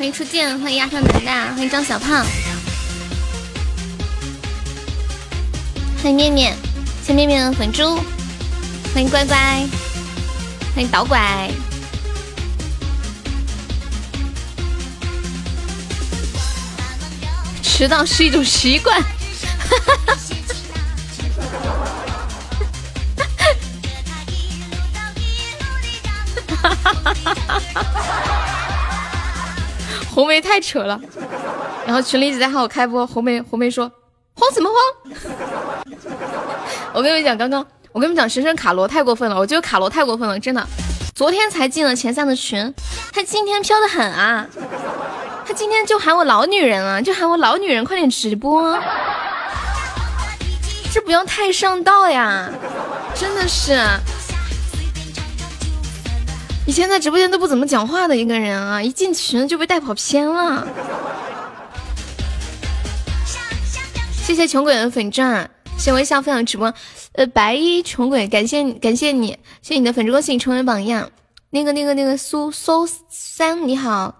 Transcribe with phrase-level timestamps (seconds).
[0.00, 2.24] 欢迎初见，欢迎压上男大，欢迎张小胖，
[6.02, 6.56] 欢迎面面，
[7.04, 7.96] 谢面面粉猪，
[8.94, 9.36] 欢迎乖乖，
[10.74, 11.50] 欢迎导拐。
[17.62, 19.19] 迟到是一种习惯。
[30.30, 30.98] 梅太扯了，
[31.84, 33.90] 然后群里一直在喊我开播，红梅红梅说
[34.34, 34.78] 慌什么慌？
[36.94, 40.64] 我跟你们讲，刚刚我跟你们讲，神神卡罗太过分了，我觉得卡罗太过分了，真的，
[41.14, 42.72] 昨天才进了前三的群，
[43.12, 44.46] 他今天飘的很啊，
[45.44, 48.78] 他今天就喊我老女人啊，就喊我老女人快点直播，
[50.92, 52.48] 这不要太上道呀，
[53.14, 53.76] 真的是。
[56.70, 60.64] 以前在直播间都不怎么讲话的一个人啊，一进群就被带跑偏了。
[64.22, 66.72] 谢谢穷鬼的粉钻，谢微笑分享直播。
[67.14, 71.10] 呃，白衣穷鬼，感谢感谢你，谢谢你的粉猪，恭喜你成为榜样。
[71.50, 74.14] 那个那个那个苏苏三你好，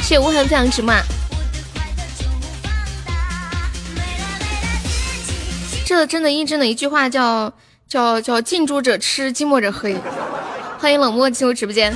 [0.00, 0.92] 谢谢无痕分享直播。
[5.86, 7.50] 这真的印证了一句话，叫
[7.88, 9.96] 叫叫近朱者赤，近墨者黑。
[10.86, 11.92] 欢迎冷漠进入直播间。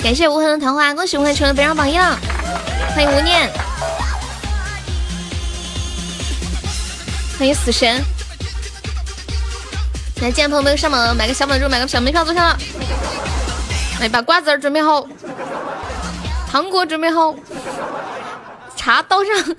[0.00, 2.16] 感谢无痕的桃花，恭喜无痕成为本场榜一了。
[2.94, 3.50] 欢迎无念，
[7.36, 8.00] 欢迎死神。
[10.20, 12.58] 来，进来朋友们上榜，买个小本柱，买个小门票坐下了。
[13.98, 15.04] 来，把瓜子儿准备好，
[16.48, 17.34] 糖果准备好。
[18.86, 19.56] 茶倒上，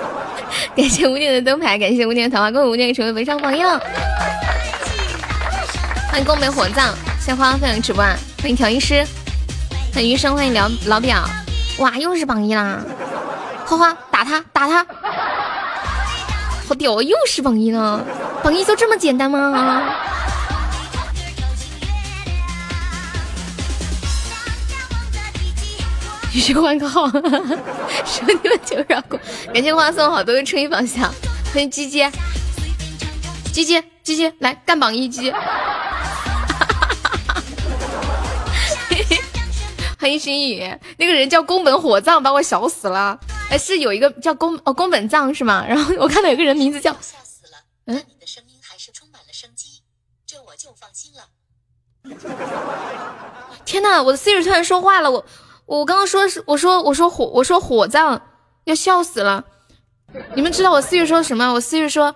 [0.74, 3.78] 感谢无念的灯牌，感谢无念的桃花，恭喜无念成为围上榜一了。
[6.10, 6.88] 欢迎宫本火葬，
[7.20, 8.02] 谢花花分享直播，
[8.40, 9.06] 欢迎调音师，
[9.92, 11.22] 欢迎余生，欢迎老老表，
[11.80, 12.78] 哇，又是榜一啦！
[13.66, 14.86] 花花打他打他，
[16.66, 18.02] 好屌，又是榜一了，
[18.42, 19.82] 榜一就这么简单吗？
[26.32, 29.20] 继续换个号，兄弟们求饶过！
[29.52, 31.12] 感谢花送好多个春意宝箱，
[31.52, 32.10] 欢迎鸡鸡，
[33.52, 35.30] 鸡鸡鸡鸡来干榜一鸡，
[40.00, 43.20] 欢迎心雨，那个人叫宫本火葬，把我笑死了。
[43.50, 45.66] 哎，是有一个叫宫哦宫本藏是吗？
[45.68, 46.96] 然后我看到有个人名字叫，
[47.84, 49.82] 嗯，你的声音还是充满了生机，
[50.26, 51.28] 这我就放心了。
[53.66, 55.22] 天呐，我的 Siri 突然说话了，我。
[55.66, 58.28] 我刚刚说是我说我说火我说火葬
[58.64, 59.44] 要笑死了，
[60.34, 61.54] 你们知道我思域说什么？
[61.54, 62.14] 我思域说，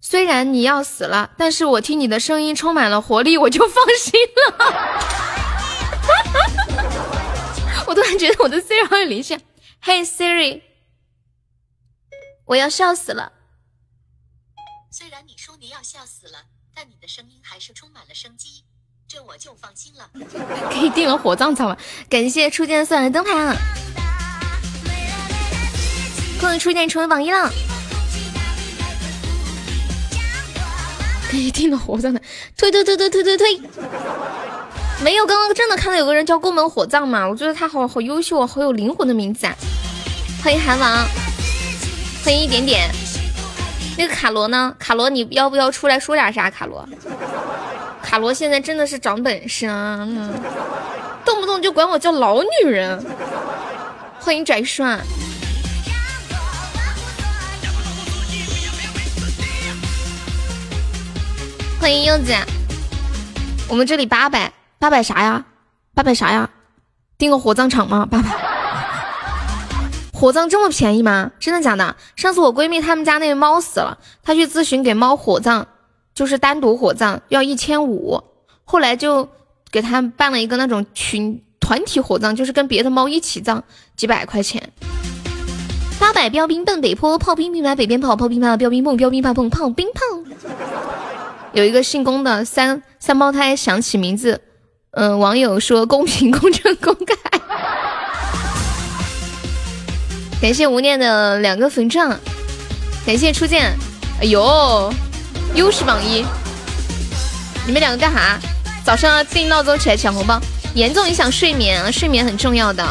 [0.00, 4.56] 虽然你要死了，但是我听你的声音充满了活力，我就放心了。
[7.86, 9.40] 我突然觉得我的 Siri 好有灵性。
[9.82, 10.62] Hey Siri，
[12.44, 13.32] 我要笑死了。
[14.92, 16.44] 虽然你说你要笑死了，
[16.74, 18.59] 但你的声音还是充满了生机。
[19.12, 20.08] 这我就放心了，
[20.70, 21.76] 可以定了火葬场了。
[22.08, 23.56] 感谢初见送来的灯牌啊！
[26.40, 27.50] 恭喜初见成为榜一了。
[31.28, 32.22] 可以定了火葬的，
[32.56, 33.60] 推推推推推推推。
[35.02, 37.28] 没有，刚刚真的看到有个人叫宫门火葬嘛？
[37.28, 39.52] 我觉得他好好优秀啊，好有灵魂的名字啊！
[40.44, 41.04] 欢迎韩王，
[42.24, 42.88] 欢迎一点点。
[43.98, 44.72] 那个卡罗呢？
[44.78, 46.48] 卡罗，你要不要出来说点啥？
[46.48, 46.88] 卡罗。
[48.02, 50.06] 卡罗现在真的是长本事啊，
[51.24, 53.04] 动不动就管我叫老女人。
[54.18, 55.00] 欢迎拽帅，
[61.80, 62.34] 欢迎柚子。
[63.68, 65.44] 我们这里八百，八百啥呀？
[65.94, 66.50] 八百啥呀？
[67.16, 68.06] 订个火葬场吗？
[68.10, 68.28] 八百？
[70.12, 71.30] 火葬这么便宜吗？
[71.38, 71.96] 真的假的？
[72.16, 75.66] 上次我闺蜜她们家那个猫死了，她去咨询给猫火葬。
[76.20, 78.22] 就是单独火葬要一千五，
[78.66, 79.26] 后来就
[79.70, 83.64] 给他办了一个那种群团体火葬，就是跟别的猫一起葬，
[83.96, 84.70] 几百块钱。
[85.98, 90.02] 八百标兵奔北坡，炮兵兵来北边跑，炮兵怕标兵碰，标兵怕碰炮兵炮。
[91.54, 94.42] 有一个姓龚的三三胞胎想起名字，
[94.90, 97.40] 嗯，网友说公平公正公开。
[100.42, 102.20] 感谢无念的两个粉钻，
[103.06, 103.74] 感谢初见，
[104.20, 104.92] 哎呦。
[105.54, 106.24] 又是榜一，
[107.66, 108.38] 你们两个干啥？
[108.84, 110.40] 早上定闹钟起来抢红包，
[110.74, 111.90] 严重影响睡眠啊！
[111.90, 112.82] 睡眠很重要的。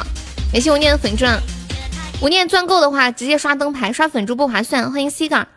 [0.51, 1.41] 感谢无念的粉钻，
[2.21, 4.91] 无念钻够的话，直接刷灯牌，刷粉珠不划算。
[4.91, 5.47] 欢迎 C 哥。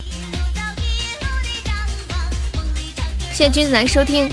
[3.32, 4.32] 谢谢君子来收听。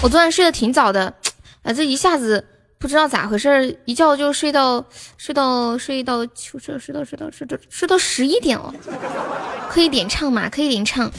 [0.00, 1.12] 我昨晚睡得挺早的，
[1.62, 2.46] 啊，这一下子
[2.78, 4.84] 不知道咋回事，一觉就睡到
[5.16, 8.74] 睡到睡到睡睡到睡到睡到睡到十一点了。
[9.70, 10.48] 可以点唱吗？
[10.50, 11.10] 可以点唱。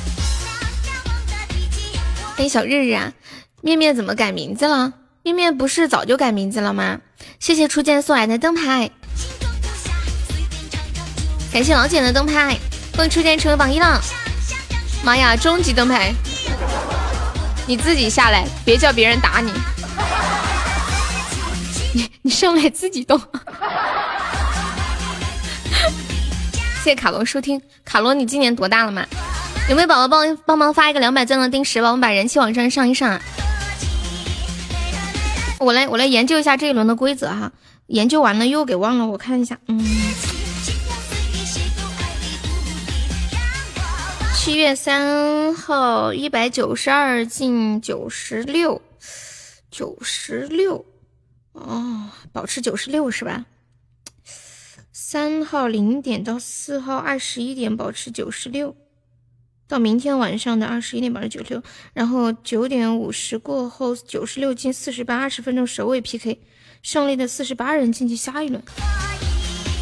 [2.36, 3.14] 欢迎小日日啊，
[3.62, 4.94] 面面怎么改名字了？
[5.24, 7.00] 面面不是早就改名字了吗？
[7.40, 8.92] 谢谢初见送来的灯牌，
[11.52, 12.58] 感谢老简的灯牌，
[12.96, 14.00] 恭喜初见成为榜一了。
[15.04, 16.14] 妈呀，终极灯牌！
[17.68, 19.52] 你自己下来，别叫别人打你。
[22.26, 23.22] 你上来自己动。
[26.84, 29.06] 谢谢卡罗收听，卡罗你今年多大了嘛？
[29.70, 33.22] 有没有宝宝帮帮忙发一个两百钻的定时，帮我们把人气往上上一上啊？
[35.60, 37.52] 我来我来研究一下这一轮的规则哈，
[37.88, 39.86] 研究完了又给忘了，我看一下，嗯。
[44.34, 48.82] 七月三号，一百九十二进九十六，
[49.70, 50.84] 九十六，
[51.56, 53.46] 哦，保持九十六是吧？
[54.92, 58.76] 三号零点到四号二十一点保持九十六，
[59.68, 61.64] 到明天晚上的二十一点保持九十六，
[61.94, 66.42] 然后九点五十过后九十六进四十八，二十分钟首位 PK，
[66.82, 68.62] 胜利的四十八人晋级下一轮，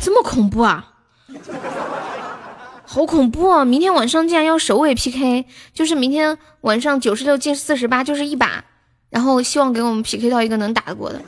[0.02, 0.94] 这么恐怖啊！
[2.86, 3.66] 好恐怖啊！
[3.66, 8.66] 明天晚上竟然要首尾 PK，就是明天晚上九十六进四十八就是一把，
[9.10, 11.20] 然后希望给我们 PK 到一个能打得过的。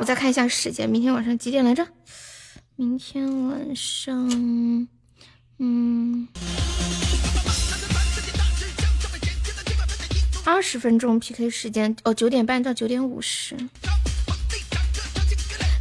[0.00, 1.86] 我再看一下时间，明天晚上几点来着？
[2.74, 4.16] 明天晚上，
[5.58, 6.26] 嗯，
[10.46, 13.54] 二十分钟 PK 时间哦，九点半到九点五十。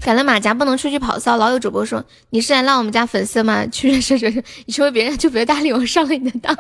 [0.02, 1.38] 改了马甲不能出去跑骚。
[1.38, 3.66] 老有主播说你是来拉我们家粉丝吗？
[3.68, 6.54] 去认识认识，你成为别人就别搭理我，上了你的当，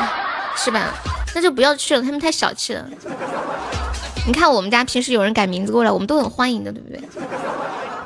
[0.56, 0.94] 是吧？
[1.34, 2.88] 那就不要去了，他们太小气了。
[4.26, 7.00] 你看我们家平时有人改名字过来，我们都很欢迎的，对不对？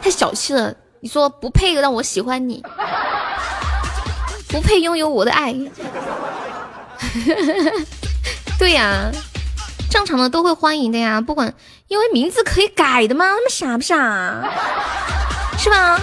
[0.01, 2.63] 太小气了，你说不配让我喜欢你，
[4.49, 5.53] 不配拥有我的爱。
[8.59, 9.11] 对呀，
[9.91, 11.53] 正常的都会欢迎的呀，不管。
[11.89, 13.25] 因为名字可以改的吗？
[13.27, 14.43] 他们傻不傻？
[15.57, 16.01] 是吧？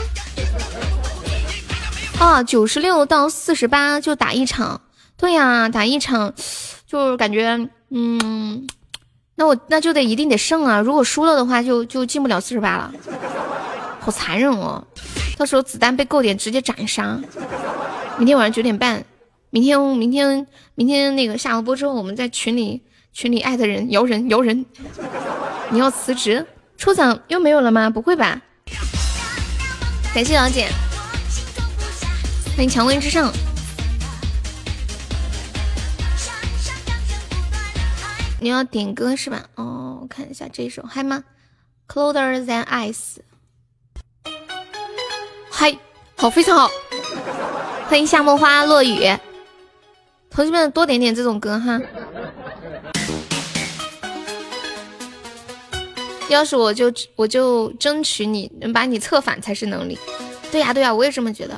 [2.19, 4.79] 啊，九十六到四十八就打一场，
[5.17, 6.33] 对呀，打一场，
[6.87, 8.65] 就感觉，嗯，
[9.35, 10.79] 那我那就得一定得胜啊！
[10.79, 12.93] 如果输了的话，就就进不了四十八了，
[13.99, 14.85] 好残忍哦！
[15.37, 17.19] 到时候子弹被够点，直接斩杀。
[18.17, 19.03] 明天晚上九点半，
[19.49, 20.45] 明天明天
[20.75, 24.65] 明天那个下了播之后，我们在群里群里艾特人摇人摇人。
[25.71, 26.45] 你要辞职？
[26.77, 27.89] 抽奖又没有了吗？
[27.89, 28.39] 不会吧！
[30.13, 30.67] 感谢老姐，
[32.55, 33.31] 欢迎蔷薇之上。
[38.43, 39.45] 你要点歌是吧？
[39.55, 41.23] 哦，我看一下这首嗨吗
[41.87, 43.19] ？Colder than ice。
[45.49, 45.77] 嗨，
[46.17, 46.69] 好，非常好。
[47.87, 49.17] 欢迎夏末花落雨，
[50.29, 51.79] 同学们多点点这种歌哈。
[56.27, 59.97] 要是我就我就争取你能把你策反才是能力，
[60.51, 61.57] 对呀对呀，我也这么觉得。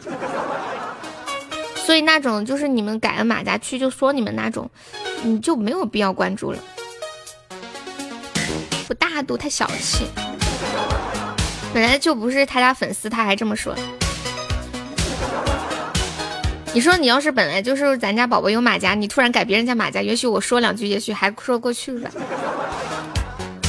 [1.77, 4.70] 所以那种就是你们改了马甲去就说你们那种，
[5.24, 6.60] 你就没有必要关注了，
[9.15, 10.05] 态度太小气。
[11.74, 13.74] 本来就不是他家粉丝，他还这么说。
[16.74, 22.12] 你说你要是本来就是咱家宝宝有马甲，你突然改别人家马甲，也许我说两句，也许还说过去吧。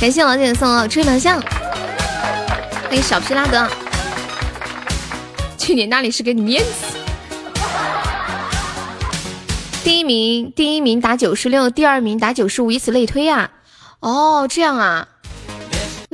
[0.01, 1.41] 感谢老姐送的吹麻将，
[2.89, 3.69] 欢迎小皮拉德。
[5.57, 6.99] 去你那里是给你面子。
[9.85, 13.53] 第一名，第一名打九十六，第二名打九十五，以此类推啊。
[14.01, 15.07] 哦，这样啊。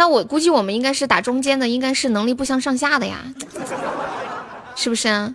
[0.03, 3.19] 那我估计我们应该是打中间的，应该是能力不相上下的呀，
[4.75, 5.33] 是不是啊？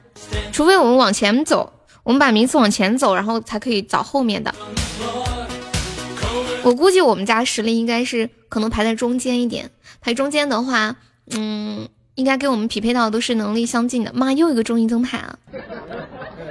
[0.51, 1.71] 除非我们往前走，
[2.03, 4.53] 我们把名次往前走，然后才可以找后面的。
[6.63, 9.71] 我估计我们家实力应该是可能排在中间一点，
[10.01, 10.97] 排中间的话，
[11.31, 14.11] 嗯，应该给我们匹配到的都是能力相近的。
[14.13, 15.39] 妈，又一个中医灯牌啊！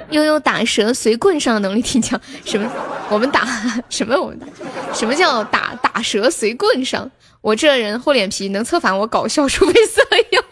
[0.09, 2.67] 悠悠打蛇随棍上的能力挺强，什么？
[3.11, 3.47] 我们打
[3.89, 4.19] 什么？
[4.19, 4.47] 我们打
[4.91, 7.11] 什么叫打打蛇随棍上？
[7.41, 10.01] 我这人厚脸皮，能策反我搞笑，除非色
[10.31, 10.43] 诱。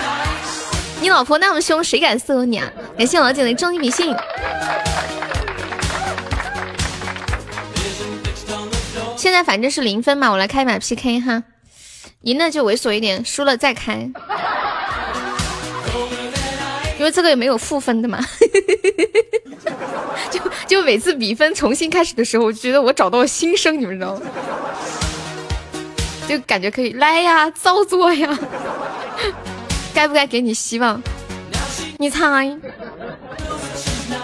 [1.00, 2.70] 你老婆那么凶，谁敢色诱你啊？
[2.98, 4.14] 感谢老姐的正义迷信。
[9.16, 11.42] 现在反正是零分嘛，我来开一把 PK 哈，
[12.22, 14.10] 赢了就猥琐一点，输了再开，
[16.98, 18.18] 因为这个也没有负分的嘛。
[20.30, 24.22] 就就每次比分重新开始的时候，我觉得我找到了新生，你们知道吗？
[26.28, 28.38] 就感觉可以来呀，造作呀，
[29.94, 31.00] 该不该给你希望？
[31.98, 32.56] 你猜？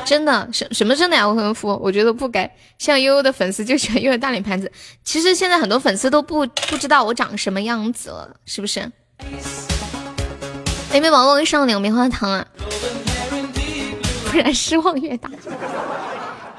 [0.05, 1.29] 真的什什么真的呀？
[1.29, 2.51] 未婚夫，我觉得不该。
[2.79, 4.71] 像悠悠的粉丝就喜欢悠悠大脸盘子。
[5.05, 8.91] 其实现在很多粉丝都不不知道我长什么样子了，是不是？
[10.93, 12.45] 没宝宝给上两个棉花糖啊，
[14.31, 15.31] 不然失望越大。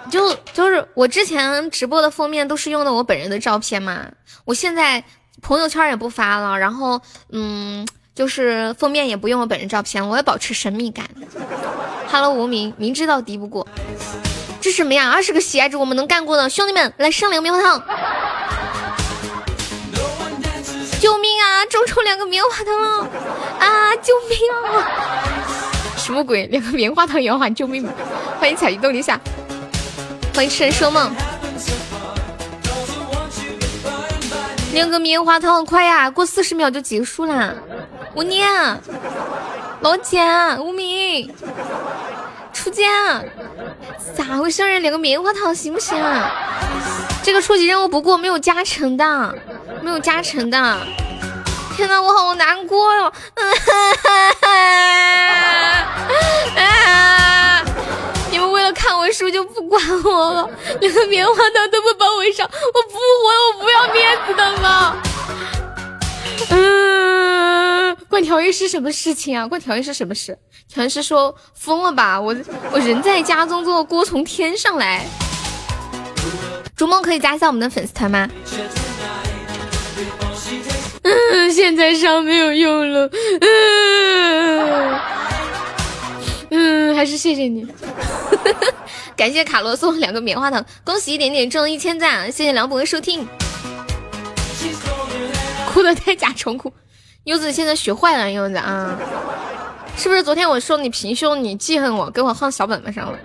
[0.09, 4.05] 就就是我之前直播的封面都是用的我本人的照片嘛，
[4.45, 5.03] 我现在
[5.41, 7.87] 朋友圈也不发了，然后嗯。
[8.13, 11.09] 就是封面也不用我本人照片，我也保持神秘感。
[12.11, 13.65] Hello，无名，明知道敌不过，
[14.59, 15.09] 这什么呀？
[15.09, 17.81] 二十个喜爱值我们能干过的，兄弟们来上两个棉花糖！
[20.99, 21.65] 救命啊！
[21.67, 23.07] 中抽两个棉花糖了
[23.59, 23.95] 啊！
[23.95, 24.37] 救命
[24.69, 25.71] 啊！
[25.95, 26.45] 什么鬼？
[26.47, 27.89] 两个棉花糖也要喊救命？
[28.39, 29.17] 欢迎彩云洞里下，
[30.35, 31.09] 欢迎痴人说梦。
[34.73, 36.09] 两个棉花糖，快呀！
[36.09, 37.53] 过四十秒就结束啦。
[38.15, 38.49] 无念，
[39.81, 40.21] 老姐，
[40.59, 41.33] 无名，
[42.53, 42.89] 初见，
[44.15, 44.79] 咋回事？
[44.79, 45.97] 两个棉花糖行不行？
[47.21, 49.35] 这个初级任务不过，没有加成的，
[49.81, 50.77] 没有加成的。
[51.75, 53.11] 天呐，我好难过哟！
[53.35, 53.51] 你们
[56.55, 57.20] 为
[58.73, 60.49] 看我输就不管我了，
[60.81, 64.97] 两个棉花糖都不帮我上，我不活，我不要面子的了。
[66.49, 69.47] 嗯，关条约是什么事情啊？
[69.47, 70.37] 关条约是什么事？
[70.67, 72.19] 全是说疯了吧？
[72.19, 72.35] 我
[72.71, 75.05] 我人在家中坐，锅从天上来。
[76.75, 78.27] 逐梦可以加一下我们的粉丝团吗？
[81.03, 83.09] 嗯，现在上没有用了。
[83.41, 85.10] 嗯
[86.51, 87.65] 嗯，还是谢谢你。
[89.15, 93.27] 感谢卡罗送两个棉花糖，恭喜一点点中了一千赞，谢谢梁博的收听。
[95.71, 96.71] 哭的太假重哭，
[97.23, 98.97] 柚子现在学坏了，柚子啊，
[99.95, 103.17] 是不是昨天我说你平胸，你记恨我，给我放小本本上了？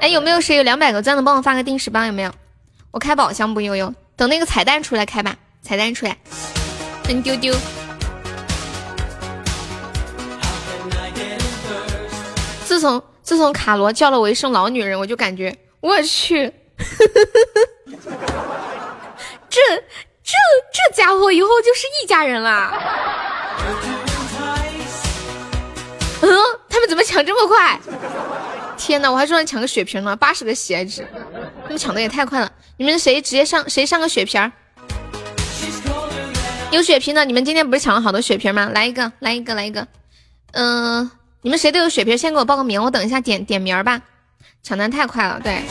[0.00, 2.04] 哎，有没有谁有两百个赞的，帮我发个定时包？
[2.04, 2.30] 有没有？
[2.90, 3.62] 我开宝箱不？
[3.62, 6.16] 悠悠，等那个彩蛋出来开吧，彩蛋出来，
[7.08, 7.54] 嗯丢丢。
[12.78, 16.52] 自从自从卡罗叫了我一声老女人，我就感觉我去，
[19.50, 19.60] 这。
[20.22, 20.34] 这
[20.70, 22.70] 这家伙以后就是一家人啦！
[26.20, 26.30] 嗯，
[26.68, 27.80] 他们怎么抢这么快？
[28.76, 31.02] 天哪，我还说抢个血瓶呢，八十个喜爱值，
[31.62, 32.52] 他们抢的也太快了！
[32.76, 34.52] 你们谁直接上谁上个血瓶？
[36.70, 38.68] 有血瓶的，你们今天不是抢了好多血瓶吗？
[38.74, 39.88] 来一个，来一个，来一个。
[40.52, 44.02] 嗯，你们谁都有血瓶，先给我报个名，我等一下点点名吧。
[44.62, 45.62] 抢的太快了，对。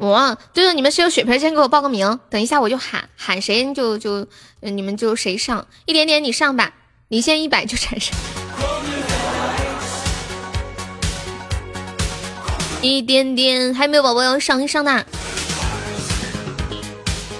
[0.00, 4.26] 我就是你们谁有血瓶，先给我报个名，等一下我就喊喊谁就就
[4.58, 6.72] 你们就谁上一点点，你上吧，
[7.06, 8.12] 你先一百就产生
[12.80, 15.06] 一点点，还有没有宝宝要上一上的？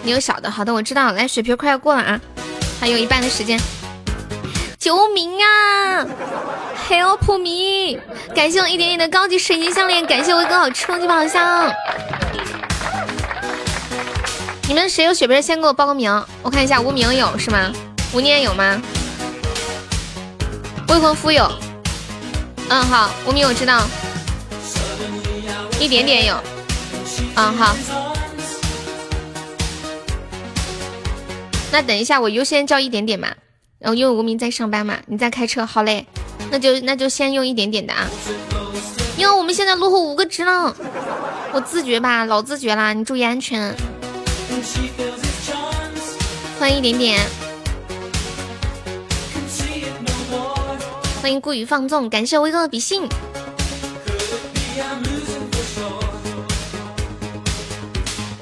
[0.04, 2.20] 你有小的，好的，我知道，来血瓶快要过了啊，
[2.78, 3.58] 还有一半的时间，
[4.82, 6.04] 救命啊
[6.90, 8.00] ！Help me！
[8.34, 11.72] 感谢我一点点的高级水晶项链，感谢我哥好冲击宝箱。
[14.66, 16.10] 你们谁有血瓶，先给我报个名，
[16.42, 16.80] 我看一下。
[16.80, 17.72] 无名有是吗？
[18.12, 18.82] 无念有吗？
[20.88, 21.48] 未婚夫有。
[22.68, 23.86] 嗯，好，无名我知道。
[25.78, 26.34] 一点点有。
[27.36, 27.76] 嗯，好。
[31.70, 33.28] 那等一下，我优先叫一点点嘛。
[33.82, 36.06] 然后因为无名在上班嘛，你在开车，好嘞。
[36.52, 38.08] 那就那就先用一点点的啊。
[39.18, 40.74] 因为我们现在落后五个值了，
[41.52, 43.74] 我自觉吧，老自觉啦，你注意安全。
[46.60, 47.20] 欢迎一点点，
[51.20, 53.08] 欢迎顾雨放纵，感谢威哥的比心。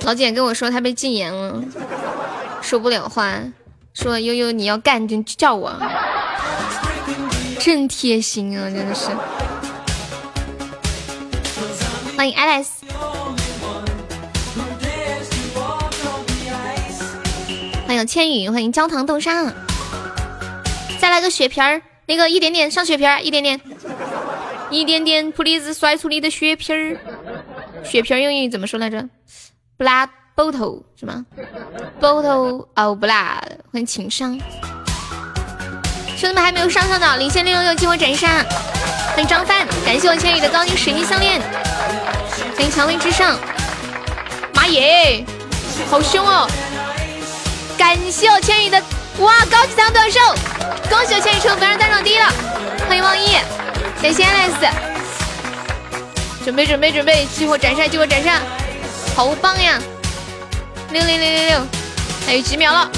[0.05, 1.63] 老姐跟我说她被禁言了，
[2.61, 3.39] 说不了话，
[3.93, 5.73] 说悠悠你要干就叫我，
[7.59, 9.09] 真贴心啊，真的是。
[12.17, 12.69] 欢迎 Alice。
[17.87, 19.53] 欢迎千羽，欢迎焦糖豆沙，
[21.01, 23.61] 再来个血瓶儿，那个一点点上血瓶儿，一点点，
[24.71, 26.97] 一点点，please 甩出你的血瓶儿，
[27.85, 29.09] 血瓶儿用英语怎么说来着
[29.77, 30.09] 布拉
[30.41, 31.27] bottle 是吗
[32.01, 34.39] ？bottle of blood，欢迎情商，
[36.17, 38.43] 兄弟们还没有上上的，领先六六六，激活斩杀。
[39.13, 41.43] 欢迎张帆，感谢我千羽的高级水晶项链。
[42.57, 43.39] 欢迎蔷薇之上，
[44.55, 45.23] 妈耶，
[45.91, 46.49] 好凶哦！
[47.77, 48.83] 感谢我千羽的
[49.19, 50.21] 哇高级长短袖，
[50.89, 52.33] 恭喜我千羽成粉丝单场第一了。
[52.89, 53.35] 欢迎望一，
[54.01, 54.73] 感谢 Alex，
[56.45, 58.41] 准备准备准备，激活斩杀激活斩杀，
[59.15, 59.79] 好棒呀！
[60.93, 61.67] 六六六六六，
[62.27, 62.91] 还有几秒了，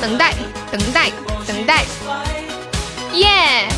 [0.00, 0.34] 等待
[0.70, 1.10] 等待
[1.46, 1.84] 等待，
[3.12, 3.68] 耶！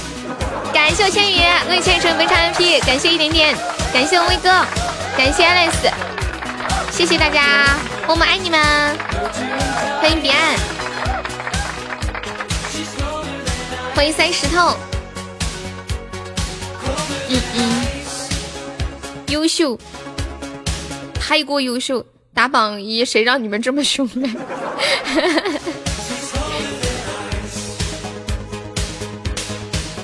[0.73, 3.55] 感谢我千羽，恭喜千羽成本场 MP，感谢一点点，
[3.93, 4.49] 感谢我威哥，
[5.17, 5.93] 感谢 Alice，
[6.91, 8.59] 谢谢大家，我们爱你们，
[10.01, 10.57] 欢迎彼岸，
[13.95, 14.77] 欢迎三石头，
[17.29, 17.87] 嗯嗯，
[19.29, 19.79] 优秀，
[21.21, 24.29] 太过优秀，打榜一，谁让你们这么凶呢？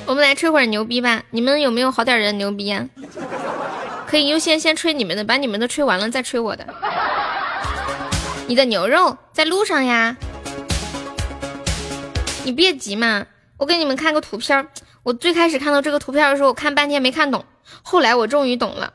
[0.07, 2.87] 我们来吹会儿牛逼吧，你们有没有好点人牛逼呀？
[4.07, 6.65] 可以优先先吹你们的，把你们的吹完了再吹我的。
[8.47, 10.15] 你的牛肉在路上呀，
[12.43, 13.25] 你别急嘛，
[13.57, 14.67] 我给你们看个图片。
[15.03, 17.43] 我最开始看到这个图片的时候，我看半天没看懂，
[17.81, 18.93] 后来我终于懂了。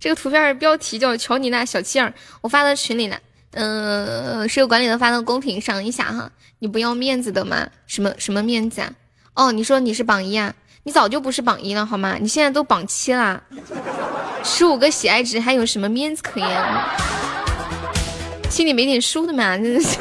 [0.00, 3.18] 这个图片标题叫“瞧你那小气儿”，我发到群里了。
[3.52, 6.30] 嗯，室友管理的发到公屏上一下哈。
[6.60, 7.68] 你不要面子的吗？
[7.86, 8.92] 什么什么面子啊？
[9.34, 10.54] 哦，你说你是榜一啊？
[10.84, 12.16] 你早就不是榜一了好吗？
[12.20, 13.42] 你现在都榜七啦，
[14.44, 16.48] 十五个喜爱值还有什么面子可言？
[18.48, 19.56] 心里没点数的吗？
[19.58, 19.98] 真的是。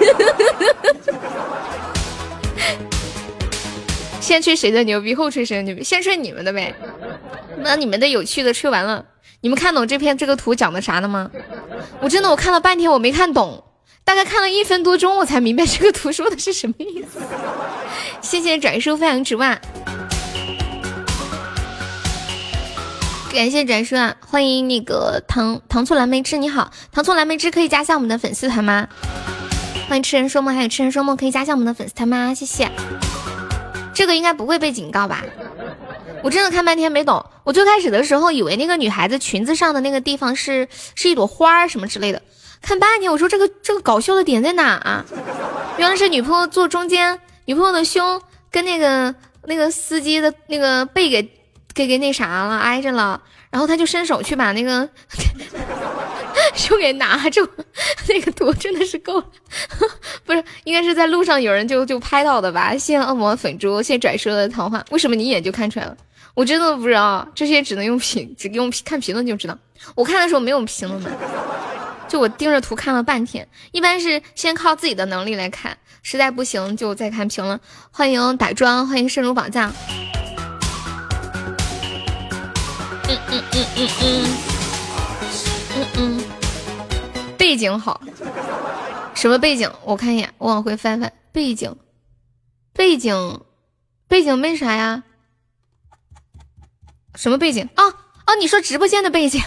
[4.22, 5.84] 先吹谁的牛逼，后吹谁的牛逼？
[5.84, 6.74] 先吹你们的呗。
[7.60, 9.04] 那你们的有趣的吹完了，
[9.48, 11.32] 你们看懂这篇这个图讲的啥了吗？
[12.02, 13.64] 我真的我看了半天我没看懂。
[14.04, 17.22] 大概看了一分多钟，我才明白这个图说的是什么意思。
[18.20, 19.58] 谢谢转述飞扬之万，
[23.32, 24.14] 感谢转述啊！
[24.20, 28.86] 欢迎那个糖糖醋蓝莓汁，你好，糖醋蓝莓汁可以加下我们的粉丝团吗？
[29.88, 32.34] 欢迎痴人说梦，还有痴人说梦可以加下我们的粉丝团吗？
[32.34, 32.70] 谢谢。
[33.94, 35.24] 这个应该不会被警告吧？
[36.24, 37.24] 我真的看半天没懂。
[37.44, 42.22] 我最开始的时候以为那个女孩子裙子上的那个地方是是一朵花什么之类的。
[42.62, 45.06] 看半天，我说这个这个搞笑的点在哪啊？
[45.78, 51.22] 原来是女朋友坐中间，女朋友的胸跟那个那个司机的那个背给
[51.74, 54.90] 给给那啥了，挨着了，然后他就伸手去把那个
[56.56, 57.48] 胸给拿住，
[58.10, 59.26] 那个图真的是够了，
[60.26, 62.72] 不是应该是在路上有人就就拍到的吧？
[62.74, 65.96] 谢谢恶魔粉猪，谢谢拽叔的桃花，为什么你一眼就看出来了？
[66.38, 69.58] 我真的不知道，这些只能用评，只用看评论就知道。
[69.96, 71.12] 我看的时候没有评论的。
[72.08, 77.60] 就我盯着图看了半天，一般是先靠自己的能力来看，实在不行就再看评论。
[77.90, 79.74] 欢迎打桩，欢迎深入宝藏。
[83.10, 84.36] 嗯嗯嗯嗯嗯
[85.76, 86.24] 嗯嗯，
[87.36, 88.00] 背景好，
[89.16, 89.68] 什么背景？
[89.84, 91.76] 我看一眼，我往回翻翻背景，
[92.74, 93.42] 背景，
[94.08, 95.04] 背景没啥呀？
[97.18, 97.68] 什么背景？
[97.74, 97.84] 啊
[98.26, 98.36] 啊！
[98.36, 99.42] 你说直播间的背景？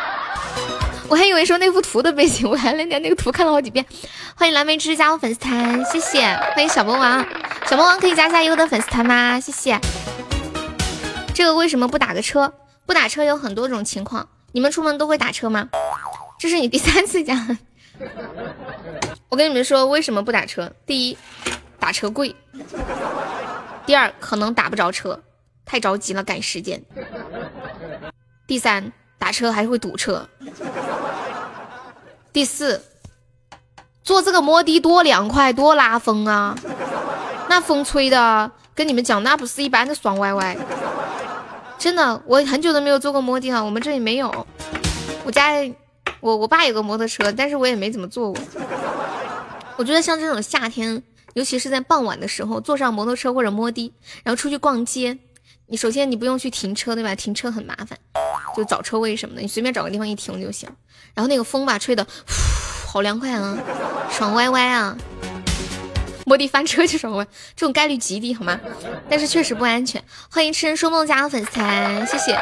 [1.08, 3.84] 我还以为说那幅图的背景，我还连那个图看了好几遍。
[4.34, 6.26] 欢迎蓝莓汁加入粉丝团，谢谢。
[6.54, 7.24] 欢迎小魔王，
[7.66, 9.40] 小魔王可以加下优的粉丝团吗？
[9.40, 9.80] 谢谢。
[11.32, 12.52] 这个为什么不打个车？
[12.84, 14.28] 不打车有很多种情况。
[14.52, 15.70] 你们出门都会打车吗？
[16.38, 17.56] 这是你第三次讲。
[19.30, 20.70] 我跟你们说为什么不打车？
[20.84, 21.16] 第一，
[21.78, 22.34] 打车贵；
[23.86, 25.22] 第二，可能打不着车，
[25.66, 26.80] 太着急了赶时间；
[28.46, 28.90] 第三。
[29.18, 30.28] 打车还会堵车。
[32.34, 32.84] 第四，
[34.04, 36.54] 坐这个摩的多凉快，多拉风啊！
[37.48, 40.56] 那风吹的，跟你们讲，那不是一般的爽歪歪。
[41.78, 44.46] 真的，我很久都没有坐过摩的了，我们这里没有。
[45.24, 45.52] 我家
[46.20, 48.40] 我我爸有个摩托车，但是我也没怎么坐过。
[49.76, 51.02] 我觉得像这种夏天，
[51.32, 55.18] 尤其是在傍晚的时候，坐上摩托车或者摩的，然后出去逛街。
[55.68, 57.12] 你首先你不用去停车，对吧？
[57.16, 57.98] 停车很麻烦，
[58.56, 60.68] 就找车位什么的，你随便找个地方一停就行。
[61.12, 62.06] 然后那个风吧，吹的，
[62.86, 63.58] 好凉快啊，
[64.08, 64.96] 爽歪歪啊！
[66.24, 67.26] 摩的翻车就爽歪，
[67.56, 68.60] 这种概率极低，好吗？
[69.10, 70.00] 但是确实不安全。
[70.30, 72.38] 欢迎痴人说梦加的粉丝团，谢谢。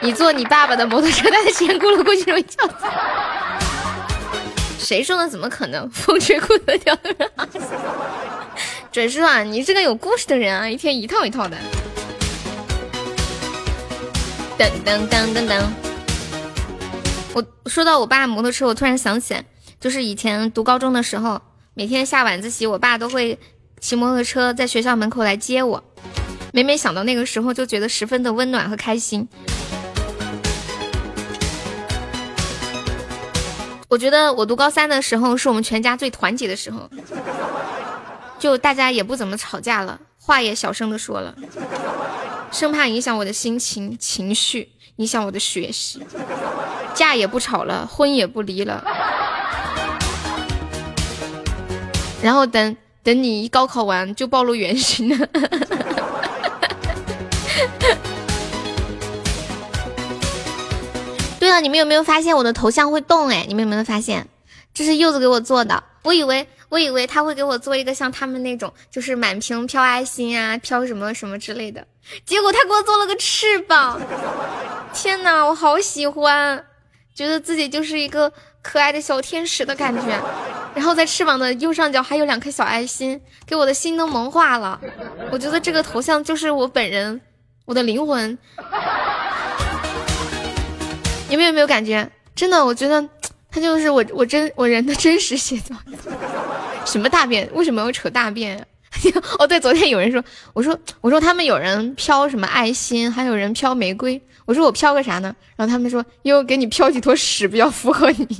[0.00, 2.86] 你坐你爸爸的摩托车，带着钱咕噜过去容易叫死。
[4.78, 5.28] 谁说的？
[5.28, 5.90] 怎么可能？
[5.90, 6.96] 风吹裤子掉。
[8.90, 11.58] 准叔啊，你是个有故事的人啊，一天一套一套的。
[14.62, 15.60] 噔噔噔噔噔！
[17.34, 19.44] 我说到我爸摩托车，我突然想起来，
[19.80, 21.40] 就是以前读高中的时候，
[21.74, 23.36] 每天下晚自习，我爸都会
[23.80, 25.82] 骑摩托车在学校门口来接我。
[26.52, 29.28] 每每想到那个时候，就觉得十分的温暖和开心。
[33.88, 36.88] 我觉得我读高三的时候是我们全家最团结的时候，
[38.38, 41.34] 就大家也不怎么吵架了，话也小声的说了，
[42.52, 46.00] 生怕影响我的心情情绪，影响我的学习。
[46.94, 48.84] 架也不吵了，婚也不离了。
[52.22, 55.26] 然后等等你一高考完就暴露原形了。
[61.40, 63.28] 对了，你们有没有发现我的头像会动？
[63.28, 64.28] 哎，你们有没有发现？
[64.74, 65.82] 这是柚子给我做的。
[66.02, 71.86] 我以为，我以为他会给我做一个像他们那种，就是满屏飘爱心啊，飘什么什么之类的。
[72.24, 74.00] 结果他给我做了个翅膀。
[74.94, 76.64] 天哪，我好喜欢，
[77.14, 78.32] 觉得自己就是一个
[78.62, 80.18] 可爱的小天使的感觉。
[80.74, 84.80] 然后在翅膀的右上角还有两颗小爱心，给我的心都萌化了。
[85.30, 87.20] 我觉得这个头像就是我本人，
[87.66, 88.38] 我的灵魂。
[91.28, 92.10] 你们有没有感觉？
[92.34, 93.06] 真的，我觉得
[93.50, 95.76] 他就是我，我真我人的真实写照。
[96.92, 97.48] 什么大便？
[97.54, 98.62] 为什么要扯大便？
[99.38, 104.20] 哦，对，昨天有人说，我说我说他们有人飘什么爱心，还有人飘玫瑰。
[104.44, 105.34] 我说我飘个啥呢？
[105.56, 108.28] 然后他们说，因为给你飘几坨屎比较符合你。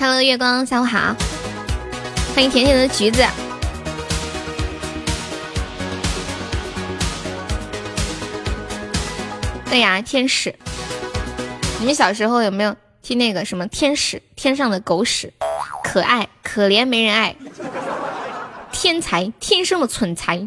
[0.00, 1.14] Hello，月光，下午好，
[2.34, 3.24] 欢迎甜甜的橘子。
[9.70, 10.52] 对呀，天使，
[11.78, 14.22] 你们小时候有没有听那个什么天使？
[14.36, 15.32] 天上的狗屎，
[15.82, 17.34] 可爱可怜没人爱，
[18.70, 20.46] 天才天生的蠢材。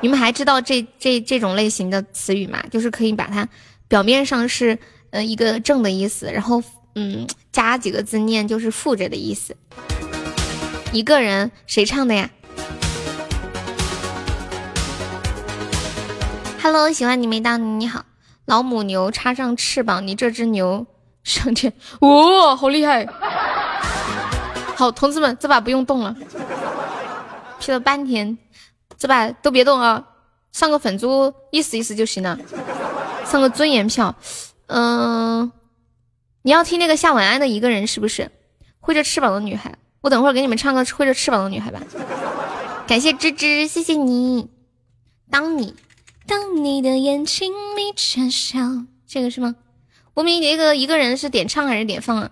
[0.00, 2.62] 你们还知道这这这种类型的词语吗？
[2.70, 3.48] 就是可以把它
[3.88, 4.78] 表面上是
[5.10, 6.62] 呃一个正的意思，然后
[6.94, 9.56] 嗯加几个字念就是负着的意思。
[10.92, 12.30] 一个人谁唱的呀
[16.62, 18.04] ？Hello，喜欢你没到你好，
[18.44, 20.86] 老母牛插上翅膀，你这只牛
[21.24, 23.04] 上天，哇，好厉害！
[24.76, 26.14] 好，同志们，这把不用动了
[27.58, 28.36] ，P 了半天，
[28.98, 30.04] 这把都别动啊，
[30.52, 32.38] 上个粉猪意思意思就行了，
[33.24, 34.14] 上个尊严票，
[34.66, 35.50] 嗯，
[36.42, 38.30] 你要听那个夏晚安的一个人是不是？
[38.78, 41.80] 挥着翅膀的女孩，我等会儿给你们唱个挥着翅膀的女孩吧。
[42.86, 44.50] 感谢芝芝，谢谢你，
[45.30, 45.74] 当你。
[46.26, 48.58] 当你的眼睛里全笑，
[49.06, 49.54] 这个是吗？
[50.14, 52.30] 无名一个一个人是点唱还是点放啊？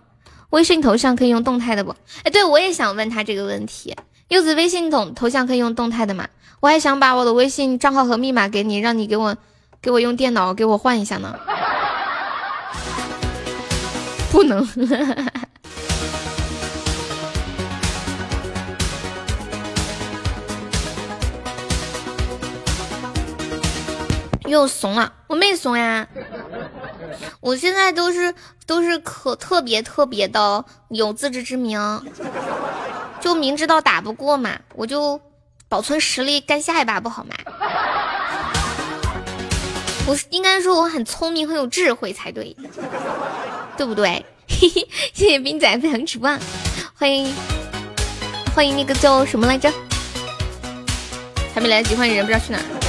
[0.50, 1.94] 微信头像可以用动态的不？
[2.22, 3.96] 哎，对我也想问他这个问题。
[4.28, 6.28] 柚子微信头头像可以用动态的吗？
[6.60, 9.36] 我还想把我的微信账号和密码给你，让你给我
[9.80, 11.36] 给我用电脑给我换一下呢。
[14.30, 14.66] 不能。
[24.46, 26.06] 又怂了，我没怂呀，
[27.40, 28.34] 我现在都是
[28.66, 31.78] 都是可特别特别的有自知之明，
[33.20, 35.20] 就明知道打不过嘛，我就
[35.68, 37.34] 保存实力干下一把不好吗？
[40.06, 42.56] 我应该说我很聪明很有智慧才对，
[43.76, 44.24] 对不对？
[44.48, 46.28] 嘿嘿，谢谢冰仔分享直播，
[46.94, 47.32] 欢迎
[48.54, 49.72] 欢迎那个叫什么来着？
[51.54, 52.81] 还没来得及欢迎人，不知道去哪儿。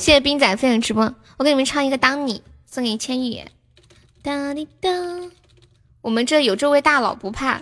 [0.00, 3.44] 谢谢冰仔分享直播，我给你们唱一个《当你》，送给千羽。
[4.22, 4.88] 哒滴哒，
[6.00, 7.60] 我们这有这位大佬不怕，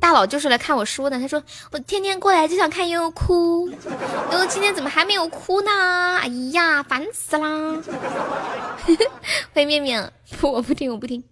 [0.00, 1.20] 大佬就是来看我输的。
[1.20, 5.70] 他说我天天过来就想看悠悠哭，悠悠今天怎么还没有哭呢？
[6.22, 7.76] 哎呀，烦死啦！
[9.52, 11.22] 欢迎面面，不，我不听，我不听。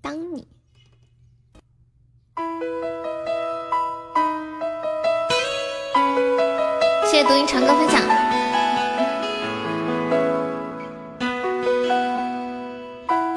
[0.00, 0.48] 当你，
[7.04, 8.17] 谢谢独音长歌分享。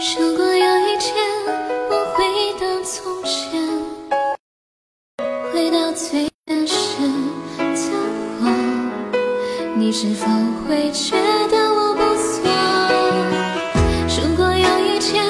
[0.01, 1.13] 如果有一天
[1.87, 2.25] 我回
[2.59, 3.61] 到从前，
[5.53, 6.73] 回到最原始
[7.59, 7.63] 的
[8.41, 8.43] 我，
[9.75, 10.25] 你是否
[10.67, 11.15] 会觉
[11.51, 12.49] 得我不错？
[14.17, 15.23] 如果有一天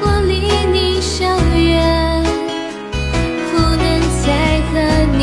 [0.00, 0.40] 我离
[0.72, 2.24] 你遥远，
[3.52, 3.86] 不能
[4.24, 4.26] 再
[4.72, 4.74] 和
[5.16, 5.22] 你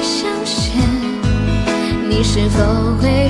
[0.00, 0.78] 相见，
[2.08, 2.62] 你是否
[3.02, 3.21] 会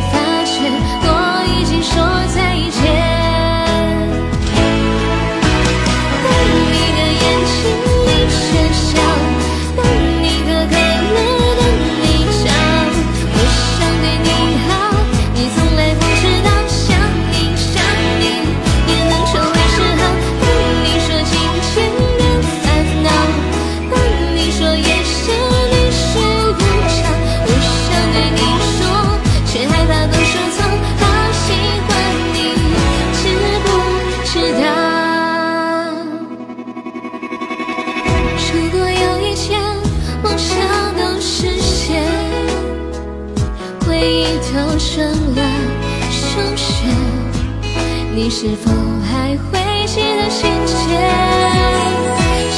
[48.43, 48.73] 是否
[49.09, 50.75] 还会记得心切？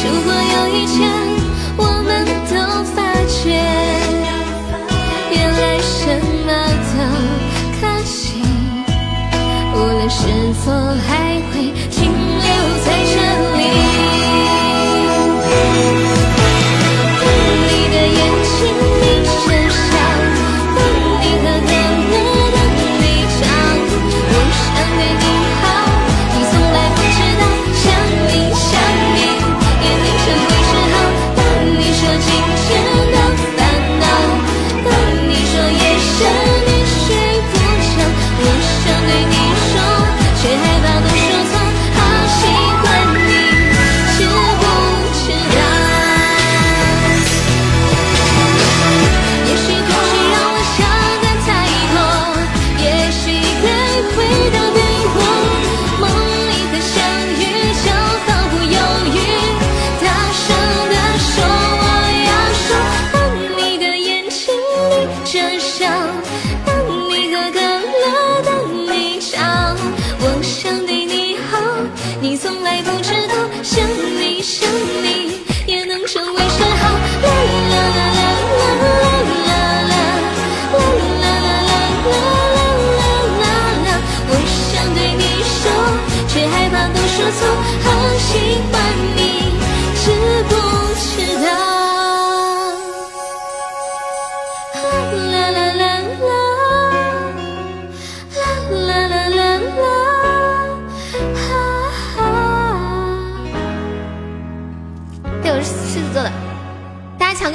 [0.03, 0.97] 如果有一天
[1.77, 2.97] 我们都发
[3.29, 3.53] 觉，
[5.31, 6.09] 原来什
[6.47, 6.49] 么
[6.89, 6.97] 都
[7.79, 8.41] 可惜，
[9.75, 10.17] 无论是
[10.65, 10.73] 否
[11.07, 11.13] 还
[11.53, 11.53] 会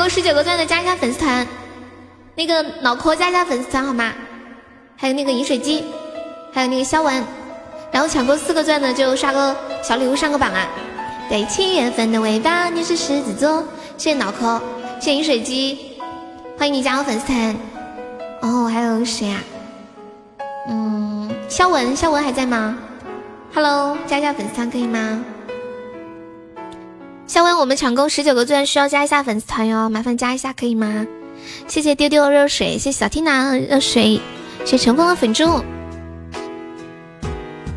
[0.09, 1.45] 十九个钻的加一下粉丝团，
[2.35, 4.11] 那个脑壳加一下粉丝团好吗？
[4.97, 5.85] 还有那个饮水机，
[6.51, 7.23] 还有那个肖文，
[7.91, 10.67] 然后抢够四个钻的就刷个小礼物上个榜啊！
[11.29, 13.63] 对，七月份的尾巴，你是狮子座，
[13.97, 14.61] 谢谢脑壳，
[14.99, 15.99] 谢谢饮水机，
[16.57, 17.55] 欢迎你加入粉丝团。
[18.41, 19.41] 哦，还有谁啊？
[20.67, 22.77] 嗯，肖文，肖文还在吗
[23.53, 25.23] ？Hello，加一下粉丝团可以吗？
[27.29, 31.05] 肖文，我们抢够十九个钻，需要加一下粉丝团哟，麻烦加一下可以吗？
[31.67, 34.19] 谢谢丢丢的热水，谢谢小缇娜的热水，
[34.65, 35.63] 谢谢乘风的粉猪。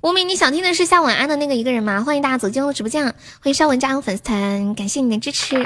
[0.02, 2.02] 无名，你想听的是夏晚安的那个一个人吗？
[2.02, 5.62] 欢迎大家走进我的直播间，欢迎肖文加入粉丝团，感谢你的支持，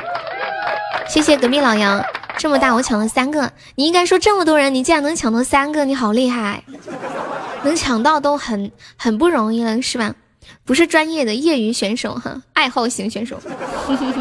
[1.07, 2.05] 谢谢隔壁老杨。
[2.38, 6.64] 这么大我抢了三个，你应该说这么多人，你竟然能抢到三个，你好厉害，
[7.62, 10.12] 能抢到都很很不容易了，是吧？
[10.66, 13.40] 不是专业的业余选手哈，爱好型选手，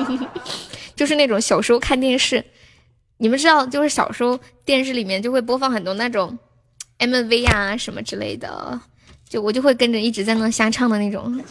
[0.95, 2.45] 就是那种小时候看电视，
[3.17, 6.37] 你们知道，就是小时候电视里面就会播放很多那种
[6.99, 8.79] MV 啊什么之类的，
[9.27, 11.43] 就我就会跟着一直在那瞎唱的那种，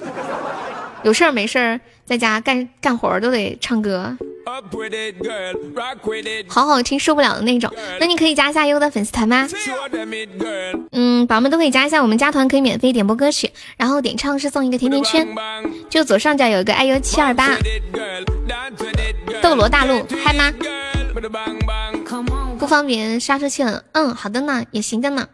[1.05, 4.17] 有事儿没事儿在家干干活都得唱歌，
[6.49, 7.71] 好好听受不了的那种。
[8.01, 9.47] 那你可以加一下优的粉丝团吗？
[10.93, 15.29] 嗯，宝宝们都可以加一下，我们加团可以免费点播歌曲，然后点唱是送一个甜甜圈，
[15.91, 17.57] 就左上角有一个爱优七二八，
[19.43, 20.53] 斗罗大陆嗨吗？
[22.59, 25.29] 不方便刹车器了，嗯，好的呢，也行的呢。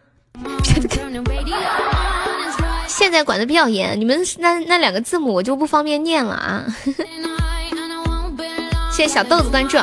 [3.01, 6.63] 现在管的比较严，你们那那两个字母我就不方便念了啊。
[8.93, 9.75] 谢谢小豆子关注。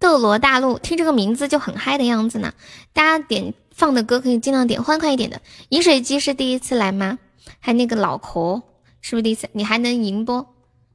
[0.00, 2.52] 斗罗大陆，听这个名字就很嗨的样子呢。
[2.92, 5.40] 大家点放的歌可以尽量点欢快一点的。
[5.68, 7.20] 饮水机是第一次来吗？
[7.60, 8.60] 还那个脑壳
[9.00, 9.48] 是不是第一次？
[9.52, 10.44] 你还能赢不？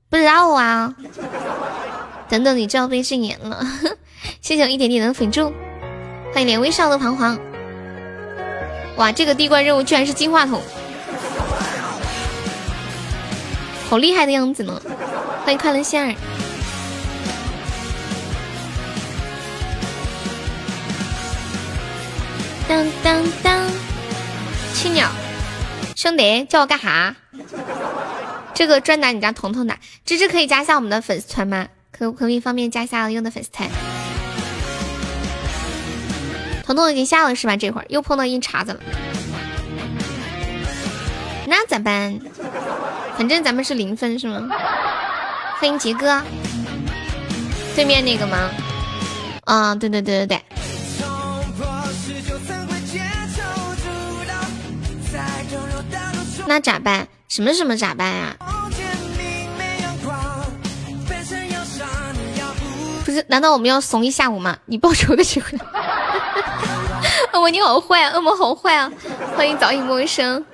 [0.09, 0.93] 不知道啊。
[2.27, 3.65] 等等，你就要被禁言了。
[4.41, 5.53] 谢谢我一点点的粉柱，
[6.33, 7.39] 欢迎连微笑的彷徨。
[8.95, 10.61] 哇，这个第一关任务居然是金话筒，
[13.89, 14.79] 好厉害的样子呢！
[15.43, 16.15] 欢迎快乐仙儿。
[22.67, 23.67] 当当当，
[24.73, 25.09] 青鸟，
[25.95, 27.15] 兄弟叫我干哈？
[28.53, 29.75] 这个专打你家彤彤的，
[30.05, 31.67] 芝芝可以加下我们的粉丝团吗？
[31.91, 33.67] 可可不可以方便加一下用的粉丝团？
[36.63, 37.57] 彤彤已经下了是吧？
[37.57, 38.79] 这会儿又碰到硬茬子了，
[41.45, 42.17] 那咋办？
[43.17, 44.47] 反正咱们是零分是吗？
[45.59, 46.21] 欢迎杰哥，
[47.75, 48.49] 对面那个吗？
[49.43, 50.41] 啊，对对对对对。
[56.47, 57.07] 那咋办？
[57.27, 58.35] 什么什么咋办呀？
[63.05, 64.57] 不是，难道我们要怂一下午吗？
[64.65, 65.47] 你报仇的时候。
[67.35, 68.91] 恶魔你好坏，啊，恶魔好坏啊！
[69.35, 70.45] 欢迎早已陌生。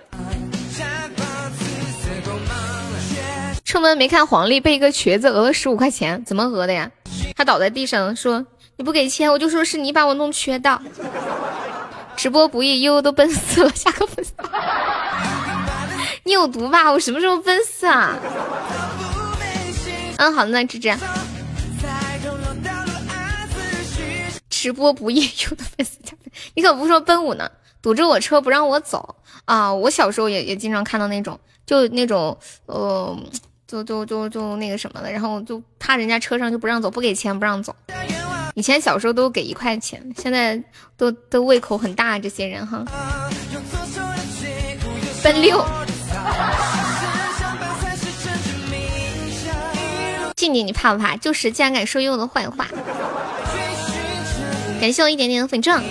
[3.66, 6.90] 出门没看黄历，被一个瘸子讹了十五块钱，怎么讹的呀？
[7.36, 8.46] 他倒在地上说
[8.78, 10.82] ：“你不给钱，我就说是你把我弄瘸的。”
[12.16, 14.32] 直播不易，悠悠都奔四了，下个粉丝。
[16.24, 16.90] 你有毒吧？
[16.90, 18.16] 我什么时候奔四啊？
[20.18, 20.96] 嗯，好的呢，芝芝。
[24.60, 27.50] 直播不易，有的粉丝加粉，你可不说奔五呢，
[27.82, 29.74] 堵着我车不让我走啊！
[29.74, 33.18] 我小时候也也经常看到那种，就那种，呃，
[33.66, 37.74] 就就就就那个什么的，然后就趴人家车上就不让走，不给钱不让走。
[38.56, 40.62] 以前小时候都给一块钱，现在
[40.98, 42.84] 都都胃口很大，这些人哈。
[45.24, 45.66] 奔六。
[50.36, 51.16] 静静，你怕不怕？
[51.16, 52.68] 就是竟然敢说悠悠的坏话。
[54.80, 55.84] 感谢我一点点的粉钻。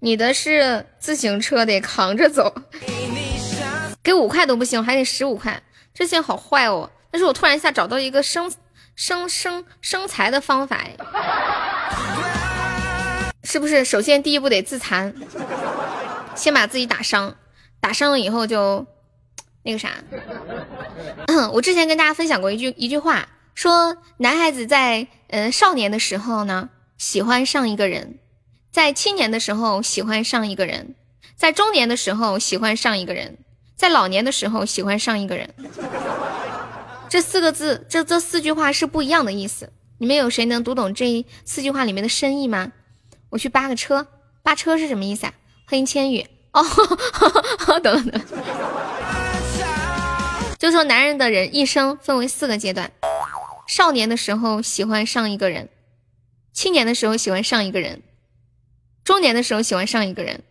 [0.00, 2.54] 你的是自行车得扛着走，
[4.02, 5.62] 给五块都不行，还得十五块，
[5.94, 6.90] 这些好坏哦。
[7.10, 8.52] 但是我突然一下找到一个生
[8.96, 10.84] 生生生财的方法，
[13.44, 13.84] 是不是？
[13.84, 15.14] 首先第一步得自残，
[16.34, 17.36] 先把自己打伤，
[17.80, 18.84] 打伤了以后就。
[19.64, 19.90] 那个啥，
[21.52, 28.18] 我之前跟大家分享过一句一句话，说男孩子在呃少年的时候呢，喜欢上一个人，
[28.70, 30.94] 在青年的时候喜欢上一个人，
[31.34, 33.38] 在中年的时候喜欢上一个人，
[33.74, 35.54] 在老年的时候喜欢上一个人。
[37.08, 39.72] 这四个字，这这四句话是不一样的意思。
[39.96, 42.72] 你们有谁能读懂这四句话里面的深意吗？
[43.30, 44.06] 我去扒个车，
[44.42, 45.32] 扒车是什么意思啊？
[45.66, 46.62] 欢迎千羽哦，
[47.80, 48.20] 等等等。
[50.64, 52.90] 就说男人的人一生分为四个阶段：
[53.66, 55.68] 少年的时候喜欢上一个人，
[56.54, 58.02] 青年的时候喜欢上一个人，
[59.04, 60.42] 中年的时候喜欢上一个人，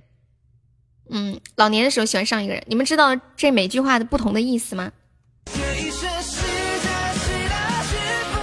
[1.09, 2.63] 嗯，老年的时候喜欢上一个人。
[2.67, 4.91] 你们知道这每句话的不同的意思吗？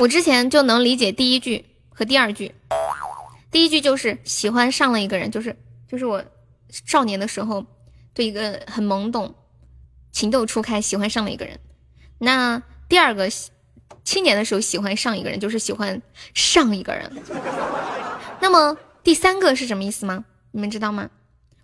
[0.00, 2.52] 我之前就能理解第一句和第二句。
[3.52, 5.56] 第一句就是喜欢上了一个人，就是
[5.88, 6.24] 就是我
[6.68, 7.64] 少年的时候
[8.12, 9.33] 对一个很懵懂。
[10.12, 11.58] 情窦初开，喜欢上了一个人。
[12.18, 13.28] 那第二个，
[14.04, 16.00] 青年的时候喜欢上一个人，就是喜欢
[16.34, 17.10] 上一个人。
[18.40, 20.24] 那么第三个是什么意思吗？
[20.52, 21.08] 你们知道吗？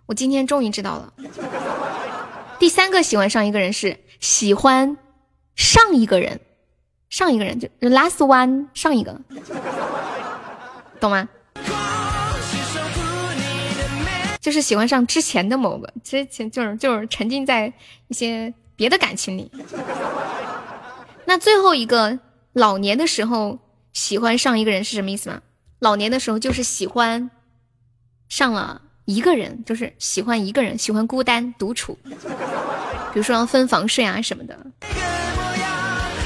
[0.05, 1.13] 我今天终于知道了。
[2.59, 4.97] 第三个喜欢上一个人是喜欢
[5.55, 6.39] 上一个人，
[7.09, 9.19] 上一个人就 last one 上一个，
[10.99, 11.27] 懂吗？
[14.47, 17.73] 就是喜欢上之前的某个，之前就是就是沉浸在
[18.07, 19.51] 一些别的感情里。
[21.25, 22.17] 那最后一个
[22.53, 23.59] 老年的时候
[23.91, 25.41] 喜欢上一个人是什么意思吗？
[25.79, 27.29] 老年的时候就是喜欢
[28.29, 34.57] 上了一个人，就是喜欢一个人，喜欢孤单独处，比如说分房睡啊什么的。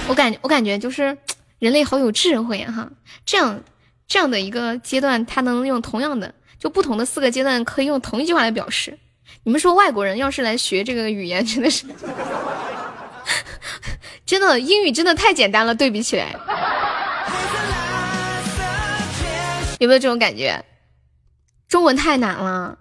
[0.07, 1.17] 我感我感觉就是
[1.57, 2.91] 人类好有智慧啊哈，
[3.25, 3.63] 这样
[4.07, 6.35] 这样的一个阶段，他能用同样的。
[6.61, 8.95] 就不同的四个阶段可以用同一句话来表示。
[9.43, 11.87] 你们说外国人要是来学这个语言，真的是，
[14.23, 16.35] 真的英语真的太简单了，对比起来，
[19.79, 20.63] 有没有这种感觉？
[21.67, 22.77] 中文太难了，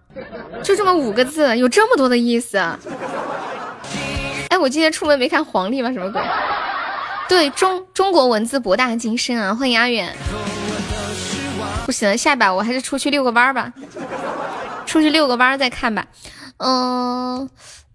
[0.62, 2.59] 就这么五个字，有这么多的意思。
[2.59, 5.90] 哎，我今天出门没看黄历吗？
[5.90, 6.21] 什么鬼？
[7.29, 9.55] 对中中国文字博大精深啊！
[9.55, 10.14] 欢迎阿远。
[11.91, 13.72] 不行，下把我还是出去遛个弯儿吧，
[14.86, 16.07] 出去遛个弯儿再看吧。
[16.59, 17.51] 嗯，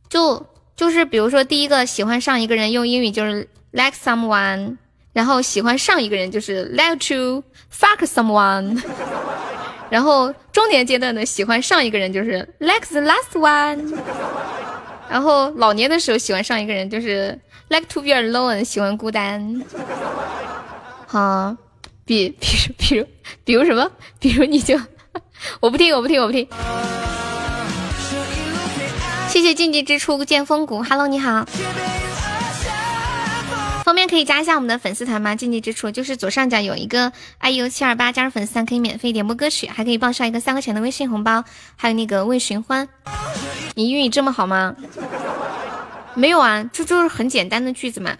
[0.09, 4.75] 就就是比如说第一个喜欢上一个人，用英语就是 like someone，
[5.13, 7.41] 然后喜欢上一个人就是 like to
[7.73, 8.83] fuck someone，
[9.89, 13.97] 然后中年阶段的喜欢上一个人就是 like the last one，
[15.09, 17.39] 然后老年的时候喜欢上一个人就是
[17.69, 19.63] like to be alone，喜欢孤单。
[21.07, 21.55] 好。
[22.05, 23.05] 比 比如比如
[23.43, 23.91] 比如什么？
[24.19, 24.79] 比如你就
[25.59, 26.47] 我不听我不听我不听。
[29.27, 31.45] 谢谢禁忌之初见风骨，Hello 你好，
[33.83, 35.35] 方便可以加一下我们的粉丝团吗？
[35.35, 41.43] 禁忌之处就是左上角有一个 iu 七二八加入粉丝团可以免费点播歌曲，还可以报销一个三块钱的微信红包，
[41.75, 42.87] 还有那个未寻欢。
[43.73, 44.75] 你英语这么好吗？
[46.13, 48.15] 没有啊，这就是很简单的句子嘛。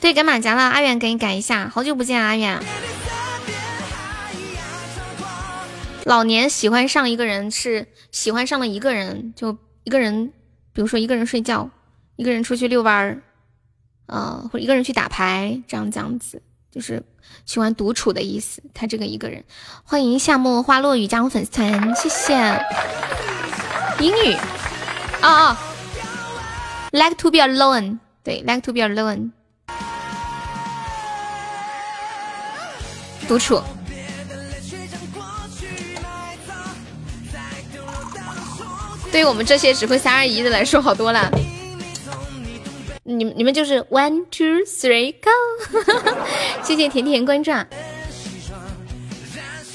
[0.00, 1.68] 对，改马甲了，阿远给你改一下。
[1.68, 2.58] 好久不见，阿远。
[6.04, 10.32] 老年喜欢上一个人是喜欢上了一个人，就一个人，
[10.72, 11.70] 比如说一个人睡觉，
[12.16, 13.22] 一个人出去遛弯儿，
[14.06, 16.42] 呃，或者一个人去打牌，这样这样子，
[16.72, 17.02] 就是
[17.44, 18.62] 喜欢独处的意思。
[18.72, 19.44] 他这个一个人，
[19.84, 22.34] 欢迎夏末花落雨加入粉丝团，谢谢。
[24.00, 24.34] 英语，
[25.22, 25.56] 哦哦
[26.90, 29.32] ，like to be alone，对，like to be alone，
[33.30, 33.62] 独处。
[39.12, 41.30] 对于我们这些只会三二一的来说，好多了。
[43.04, 45.30] 你你们就是 one two three go，
[46.64, 47.52] 谢谢甜甜关注。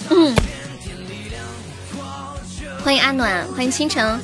[0.10, 0.36] 嗯，
[2.84, 4.20] 欢迎阿暖，欢迎倾城，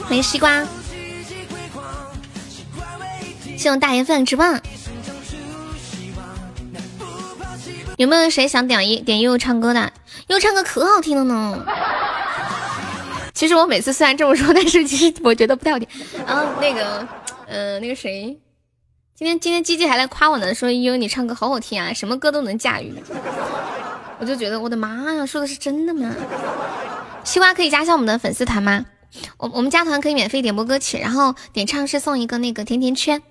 [0.00, 0.66] 欢迎西瓜，
[3.44, 4.44] 谢谢大爷分直播。
[7.96, 9.80] 有没有谁想点一点悠悠唱歌的？
[10.28, 11.64] 悠悠唱歌可好听了呢。
[13.32, 15.88] 其实我每次虽然这么说，但是其实我觉得不太好听。
[16.26, 17.06] 然后那个，
[17.46, 18.38] 呃，那个谁，
[19.14, 22.94] 今天今天鸡鸡还来夸我呢，说悠悠你唱歌好好听啊，什么歌都能驾驭。
[24.18, 26.14] 我就觉得我的妈呀，说的是真的吗？
[27.24, 28.84] 西瓜可以加下我们的粉丝团吗？
[29.38, 33.22] 我我们加团可以免费点播歌曲，然后点唱是送一个那个甜甜圈。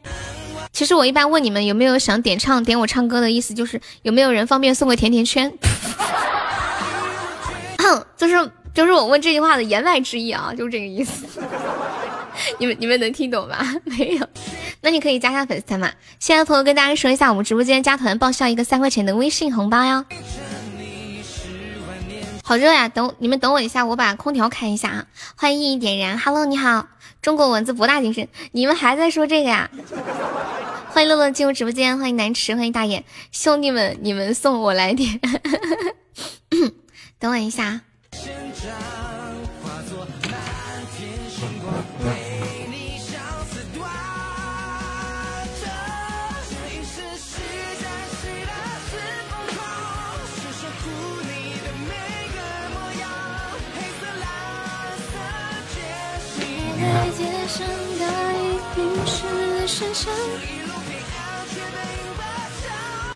[0.75, 5.49] 其实我一般问你们有没有想点唱点我唱歌的意思，就是有没有人方便送个甜甜圈。
[7.79, 8.51] 哼，就是。
[8.75, 11.25] 就是我问这句话的言外之意啊，就是这个意思。
[12.59, 13.55] 你们你们能听懂吗？
[13.85, 14.27] 没有，
[14.81, 15.89] 那你可以加下粉丝团嘛。
[16.19, 20.03] 现在朋友跟大家说一下，我们直播间加团报销一个三块钱的微信红包哟。
[22.43, 25.05] 好热呀，等你们等我一下，我把空调开一下啊。
[25.37, 26.87] 欢迎一点燃，Hello，你好，
[27.25, 28.27] 中国文字博大精深。
[28.51, 29.67] 你们还在说这个呀？
[30.93, 35.19] 欢迎乐乐进入直播间，欢迎南池，欢迎大眼兄弟们，你们送我来点。
[37.17, 37.81] 等我一下。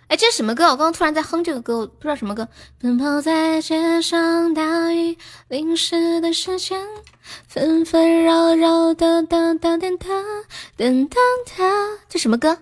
[0.07, 0.65] 哎，这是什么歌？
[0.65, 2.47] 我刚刚突然在哼这个歌，我不知道什么歌。
[2.81, 5.15] 奔跑在街上，大雨
[5.49, 6.81] 淋湿的视线，
[7.47, 9.97] 纷纷扰扰的哒哒哒哒
[10.75, 11.19] 哒哒
[11.57, 11.63] 哒。
[12.09, 12.57] 这什么歌？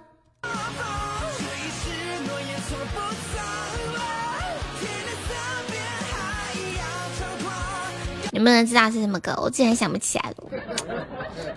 [8.32, 9.34] 你们能知道是什么歌？
[9.42, 10.36] 我竟然想不起来了。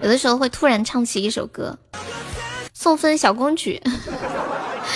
[0.03, 1.79] 有的时候会突然唱起一首歌。
[2.73, 3.79] 送分小公举，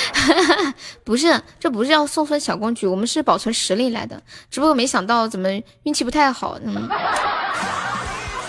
[1.05, 4.23] 不是，这不是要送分小公举，我们是保存实力来的。
[4.51, 5.51] 只不过没想到怎么
[5.83, 6.59] 运气不太好。
[6.65, 6.89] 嗯，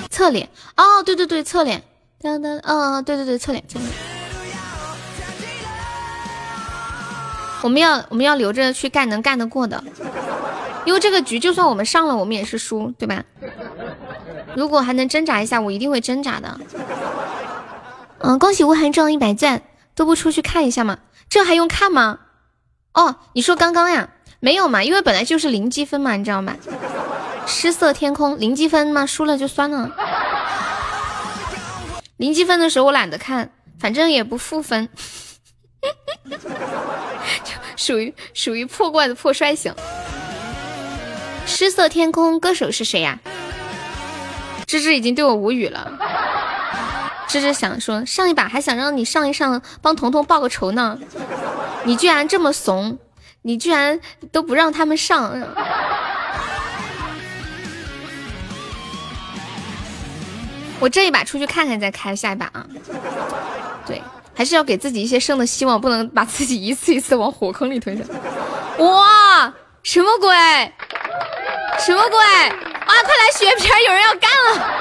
[0.09, 0.47] 侧脸，
[0.77, 1.83] 哦，对对对，侧脸，
[2.21, 4.14] 噔噔，嗯，对对对，侧脸，侧脸。
[7.65, 9.83] 我们要我们要留着去干能干得过的，
[10.85, 13.23] 因为这个局就算我们上了，我们也是输，对吧？
[14.55, 16.59] 如果还能挣扎一下，我一定会挣扎的。
[18.19, 19.63] 嗯，恭喜吴涵中一百钻，
[19.95, 20.99] 都不出去看一下吗？
[21.27, 22.19] 这还用看吗？
[22.93, 24.09] 哦，你说刚刚呀？
[24.39, 26.55] 没有嘛，因为本来就是零积分嘛，你知道吗？
[27.47, 29.89] 失色天空零积分嘛，输了就算了。
[32.17, 33.49] 零积分的时候我懒得看，
[33.79, 34.87] 反正也不负分，
[37.43, 39.73] 就 属于属于破罐子破摔型。
[41.45, 43.19] 失色天空歌手是谁呀？
[44.65, 45.91] 芝芝已经对我无语了。
[47.27, 50.97] 芝芝想说，上一把还想让你上一上，帮彤彤报个仇呢，
[51.83, 52.97] 你居然这么怂，
[53.43, 53.99] 你居然
[54.31, 55.39] 都不让他们上。
[60.79, 62.65] 我这一把出去看看再开下一把啊。
[63.85, 64.01] 对，
[64.35, 67.97] 还是要给自己一些生的希望，不能把自己一次一次往火坑里推。
[68.79, 70.35] 哇，什么鬼？
[71.79, 72.19] 什么鬼？
[72.19, 74.75] 啊，快来血瓶，有人要干了！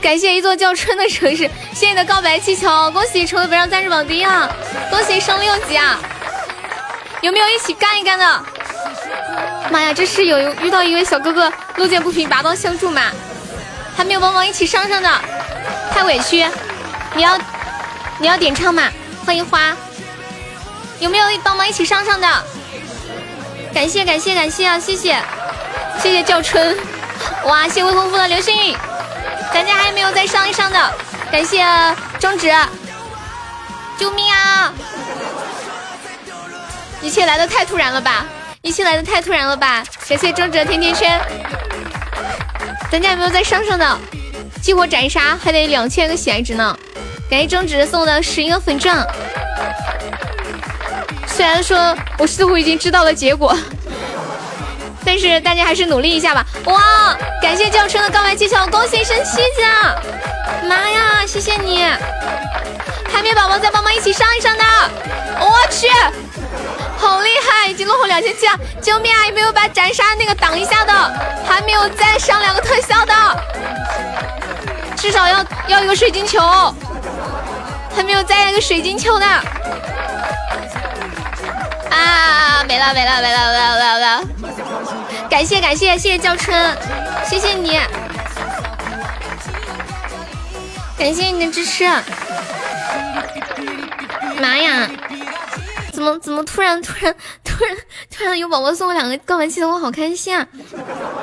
[0.00, 4.48] 感谢一座叫春的城市，谢谢你的告白气球，恭喜成为本场暂时榜第一啊！
[4.90, 5.98] 恭喜升六级啊！
[7.22, 8.44] 有没有一起干一干的？
[9.70, 13.02] 妈呀，这是有遇到一位小哥哥路见不平拔刀相助吗？
[13.96, 15.08] 还没有帮忙一起上上的，
[15.90, 16.46] 太委屈！
[17.14, 17.38] 你要
[18.18, 18.90] 你要点唱吗？
[19.26, 19.76] 欢迎花，
[21.00, 22.28] 有没有帮忙一起上上的？
[23.72, 24.78] 感谢感谢感谢啊！
[24.78, 25.18] 谢谢
[26.00, 26.76] 谢谢叫春，
[27.46, 27.66] 哇！
[27.68, 28.76] 谢未婚夫的流星雨。
[29.52, 30.94] 咱家还有没有再上一上的？
[31.32, 31.64] 感谢
[32.20, 32.52] 中指，
[33.98, 34.72] 救命啊！
[37.02, 38.24] 一切来的太突然了吧！
[38.62, 39.82] 一切来的太突然了吧！
[40.08, 41.20] 感谢周哲甜甜圈，
[42.90, 43.98] 咱家有没有再上上的？
[44.62, 46.78] 激活斩杀还得两千个喜爱值呢。
[47.30, 49.06] 感谢周哲送的十一个粉钻。
[51.26, 53.56] 虽然说我似乎已经知道了结果，
[55.04, 56.46] 但是大家还是努力一下吧。
[56.66, 57.16] 哇！
[57.42, 59.62] 感谢教春的告白气球，恭喜升七级！
[60.68, 61.84] 妈呀，谢谢你！
[63.12, 64.64] 海绵宝宝再帮忙一起上一上的，
[65.40, 65.88] 我去，
[66.96, 68.58] 好厉害，已经落后两千七了！
[68.80, 69.26] 救命啊！
[69.26, 70.92] 有没有把斩杀那个挡一下的？
[71.46, 73.14] 还没有再上两个特效的，
[74.96, 76.40] 至少要要一个水晶球，
[77.94, 79.26] 还没有再来个水晶球的。
[81.90, 84.22] 啊，没了没了没了没了没了没了！
[85.30, 86.76] 感谢感谢谢谢教春，
[87.24, 87.78] 谢谢你，
[90.98, 91.84] 感谢你的支持。
[94.40, 94.88] 妈呀！
[95.92, 97.14] 怎么怎么突然突然
[97.44, 97.76] 突然
[98.10, 100.44] 突然有宝宝送我两个告白气球，我好开心啊！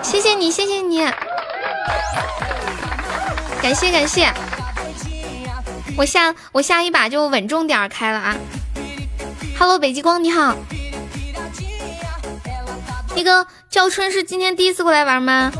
[0.01, 1.05] 谢谢你，谢谢你，
[3.61, 4.31] 感谢感谢。
[5.97, 8.35] 我下我下一把就稳重点开了啊
[9.57, 10.55] ！Hello，北极光你好。
[13.15, 15.51] 那个叫春是今天第一次过来玩吗？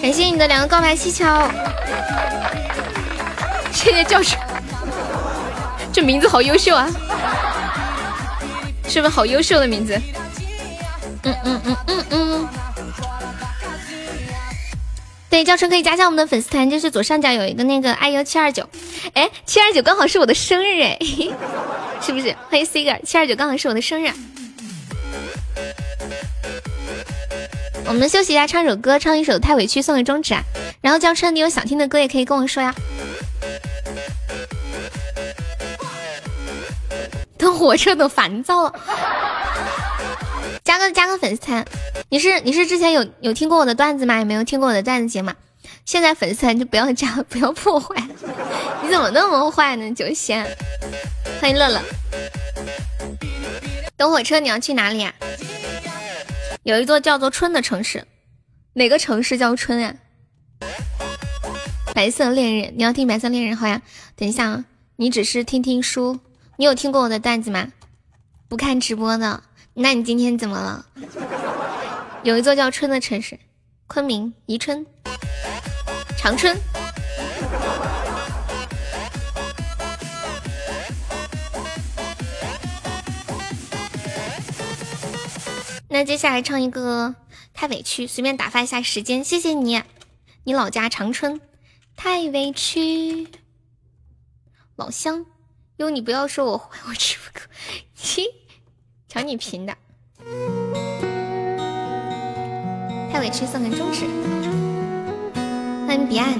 [0.00, 1.24] 感谢你的两个告白气球，
[3.72, 4.40] 谢谢叫春。
[5.92, 6.88] 这名字好优秀啊，
[8.88, 10.00] 是不是好优秀的名字？
[11.22, 12.48] 嗯嗯嗯嗯嗯。
[15.34, 18.68] 对，教程可以加下我们的粉丝团，就是左上角有一个那个 iu 七二九，
[19.14, 20.96] 哎，七二九刚好是我的生日哎，
[22.00, 22.32] 是不是？
[22.48, 24.12] 欢迎 Cigar，七二九刚好是我的生日。
[27.86, 30.44] 我们休息一下，唱首歌，唱一首《太委屈》送给中指啊。
[30.80, 32.72] 然后教程，你有想听的歌也可以跟我说呀。
[37.36, 38.72] 等火车都烦躁了，
[40.64, 41.64] 加个加个粉丝团。
[42.08, 44.18] 你是你是之前有有听过我的段子吗？
[44.18, 45.30] 有没有听过我的段子节目？
[45.84, 47.94] 现在粉丝团就不要加， 不要破坏。
[48.82, 49.94] 你怎么那么坏呢？
[49.94, 50.44] 九仙，
[51.38, 51.82] 欢迎乐乐。
[53.96, 55.12] 等火车你要去哪里啊？
[56.62, 58.06] 有一座叫做春的城市，
[58.72, 59.94] 哪个城市叫春呀？
[61.92, 63.82] 白色恋人，你要听白色恋人好呀。
[64.16, 64.64] 等一下啊，
[64.96, 66.18] 你只是听听书。
[66.56, 67.68] 你有听过我的段子吗？
[68.48, 69.42] 不看直播的，
[69.76, 70.86] 那你今天怎么了？
[72.22, 73.40] 有一座叫春的城市，
[73.88, 74.86] 昆明、宜春、
[76.16, 76.56] 长春。
[85.88, 87.14] 那接下来唱一个
[87.52, 89.82] 太委屈，随便打发一下时间，谢谢你。
[90.44, 91.40] 你老家长春，
[91.96, 93.28] 太委屈，
[94.76, 95.26] 老乡。
[95.78, 97.40] 哟，你不要说我坏， 我吃不够，
[99.14, 99.72] 瞧你贫的，
[103.12, 104.06] 太委屈，送给中指，
[105.86, 106.34] 欢迎彼岸，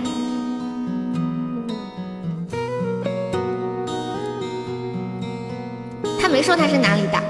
[6.20, 7.22] 他没说他是哪里的，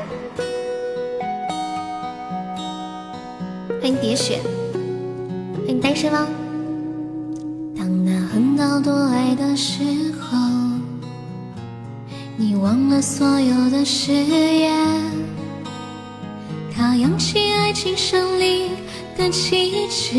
[3.83, 4.41] 欢迎蝶雪，
[5.59, 6.27] 欢迎单身汪，
[7.77, 9.83] 当那横刀夺爱的时
[10.13, 10.39] 候。
[12.37, 14.75] 你忘了所有的誓言，
[16.77, 18.71] 他扬起爱情胜利
[19.17, 20.17] 的旗帜，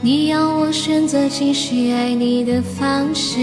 [0.00, 3.38] 你要我选择继续爱你的方式。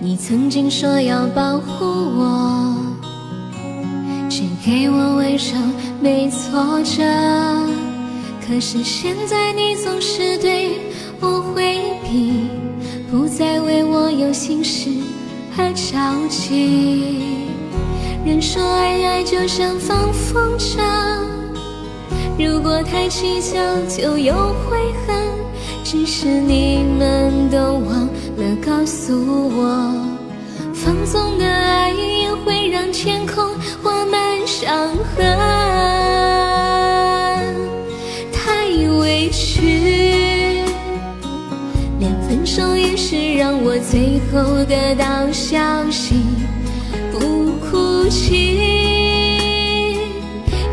[0.00, 2.74] 你曾经说要保护我，
[4.28, 5.54] 只给我温柔
[6.00, 7.04] 没挫折，
[8.44, 10.72] 可是现在你总是对
[11.20, 12.32] 我回避，
[13.08, 14.90] 不再为我有心事。
[15.56, 17.12] 和着急，
[18.22, 20.78] 人说爱爱就像放风筝，
[22.38, 23.58] 如果太计较
[23.88, 24.34] 就有
[24.68, 25.16] 悔恨。
[25.82, 28.06] 只是你们都忘
[28.36, 29.12] 了告诉
[29.56, 29.92] 我，
[30.72, 33.42] 放纵的爱也会让天空
[33.82, 35.26] 划满伤痕。
[38.32, 38.66] 太
[39.00, 40.62] 委屈，
[41.98, 45.58] 连分手也是让我最后得到消
[45.90, 46.22] 息，
[48.10, 48.58] 情，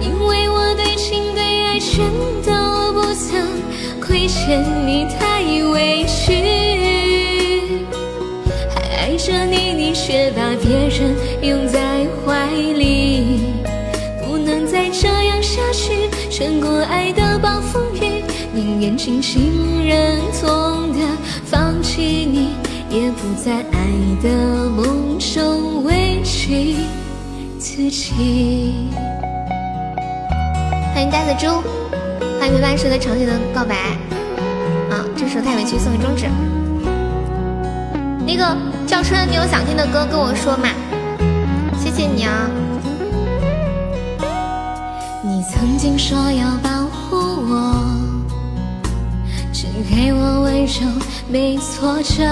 [0.01, 2.03] 因为我对情对爱全
[2.43, 3.47] 都不曾
[4.01, 6.33] 亏欠你，太委屈，
[8.73, 13.53] 还爱着你，你却把别人拥在怀里，
[14.25, 20.99] 不能再这样下去，穿过爱的暴风雨，宁愿清醒忍痛的
[21.45, 22.49] 放弃你。
[22.89, 23.85] 也不在爱
[24.23, 26.77] 的梦中委屈
[27.67, 28.87] 自己。
[30.93, 31.61] 欢迎呆子猪，
[32.39, 33.75] 欢迎陪伴时的长久的告白。
[34.89, 36.27] 啊，这首太委屈送给中指。
[38.25, 38.57] 那个
[38.87, 40.69] 叫春，你有想听的歌跟我说嘛？
[41.77, 42.49] 谢谢你啊。
[45.21, 47.75] 你曾经说要保护我，
[49.51, 50.87] 只给我温柔，
[51.29, 52.23] 没挫折。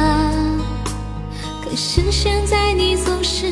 [1.61, 3.51] 可是现在你总是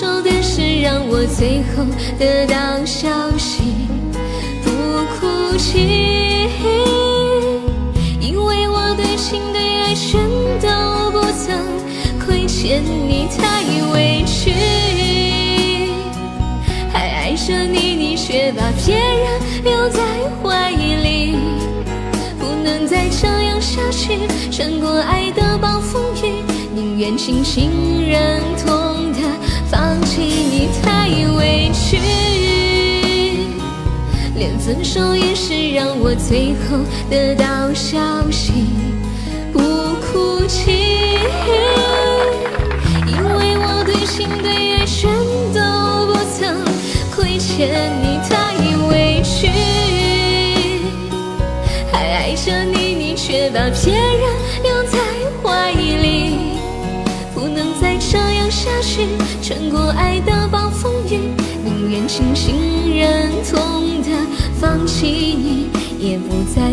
[0.00, 1.84] 手的是让我最后
[2.18, 3.74] 得到消息
[4.64, 4.70] 不
[5.20, 6.48] 哭泣，
[8.18, 10.18] 因为我对情对爱全
[10.58, 11.54] 都不曾
[12.24, 14.54] 亏欠你，太委屈，
[16.90, 20.02] 还爱着你，你却把别人留在
[20.42, 21.36] 怀里。
[22.38, 24.18] 不能再这样下去，
[24.50, 26.42] 穿过爱的暴风雨，
[26.74, 27.68] 宁愿轻轻
[28.08, 28.89] 忍痛
[29.70, 31.96] 放弃你，太委屈，
[34.34, 37.98] 连分手也是让我最后得到消
[38.32, 38.52] 息
[39.52, 40.72] 不哭泣，
[43.06, 45.08] 因为我对情对爱全
[45.54, 45.60] 都
[46.06, 46.64] 不曾
[47.14, 48.56] 亏欠你，太
[48.88, 49.48] 委屈。
[51.92, 54.24] 还爱着你，你却把别人
[59.50, 61.18] 穿过爱的暴风雨，
[61.64, 64.10] 宁愿清醒忍痛的
[64.60, 66.70] 放弃你，也不在爱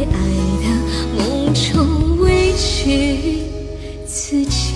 [0.61, 3.41] 的梦中委屈
[4.05, 4.75] 自己。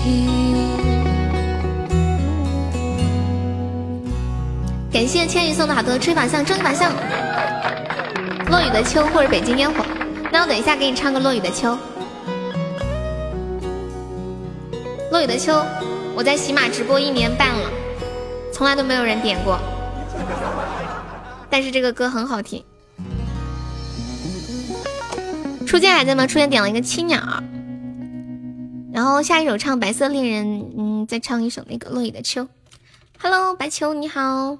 [4.92, 6.90] 感谢千羽送的好多吹法像、终极法像、
[8.50, 9.84] 落雨的秋或者北京烟火。
[10.32, 11.78] 那我等一下给你唱个落雨的秋。
[15.12, 15.64] 落雨的秋，
[16.16, 17.70] 我在喜马直播一年半了，
[18.52, 19.58] 从来都没有人点过，
[21.50, 22.62] 但是这个歌很好听。
[25.66, 26.26] 初见还在吗？
[26.26, 27.18] 初见点了一个青鸟，
[28.92, 32.46] 然后下一首唱白色恋人，嗯，再唱一首那个落雨的秋。
[33.18, 34.58] Hello，白秋你好。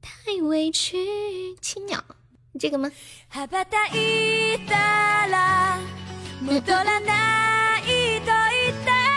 [0.00, 0.96] 太委屈，
[1.60, 2.02] 青鸟，
[2.60, 2.90] 这个吗？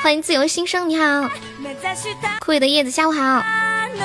[0.03, 1.05] 欢迎自由新生，你好。
[1.59, 3.21] 目指した枯萎的叶子，下午好。
[3.21, 4.03] の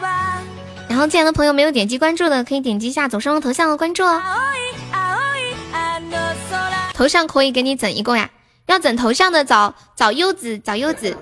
[0.00, 0.42] は
[0.88, 4.20] 然后进来的朋友没有点击关注的，可以点击一下左上方头像和关注哦。
[4.20, 4.98] 青い青
[5.36, 6.18] いあの
[6.92, 8.28] 空头像可以给你整一个呀，
[8.66, 11.16] 要整头像的找找柚子，找柚子，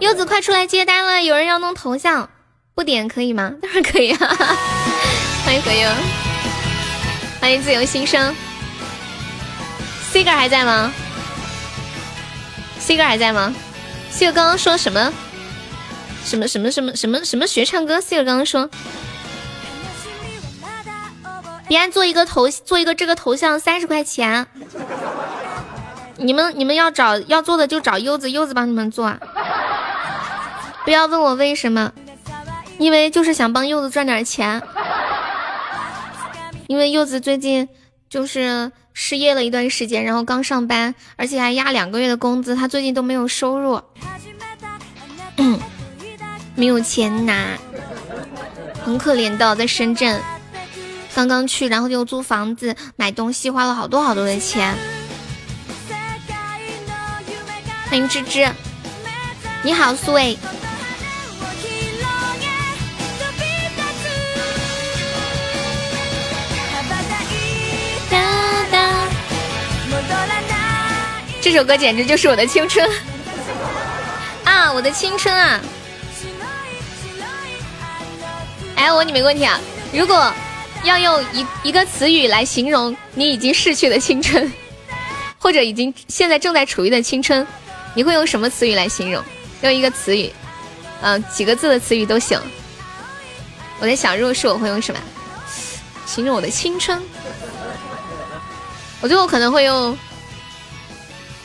[0.00, 2.28] 柚子快出来接单了，有人要弄头像，
[2.74, 3.52] 不点可以吗？
[3.62, 4.18] 当然可以啊。
[5.44, 5.90] 欢迎何优，
[7.40, 8.34] 欢迎自由新生。
[10.12, 10.92] C 哥还在吗
[12.85, 13.51] ？C 哥还在吗
[14.11, 15.11] ？C 哥刚刚说什么？
[16.23, 18.69] 什么什么什么什么什么学唱歌？C 哥刚刚说，
[21.67, 24.45] 别人做一个头做一个这个头像三十块钱。
[26.17, 29.11] 你们你们要找要做的就找柚子，柚子帮你们做！
[30.85, 31.91] 不要问我为什么，
[32.77, 34.61] 因为就是想帮柚子赚点钱。
[36.67, 37.67] 因为柚子最近
[38.07, 43.79] 就是失业了一段时间，然后刚上班，而且还压两个月的工资，他最近都没有收入，
[46.55, 47.57] 没有钱拿，
[48.85, 50.21] 很可怜的，在深圳
[51.13, 54.73] 刚刚去，然后又租房子买东西，花了好多好多的钱。
[57.89, 58.49] 欢迎芝芝，
[59.61, 60.37] 你好，苏伟。
[71.45, 72.89] 这首歌简直就是我的青春
[74.45, 74.73] 啊！
[74.73, 75.61] 我的青春啊！
[78.75, 79.61] 哎，我问你们个问题啊，
[79.93, 80.33] 如果
[80.83, 84.51] 要用一一个词语来形容你已经逝去的青春，
[85.37, 87.45] 或者已经现在正在处于的青春，
[87.93, 89.23] 你会用什么词语来形容？
[89.61, 90.33] 用一个词语，
[91.01, 92.41] 嗯、几个字的词语都行。
[93.79, 94.99] 我在想，如果是我会用什么
[96.07, 96.99] 形容我的青春？
[98.99, 99.95] 我觉得我可能会用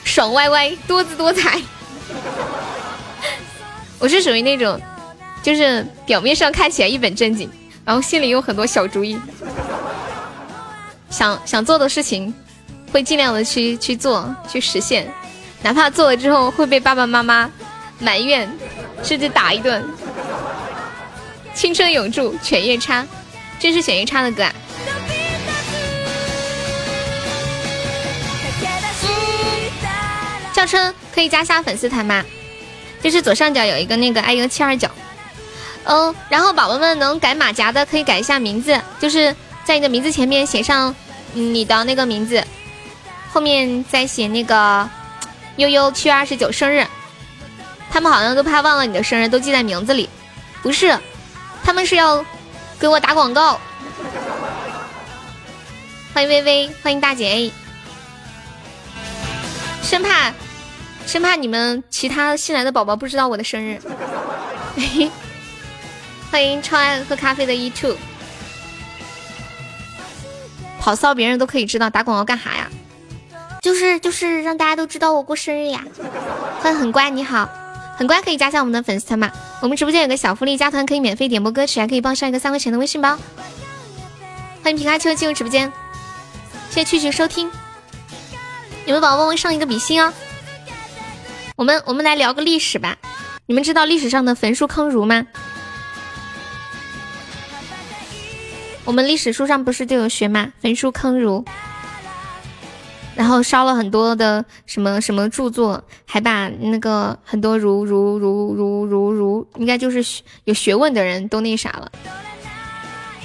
[0.05, 1.61] 爽歪歪、多姿多彩。
[3.99, 4.81] 我是属于那种，
[5.43, 7.51] 就是表面上看起来一本正经，
[7.85, 9.21] 然后心里有很多小主意，
[11.11, 12.33] 想想做的事情，
[12.93, 15.13] 会尽量的去去做，去实现，
[15.63, 17.51] 哪怕做了之后会被爸爸妈妈
[17.99, 18.51] 埋怨，
[19.03, 19.85] 甚至打一顿。
[21.53, 23.07] 青春永驻，犬夜叉，
[23.59, 24.55] 这是犬夜叉的歌啊。
[30.61, 32.23] 叫春可以加下粉丝团吗？
[33.03, 34.87] 就是左上角有一个那个爱优七二九，
[35.85, 39.35] 嗯，然后宝宝们能改马甲的可以改一下名字，就是
[39.65, 40.95] 在你的名字前面写上
[41.33, 42.45] 你的那个名字，
[43.33, 44.87] 后面再写那个
[45.57, 46.87] 悠悠七月二十九生日。
[47.91, 50.11] 他们好像都怕忘了你的生日，都记在名字里，
[50.61, 50.95] 不是，
[51.65, 52.23] 他们是要
[52.79, 53.59] 给我打广告。
[56.13, 57.51] 欢迎微微，欢迎大姐
[59.83, 60.31] 生怕。
[61.11, 63.81] 生怕你们其他新来的宝宝不知道我的生日。
[66.31, 67.97] 欢迎超爱喝咖啡的 E two，
[70.79, 72.71] 跑骚别人都可以知道，打广告干啥呀？
[73.61, 75.83] 就是就是让大家都知道我过生日呀。
[76.61, 77.51] 欢迎很乖，你好，
[77.97, 79.33] 很乖可以加下我们的粉丝团嘛？
[79.61, 83.19] 我们直播间有个小福利，加团可以免费点播歌曲，还可以报上一个三块钱的微信包。
[84.63, 85.73] 欢迎皮卡丘进入直播间，
[86.71, 87.51] 谢谢曲曲收听。
[88.87, 90.15] 有没有宝宝帮我上一个比心啊？
[91.61, 92.97] 我们我们来聊个历史吧，
[93.45, 95.27] 你们知道历史上的焚书坑儒吗？
[98.87, 100.55] 我们历史书上不是就有学吗？
[100.63, 101.45] 焚书坑儒，
[103.15, 111.93] 然后烧了很多的什么什么著作，还把那个很多儒儒儒儒儒儒，应该就是有学问的人都那啥了。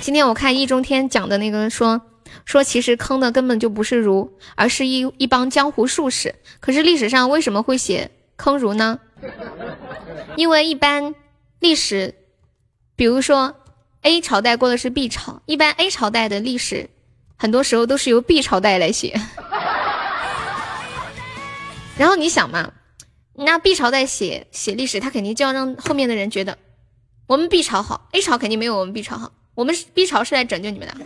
[0.02, 2.02] 今天我看易中天讲的那个说
[2.44, 6.36] 说，其实坑的根本就不是儒，而是一一帮江湖术士。
[6.60, 8.12] 可是历史上为什么会写？
[8.38, 9.00] 坑儒呢？
[10.36, 11.16] 因为一般
[11.60, 12.16] 历史，
[12.96, 13.56] 比如说
[14.02, 16.90] A 朝代过的是 B 朝，一般 A 朝代的历史，
[17.38, 19.20] 很多时候都是由 B 朝代来写。
[21.98, 22.74] 然后你想嘛，
[23.34, 26.58] 那 B 朝代写写历史，他肯定就要让后面的人觉得
[27.28, 30.94] 我们 B 朝好，A 朝肯定没有我们 B 朝好，我们 B 朝是来拯救你们的。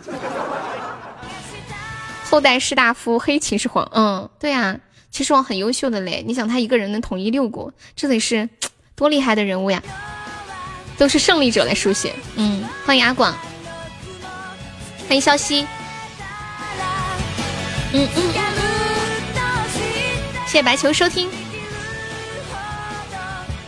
[2.29, 4.77] 后代士大夫黑秦始皇，嗯，对呀。
[5.11, 8.47] 秦始皇很优秀的嘞，你想他一个人能统一六国，这得是
[8.95, 9.81] 多厉害的人物呀！
[10.97, 12.13] 都是胜利者来书写。
[12.35, 13.33] 嗯，欢迎阿广，
[15.07, 15.65] 欢迎萧息。
[17.91, 18.33] 嗯嗯，
[20.45, 21.29] 谢谢白球收听。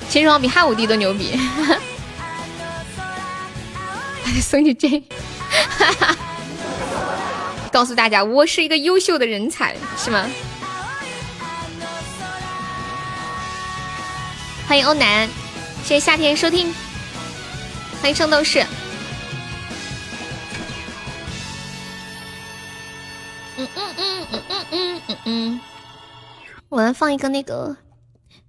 [0.10, 1.40] 秦始皇比汉武帝都牛逼。
[4.42, 5.02] 送你这，
[7.72, 10.30] 告诉大家，我是一个优秀的人才，是吗？
[14.72, 15.28] 欢迎欧南，
[15.84, 16.74] 谢谢夏天收听，
[18.02, 18.66] 欢迎圣斗士。
[23.58, 25.62] 嗯嗯嗯嗯嗯嗯嗯嗯，
[26.70, 27.76] 我来放一个那个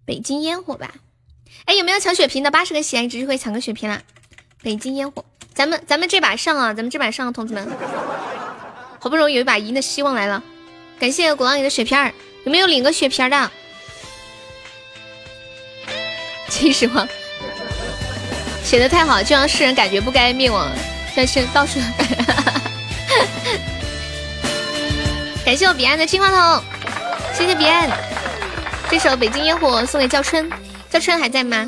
[0.04, 0.94] 北京烟火吧。
[1.64, 2.52] 哎，有没有抢血瓶的？
[2.52, 4.00] 八十个喜爱值会抢个血瓶啦！
[4.62, 6.72] 北京烟火，咱们咱们这把上啊！
[6.72, 7.68] 咱们这把上，同志们，
[9.00, 10.40] 好不容易有一把赢的希望来了。
[11.00, 12.14] 感谢果浪里的血瓶儿，
[12.44, 13.50] 有没有领个血瓶的？
[16.52, 17.08] 秦始皇
[18.62, 20.70] 写的太好，就让世人感觉不该灭亡。
[21.16, 21.80] 但是到处，
[25.46, 26.62] 感谢我彼岸的金话筒，
[27.32, 27.90] 谢谢彼岸。
[28.90, 30.50] 这首《北京烟火》送给叫春，
[30.90, 31.66] 叫春还在吗？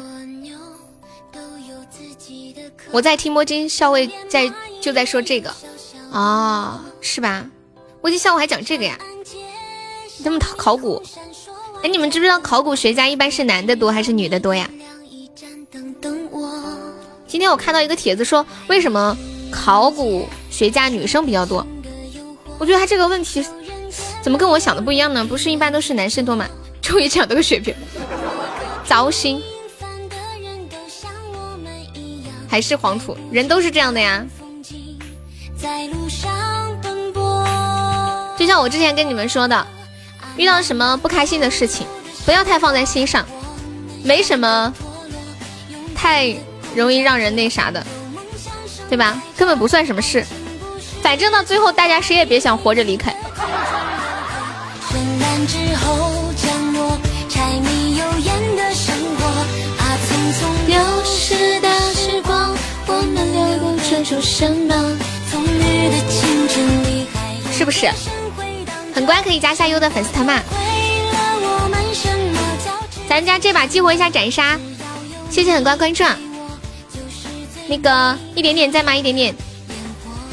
[2.91, 5.51] 我在听摸金校尉在就在说这个
[6.13, 7.43] 哦，是吧？
[8.03, 8.99] 摸金校尉还讲这个呀？
[10.23, 11.03] 他们考考古。
[11.85, 14.67] 哎，你们知不知道考古学家一般是男的多还是女的多呀？
[17.29, 19.15] 今天我看到一个帖子说，为什么
[19.51, 21.67] 考古学家女生比较多？
[22.59, 23.45] 我觉得他这个问题
[24.23, 25.23] 怎么跟我想的不一样呢？
[25.27, 26.49] 不是一般都是男生多吗？
[26.81, 27.75] 终于抢到个血瓶，
[28.87, 29.43] 糟心！
[32.49, 34.25] 还是黄土，人都是这样的呀。
[38.39, 39.67] 就像我之前跟你们说的。
[40.37, 41.87] 遇到什么不开心的事情，
[42.25, 43.25] 不要太放在心上，
[44.03, 44.73] 没什么
[45.95, 46.35] 太
[46.75, 47.85] 容易让人那啥的，
[48.89, 49.21] 对吧？
[49.37, 50.25] 根本不算什么事，
[51.03, 53.15] 反正到最后大家谁也别想活着离开。
[67.53, 67.89] 是不是？
[68.95, 70.41] 很乖，可以加下优的粉丝团嘛？
[73.09, 74.59] 咱家这把激活一下斩杀，
[75.31, 76.05] 谢谢很乖关注。
[77.67, 78.95] 那个一点点在吗？
[78.95, 79.35] 一点点，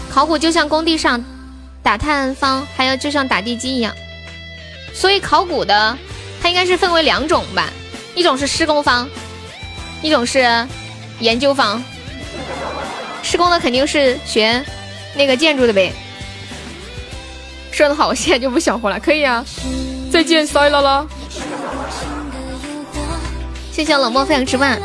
[0.09, 1.23] 考古就像工地上
[1.81, 3.93] 打探方，还有就像打地基一样，
[4.93, 5.97] 所以考古的
[6.41, 7.69] 它应该是分为两种吧，
[8.15, 9.09] 一种是施工方，
[10.01, 10.67] 一种是
[11.19, 11.83] 研究方。
[13.23, 14.63] 施工的肯定是学
[15.15, 15.93] 那个建筑的呗。
[17.71, 19.43] 说的好，我现在就不想活了，可以啊。
[20.11, 21.07] 再见，塞啦啦。
[23.71, 24.79] 谢谢冷漠飞扬之万。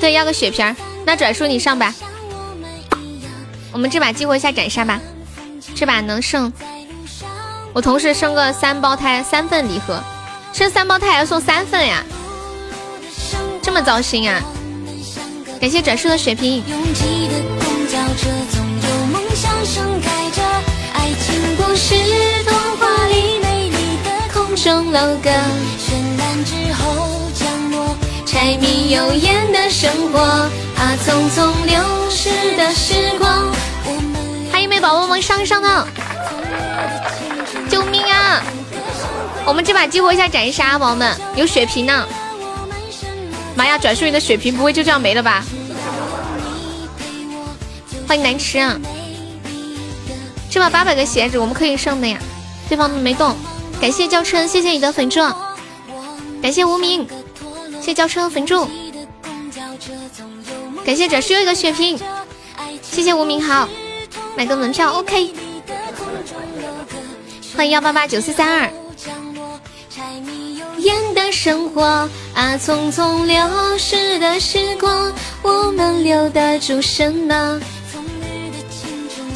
[0.00, 1.94] 对，要个血瓶儿，那转叔你上吧。
[3.72, 5.00] 我们这把激活一下斩杀吧，
[5.74, 6.52] 这把能剩。
[7.72, 10.00] 我同时生个三胞胎，三份礼盒，
[10.52, 12.04] 生三胞胎还要送三份呀，
[13.62, 14.42] 这么糟心啊！
[15.60, 16.62] 感谢转叔的血瓶。
[28.26, 33.52] 柴米油盐的生活啊，匆匆流逝的时光。
[34.52, 35.86] 还有没有宝宝们上上呢？
[37.68, 38.42] 救命啊！
[39.44, 42.06] 我们这把激活一下斩杀，宝宝们有血瓶呢。
[43.54, 45.44] 妈呀，转瞬你的血瓶不会就这样没了吧？
[48.10, 48.76] 欢迎难吃啊！
[50.50, 52.18] 这把八百个鞋子我们可以上的呀，
[52.68, 53.36] 对方没动。
[53.80, 55.32] 感谢娇嗔，谢谢你的粉钻，
[56.42, 57.06] 感谢无名。
[57.80, 58.68] 谢轿车粉柱，
[60.84, 61.96] 感谢转世又一个血瓶，
[62.82, 63.68] 谢谢无名好，
[64.36, 65.32] 买个门票 OK，
[67.54, 68.68] 欢迎幺八八九四三二。
[70.78, 71.84] 烟的生活
[72.34, 73.38] 啊，匆匆流
[73.78, 77.60] 逝的时光，我们留得住什么？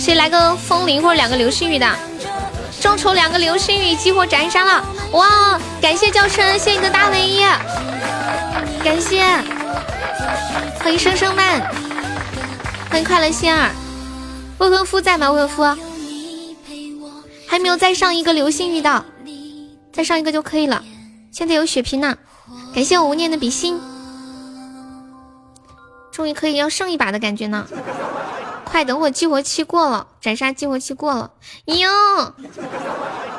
[0.05, 1.90] 谁来个风铃或者两个流星雨的？
[2.78, 4.84] 众筹两个流星雨激活斩杀了！
[5.12, 7.40] 哇，感谢教程，谢谢你的大唯一。
[8.84, 9.24] 感谢，
[10.80, 11.59] 欢迎生生慢，
[12.90, 13.70] 欢迎快乐仙儿，
[14.59, 15.32] 未婚夫在吗？
[15.32, 15.62] 未婚夫
[17.46, 19.07] 还没有再上一个流星雨的，
[19.90, 20.84] 再上一个就可以了。
[21.32, 22.14] 现在有血瓶呢，
[22.74, 23.80] 感谢我无念的比心，
[26.12, 27.66] 终于可以要上一把的感觉呢。
[28.75, 31.31] 快等会激活期过了，斩杀激活期过了，
[31.66, 32.35] 哟，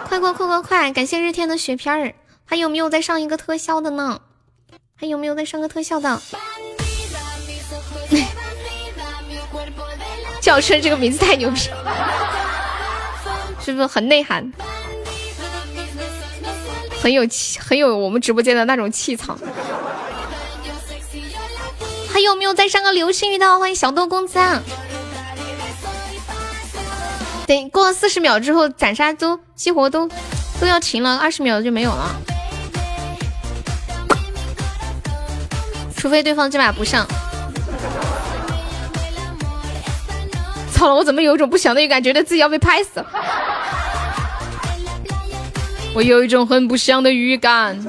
[0.08, 0.94] 快快快快快！
[0.94, 2.16] 感谢日天的血片儿，
[2.46, 4.22] 还有没有再上一个特效的呢？
[4.96, 6.22] 还有没有再上个特效的？
[10.40, 11.60] 叫声这个名字太牛逼，
[13.60, 14.54] 是不是很内涵？
[17.02, 19.38] 很有气，很有我们直播间的那种气场。
[22.10, 23.60] 还有没有再上个流星雨的？
[23.60, 24.64] 欢迎小豆公子啊！
[27.48, 30.10] 等过了四十秒之后，斩杀都激活都
[30.60, 32.16] 都要停了，二十秒就没有了。
[35.96, 37.06] 除非对方这把不上，
[40.72, 40.96] 操了！
[40.96, 43.08] 我怎么有一种不祥的预感，觉得自己要被拍死了？
[45.94, 47.80] 我有一种很不祥的预感。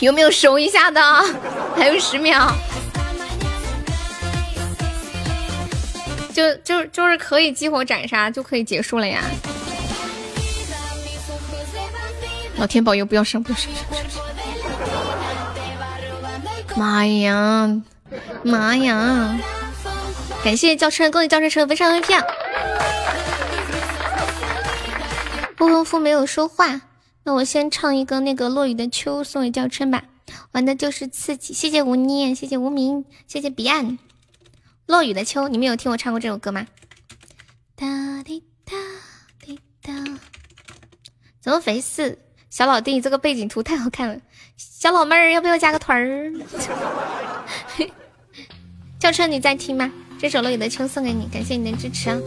[0.00, 1.00] 有没有守一下的？
[1.76, 2.54] 还有十秒，
[6.34, 9.22] 就就就是可以激活斩杀，就可以结束了呀。
[12.56, 13.72] 老天保佑，不要生，不要生！
[16.76, 17.82] 妈呀，
[18.42, 19.38] 妈呀！
[20.42, 22.22] 感谢轿车，恭喜轿车车飞上 VP。
[25.58, 26.82] 未婚夫没有说话，
[27.22, 30.04] 那我先唱一个那个落雨的秋送给轿车吧，
[30.52, 31.54] 玩的就是刺激。
[31.54, 33.98] 谢谢无念，谢谢无名，谢谢彼岸。
[34.86, 36.66] 落雨的秋，你们有听我唱过这首歌吗？
[37.74, 38.76] 哒滴哒
[39.40, 39.92] 滴哒，
[41.40, 42.18] 怎么回事？
[42.50, 44.20] 小老弟，这个背景图太好看了。
[44.56, 46.32] 小老妹儿，要不要加个团儿？
[49.00, 49.90] 轿车，你在听吗？
[50.18, 52.18] 这首《落雨的秋》送给你，感谢你的支持啊！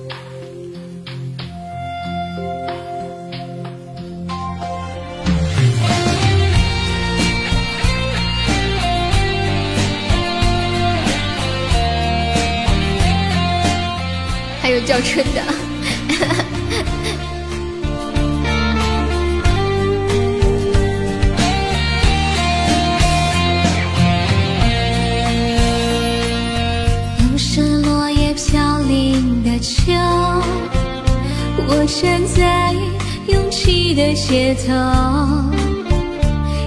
[14.68, 15.42] 还有叫春的。
[27.32, 29.94] 又是落叶飘零的秋，
[31.70, 32.74] 我站在
[33.30, 34.74] 拥挤的街头，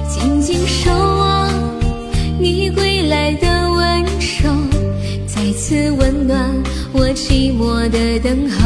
[0.09, 1.53] 静静守望
[2.41, 4.51] 你归来的温柔，
[5.63, 6.51] 此温暖
[6.91, 8.59] 我寂寞的等候，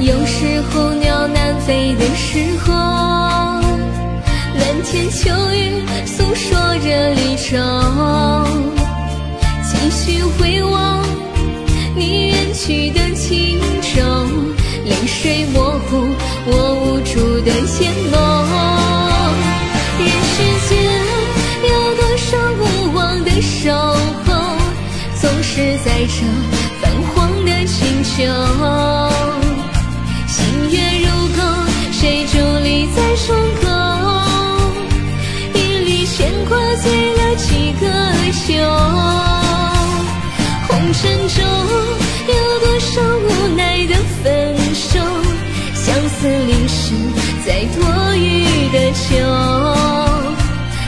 [0.00, 2.74] 有时候鸟南飞的时候，
[4.58, 7.56] 蓝天秋雨诉说着离愁，
[9.62, 11.00] 继续回望
[11.94, 12.99] 你远去的。
[25.52, 26.14] 是在这
[26.80, 28.08] 泛黄的星球。
[30.28, 30.38] 心
[30.70, 31.38] 月如钩，
[31.90, 32.32] 谁伫
[32.62, 33.64] 立在窗口？
[35.54, 37.84] 一缕牵挂醉了几个
[38.30, 38.46] 秋。
[40.68, 41.38] 红尘中
[42.28, 45.00] 有多少无奈的分手，
[45.74, 46.94] 相思淋湿
[47.44, 49.02] 在多雨的秋。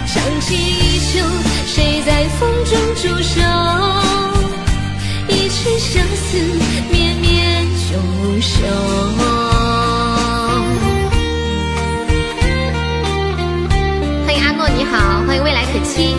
[0.07, 1.21] 长记依旧，
[1.67, 3.43] 谁在风中驻守？
[5.79, 6.39] 相思，
[6.91, 8.67] 绵绵永久。
[14.25, 16.17] 欢迎阿诺，你好，欢迎未来可期。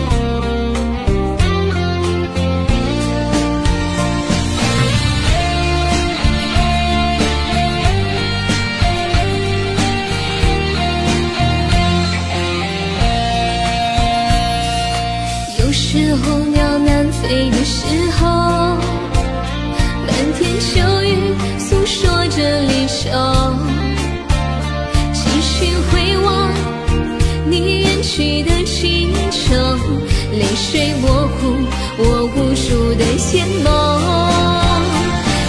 [30.74, 31.54] 水模糊
[31.98, 33.70] 我无数的眼眸。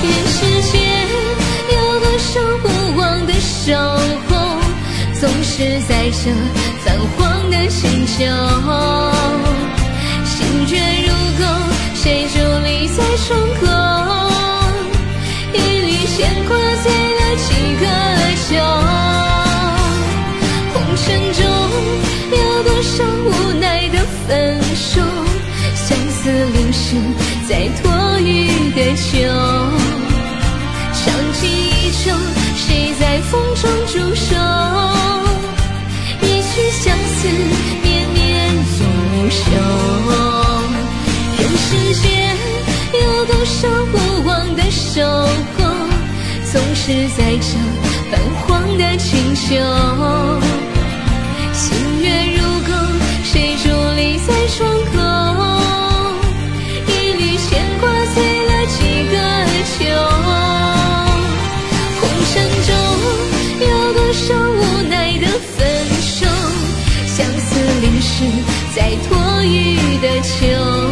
[0.04, 0.38] 愿世
[0.72, 0.78] 间
[1.74, 2.30] 有多少
[2.62, 2.66] 不
[2.96, 3.74] 忘的守
[4.30, 4.62] 候，
[5.20, 6.30] 总是在这
[6.84, 6.86] 泛
[7.18, 8.14] 黄的星球。
[10.26, 11.10] 心却如
[11.40, 11.44] 钩，
[11.96, 13.28] 谁伫立在窗
[13.60, 14.15] 口？
[27.48, 29.20] 在多雨的秋。
[30.94, 32.12] 长记依旧，
[32.56, 34.36] 谁在风中驻守？
[36.22, 37.28] 一曲相思，
[37.84, 39.36] 绵绵永久。
[41.38, 41.70] 人世
[42.02, 42.04] 间
[43.04, 43.94] 有多少不
[44.28, 45.04] 忘的守
[45.58, 45.64] 候，
[46.52, 47.48] 总是在这
[48.10, 48.14] 泛
[48.48, 49.46] 黄的清秋。
[51.54, 51.64] 新
[52.02, 52.06] 月
[52.38, 52.74] 如钩，
[53.24, 53.64] 谁伫
[53.96, 54.75] 立在窗
[70.42, 70.85] 秋。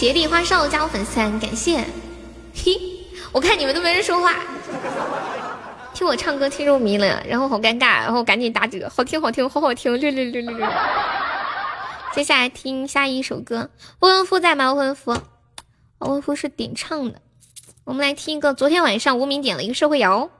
[0.00, 1.84] 欢迎斜地花少加我粉丝团，感谢。
[2.54, 2.74] 嘿，
[3.32, 4.34] 我看你们都没人说话，
[5.92, 10.66] 听我唱歌听入迷了，然后好尴尬，然后赶紧打折，好听好听好好听，六六六六六。
[12.14, 14.72] 接下来听下一首歌，未婚夫在吗？
[14.72, 15.12] 未婚夫，
[15.98, 17.20] 未婚夫是点唱的。
[17.84, 20.30] 我们来听一个，昨天晚上无名点了一个社会摇，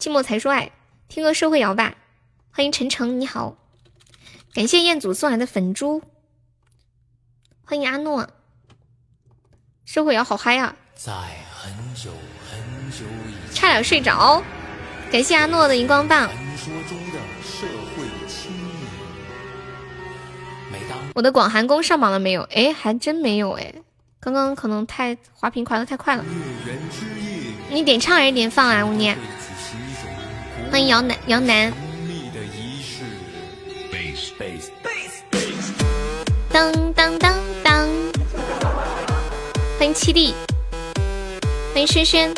[0.00, 0.72] 寂寞才说爱，
[1.06, 1.94] 听个社会摇吧。
[2.50, 3.56] 欢迎晨晨，你好，
[4.52, 6.02] 感谢彦祖送来的粉猪，
[7.64, 8.28] 欢迎阿诺，
[9.92, 10.72] 社会摇好嗨啊！
[10.94, 11.10] 在
[11.52, 12.12] 很久
[12.48, 12.60] 很
[12.92, 14.40] 久以前，差点睡着，
[15.10, 16.28] 感谢阿诺的荧光棒。
[16.28, 17.66] 传说中的社
[17.96, 18.72] 会青年，
[20.70, 22.42] 每当我的广寒宫上榜了没有？
[22.54, 23.74] 哎，还真没有哎，
[24.20, 26.22] 刚刚可能太滑屏滑的太快了。
[26.22, 26.30] 月
[26.72, 28.86] 圆之夜，你点唱还是点放啊？
[28.86, 29.18] 吴念，
[30.70, 31.72] 欢迎姚南姚南，
[36.52, 37.39] 当当当，
[39.80, 40.34] 欢迎七弟，
[41.72, 42.30] 欢迎轩轩。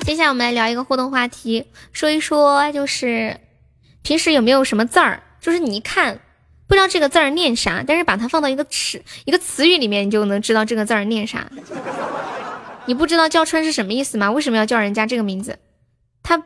[0.00, 3.38] 接下来我们来聊一个互动话题，说一说就是
[4.02, 6.18] 平时有没有什么字儿，就是你一看
[6.66, 11.46] 不知道这个字儿念啥，但是把它放到一个词一个词语里面，你就能知道这个字儿念啥。
[12.86, 14.32] 你不知道叫春是什么意思吗？
[14.32, 15.60] 为什么要叫人家这个名字？
[16.24, 16.42] 他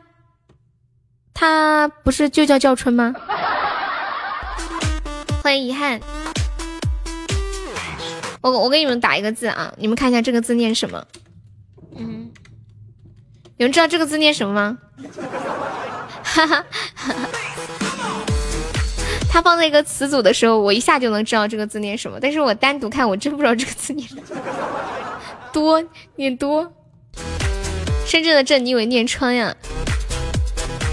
[1.33, 3.15] 他不是就叫叫春吗？
[5.41, 5.99] 欢迎遗憾。
[8.51, 11.03] 我我给你们打一个字啊，你们看一下这个字念什么？
[11.95, 12.31] 嗯，
[13.57, 14.77] 有人知道这个字念什么吗？
[16.23, 17.29] 哈哈哈哈。
[19.27, 24.21] 它放在一个词组的时候，我一下就能知道这个字念什么，但是我单独看，我真不知道这个字念什么。
[25.51, 25.83] 多
[26.15, 26.71] 念多，
[28.05, 29.55] 深圳的镇，你以为念川呀？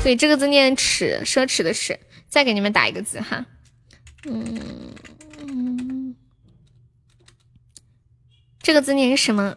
[0.03, 2.01] 对，这个字念尺，奢侈的耻。
[2.31, 3.45] 再给你们打一个字哈，
[4.25, 4.95] 嗯嗯，
[8.63, 9.57] 这个字念什么？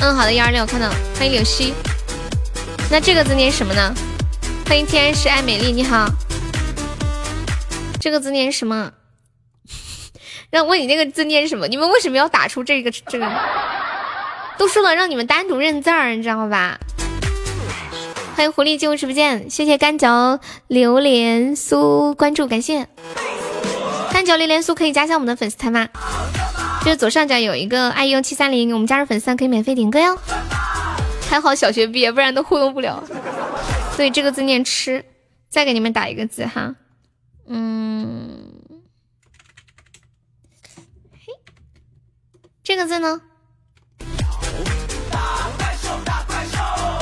[0.00, 1.74] 嗯，好的，幺二六看到，欢迎柳溪。
[2.88, 3.92] 那这个字念什么呢？
[4.66, 6.08] 欢迎天使爱美丽，你好。
[7.98, 8.92] 这个字念什么？
[10.50, 11.66] 让问你那个字念什么？
[11.66, 13.28] 你们为什么要打出这个这个？
[14.56, 16.78] 都说了让你们单独认字儿，你知道吧？
[18.36, 20.38] 欢迎狐狸进入直播间，谢谢干嚼
[20.68, 22.86] 榴莲酥关注，感谢。
[24.18, 25.88] 干嚼榴莲酥可以加一下我们的粉丝团吗？
[26.84, 30.18] 就是左上角有一个爱用七三零，我们加入粉丝团可以免费点歌哟。
[31.30, 33.00] 还好小学毕业，不然都互动不了。
[33.96, 35.04] 对，这个字念吃。
[35.48, 36.74] 再给你们打一个字哈，
[37.46, 38.42] 嗯，
[41.12, 41.32] 嘿，
[42.64, 43.20] 这个字呢？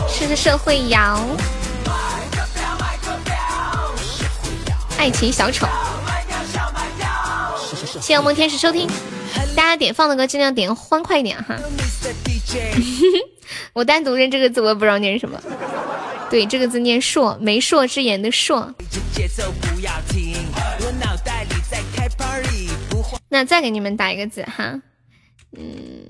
[0.07, 1.25] 是个社会摇，
[4.99, 5.67] 爱情小丑。
[8.01, 8.87] 谢谢梦天使收听，
[9.57, 11.57] 大家点放的歌尽量点欢快一点哈。
[13.73, 15.41] 我单独认这个字，我也不知道念什么。
[16.31, 18.75] 对，这个字念硕，媒妁之言的硕。
[23.29, 24.83] 那再给你们打一个字哈，
[25.57, 26.07] 嗯，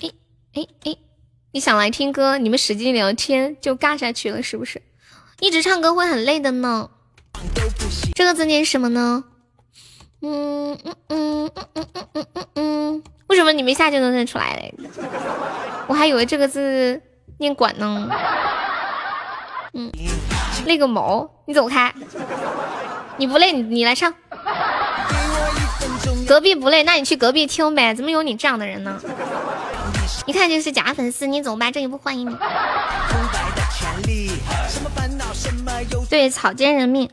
[0.00, 0.10] 哎
[0.54, 0.96] 哎哎，
[1.52, 4.80] 你想来听歌，你们使劲聊天就尬下去了，是不是？
[5.40, 6.90] 一直唱歌会很累的呢。
[8.14, 9.24] 这个字念什么呢？
[10.22, 14.74] 嗯嗯嗯嗯嗯嗯嗯嗯，为什么你们一下就能认出来嘞？
[15.86, 17.00] 我还以为这个字。
[17.40, 18.10] 念管呢，
[19.72, 19.88] 嗯，
[20.66, 21.94] 累个毛，你走开，
[23.16, 24.12] 你不累，你你来唱，
[26.26, 29.00] 隔壁不累，那你去隔壁听呗，怎么有你这样的人呢？
[30.26, 31.70] 一看就是假粉丝，你走吧？
[31.70, 32.36] 这里不欢迎你。
[36.10, 37.08] 对，草菅人命，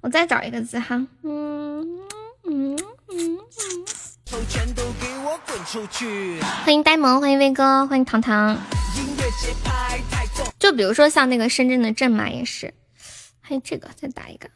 [0.00, 1.47] 我再找一个字哈，嗯
[6.64, 8.56] 欢迎呆萌，欢迎威哥，欢迎糖糖。
[10.58, 12.72] 就比如说像那个深圳的镇嘛，也是。
[13.42, 14.48] 还有这个，再打一个。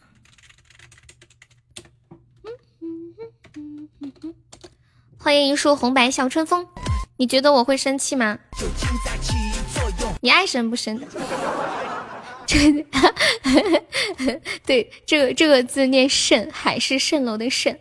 [5.19, 6.67] 欢迎一束红白小春风。
[7.19, 8.39] 你觉得我会生气吗？
[10.23, 10.99] 你爱生不生？
[12.47, 12.87] 这，
[14.65, 17.77] 对，这个这个字念蜃，海市蜃楼的蜃。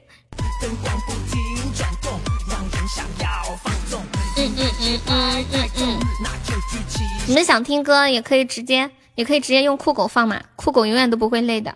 [7.31, 11.73] 你们想听歌也可以直接，也可以直接用酷狗放嘛，酷狗永远都不会累的。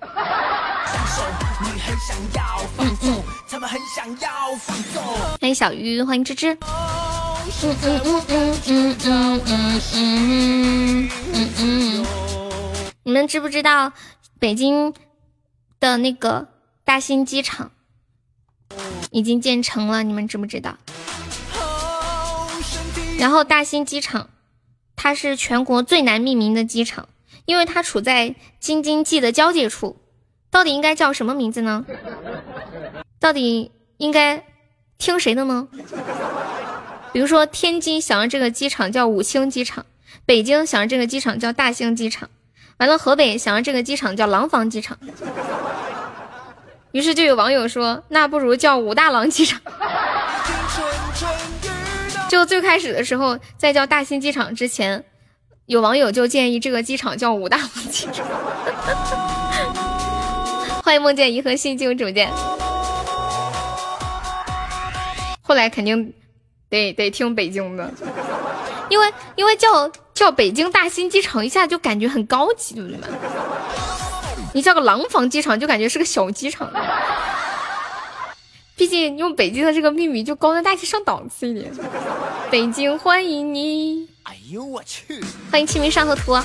[2.77, 3.23] 嗯嗯。
[5.39, 6.53] 欢迎小鱼，欢迎芝芝。
[6.55, 9.41] 嗯嗯嗯嗯嗯
[9.93, 12.05] 嗯嗯嗯。
[13.03, 13.93] 你们知不知道
[14.37, 14.93] 北京
[15.79, 16.49] 的那个
[16.83, 17.71] 大兴机场
[19.09, 20.03] 已经建成了？
[20.03, 20.75] 你们知不知道？
[23.17, 24.27] 然后大兴机场，
[25.05, 27.07] 它是全国最难命名的机场，
[27.45, 29.97] 因为它处在京津冀的交界处，
[30.49, 31.85] 到底应该叫什么名字呢？
[33.19, 34.43] 到底应该
[34.97, 35.67] 听谁的呢？
[37.13, 39.85] 比如说天津想让这个机场叫武清机场，
[40.25, 42.27] 北京想让这个机场叫大兴机场，
[42.77, 44.97] 完了河北想让这个机场叫廊坊机场，
[46.93, 49.61] 于是就有网友说，那不如叫武大郎机场。
[52.35, 55.05] 就最开始的时候，在叫大兴机场之前，
[55.67, 58.25] 有网友就建议这个机场叫武大郎机场。
[60.83, 62.29] 欢迎梦见银河系进入直播间。
[65.41, 66.13] 后来肯定
[66.67, 67.89] 得得听北京的，
[68.89, 73.07] 因为因为叫叫北京大兴机场一下就感觉很高级，对不对嘛？
[74.53, 76.69] 你叫个廊坊机场就感觉是个小机场。
[78.77, 81.71] 毕竟用北京的这个命名就高端大气上档次一点。
[82.51, 84.07] 北京欢迎你！
[84.23, 85.23] 哎呦我去！
[85.49, 86.37] 欢迎清明上河图。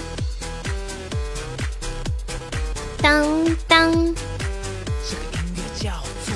[3.02, 3.27] 当
[3.66, 3.90] 当。
[3.93, 5.90] 这个音乐叫
[6.24, 6.35] 做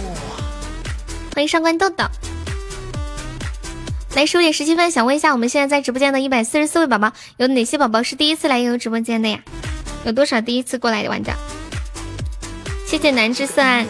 [1.34, 2.04] 欢迎上官豆豆。
[4.16, 9.40] 来十点十七分，想问一下，我们现在在直播间的一百四十四位宝宝，有哪些宝宝是第一次来悠悠直播间的呀？
[10.04, 11.36] 有多少第一次过来的玩家？
[12.84, 13.86] 谢谢南之色暗。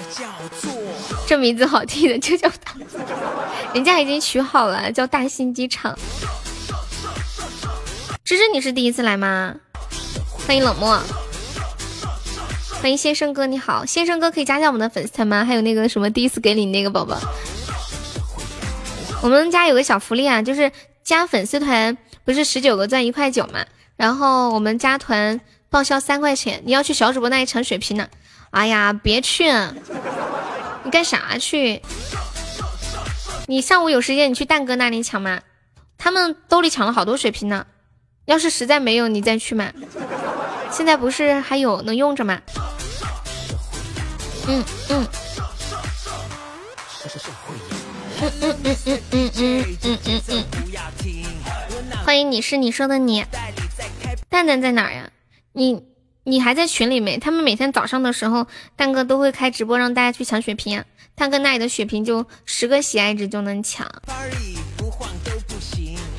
[1.27, 2.77] 这名字好听的就叫他，
[3.73, 5.97] 人家已经取好了，叫大兴机场。
[8.23, 9.55] 芝芝，你是第一次来吗？
[10.47, 11.01] 欢迎冷漠，
[12.81, 15.45] 欢迎先生哥，你好，先生哥可以加下我们的粉丝团吗？
[15.45, 17.19] 还有那个什么第一次给你那个宝宝，
[19.23, 20.71] 我们家有个小福利啊，就是
[21.03, 23.65] 加粉丝团不是十九个钻一块九嘛，
[23.97, 25.41] 然后我们加团
[25.71, 28.07] 报销三块钱，你要去小主播那一抢血瓶呢？
[28.51, 29.51] 哎呀，别去。
[30.85, 31.83] 你干啥去？
[33.47, 35.41] 你上午有时间，你去蛋哥那里抢嘛，
[35.99, 37.67] 他们兜里抢了好多血瓶呢。
[38.27, 39.75] 要是实在没有，你再去买。
[40.71, 42.41] 现在不是还有能用着吗？
[44.47, 45.07] 嗯嗯。
[48.21, 50.45] 嗯嗯嗯嗯嗯嗯嗯嗯嗯。
[52.05, 53.27] 欢迎你是你说的你。
[54.29, 55.11] 蛋蛋在哪呀？
[55.53, 55.83] 你
[56.27, 57.19] 你还在群里没？
[57.19, 58.47] 他们每天早上的时候，
[58.77, 60.83] 蛋哥都会开直播让大家去抢血瓶。
[61.15, 63.87] 蛋哥那里的血瓶就十个喜爱值就能抢。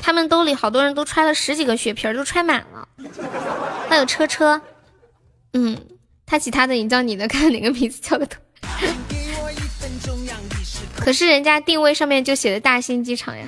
[0.00, 2.88] 他们兜里好多人都揣了十几个血瓶，都揣满了。
[3.88, 4.60] 还有车车，
[5.52, 5.76] 嗯，
[6.24, 8.38] 他其他的你叫你的，看哪个名字叫的多。
[11.00, 13.44] 可是人家定位上面就写的大兴机场呀，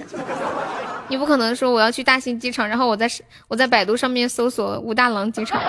[1.09, 3.09] 你不可能说我要去大兴机场，然后我在
[3.47, 5.63] 我在百度上面搜索武大郎机场。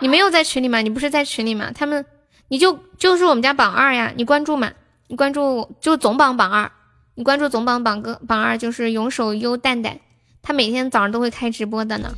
[0.00, 0.80] 你没有在群里吗？
[0.80, 1.70] 你不是在群里吗？
[1.74, 2.04] 他们，
[2.48, 4.72] 你就就是我们家榜二呀，你关注嘛，
[5.08, 6.70] 你关注就总榜榜二，
[7.14, 10.00] 你关注总榜榜哥榜二就是永守优蛋蛋，
[10.42, 12.14] 他每天早上都会开直播的呢。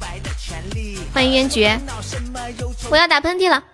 [1.12, 1.80] 欢迎渊绝，
[2.90, 3.64] 我要打喷嚏了，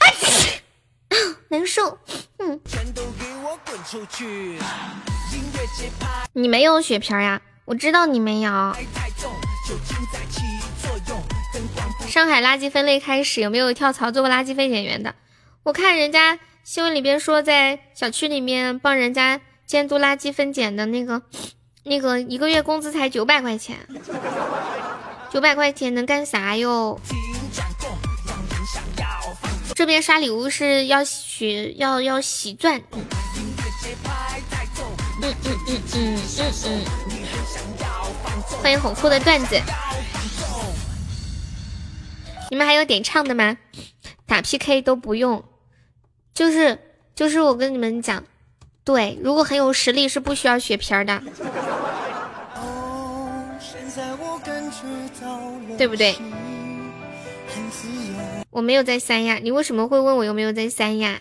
[1.48, 1.98] 难受，
[2.38, 2.60] 嗯。
[6.34, 7.40] 你没有血瓶呀？
[7.64, 8.50] 我知道你没有。
[12.10, 15.14] 上海垃圾分类开始，有没有跳槽做过垃圾分拣员的？
[15.62, 21.22] 我看人家新闻里边说，在小区里面帮人家监督垃圾分拣的那个，
[21.84, 23.78] 那个一个月工资才九百块钱，
[25.30, 27.00] 九百块钱能干啥哟？
[29.76, 32.76] 这边刷礼物是要血要要洗钻。
[32.90, 33.06] 嗯
[35.22, 36.18] 嗯嗯嗯嗯
[36.66, 36.84] 嗯，
[38.60, 39.56] 欢迎红酷的段子，
[42.50, 43.56] 你们还有点唱的吗？
[44.26, 45.44] 打 PK 都不用，
[46.34, 46.78] 就是
[47.14, 48.24] 就是我跟你们讲，
[48.82, 51.22] 对，如果很有实力是不需要血瓶的，
[55.78, 56.16] 对不对？
[58.50, 61.20] 我没有在三亚，你为什么会问我有没有在三亚？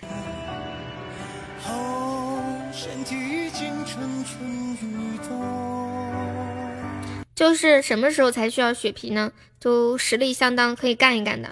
[7.35, 9.31] 就是什么时候才需要血皮呢？
[9.59, 11.49] 就实力相当，可以干一干的。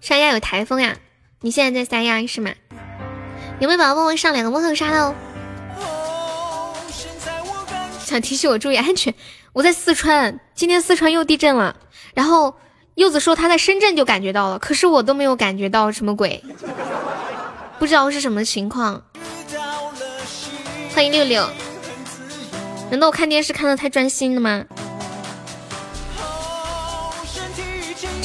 [0.00, 0.96] 三亚有台风呀？
[1.40, 2.50] 你现在在三亚是吗？
[3.60, 5.14] 有没有宝宝帮我上两个梦后杀哦？
[8.04, 9.12] 想提醒我注意安全。
[9.52, 11.76] 我在四川，今天四川又地震了。
[12.14, 12.54] 然后
[12.94, 16.42] 柚子说他在深圳就感觉到了，可是我都没有感觉到什么鬼，
[17.78, 19.02] 不知道是什么情况。
[20.94, 21.46] 欢迎六六。
[22.90, 24.64] 难道我看电视看的太专心了吗？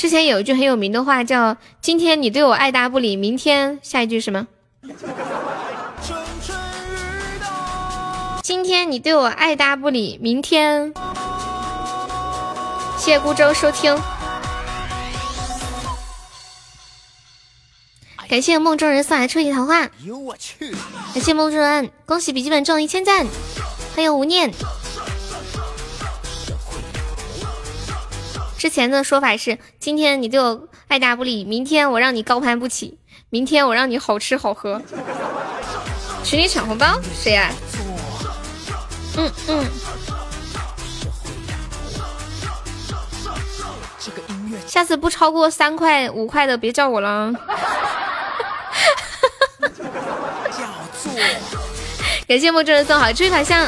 [0.04, 4.46] 之前有一句很有名的话叫“今天你对我爱答不理，明天下一句什么？
[8.42, 10.94] 今天你对我爱答不理，明天……
[12.98, 13.98] 谢谢孤舟收听，
[18.28, 19.88] 感谢梦中人送来初级桃花，
[21.14, 23.26] 感谢梦中人，恭喜笔记本中一千赞。
[23.96, 24.52] 欢迎无念。
[28.64, 32.98] 之前的说法是：今天你对我爱答不理，明天我让你高攀不起，
[33.30, 34.82] 明天我让你好吃好喝。
[36.24, 37.52] 群里抢红包，谁呀？
[39.18, 39.66] 嗯嗯。
[44.66, 47.34] 下次不超过三块五块的，别叫我了。
[52.26, 53.68] 感谢梦中人送好追法像，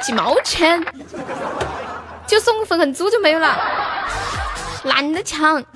[0.00, 0.80] 几毛钱
[2.30, 3.58] 就送个粉粉猪就没有了，
[4.84, 5.60] 懒得抢。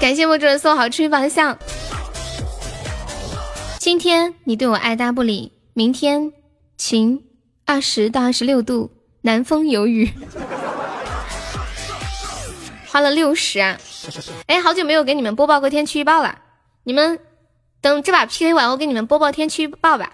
[0.00, 1.56] 感谢我主人送好吹方向。
[3.78, 6.32] 今天你对我爱答不理，明天
[6.76, 7.22] 晴
[7.64, 8.90] 二十到二十六度，
[9.20, 10.12] 南风有雨。
[12.90, 13.78] 花了六十啊！
[14.48, 16.40] 哎，好久没有给你们播报过天气预报了。
[16.82, 17.20] 你们
[17.80, 20.10] 等这把 PK 完，我给你们播报天气预报吧。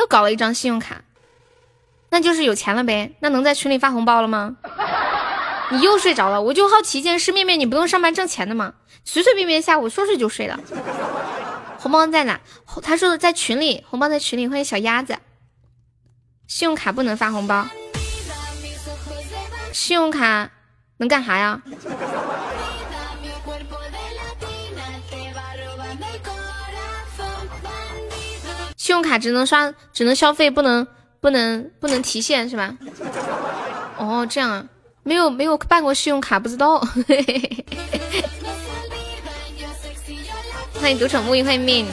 [0.00, 1.02] 又搞了一张信用卡，
[2.08, 3.12] 那就是有钱了呗？
[3.20, 4.56] 那能在群里发红包了吗？
[5.70, 8.74] 你又睡着了，我就好奇一件事，面面你不用上班挣钱的吗？
[9.04, 10.58] 随随便便下午说睡就睡了。
[11.78, 12.40] 红包在哪？
[12.82, 14.48] 他说的在群里，红包在群里。
[14.48, 15.18] 欢迎小鸭子。
[16.46, 17.66] 信用卡不能发红包，
[19.72, 20.50] 信用卡。
[20.96, 21.62] 能干啥呀？
[28.90, 30.84] 信用卡只能刷，只能消费，不能
[31.20, 32.76] 不能不能提现是吧？
[33.96, 34.66] 哦，这样啊，
[35.04, 36.80] 没有没有办过信用卡，不知道。
[40.80, 41.86] 欢迎独宠木鱼，欢迎 min。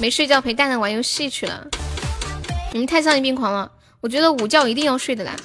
[0.00, 1.66] 没睡觉陪蛋蛋玩游戏去了，
[2.72, 3.70] 你们太丧心病狂了。
[4.00, 5.36] 我觉得午觉一定要睡的啦。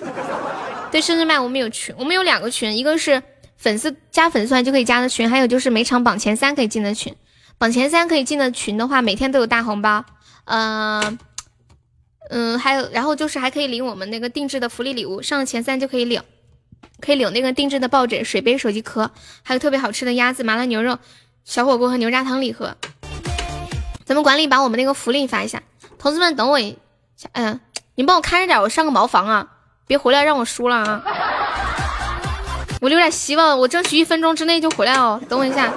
[0.93, 3.21] 对，生日麦我们有群，我们有两个群，一个是
[3.57, 7.13] 粉丝加粉丝团就可以加的群，还有就是每场榜前三可以进的群。
[7.57, 10.05] 榜前三可以进的群的话，每天都有大红包。
[10.45, 11.17] 嗯
[12.29, 16.21] 嗯，还有，然后就是还可以领我们那个定制的福利礼物，上了前三就可以领，
[17.01, 19.09] 可以领那个定制的抱枕、水杯、手机壳，
[19.43, 20.99] 还有特别好吃的鸭子、麻辣牛肉、
[21.45, 22.75] 小火锅和牛轧糖礼盒。
[24.05, 25.63] 咱们管理把我们那个福利发一下，
[25.97, 26.77] 同志们等我一
[27.15, 27.59] 下，嗯，
[27.95, 29.47] 你帮我看着点，我上个茅房啊，
[29.87, 31.03] 别回来让我输了啊！
[32.81, 35.73] 我留点希望，我争取一分钟之内就回来哦，等我一下。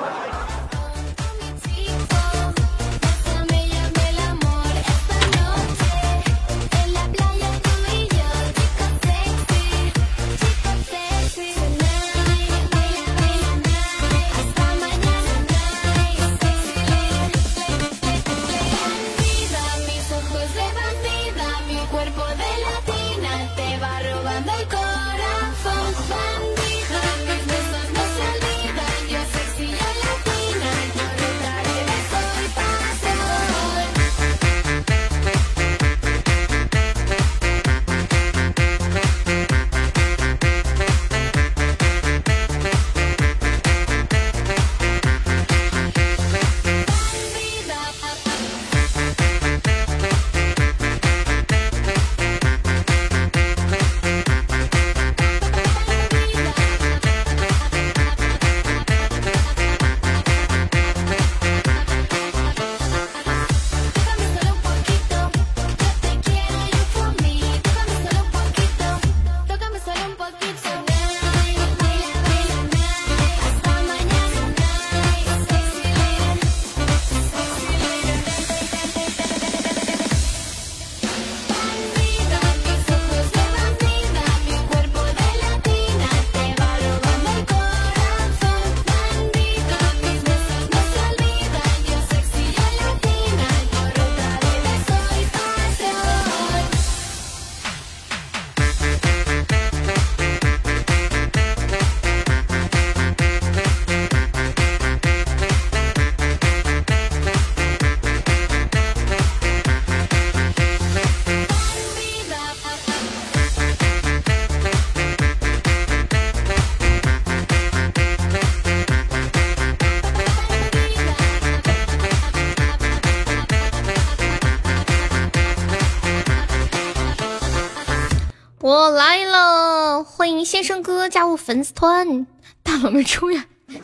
[130.44, 132.26] 先生哥加入粉丝团，
[132.62, 133.44] 大佬们出呀？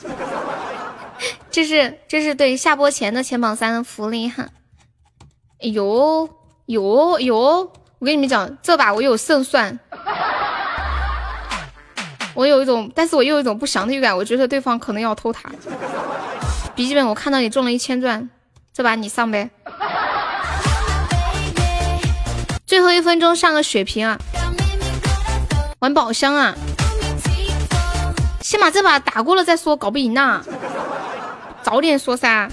[1.50, 4.48] 这是这是对下播前的前榜三的福利哈。
[5.62, 6.28] 哎呦
[6.66, 7.72] 呦呦！
[7.98, 9.78] 我跟你们讲，这把我有胜算，
[12.34, 15.50] 我有一种，但是我又有一种不祥的预感，我觉得对方可能要偷塔。
[16.74, 18.28] 笔记本，我看到你中了一千钻，
[18.74, 19.48] 这把你上呗。
[22.66, 24.18] 最后一分钟上个血瓶啊！
[25.80, 26.54] 玩宝箱啊！
[28.40, 30.42] 先把这把打过了再说，搞不赢呐！
[31.62, 32.48] 早点说噻。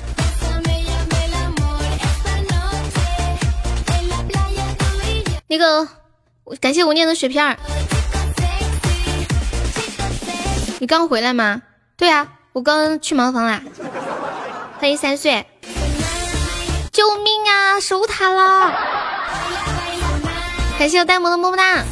[5.47, 5.87] 那个，
[6.59, 7.55] 感谢我念的雪片儿。
[10.79, 11.61] 你刚回来吗？
[11.95, 13.61] 对啊，我刚去茅房啦。
[14.79, 15.45] 欢迎三岁。
[16.91, 17.79] 救命啊！
[17.79, 18.73] 守塔了。
[20.77, 21.83] 感谢我呆萌的么么哒。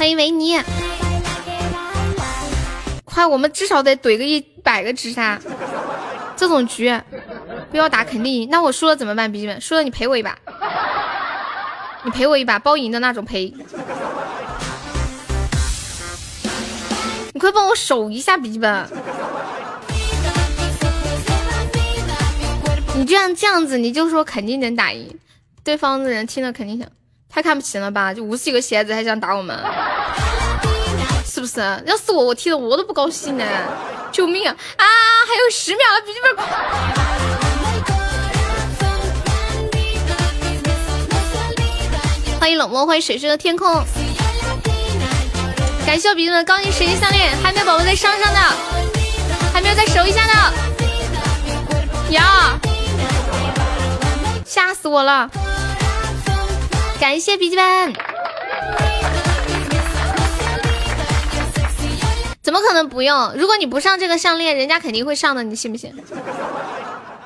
[0.00, 0.58] 欢迎维尼。
[3.04, 5.38] 快，我们至少得怼个一百个直杀，
[6.34, 6.90] 这种局
[7.70, 8.48] 不要打肯定赢。
[8.48, 9.30] 那我输了怎么办？
[9.30, 10.38] 笔记本输了你陪我一把，
[12.02, 13.52] 你陪我一把，包赢的那种陪。
[17.34, 18.88] 你快帮我守一下笔记本。
[22.96, 25.14] 你这样这样子，你就说肯定能打赢，
[25.62, 26.88] 对方的人听了肯定想，
[27.32, 28.12] 太看不起了吧？
[28.12, 29.56] 就五十几个鞋子还想打我们。
[31.24, 31.60] 是不是？
[31.86, 33.44] 要是我，我踢的我都不高兴呢！
[34.10, 34.56] 救命啊！
[34.76, 34.84] 啊，
[35.26, 36.36] 还有十秒了，笔记本。
[42.40, 43.84] 欢迎冷漠，欢迎水水的天空。
[45.86, 48.40] 感谢我笔记本高级神奇项链，还没有宝宝再上上的，
[49.52, 50.32] 还没有再守一下的。
[52.12, 52.58] 呀，
[54.44, 55.30] 吓死我了！
[57.00, 57.92] 感谢笔记本。
[62.42, 63.32] 怎么可能不用？
[63.34, 65.94] 如果你不上这个项链，人家肯定会上的，你信不信？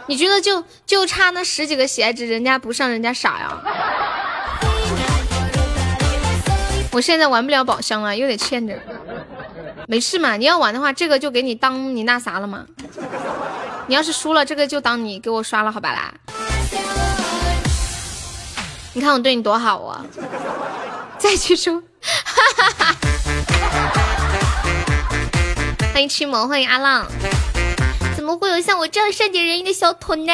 [0.07, 3.61] 你觉得就就差那十几个喜爱值，人家不上，人家傻呀？
[6.93, 8.79] 我现在玩不了宝箱了，又得欠着。
[9.89, 12.65] 没事嘛，你要玩的话，这个就给你当你那啥了嘛。
[13.89, 16.15] 你要是输了，这个就当你给我刷了，好吧啦？
[18.97, 20.07] 你看我对你多好啊！
[21.19, 22.97] 再去说，哈哈哈！
[25.93, 27.05] 欢迎驱魔，欢迎阿浪。
[28.15, 30.33] 怎么会有像我这样善解人意的小土呢？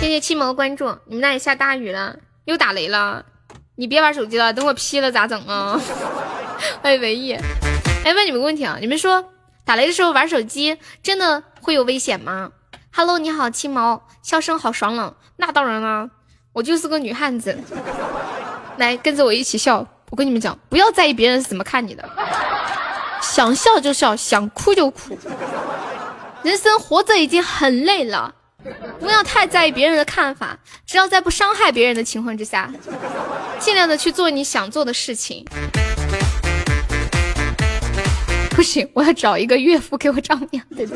[0.00, 0.98] 谢谢七毛关注。
[1.06, 3.24] 你们那里下大雨了，又打雷了，
[3.76, 5.80] 你别玩手机了，等我劈了咋整啊？
[6.82, 7.32] 欢迎唯一。
[7.32, 9.32] 哎，问你们个问题啊，你们说
[9.64, 12.50] 打雷的时候玩手机真的会有危险吗
[12.92, 15.14] ？Hello，你好，七毛，笑声好爽朗。
[15.36, 16.10] 那当然了，
[16.52, 17.58] 我就是个女汉子。
[18.76, 19.86] 来，跟着我一起笑。
[20.10, 22.08] 我跟你们讲，不要在意别人是怎么看你的。
[23.22, 25.16] 想笑就笑，想哭就哭。
[26.42, 28.34] 人生活着已经很累了，
[28.98, 30.58] 不要太在意别人的看法。
[30.84, 32.72] 只要在不伤害别人的情况之下，
[33.60, 35.44] 尽量的去做你想做的事情。
[38.60, 40.62] 不行，我要找一个岳父给我丈母娘。
[40.76, 40.94] 对对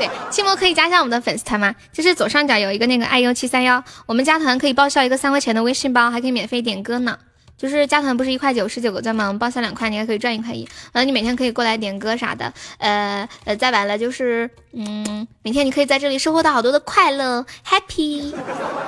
[0.00, 1.72] 对，期末可以加一下我们的粉丝团吗？
[1.92, 7.16] 就是左上角有一个那个爱优七三幺，我们加团可以报销一个三块钱的微信包，还可以免费点歌呢。
[7.56, 9.28] 就是加团不是一块九十九个钻吗？
[9.28, 10.68] 我们报销两块，你还可以赚一块一。
[10.92, 12.52] 完了，你每天可以过来点歌啥的。
[12.78, 18.34] 呃呃，再完了就是，嗯，每天你可以在这里收获到好多的快乐，happy，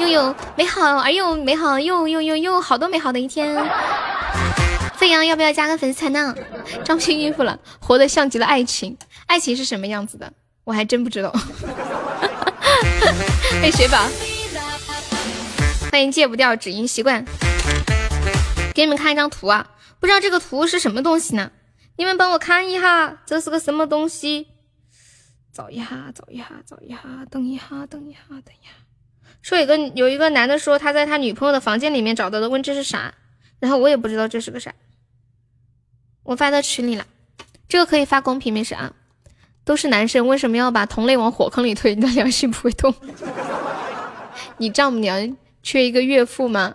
[0.01, 3.57] 拥有美好而又美好又又又又好多美好的一天。
[4.97, 6.35] 飞扬要不要加个粉丝团呢？
[6.85, 8.97] 张新衣服了，活得像极了爱情。
[9.27, 10.33] 爱情是什么样子的？
[10.65, 11.31] 我还真不知道。
[13.61, 14.09] 欢迎雪宝，
[15.91, 17.25] 欢迎戒不掉只因习惯。
[18.75, 19.71] 给你们看一张图啊，
[20.01, 21.53] 不知道这个图是什么东西呢？
[21.97, 24.49] 你们帮我看一下，这是个什么东西？
[25.53, 26.99] 找一下，找一下，找一下，
[27.31, 28.73] 等一下，等一下，等一下。
[29.41, 33.15] 说有个有一个男的说他在他女朋友的房间里面找到的，问这是啥？
[33.61, 34.75] 然后我也不知道这是个啥。
[36.27, 37.07] 我发到群里了，
[37.69, 38.93] 这个可以发公屏没事啊。
[39.65, 41.95] 都是男生，为什么要把同类往火坑里推？
[41.95, 42.93] 你的良心不会痛？
[44.59, 46.75] 你丈母娘缺一个岳父吗？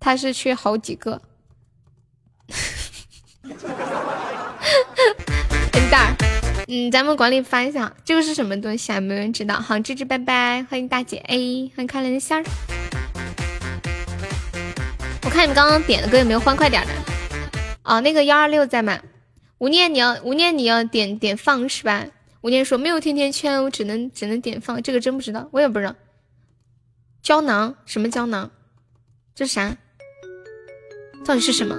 [0.00, 1.22] 他是缺好几个，
[5.70, 6.16] 笨蛋。
[6.66, 9.00] 嗯，咱们管理发一下，这个是什么东西啊？
[9.00, 9.60] 没人知道。
[9.60, 12.44] 好，芝芝拜拜，欢迎大姐 A，欢迎快乐的仙儿。
[15.24, 17.11] 我看你们刚刚点的歌有没有欢快点的？
[17.84, 19.00] 哦，那个幺二六在吗？
[19.58, 22.06] 吴念你要吴念你要点点放是吧？
[22.40, 24.82] 吴念说没有甜甜圈，我只能只能点放。
[24.82, 25.94] 这个真不知道，我也不知道。
[27.22, 27.76] 胶囊？
[27.86, 28.50] 什么胶囊？
[29.34, 29.76] 这是啥？
[31.24, 31.78] 到底是什么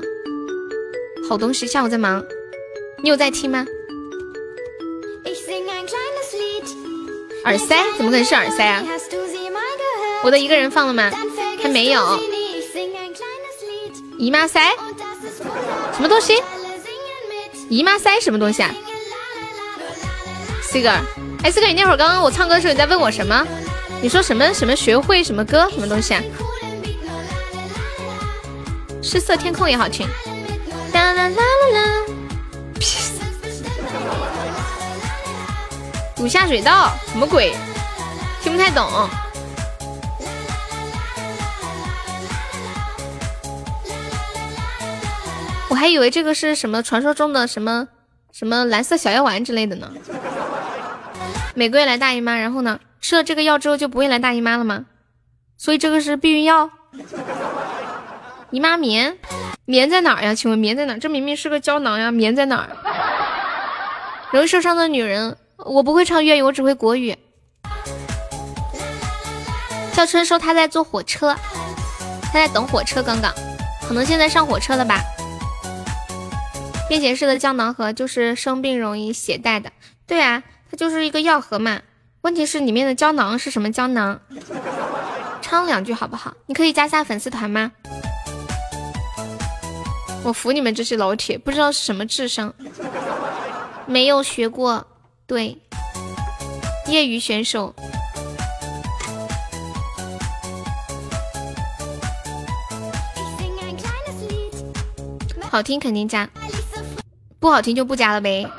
[1.27, 1.67] 好东西？
[1.67, 2.23] 下午在忙，
[3.01, 3.65] 你有在听吗？
[7.43, 7.75] 耳塞？
[7.97, 8.85] 怎么可能是耳塞啊？
[10.23, 11.11] 我的一个人放了吗？
[11.61, 12.17] 还没有。
[14.17, 14.61] 姨妈塞？
[15.95, 16.41] 什么东西？
[17.69, 18.69] 姨妈塞什么东西啊
[20.61, 20.89] ？C 哥，
[21.43, 23.45] 哎，C 哥，你那会儿刚刚我唱歌的时候你在问我什么？
[24.01, 26.21] 你说什么什么学会什么歌什么东西啊？
[29.01, 30.07] 失色天空也好听。
[30.93, 31.43] 啦啦啦啦
[31.73, 32.05] 啦！
[36.15, 37.55] 堵下水道，什么鬼？
[38.41, 39.09] 听不太懂。
[45.73, 47.87] 我还以为这个是什么传说中的什么
[48.31, 49.91] 什么蓝色小药丸之类的呢。
[51.55, 54.85] 每个月来大姨妈，然后呢，吃了这个药之后就不会来大姨妈了吗？
[55.57, 56.69] 所以这个是避孕药。
[58.51, 59.17] 姨妈棉，
[59.65, 60.35] 棉在哪儿呀？
[60.35, 60.99] 请问棉在哪儿？
[60.99, 62.69] 这明明是个胶囊呀，棉在哪儿？
[64.29, 67.17] 容易受伤的女人，我不会唱粤语，我只会国语。
[69.93, 71.35] 小春说他在坐火车，
[72.21, 73.33] 他在等火车，刚刚，
[73.87, 74.99] 可能现在上火车了吧？
[76.87, 79.71] 便携式的胶囊盒就是生病容易携带的，
[80.05, 81.81] 对啊，它就是一个药盒嘛。
[82.21, 84.19] 问题是里面的胶囊是什么胶囊？
[85.41, 86.33] 唱两句好不好？
[86.45, 87.71] 你可以加下粉丝团吗？
[90.23, 92.53] 我服你们这些老铁，不知道是什么智商，
[93.85, 94.87] 没有学过，
[95.27, 95.57] 对，
[96.87, 97.75] 业余选手，
[105.51, 106.29] 好听肯定加，
[107.43, 108.49] 不好听就不加了呗。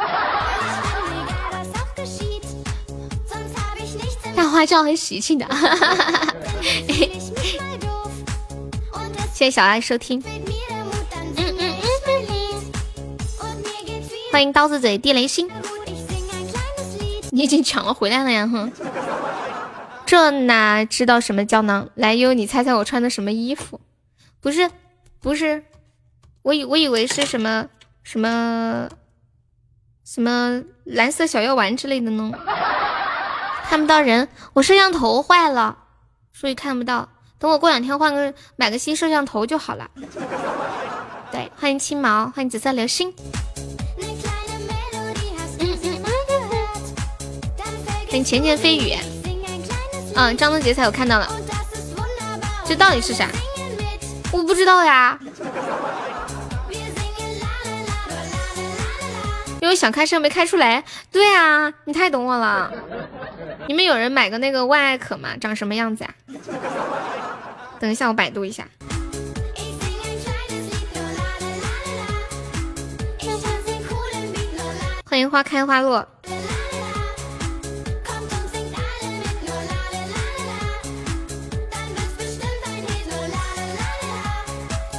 [4.37, 5.47] 大花轿很喜庆的。
[9.33, 10.23] 谢谢小爱收听，
[14.31, 15.51] 欢迎刀子嘴地雷星，
[17.31, 18.71] 你已经抢了回来了呀哼，
[20.05, 21.89] 这哪知道什么胶囊？
[21.95, 23.81] 来优，你猜猜我穿的什么衣服？
[24.43, 24.71] 不是，
[25.23, 25.65] 不是，
[26.43, 27.67] 我以我以为是什么
[28.05, 28.89] 什么
[30.05, 32.31] 什么蓝色小药丸之类的呢？
[33.65, 35.79] 看不到人，我摄像头坏了，
[36.33, 37.09] 所以看不到。
[37.39, 39.91] 等我过两天换个买个新摄像头就好了。
[41.33, 43.13] 对，欢迎青毛，欢迎紫色流星。
[48.09, 48.97] 欢迎浅浅飞雨。
[50.15, 51.29] 嗯，张东杰才有看到了。
[52.65, 53.29] 这到底是啥？
[54.31, 55.19] 我不知道呀。
[59.65, 60.85] 因为想开车没开出来。
[61.11, 62.71] 对啊，你太懂我了。
[63.67, 65.31] 你们有人买个那个万艾可吗？
[65.41, 66.15] 长什么样子呀？
[67.81, 68.69] 等一下，我百度一下。
[75.07, 76.07] 欢迎花开花落。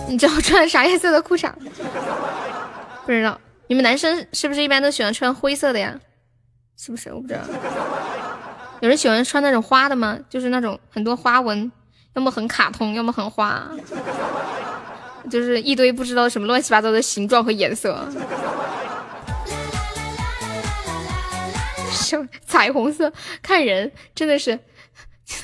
[0.07, 1.51] 你知道穿啥颜色的裤衩？
[3.05, 3.39] 不知道。
[3.67, 5.99] 你们男生是不是一般都喜欢穿灰色的呀？
[6.77, 7.11] 是不是？
[7.13, 7.39] 我不知道。
[8.81, 10.19] 有人喜欢穿那种花的吗？
[10.29, 11.71] 就是那种很多花纹，
[12.13, 13.67] 要么很卡通，要么很花，
[15.31, 18.07] 就是一堆不知道什么乱七八糟的形状和颜色。
[21.89, 23.11] 什么彩虹色？
[23.41, 24.59] 看人真的是，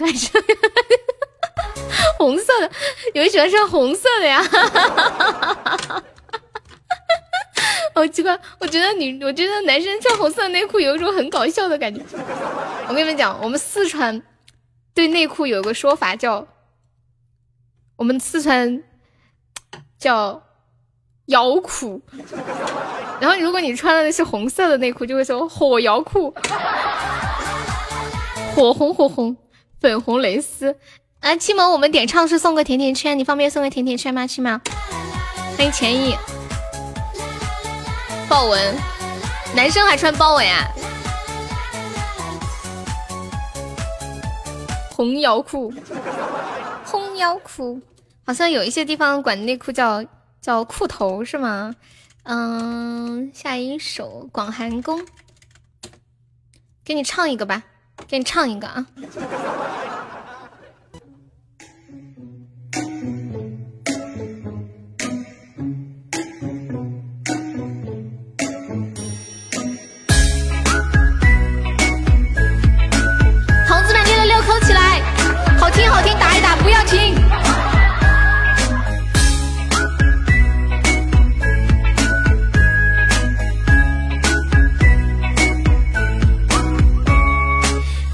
[2.19, 2.69] 红色的，
[3.15, 4.43] 有人喜欢穿红色的呀。
[8.01, 12.01] 好奇怪，我觉得女，我觉得男生穿红色内裤有一种很搞笑的感觉。
[12.87, 14.19] 我跟你们讲，我们四川
[14.95, 16.47] 对内裤有个说法叫，
[17.97, 18.81] 我们四川
[19.99, 20.41] 叫
[21.27, 22.01] 摇裤。
[23.19, 26.33] 然后如果你穿的是红色的内裤，就会说火摇裤，
[28.55, 29.37] 火红火红，
[29.79, 30.75] 粉红蕾丝。
[31.19, 34.25] 啊，七毛，我们点唱是送个甜甜圈，你方便送个甜甜圈吗？
[34.25, 34.59] 七毛，
[35.55, 36.15] 欢迎钱意。
[38.31, 38.77] 豹纹，
[39.53, 40.65] 男生还穿豹纹呀？
[44.89, 45.73] 红腰裤，
[46.85, 47.81] 红腰裤，
[48.25, 50.01] 好像有一些地方管内裤叫
[50.39, 51.75] 叫裤头是吗？
[52.23, 55.01] 嗯，下一首《广寒宫》，
[56.85, 57.61] 给你唱一个吧，
[58.07, 58.87] 给你唱一个啊。
[75.73, 77.15] 听好听，打一打，不要停。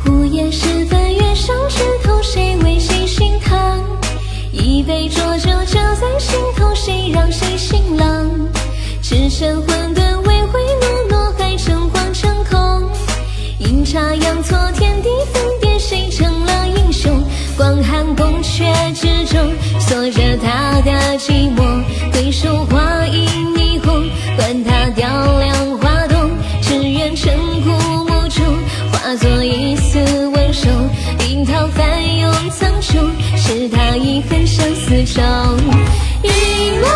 [0.06, 3.84] 午夜时分，月上枝头，谁为谁心疼？
[4.52, 8.48] 一杯浊酒浇在心头，谁让谁心冷？
[9.02, 12.90] 只剩混沌，唯唯诺诺，还诚惶诚恐。
[13.60, 14.87] 阴差阳错，天
[18.58, 18.66] 雪
[18.96, 21.62] 之中，锁着他的寂寞。
[22.12, 25.08] 回首花影霓虹，管他雕
[25.38, 27.70] 梁画栋，只愿沉古
[28.06, 28.44] 墓中
[28.92, 30.90] 化作一丝温柔。
[31.30, 35.24] 樱桃翻涌苍穹，是他遗恨相思中。
[36.24, 36.30] 玉
[36.80, 36.88] 幕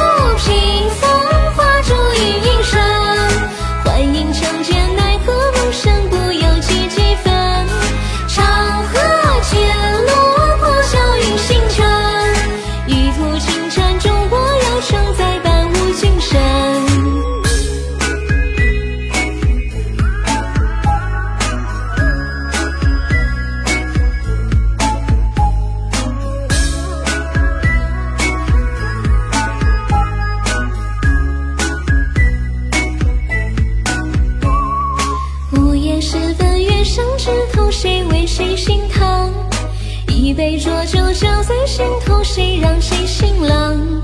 [40.62, 44.00] 浊酒浇在心头，谁让谁心冷？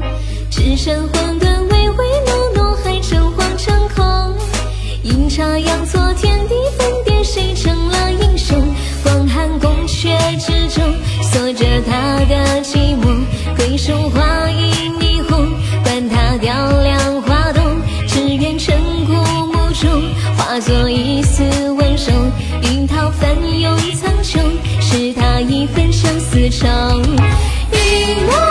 [0.49, 4.35] 只剩混沌，唯唯诺诺，还诚惶诚恐。
[5.03, 8.59] 阴差阳错，天地分别，谁成了英雄？
[9.03, 10.83] 广寒宫阙之中，
[11.21, 13.23] 锁着他的寂寞。
[13.55, 15.53] 回首花影霓虹，
[15.83, 18.75] 管他雕梁画栋，只愿尘
[19.05, 20.01] 古墓中
[20.35, 21.43] 化作一丝
[26.49, 27.01] 场，
[27.71, 28.46] 一抹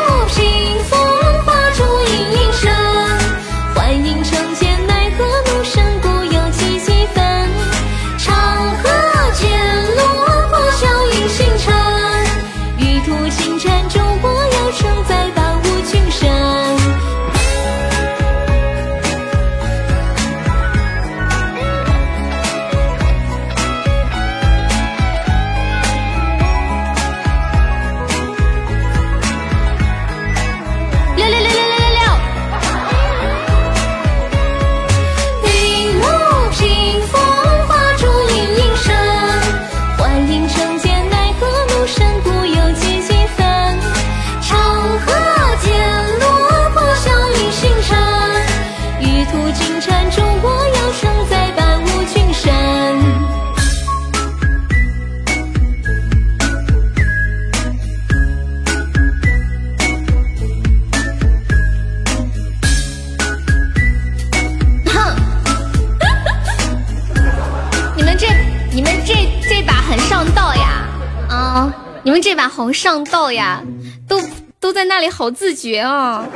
[73.10, 73.62] 把好上道呀，
[74.08, 74.20] 都
[74.60, 76.26] 都在那里好自觉啊。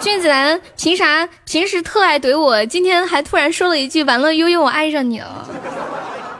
[0.00, 5.48] 君子兰凭啥平时特爱怼我，今天还突然说了一句“完了，悠悠我爱上你了”。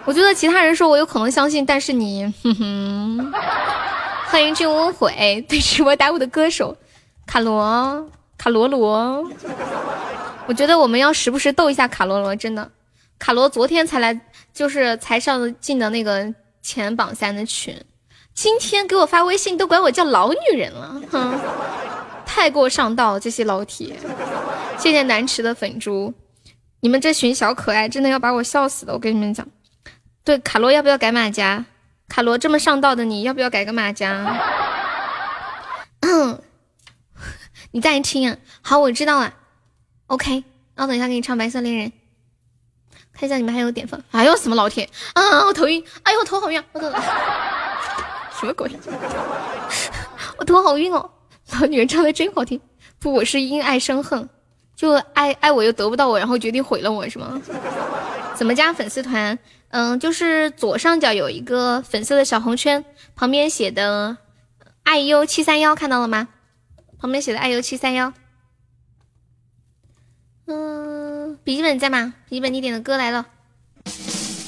[0.07, 3.33] 我觉得其他人说我有可能相信，但是你，哼哼。
[4.27, 6.77] 欢迎君无悔对直播打我的歌手
[7.27, 9.25] 卡罗卡罗罗。
[10.47, 12.71] 我觉得我们要时不时逗一下卡罗罗，真的。
[13.19, 14.21] 卡罗昨天才来，
[14.55, 16.33] 就是才上进的那个
[16.63, 17.75] 前榜三的群，
[18.41, 21.41] 今天给我发微信都管我叫老女人了，哼，
[22.25, 23.97] 太过上道这些老铁。
[24.79, 26.15] 谢谢南池的粉猪，
[26.79, 28.93] 你们这群小可爱真的要把我笑死了。
[28.93, 29.45] 我跟你们讲，
[30.23, 31.65] 对卡罗要不要改马甲？
[32.09, 34.39] 卡罗这么上道的你要不要改个马甲？
[36.03, 36.41] 嗯，
[37.73, 38.37] 你再听啊。
[38.63, 39.35] 好，我知道了。
[40.07, 40.45] OK，
[40.77, 41.89] 那我等一下给你唱《白色恋人》，
[43.13, 44.01] 看一下你们还有点分。
[44.13, 45.45] 哎呦，什么老铁啊！
[45.47, 46.89] 我头晕，哎呦，我头好晕，我头
[48.39, 48.71] 什么鬼？
[50.39, 51.11] 我头好晕哦。
[51.53, 52.61] 老女人唱的真好听。
[52.99, 54.29] 不，我是因爱生恨，
[54.77, 57.41] 就爱爱我又得不到我，然后决定毁了我，是吗？
[58.35, 59.39] 怎么加粉丝团？
[59.71, 62.85] 嗯，就是左上角有一个粉色的小红圈，
[63.15, 64.17] 旁边写的
[64.83, 66.29] “爱优七三幺”，看到了吗？
[66.99, 68.13] 旁边写的“爱优七三幺”。
[70.47, 72.15] 嗯，笔记本在吗？
[72.29, 73.27] 笔记本，你点的歌来了。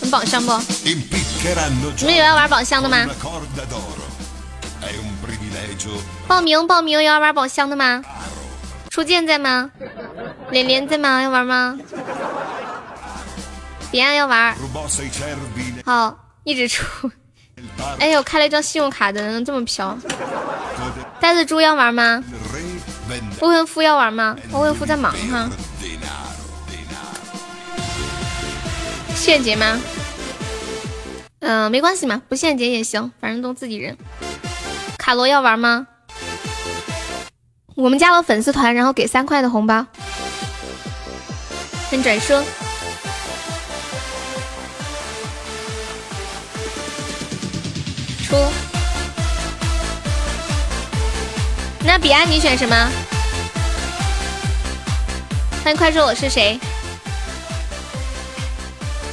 [0.03, 0.53] 玩宝箱不？
[1.43, 3.07] 你们有要玩宝箱的吗？
[6.29, 8.05] 报名报名，有要玩宝箱的吗？
[8.91, 9.71] 初见在吗？
[10.51, 11.23] 连连在吗？
[11.23, 11.79] 要玩吗？
[13.91, 14.55] 彼岸要玩。
[15.87, 16.15] 好，
[16.45, 17.11] 一直出。
[17.99, 19.97] 哎呦，开了一张信用卡的人这么飘。
[21.21, 22.23] 呆子猪要玩吗？
[23.41, 24.37] 欧文夫要玩吗？
[24.53, 25.49] 欧文夫在忙哈。
[29.15, 29.81] 谢姐吗？
[31.41, 33.97] 嗯，没关系嘛，不限节也行，反正都自己人。
[34.99, 35.87] 卡罗要玩吗？
[37.75, 39.87] 我们加了粉丝团，然后给三块的红包。
[41.89, 42.43] 先转说。
[48.23, 48.37] 出。
[51.83, 52.77] 那彼岸你选什么？
[55.65, 56.61] 欢迎快说我是谁？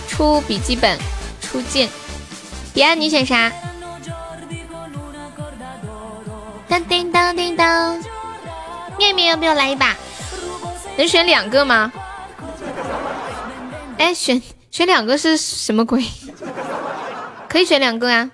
[0.10, 1.00] 出笔记本，
[1.42, 1.90] 出镜。
[2.78, 3.52] 彼岸你选啥？
[6.68, 8.00] 当叮当叮当，
[9.00, 9.96] 面面要不要来一把？
[10.96, 11.92] 能选两个吗？
[13.98, 14.40] 哎，选
[14.70, 16.06] 选两个是什么鬼？
[17.50, 18.30] 可以选两个啊。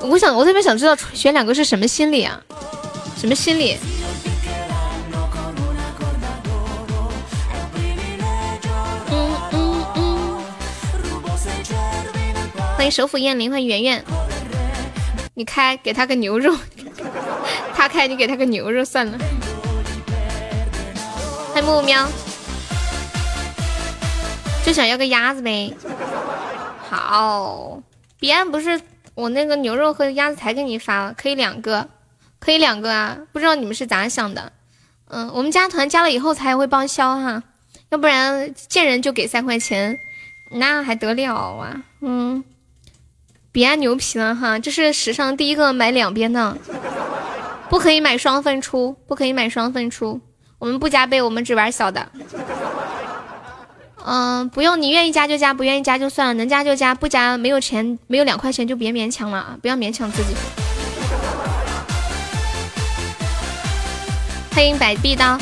[0.00, 2.42] 我想，我特别想知道选两个是什么心理啊？
[3.16, 3.78] 什么心理？
[12.76, 14.04] 欢迎首府燕林，欢迎圆圆。
[15.32, 16.54] 你开，给他个牛肉。
[17.74, 19.18] 他开，你给他个牛肉算了。
[21.54, 22.06] 欢迎木木喵。
[24.62, 25.74] 就想要个鸭子呗。
[26.90, 27.82] 好，
[28.20, 28.78] 彼岸不是。
[29.14, 31.88] 我那个牛肉和鸭子才给你发了，可以两个，
[32.38, 33.16] 可以两个啊！
[33.32, 34.52] 不知道你们是咋想的？
[35.08, 37.42] 嗯，我们加团加了以后才会报销哈，
[37.88, 39.98] 要不然见人就给三块钱，
[40.50, 41.82] 那还得了啊？
[42.02, 42.44] 嗯，
[43.56, 46.58] 彼岸牛皮了哈，这是史上第一个买两边的，
[47.70, 50.20] 不可以买双份出，不可以买双份出，
[50.58, 52.06] 我们不加倍，我们只玩小的。
[54.04, 60.34] 嗯，不用，你愿意加就加，不愿意加就算了，能加就加，不加没有钱，没有两块钱就别勉强了啊，不要勉强自己。
[64.54, 65.38] 欢迎摆臂刀，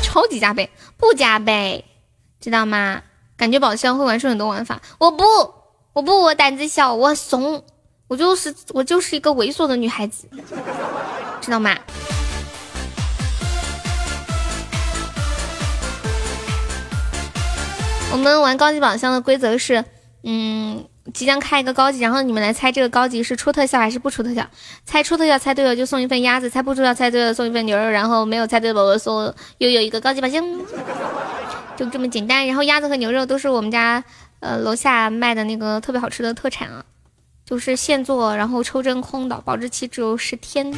[0.00, 1.84] 超级加倍，不加倍，
[2.40, 3.02] 知道吗？
[3.36, 5.24] 感觉宝箱会玩出很多玩法，我不，
[5.92, 7.62] 我不，我胆子小，我怂，
[8.08, 10.26] 我就是我就是一个猥琐的女孩子，
[11.42, 11.76] 知道吗？
[18.10, 19.84] 我们玩高级宝箱的规则是，
[20.22, 24.46] 嗯，即将开一个高级，然后你们来猜这个高级是出特效还是不出特效。
[24.84, 30.44] 猜出特效猜对了就送一份鸭子，猜不出要猜对了送一份牛肉，然后没有猜对的宝宝送又有一个高级宝箱，
[31.76, 32.46] 就这么简单。
[32.46, 34.02] 然后鸭子和牛肉都是我们家
[34.40, 36.84] 呃楼下卖的那个特别好吃的特产啊，
[37.44, 40.72] 就是现做，然后抽真空的，保质期只有十天。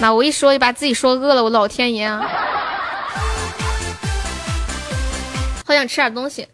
[0.00, 2.22] 那我一说就把自己说饿了，我老天爷啊！
[5.66, 6.48] 好想吃点东西，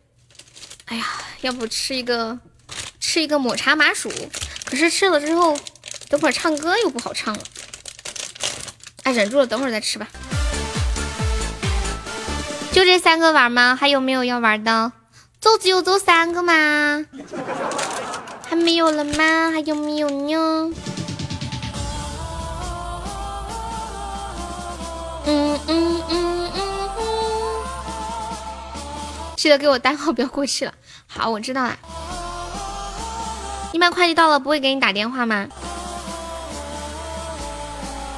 [0.86, 1.04] 哎呀，
[1.40, 2.38] 要不吃一个
[3.00, 4.10] 吃一个抹茶麻薯？
[4.64, 5.58] 可是吃了之后，
[6.08, 7.40] 等会儿唱歌又不好唱了。
[9.02, 10.06] 哎，忍住了，等会儿再吃吧。
[12.72, 13.76] 就这三个玩吗？
[13.78, 14.92] 还有没有要玩的？
[15.40, 17.04] 就只有这三个吗？
[18.48, 19.50] 还没有了吗？
[19.52, 20.72] 还有没有呢？
[25.26, 26.35] 嗯嗯嗯嗯嗯。
[29.46, 30.74] 记得给我单号，不要过去了。
[31.06, 31.78] 好，我知道了。
[33.70, 35.46] 一般快递到了不会给你打电话吗？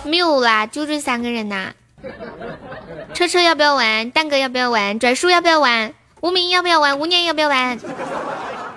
[0.05, 1.75] 没有啦，就这三个人呐。
[3.13, 4.11] 车车要不要玩？
[4.11, 4.99] 蛋哥要不要玩？
[4.99, 5.93] 转叔要不要玩？
[6.23, 6.99] 无名要不要玩？
[6.99, 7.79] 无念要不要玩？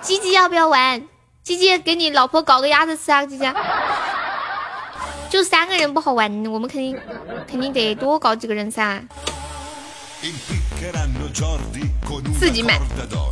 [0.01, 1.07] 鸡鸡要不要玩？
[1.43, 3.45] 鸡鸡给你老婆搞个鸭子吃啊，鸡鸡。
[5.29, 6.99] 就三个人不好玩，我们肯定
[7.49, 9.01] 肯定得多搞几个人噻。
[12.39, 12.79] 自己买，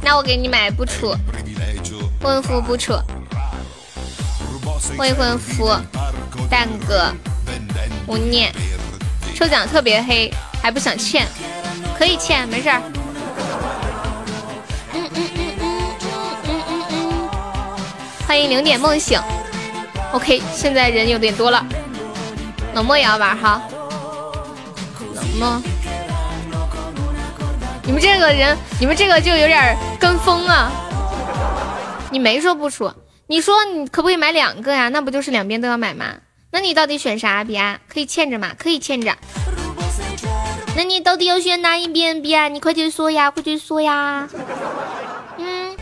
[0.03, 1.15] 那我给你买不出，
[2.21, 2.93] 未婚夫不出，
[4.97, 5.76] 未婚夫
[6.49, 7.11] 蛋哥
[8.07, 8.53] 无念，
[9.35, 10.31] 抽奖特别黑，
[10.61, 11.27] 还不想欠，
[11.97, 12.81] 可以欠，没事儿。
[14.93, 15.71] 嗯嗯嗯嗯
[16.45, 17.30] 嗯嗯嗯，
[18.27, 19.19] 欢迎零点梦醒。
[20.11, 21.65] OK，现在人有点多了。
[22.76, 23.61] 冷漠也要玩哈，
[25.15, 25.61] 冷漠。
[27.90, 30.72] 你们这个人，你们这个就有点跟风啊！
[32.11, 32.94] 你没说不出，
[33.26, 34.90] 你说你可不可以买两个呀？
[34.90, 36.18] 那不就是两边都要买吗？
[36.52, 37.44] 那你到底选啥？
[37.44, 38.52] 彼岸可以欠着吗？
[38.60, 39.18] 可以欠着。
[40.78, 42.22] 那你到底要选哪一边？
[42.22, 44.30] 彼岸，你快点说呀，快点说呀！
[45.40, 45.76] 嗯。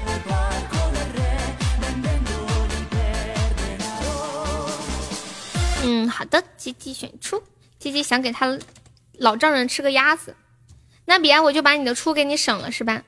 [5.83, 7.43] 嗯，好的，吉吉选出，
[7.77, 8.57] 吉吉想给他
[9.17, 10.33] 老丈人吃个鸭子。
[11.09, 13.01] 那彼岸我就把你的出给你省了是吧？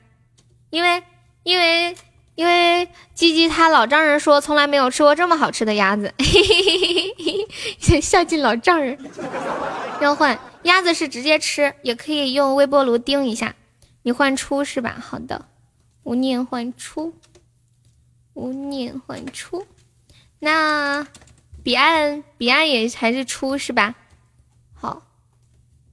[0.70, 1.02] 因为
[1.42, 1.94] 因为
[2.34, 7.46] 因为鸡鸡他老丈人说从来没有吃过这么好吃的鸭子，嘿嘿嘿
[7.78, 8.98] 嘿孝敬老丈人。
[10.00, 13.54] 要换鸭子是直接吃，也可以用微波炉叮一下。
[14.02, 14.96] 你换出是吧？
[14.98, 15.48] 好的，
[16.04, 17.14] 无念换出，
[18.32, 19.66] 无念换出。
[20.38, 21.06] 那
[21.62, 23.94] 彼岸彼岸也还是出是吧？
[24.72, 25.02] 好，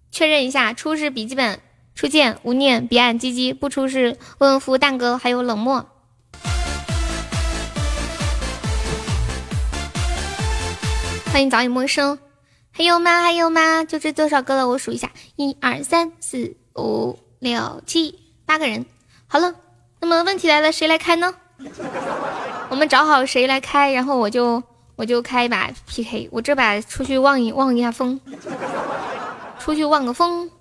[0.09, 1.59] 确认一下，出是笔记本。
[1.97, 5.83] 初见无念彼岸鸡鸡不出是未婚夫蛋哥还有冷漠，
[11.33, 12.19] 欢迎早已陌生，
[12.69, 13.23] 还有吗？
[13.23, 13.83] 还有吗？
[13.83, 14.67] 就这多少个了？
[14.67, 18.85] 我数一下，一二三四五六七八个人。
[19.25, 19.55] 好了，
[19.99, 21.33] 那么问题来了，谁来开呢？
[22.69, 24.61] 我们找好谁来开，然后我就
[24.95, 28.21] 我就开一把 PK，我这把出去望一望一下风，
[29.57, 30.51] 出去望个风。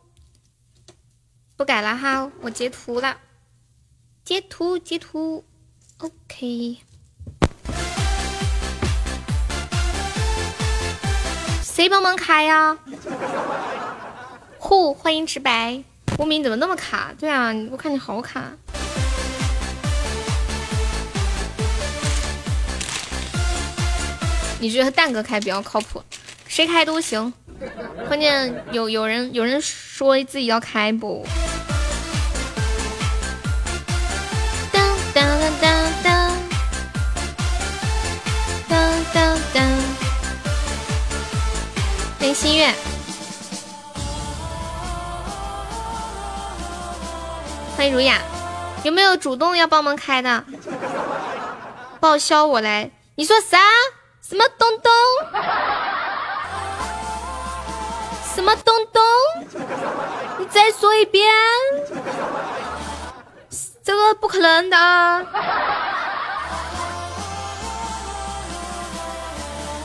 [1.57, 3.17] 不改了哈，我截图了，
[4.23, 5.43] 截图截图
[5.97, 6.77] ，OK。
[11.63, 12.77] 谁帮忙开呀？
[14.61, 15.83] 呼，欢迎直白。
[16.19, 17.15] 无名怎么那么卡？
[17.19, 18.53] 对啊，我看你好卡。
[24.61, 26.03] 你觉得蛋哥开比较靠谱？
[26.47, 27.33] 谁开都行，
[28.09, 31.27] 关键有有人有人说自己要开不？
[34.73, 36.33] 当当当当
[38.69, 39.65] 当当当，
[42.19, 42.73] 欢迎心月，
[47.77, 48.21] 欢迎儒雅，
[48.85, 50.45] 有没有主动要帮忙开的？
[52.01, 53.59] 报销我来，你说啥？
[54.21, 54.93] 什么东东？
[58.37, 59.03] 什么东东？
[60.39, 61.25] 你再说一遍。
[63.83, 65.27] 这个不可能的，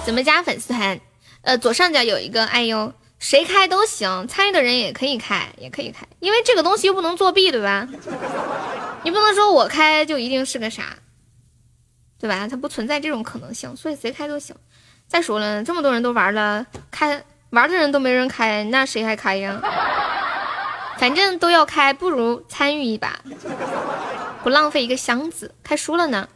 [0.03, 0.99] 怎么加粉丝团？
[1.43, 7.87] 呃，左上角有一个，哎呦，谁开都行，参与的人也可以开，也可以开，因为这个东西又不能作弊，对吧？
[9.03, 10.97] 你不能说我开就一定是个啥，
[12.19, 12.49] 对吧？
[12.49, 14.53] 它不存在这种可能性，所以谁开都行。
[15.07, 19.61] 再说了，这么多人都玩了，开玩的人都没人开，那谁还开呀？
[20.97, 23.19] 反正都要开，不如参与一把，
[24.43, 25.53] 不浪费一个箱子。
[25.63, 26.29] 开输了呢，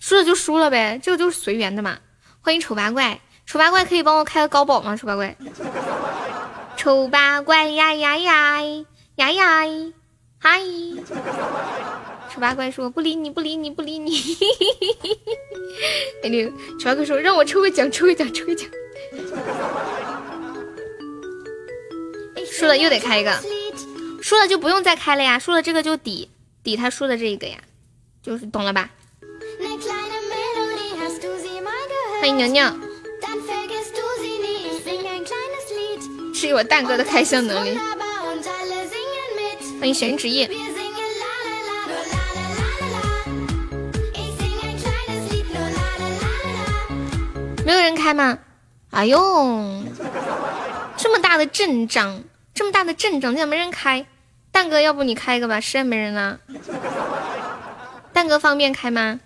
[0.00, 1.98] 输了就输了呗，这个就是随缘的嘛。
[2.40, 4.96] 欢迎丑八怪，丑八怪可以帮我开个高保吗？
[4.96, 5.36] 丑八怪，
[6.76, 8.62] 丑八怪呀呀呀
[9.16, 9.62] 呀呀，
[10.38, 10.60] 嗨！
[12.32, 14.18] 丑八怪说不理你，不理你，不理你。
[16.24, 18.66] 哎呦，丑八怪说让我抽个奖，抽个奖，抽个奖。
[22.56, 23.32] 输了又得开一个。
[24.22, 26.30] 输了就不用再开了呀，输了这个就抵
[26.62, 27.58] 抵他输的这一个呀，
[28.22, 28.88] 就是懂了吧？
[32.20, 32.64] 欢迎牛牛，
[36.32, 37.76] 是我蛋哥的开箱能力。
[39.78, 40.48] 欢迎神职业。
[47.66, 48.38] 没有人开吗？
[48.90, 49.18] 哎呦，
[50.96, 52.22] 这么大的阵仗，
[52.54, 54.06] 这么大的阵仗，竟然没人开。
[54.52, 55.60] 蛋哥，要不你开一个吧？
[55.60, 56.38] 实在没人了。
[58.12, 59.18] 蛋哥方便开吗？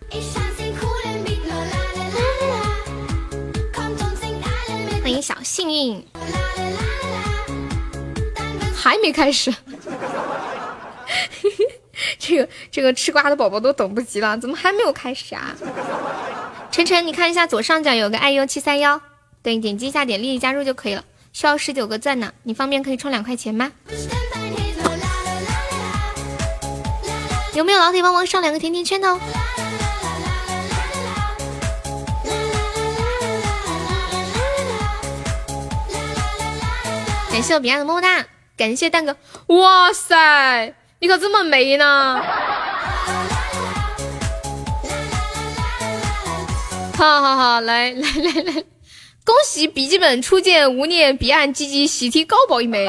[5.02, 6.02] 欢迎小幸运，
[8.74, 9.54] 还没开始。
[12.18, 15.54] 这个这个吃瓜的宝宝都等不及了，怎么还没有开始啊？
[16.70, 19.02] 晨晨，你看一下左上角有个 iu 七三幺，
[19.42, 22.32] 对，点击一下，点立即加入就可以了，需要十九个赞呢。
[22.42, 23.72] 你方便可以充两块钱吗？
[27.54, 29.18] 有没有老铁帮忙上两个甜甜圈的？
[37.30, 38.26] 感谢我彼岸的么么哒，
[38.56, 42.20] 感谢蛋哥，哇塞，你可这么美呢！
[46.96, 48.64] 好好好，来来来来，
[49.28, 52.86] 恭喜笔记本初见无念彼岸鸡鸡喜提高宝一枚，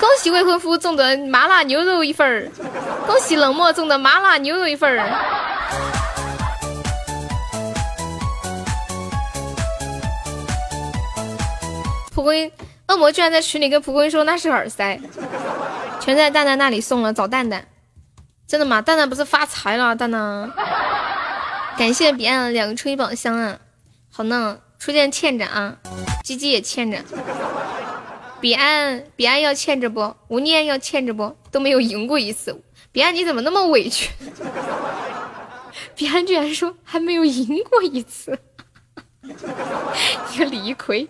[0.00, 2.50] 恭喜未婚夫中的麻辣牛肉一份儿，
[3.06, 5.08] 恭喜冷漠中的麻辣牛肉一份儿。
[12.12, 12.50] 蒲公英，
[12.88, 15.00] 恶魔居然在群里跟蒲公英说那是耳塞，
[16.00, 17.68] 全在蛋蛋那里送了，找蛋蛋，
[18.48, 18.82] 真的吗？
[18.82, 20.50] 蛋蛋不是发财了，蛋蛋。
[21.78, 23.58] 感谢彼岸两个初一宝箱啊，
[24.12, 25.76] 好呢，初见欠着啊，
[26.24, 26.98] 鸡鸡也欠着，
[28.40, 30.16] 彼岸彼岸要欠着不？
[30.28, 31.36] 无念要欠着不？
[31.50, 32.58] 都没有赢过一次，
[32.90, 34.10] 彼岸你怎么那么委屈？
[35.94, 38.38] 彼岸居然说还没有赢过一次，
[39.22, 41.06] 一个李逵。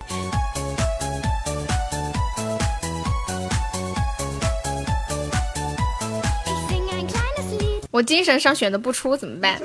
[7.92, 9.60] 我精神上选的不出怎么办？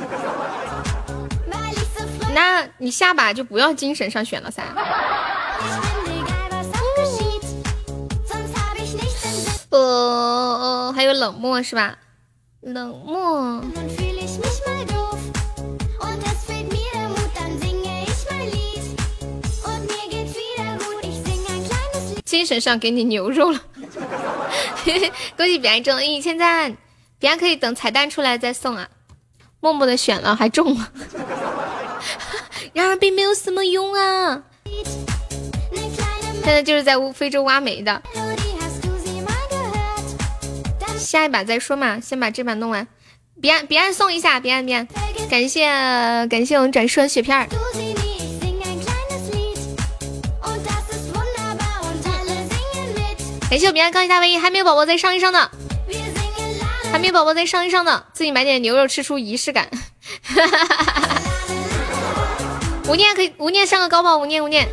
[2.36, 4.62] 那你下把就不要精神上选了噻。
[9.70, 11.98] 呃，还有冷漠是吧？
[12.60, 13.64] 冷漠。
[22.26, 23.62] 精神上给你牛肉了。
[25.38, 26.76] 恭喜彼岸中了一千赞，
[27.18, 28.90] 彼岸可以等彩蛋出来再送啊。
[29.62, 30.92] 默默的选了还中了。
[32.76, 34.44] 然而并没有什么用啊！
[36.44, 38.02] 现在就是在非洲挖煤的，
[41.00, 42.86] 下一把再说嘛，先把这把弄完。
[43.42, 44.88] 彼岸彼岸送一下，彼岸彼岸，
[45.30, 45.66] 感谢
[46.30, 47.48] 感谢我们转瞬雪片儿，
[53.50, 55.50] 感谢我彼岸高级大 V，还没有宝宝再上一上的，
[56.92, 59.70] 还没有宝宝再上一上的，自己买点牛肉吃出仪式感。
[60.24, 61.22] 哈哈哈哈哈
[62.88, 64.68] 无念可以，无念上个高宝，无念无念。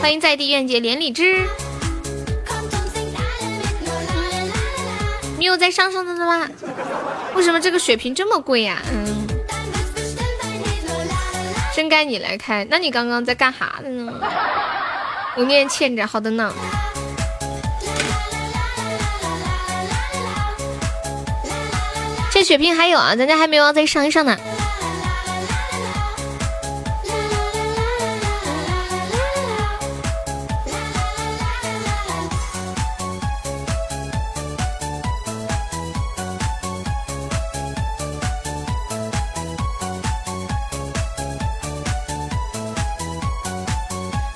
[0.00, 1.44] 欢迎在地愿姐连理枝。
[5.36, 6.48] 你有在上上的吗？
[7.34, 8.80] 为什么这个血瓶这么贵呀？
[8.92, 9.26] 嗯，
[11.74, 12.64] 真该你来开。
[12.70, 14.12] 那你刚刚在干哈的呢？
[15.36, 16.54] 无念欠着，好的呢。
[22.36, 24.36] 这血瓶还有啊，咱家还没有再上一上呢。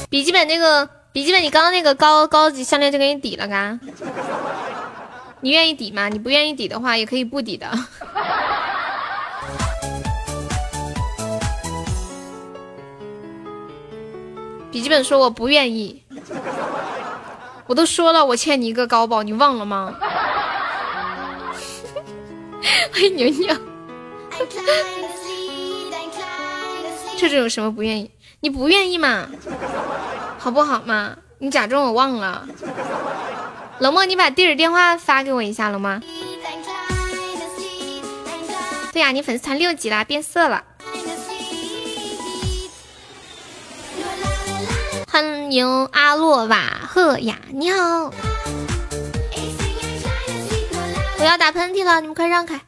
[0.08, 3.78] 笔记本那个笔记本，你刚刚那个高高级项链就给你抵了，嘎。
[5.42, 6.08] 你愿意抵吗？
[6.08, 7.70] 你不愿意抵的话，也可以不抵的。
[14.70, 16.02] 笔记本说我不愿意，
[17.66, 19.94] 我都说了，我欠你一个高保，你忘了吗？
[22.92, 23.56] 欢 迎牛牛，
[27.16, 28.10] 这种有什么不愿意？
[28.40, 29.26] 你不愿意嘛？
[30.38, 31.16] 好不好嘛？
[31.38, 32.46] 你假装我忘了。
[33.80, 36.02] 冷漠，你把地址电话发给我一下了吗？
[38.92, 40.62] 对呀，你粉丝团六级啦，变色了。
[45.10, 48.12] 欢迎阿洛瓦赫雅，你好。
[51.18, 52.60] 我要打喷嚏了，你们快让开。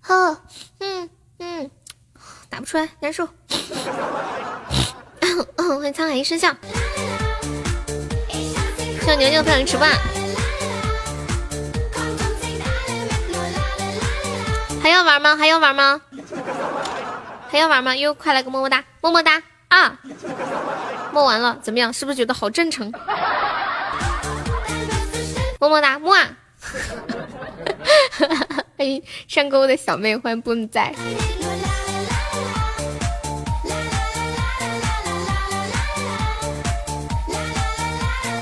[0.00, 0.40] 呵，
[0.78, 1.10] 嗯
[1.40, 1.68] 嗯，
[2.48, 3.26] 打不出来，难受。
[5.56, 6.54] 欢迎沧海一声笑。
[9.04, 9.98] 谢牛牛分享吃饭。
[14.82, 15.36] 还要玩吗？
[15.36, 16.00] 还要玩吗？
[17.50, 17.94] 还要玩吗？
[17.94, 19.98] 又快来个么么哒，么么哒啊！
[21.12, 21.92] 摸完了，怎么样？
[21.92, 22.90] 是不是觉得好真诚？
[25.60, 26.28] 么么哒，么啊！
[28.76, 30.94] 欢 迎上钩的小妹，欢迎不在。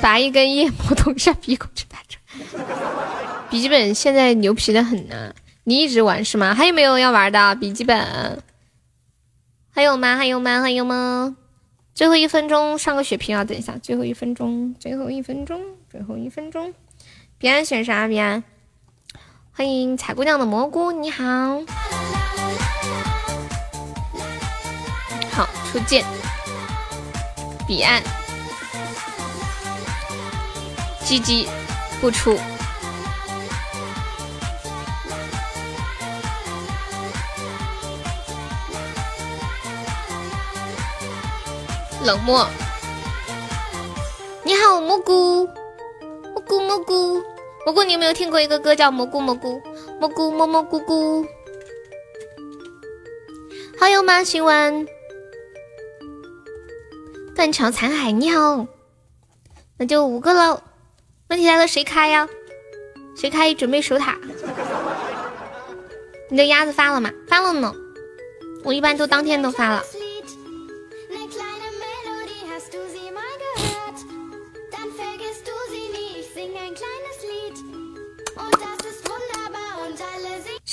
[0.01, 2.16] 拔一根夜魔通上 鼻孔去打折。
[3.51, 5.32] 笔记本现在牛皮的很呢，
[5.69, 6.55] 你一直玩是吗？
[6.55, 8.43] 还有没有要玩的笔记本？
[9.70, 10.16] 还有吗？
[10.16, 10.62] 还有吗？
[10.62, 11.36] 还有吗？
[11.95, 13.45] 最后一分钟上个血瓶啊！
[13.45, 16.73] 等一下，最后一分钟，最后一分钟，最后一分钟。
[17.36, 18.09] 彼岸选啥？
[18.09, 18.43] 彼岸，
[19.53, 21.24] 欢迎彩姑娘的蘑菇，你好。
[25.32, 26.03] 好，初见。
[27.66, 28.03] 彼岸。
[31.05, 31.47] 鸡鸡
[32.01, 32.39] 不出，
[42.09, 42.49] 冷漠。
[44.43, 45.47] 你好，蘑菇，
[46.33, 47.23] 蘑菇蘑菇
[47.67, 49.61] 蘑菇，你有没有听过一个歌叫《蘑菇蘑菇
[50.01, 51.23] 蘑菇蘑蘑菇菇》？
[53.79, 54.25] 好友吗？
[54.25, 54.89] 询问。
[57.37, 58.67] 断桥残海，你好，
[59.77, 60.63] 那就五个喽。
[61.29, 62.27] 问题来了，谁开呀？
[63.17, 63.53] 谁开？
[63.53, 64.17] 准备守塔。
[66.31, 67.13] 你的鸭子发了吗？
[67.29, 67.75] 发了呢。
[68.65, 69.85] 我一般都当天都发了。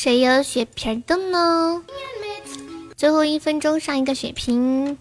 [0.06, 1.82] 谁有血瓶的呢？
[2.96, 5.00] 最后一分钟上一个血瓶。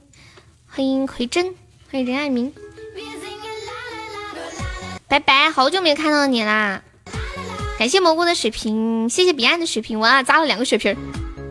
[0.66, 1.54] 欢迎葵真，
[1.92, 2.50] 欢迎任爱明。
[5.06, 6.80] 拜拜，好久没看到你啦！
[7.78, 10.96] 感谢蘑菇的水瓶，谢谢彼岸的水瓶，哇，扎了两个血瓶，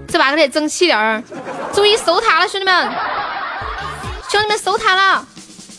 [0.08, 1.24] 这把可得争气点儿。
[1.76, 2.92] 注意守塔了，兄弟们，
[4.32, 5.28] 兄弟们守塔了，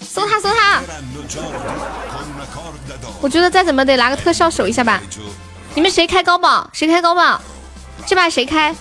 [0.01, 0.81] 守塔守塔！
[3.21, 5.03] 我觉得再怎么得拿个特效守一下吧。
[5.75, 6.71] 你们谁开高宝？
[6.73, 7.43] 谁开高宝？
[8.07, 8.75] 这把谁开？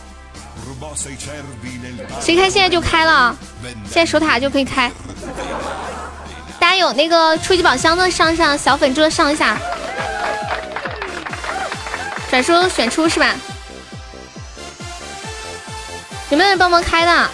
[2.22, 2.50] 谁开？
[2.50, 3.36] 现在就开了，
[3.86, 4.92] 现在守塔就可以开。
[6.60, 9.58] 大家有那个初级宝箱的上上，小粉猪的上一下，
[12.30, 13.34] 转书选出是吧？
[16.30, 17.30] 有没有人帮忙开的？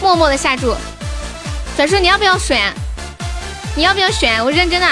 [0.00, 0.76] 默默的下注，
[1.76, 2.72] 转叔你要不要选？
[3.74, 4.44] 你要不要选？
[4.44, 4.86] 我认真的，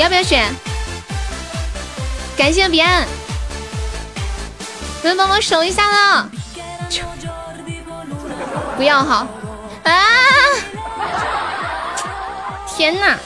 [0.00, 0.42] 要不要选？
[2.34, 3.06] 感谢彼岸，
[5.02, 6.30] 能帮忙守一下的。
[8.78, 9.26] 不要哈
[9.84, 9.92] 啊！
[12.66, 13.18] 天哪，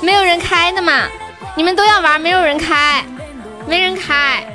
[0.00, 1.08] 没有人开的嘛？
[1.56, 3.04] 你们都要玩，没有人开，
[3.66, 4.46] 没人开，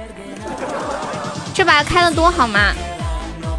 [1.53, 2.71] 这把开的多好嘛？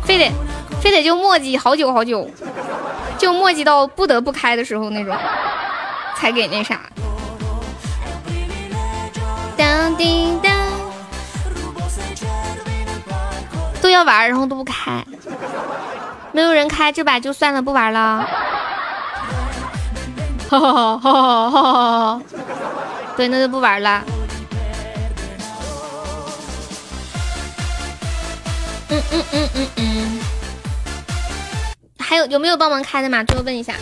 [0.06, 0.32] 非得
[0.80, 2.30] 非得就墨迹好久好久，
[3.18, 5.14] 就墨迹到不得不开的时候那种，
[6.16, 6.80] 才给那啥。
[9.56, 10.52] 当叮当，
[13.80, 15.04] 都要玩，然后都不开。
[16.32, 18.28] 没有人开这把就算了，不玩了。
[20.48, 22.22] 哈哈哈哈哈哈！
[23.16, 24.04] 对，那就不玩了。
[28.88, 30.20] 嗯嗯嗯嗯嗯。
[31.98, 33.24] 还有有没有帮忙开的嘛？
[33.24, 33.74] 最后问一下。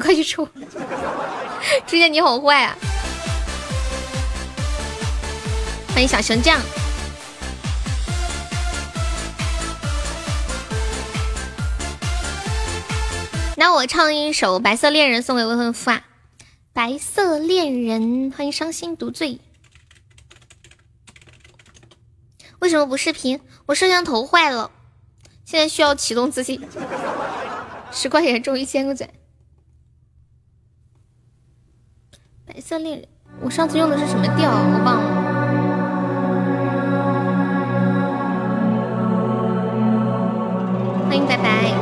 [0.00, 0.48] 快去抽！
[1.86, 2.76] 初见你好坏啊！
[5.88, 6.60] 欢迎小熊酱。
[13.56, 16.02] 那我唱一首《白色恋人》送给未婚夫啊！
[16.72, 19.40] 白色恋人，欢迎伤心独醉。
[22.58, 23.40] 为什么不视频？
[23.66, 24.70] 我摄像头坏了，
[25.44, 26.60] 现在需要启动自己。
[27.90, 29.08] 十块钱中一千个赞。
[32.56, 33.06] 白色恋人，
[33.42, 34.50] 我上次用的是什么调？
[34.50, 35.02] 我忘了。
[41.06, 41.74] 欢迎白白。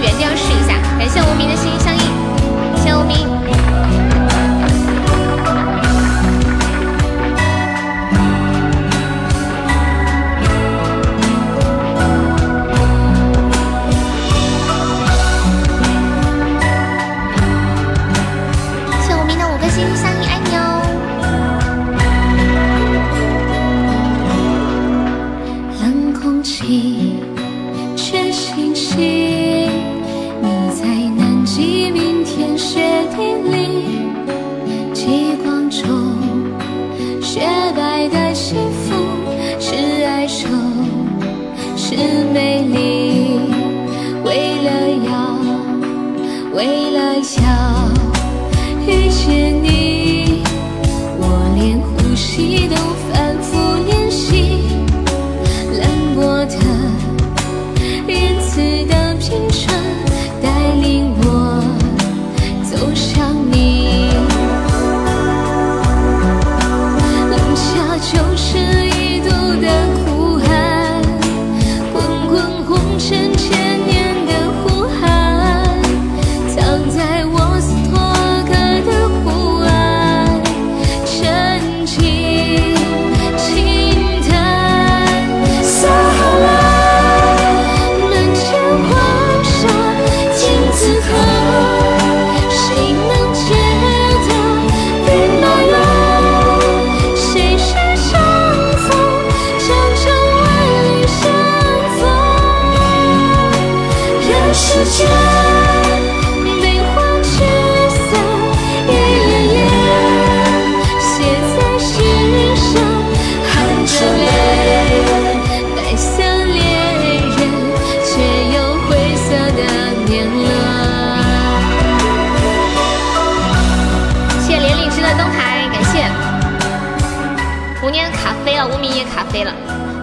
[0.00, 1.70] 原调试一下，感谢无名的心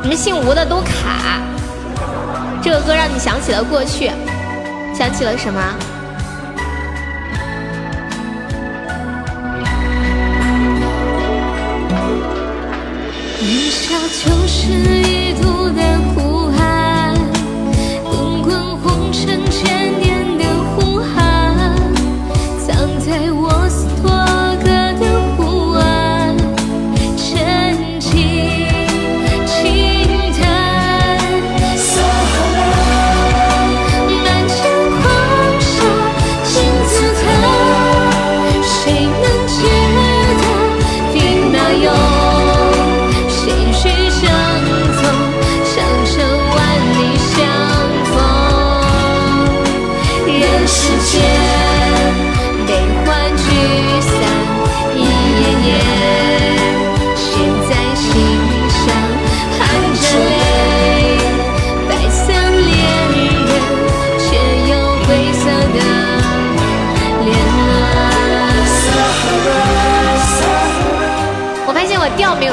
[0.05, 1.41] 你们姓吴的都卡。
[2.61, 4.11] 这个歌让你想起了过去，
[4.95, 5.59] 想起了什么？
[13.41, 15.81] 零下九十一度的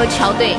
[0.03, 0.57] 有球队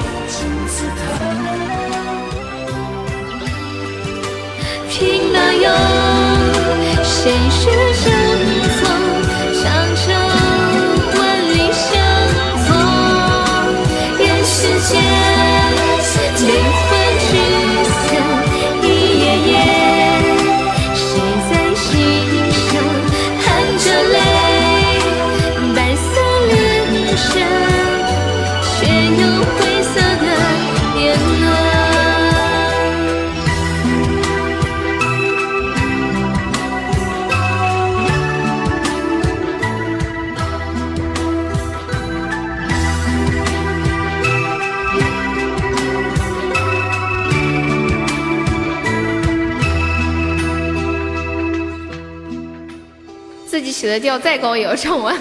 [53.85, 55.15] 起的调再高也要唱完。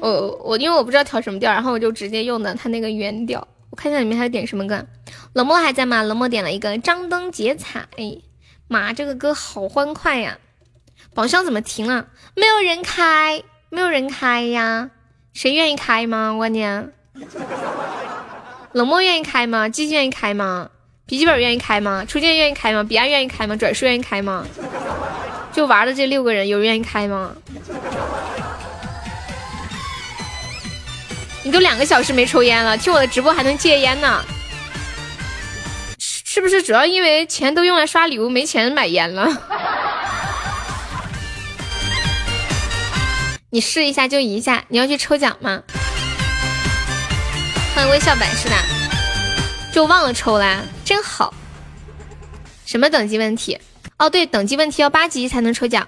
[0.00, 3.46] 我我因为我不知道调什么调，然后我就直接用的他那个原调。
[3.68, 4.82] 我看一下里面还有点什么歌。
[5.34, 6.02] 冷漠还在吗？
[6.02, 7.86] 冷漠点了一个张灯结彩。
[8.66, 10.38] 妈，这个歌好欢快呀！
[11.12, 12.06] 宝箱怎么停了？
[12.34, 14.88] 没有人开，没有人开呀？
[15.34, 16.34] 谁愿意开吗？
[16.34, 16.94] 关键。
[18.72, 19.68] 冷漠愿意开吗？
[19.68, 20.70] 机器愿意开吗？
[21.04, 22.06] 笔记本愿意开吗？
[22.08, 22.84] 初见愿意开吗？
[22.84, 23.54] 彼岸愿意开吗？
[23.56, 24.46] 转述愿意开吗？
[25.52, 27.32] 就玩的这六个人，有人愿意开吗？
[31.42, 34.24] 你都两个小时没抽烟了，听我的直播还能戒烟呢？
[35.98, 39.28] 是不是主要因为钱都用来刷礼物，没钱买烟了？
[43.50, 45.60] 你试一下就一下，你要去抽奖吗？
[47.74, 48.54] 欢迎微笑百事的，
[49.72, 51.34] 就忘了抽啦，真好。
[52.64, 53.58] 什么等级问题？
[54.00, 55.86] 哦，对，等级问题要八级才能抽奖。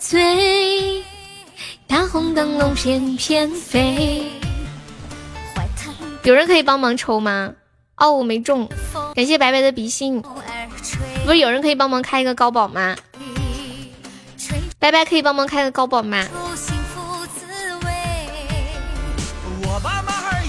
[0.00, 1.04] 醉，
[1.86, 4.32] 大红灯笼翩翩飞。
[6.24, 7.52] 有人可以帮忙抽吗？
[7.96, 8.68] 哦，我没中，
[9.14, 10.20] 感谢白白的比心。
[11.24, 12.96] 不是有人可以帮忙开一个高保吗？
[14.80, 16.26] 白白可以帮忙开个高保吗？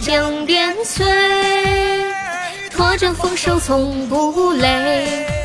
[0.02, 1.06] 江边醉，
[2.72, 5.45] 拖着丰收从不累。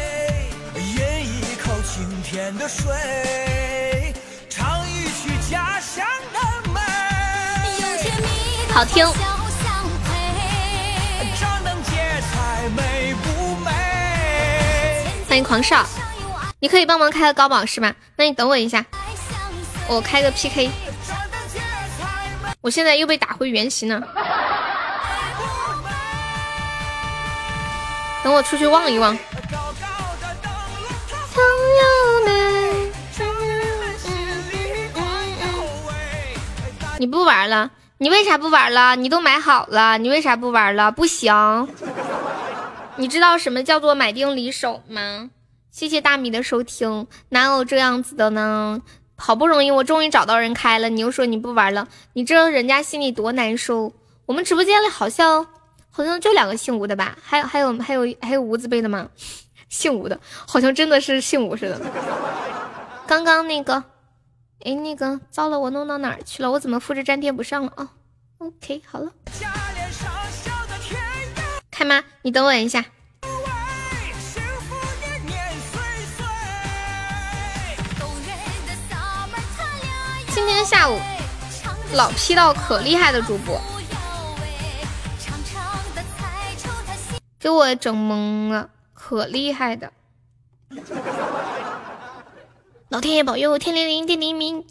[2.61, 4.15] 的水，
[4.51, 6.39] 唱一曲家乡的
[6.70, 6.78] 美。
[8.70, 9.07] 好听。
[15.27, 15.87] 欢迎狂少，
[16.59, 17.95] 你可以帮忙开个高保是吧？
[18.16, 18.85] 那你等我一下，
[19.89, 20.70] 我开个 PK。
[22.61, 24.07] 我现在又被打回原形了，
[28.23, 29.16] 等我出去望一望。
[37.01, 37.70] 你不玩了？
[37.97, 38.94] 你为啥不玩了？
[38.94, 40.93] 你都买好了，你为啥不玩了？
[40.93, 41.66] 不行。
[42.97, 45.31] 你知道什么叫做买定离手吗？
[45.70, 48.82] 谢谢大米的收听，哪有这样子的呢？
[49.16, 53.94] 好不容易我终于找到人开了，你又说你不玩了，你知道人家心里多难受？
[54.27, 55.47] 我们直播间里好像
[55.89, 57.16] 好像就两个姓吴的吧？
[57.22, 59.09] 还有还有还有还有吴字辈的吗？
[59.70, 61.81] 姓吴的，好像真的是姓吴似的。
[63.06, 63.82] 刚刚那个，
[64.62, 66.51] 哎，那个糟了，我弄到哪儿去了？
[66.51, 67.89] 我怎么复制粘贴不上了啊
[68.39, 69.11] ？OK，好了，
[71.70, 72.05] 开吗？
[72.20, 72.85] 你等我一下。
[80.28, 81.01] 今天下午
[81.95, 83.59] 老 P 到可厉害的主播，
[87.39, 89.91] 给我整懵了，可厉害的。
[92.90, 94.64] 老天爷保佑，天灵灵地灵灵，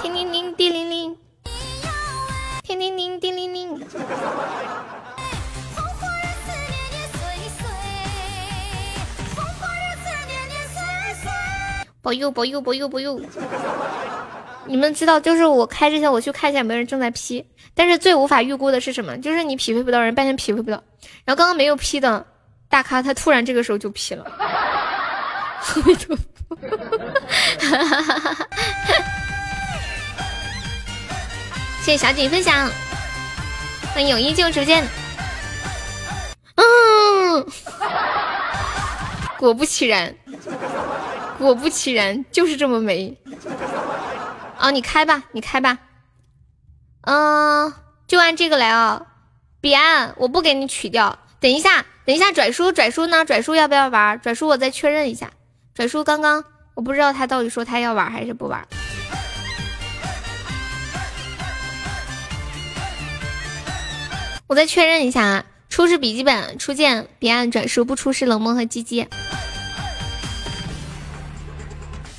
[0.00, 1.14] 天灵灵地灵灵，
[2.62, 3.78] 天灵灵地灵灵。
[12.00, 13.20] 保佑保佑保佑保佑！
[14.64, 17.44] 你们知道，就是我开之前我去看一下有没有人正在 P，
[17.74, 19.18] 但是最无法预估的是什么？
[19.18, 20.82] 就是你匹配不到人，半天匹配不到。
[21.26, 22.24] 然后刚刚没有 P 的
[22.70, 24.24] 大咖，他突然这个时候就 P 了。
[25.62, 26.22] 阿弥陀佛！
[31.82, 32.68] 谢谢小景分享，
[33.94, 34.86] 欢迎友谊进入直播间。
[36.56, 37.46] 嗯，
[39.38, 40.14] 果不其然。
[41.38, 43.16] 果不其然，就是这么美。
[44.58, 45.78] 啊，你开吧，你开吧。
[47.02, 47.72] 嗯，
[48.06, 49.02] 就按这个来啊。
[49.60, 51.18] 彼岸，我不给你取掉。
[51.40, 53.24] 等一下，等一下，拽叔，拽叔呢？
[53.24, 54.20] 拽叔要不要玩？
[54.20, 55.30] 拽叔，我再确认一下。
[55.74, 56.44] 转叔刚刚
[56.74, 58.66] 我不知道他到底说他要玩还是不玩。
[64.46, 65.44] 我再确认一下啊。
[65.70, 69.08] 出示笔记本，初见彼岸，拽叔不出示冷漠和鸡鸡。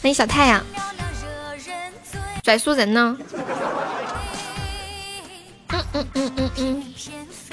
[0.01, 0.65] 欢迎小太阳，
[2.41, 3.15] 转叔人呢？
[5.69, 6.93] 嗯嗯嗯嗯嗯，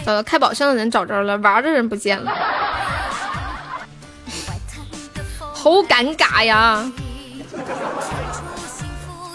[0.07, 2.33] 找到开宝箱的人找着了，玩的人不见了，
[5.63, 6.91] 好尴尬呀！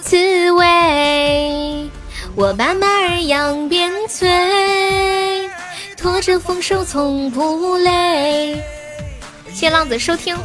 [0.01, 1.87] 刺猬，
[2.35, 5.47] 我把马儿扬鞭催，
[5.95, 8.59] 拖着丰收从不累。
[9.53, 10.35] 谢浪子收听。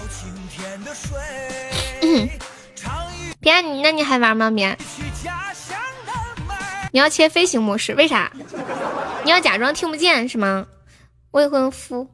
[2.03, 2.29] 嗯。
[3.41, 4.51] 别，你那你还玩吗？
[4.51, 4.77] 别，
[6.93, 8.31] 你要切飞行模式，为啥？
[9.25, 10.67] 你要假装听不见是吗？
[11.31, 12.07] 未婚夫，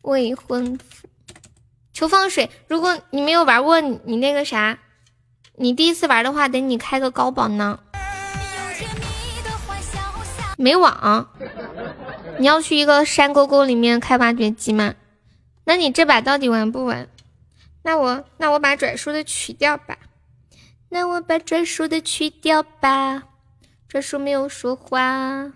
[0.00, 1.03] 未婚夫，
[1.94, 2.50] 求放水。
[2.68, 4.78] 如果你没有玩过，你那个啥，
[5.54, 7.80] 你第一次玩的话，得你开个高保呢。
[10.58, 11.30] 没网，
[12.38, 14.94] 你要去一个山沟沟里面开挖掘机吗？
[15.64, 17.08] 那你这把到底玩不玩？
[17.82, 19.98] 那我那我把拽叔的取掉吧。
[20.90, 23.22] 那我把拽叔的去掉吧，
[23.88, 25.52] 拽叔没有说话。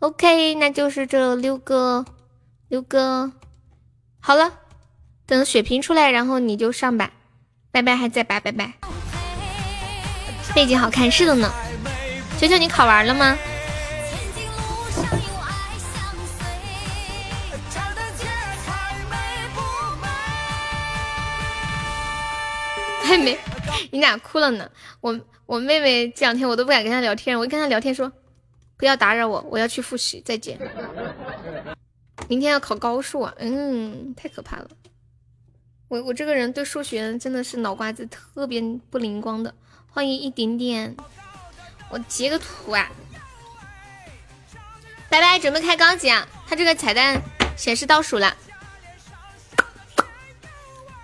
[0.00, 2.04] OK，那就是这六个，
[2.68, 3.32] 六个。
[4.20, 4.52] 好了，
[5.32, 7.10] 等血瓶出来，然后你就上吧。
[7.70, 8.38] 拜拜还在吧？
[8.38, 8.74] 拜拜。
[10.54, 11.50] 背景好看，是的呢。
[12.38, 13.38] 球球，你考完了吗？
[23.02, 23.38] 还没。
[23.90, 24.68] 你俩哭了呢？
[25.00, 28.12] 我我妹妹这两天我都不敢跟她聊天，我一跟她聊天说
[28.76, 30.58] 不要打扰我，我要去复习，再见。
[32.28, 34.68] 明天要考高数啊，嗯，太可怕了。
[35.92, 39.52] 我我这个人对数学真的是脑瓜子特别不灵光的。
[39.92, 40.96] 欢迎一点点，
[41.90, 42.88] 我截个图啊。
[45.10, 46.26] 拜拜，准备开高级啊！
[46.48, 47.20] 他这个彩蛋
[47.58, 48.34] 显示倒数了，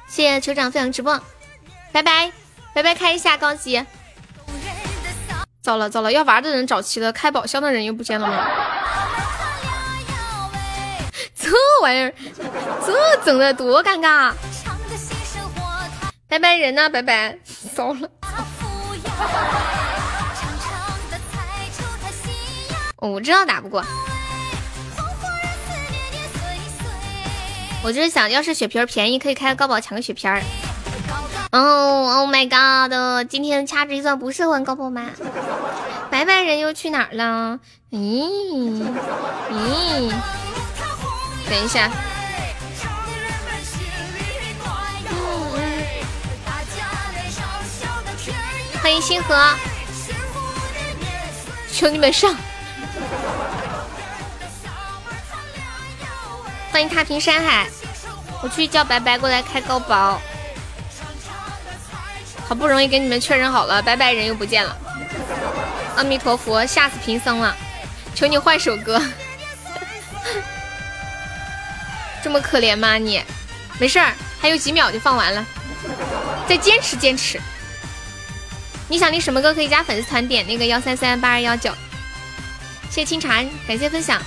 [0.09, 1.21] 谢谢酋长分享直播，
[1.93, 2.33] 拜拜
[2.73, 3.85] 拜拜，开一下高级。
[5.61, 8.49] 糟了糟了，要玩的人找齐了，开宝箱的人又不见了吗？
[11.37, 11.51] 这
[11.83, 12.15] 玩意儿，
[12.87, 14.33] 这整的多尴尬！
[16.29, 16.91] 拜拜人呢？
[16.91, 17.39] 拜拜，
[17.75, 18.11] 糟了。
[22.97, 23.83] 哦， 我知道打不过。
[27.83, 30.43] 我就是想要是血瓶便宜，可以开个高宝抢个血瓶儿。
[31.51, 33.27] 哦，Oh my god！
[33.31, 35.07] 今天掐指一算不是玩高宝吗？
[36.11, 37.59] 拜拜人又去哪儿了？
[37.91, 38.83] 咦
[39.51, 40.13] 咦，
[41.49, 41.91] 等一下。
[48.89, 49.55] 欢迎星河，
[51.71, 52.35] 求你们上！
[56.73, 57.67] 欢迎踏平山海，
[58.43, 60.19] 我去叫白白过来开高宝。
[62.49, 64.75] 好不容易给你们确认好了，白白人又不见了。
[65.97, 67.55] 阿弥陀佛，吓死贫僧了！
[68.15, 68.99] 求你换首歌。
[72.25, 73.23] 这么可怜吗你？
[73.79, 75.45] 没事儿，还有几秒就放完了，
[76.49, 77.39] 再坚持坚持。
[78.91, 79.53] 你想听什么歌？
[79.53, 81.71] 可以加粉丝团点那个幺三三八二幺九。
[82.89, 84.19] 谢谢清茶，感谢分享。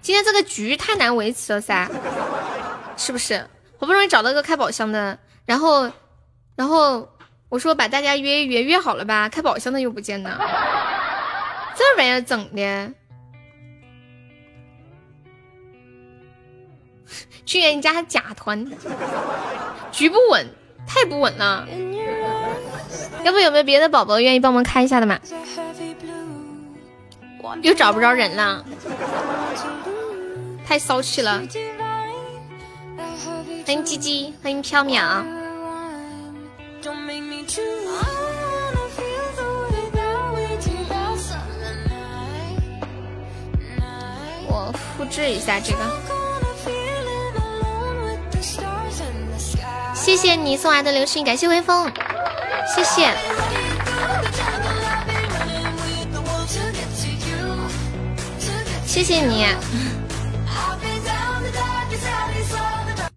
[0.00, 1.90] 今天这个局太难维持了噻，
[2.96, 3.46] 是不是？
[3.78, 5.92] 好不容易找到个开宝箱的，然后，
[6.54, 7.06] 然后
[7.50, 9.28] 我说把大家约一约，约好了吧？
[9.28, 10.38] 开宝箱的又不见呢，
[11.76, 12.92] 这玩意儿整的，
[17.44, 18.64] 去人家假团，
[19.92, 20.46] 局不稳，
[20.86, 21.66] 太不稳了。
[23.24, 25.18] 要不有没有别的宝宝愿意帮忙开一下的嘛？
[27.62, 28.64] 又找不着人了，
[30.66, 31.42] 太骚气了。
[33.64, 35.24] 欢迎鸡鸡，欢迎缥缈。
[44.48, 45.78] 我复制一下这个，
[50.06, 51.92] 谢谢你送来的流星，感谢微风，
[52.72, 53.12] 谢谢，
[58.86, 59.44] 谢谢你。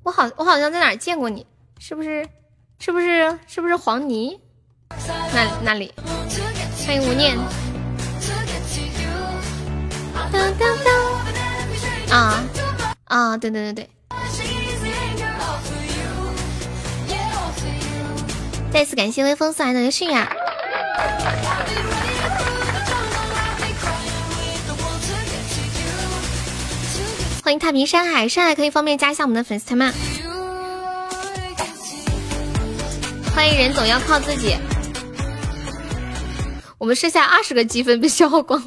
[0.02, 1.46] 我好，我好像在哪儿见过你，
[1.78, 2.28] 是不是？
[2.80, 3.38] 是不是？
[3.46, 4.40] 是不是黄泥？
[5.32, 5.94] 那那里？
[6.88, 7.38] 欢迎无念。
[12.10, 12.44] 啊
[13.06, 13.38] 啊！
[13.38, 13.90] 对对对对。
[18.72, 20.32] 再次感谢微风送来的流星呀！
[27.44, 29.92] 欢迎太平山海，山海可以方便加一下我们的粉丝团吗？
[33.36, 34.56] 欢迎人总要靠自己。
[36.78, 38.62] 我们剩下二十个积分被消耗光。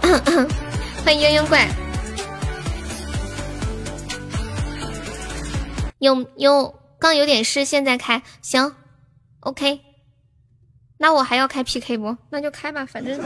[1.04, 1.68] 欢迎悠悠怪。
[5.98, 6.74] 有有，
[7.04, 8.74] 刚有点事，现在开行
[9.40, 9.82] ，OK。
[10.96, 12.16] 那我还要开 PK 不？
[12.30, 13.20] 那就开吧，反正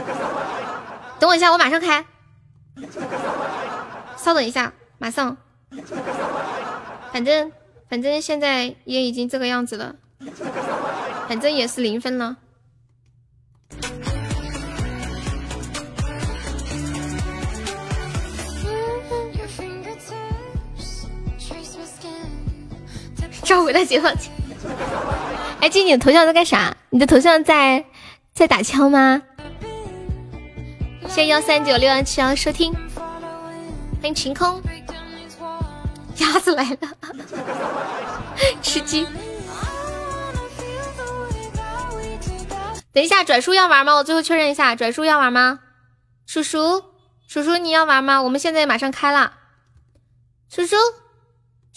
[1.21, 2.05] 等我一下，我马上开。
[4.17, 5.37] 稍等一下，马上。
[7.13, 7.53] 反正
[7.89, 9.95] 反正现在也已经这个样子了，
[11.29, 12.37] 反正也是零分了。
[23.49, 24.31] 召回他解放前。
[25.63, 26.77] 哎，静，你的头像在干啥？
[26.91, 27.83] 你的头像在
[28.35, 29.23] 在打枪吗？
[31.09, 32.75] 谢幺三九六二七幺收听。
[32.95, 34.61] 欢迎晴空，
[36.19, 36.89] 鸭子来了，
[38.61, 39.07] 吃鸡。
[42.93, 43.95] 等一下，转叔要玩吗？
[43.95, 45.61] 我最后确认一下，转叔要玩吗？
[46.27, 46.85] 叔叔，
[47.27, 48.21] 叔叔你要玩吗？
[48.21, 49.33] 我们现在马上开了。
[50.51, 50.77] 叔叔，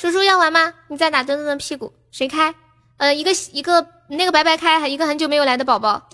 [0.02, 0.74] 叔叔要玩吗？
[0.88, 2.56] 你再打墩墩的屁股，谁开？
[2.98, 6.10] 呃，一个一个那个白白开，一个很久没有来的宝宝，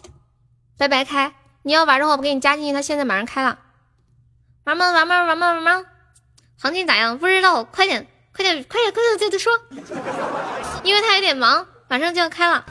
[0.77, 1.33] 白白开。
[1.61, 3.57] 你要玩的话，我给你加进去，他现在马上开了。
[4.65, 4.91] 玩吗？
[4.91, 5.23] 玩吗？
[5.23, 5.53] 玩吗？
[5.53, 5.85] 玩吗？
[6.57, 7.17] 行情咋样？
[7.17, 8.05] 不知道，快点，
[8.35, 9.53] 快点，快点，快点，再再说，
[10.83, 12.65] 因为他有点忙，马上就要开了，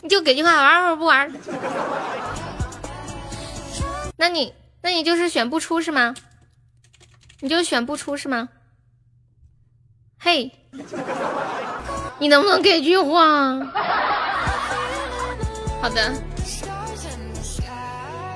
[0.00, 1.32] 你就给句话，玩会儿不玩？
[4.16, 6.14] 那你，那你就是选不出是吗？
[7.40, 8.48] 你就选不出是吗？
[10.18, 10.50] 嘿，
[12.18, 13.60] 你能不能给句话？
[15.80, 16.12] 好的。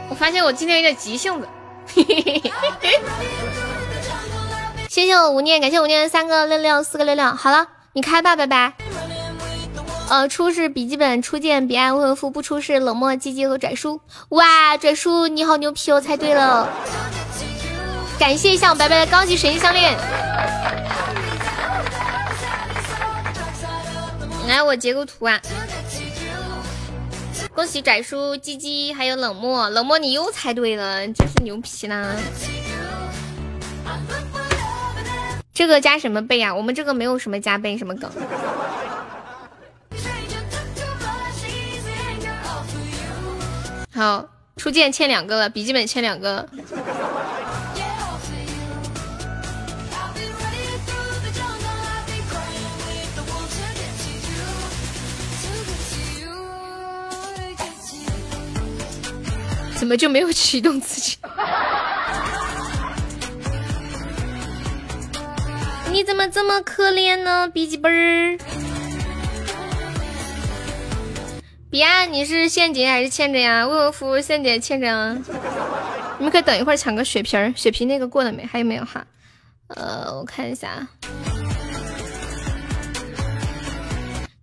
[0.08, 1.48] 我发现我今天有点急性子。
[4.88, 7.24] 谢谢我无念，感谢无念三个六六，四个六六。
[7.32, 8.74] 好了，你开吧，拜拜。
[10.08, 14.00] 呃，出是笔记本、初见、彼岸、未婚夫，不出是冷漠、鸡鸡和拽叔。
[14.28, 16.68] 哇，拽叔你好牛皮哦，猜对了。
[18.18, 19.96] 感谢一下我白白的高级水晶项链。
[24.48, 25.40] 来，我截个图啊。
[27.54, 32.14] 恭喜拽叔、鸡鸡还有冷漠，冷漠你又猜对了，真是牛皮呢。
[35.52, 36.54] 这个加什么倍啊？
[36.54, 38.10] 我们这个没有什么加倍什么梗。
[43.94, 44.26] 好，
[44.56, 46.48] 初见欠两个了，笔记本欠两个。
[59.82, 61.16] 怎么就没有启动自己？
[65.90, 68.38] 你怎么这么可怜呢，笔记本儿？
[71.68, 73.66] 彼岸，你是现金还是欠着呀？
[73.66, 75.18] 为我服务现金欠着啊？
[76.18, 78.46] 你们可以等一会儿抢个血瓶儿，血瓶那个过了没？
[78.46, 79.04] 还有没有哈？
[79.66, 80.86] 呃，我看一下。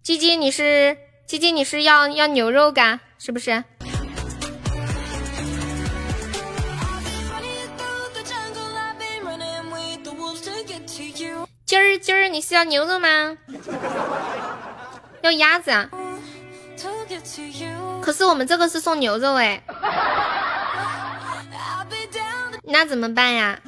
[0.03, 3.63] 鸡鸡，你是鸡鸡，你是要要牛肉干是不是？
[11.69, 13.37] 今儿今儿你是要牛肉吗？
[15.21, 15.87] 要鸭子啊？
[18.01, 19.61] 可是我们这个是送牛肉哎，
[22.63, 23.59] 那怎么办呀？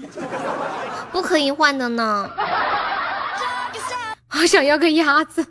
[1.11, 2.27] 不可以换的呢。
[4.27, 5.45] 好想要个鸭子。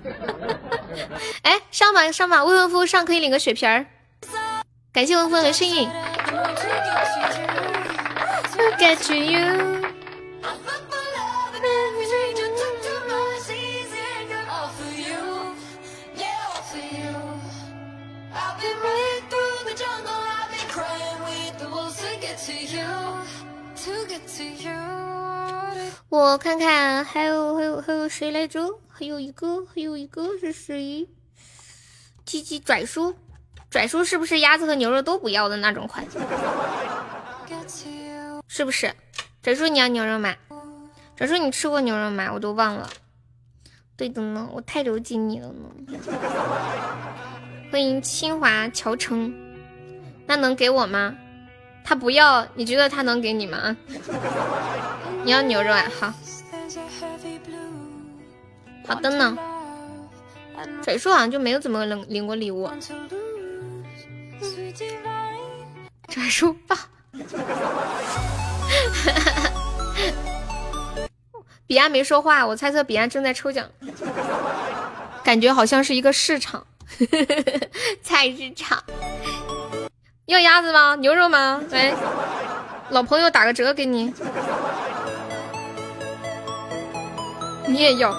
[1.42, 3.86] 哎，上吧上吧，未婚夫上可以领个血瓶儿。
[4.92, 5.88] 感谢未婚夫的声音。
[8.76, 9.79] Get to you。
[26.08, 28.66] 我看看，还有还有还有谁来着？
[28.88, 31.08] 还有一个，还有一个是谁？
[32.24, 33.14] 鸡鸡拽叔，
[33.70, 36.06] 拽叔是不是鸭子和牛肉都不要的那种款？
[38.48, 38.94] 是不是？
[39.42, 40.34] 拽叔你要牛肉吗？
[41.16, 42.30] 拽叔你吃过牛肉吗？
[42.32, 42.88] 我都忘了。
[43.96, 45.70] 对的呢，我太了解你了呢。
[47.70, 49.32] 欢迎清华乔城，
[50.26, 51.14] 那能给我吗？
[51.84, 53.76] 他不要，你觉得他能给你吗？
[55.24, 55.84] 你要牛肉啊？
[56.00, 56.12] 好，
[58.86, 59.36] 好的呢。
[60.84, 62.70] 水叔好像就没有怎么领领过礼物。
[66.08, 66.76] 拽叔爸，
[71.66, 73.68] 彼岸没说话，我猜测彼岸正在抽奖，
[75.22, 76.66] 感觉好像是一个市场，
[78.02, 78.82] 菜市场。
[80.30, 80.94] 要鸭子吗？
[80.94, 81.60] 牛肉吗？
[81.72, 81.92] 喂，
[82.90, 84.14] 老朋友打个折给你。
[87.66, 88.14] 你也要？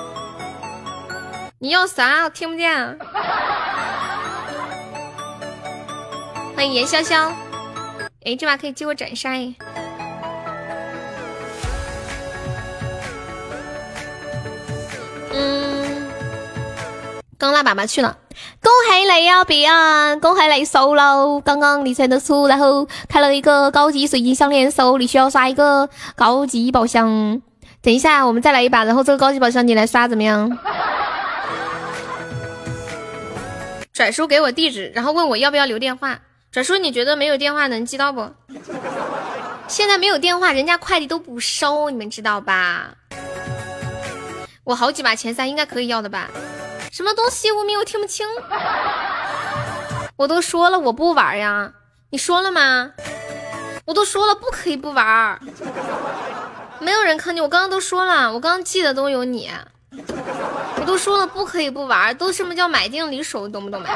[1.59, 2.27] 你要啥？
[2.29, 2.99] 听不见。
[6.53, 7.31] 欢迎严潇潇。
[8.25, 9.53] 哎，这把可以接我斩杀耶。
[15.31, 16.11] 嗯，
[17.37, 18.17] 刚拉粑粑去了。
[18.61, 20.19] 恭喜你啊，彼岸！
[20.19, 27.41] 恭喜你收了刚刚你才的出，然后开了一个高级水晶项链收，你需要刷一个高级宝箱。
[27.81, 30.57] 等一下，我们再来一把，然后这个高级宝箱你来刷，怎么样？
[33.91, 36.19] 转叔给我地址，然后问我要不要留电话。
[36.51, 38.29] 转叔，你觉得没有电话能寄到不？
[39.67, 42.91] 现在没有电话，人家快递都不收，你们知道吧？
[44.63, 46.29] 我好几把前三应该可以要的吧？
[46.91, 47.49] 什么东西？
[47.53, 48.27] 无名我听不清。
[50.17, 51.71] 我都说了我不玩呀，
[52.09, 52.91] 你说了吗？
[53.85, 55.39] 我都说了不可以不玩。
[56.79, 59.49] 没有人坑你，我刚刚都说了，我刚刚记得都有你，
[60.75, 63.89] 我都说了不可以不玩，都什么叫买定离手，懂不懂没？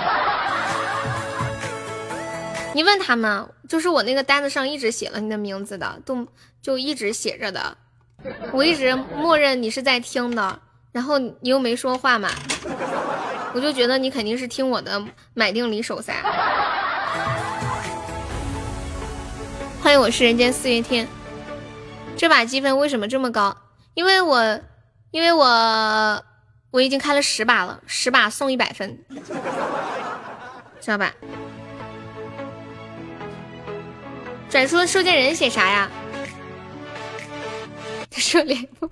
[2.74, 6.26] 你问他们，就是我那个单子上一直写了你的名字的，都
[6.62, 7.78] 就一直写着的，
[8.54, 10.60] 我一直默认你是在听的，
[10.96, 12.30] 然后你又没说话嘛，
[13.54, 15.04] 我就觉得你肯定是听我的
[15.34, 16.14] 买定离手噻。
[19.82, 21.06] 欢迎我是人间四月天。
[22.16, 23.54] 这把积分为什么这么高？
[23.94, 24.62] 因为我，
[25.12, 26.24] 因为我
[26.72, 28.98] 我已经开了十把了，十把送一百分，
[30.80, 31.14] 知道吧？
[34.50, 35.92] 转说收件人写啥呀？
[38.16, 38.90] 说脸部，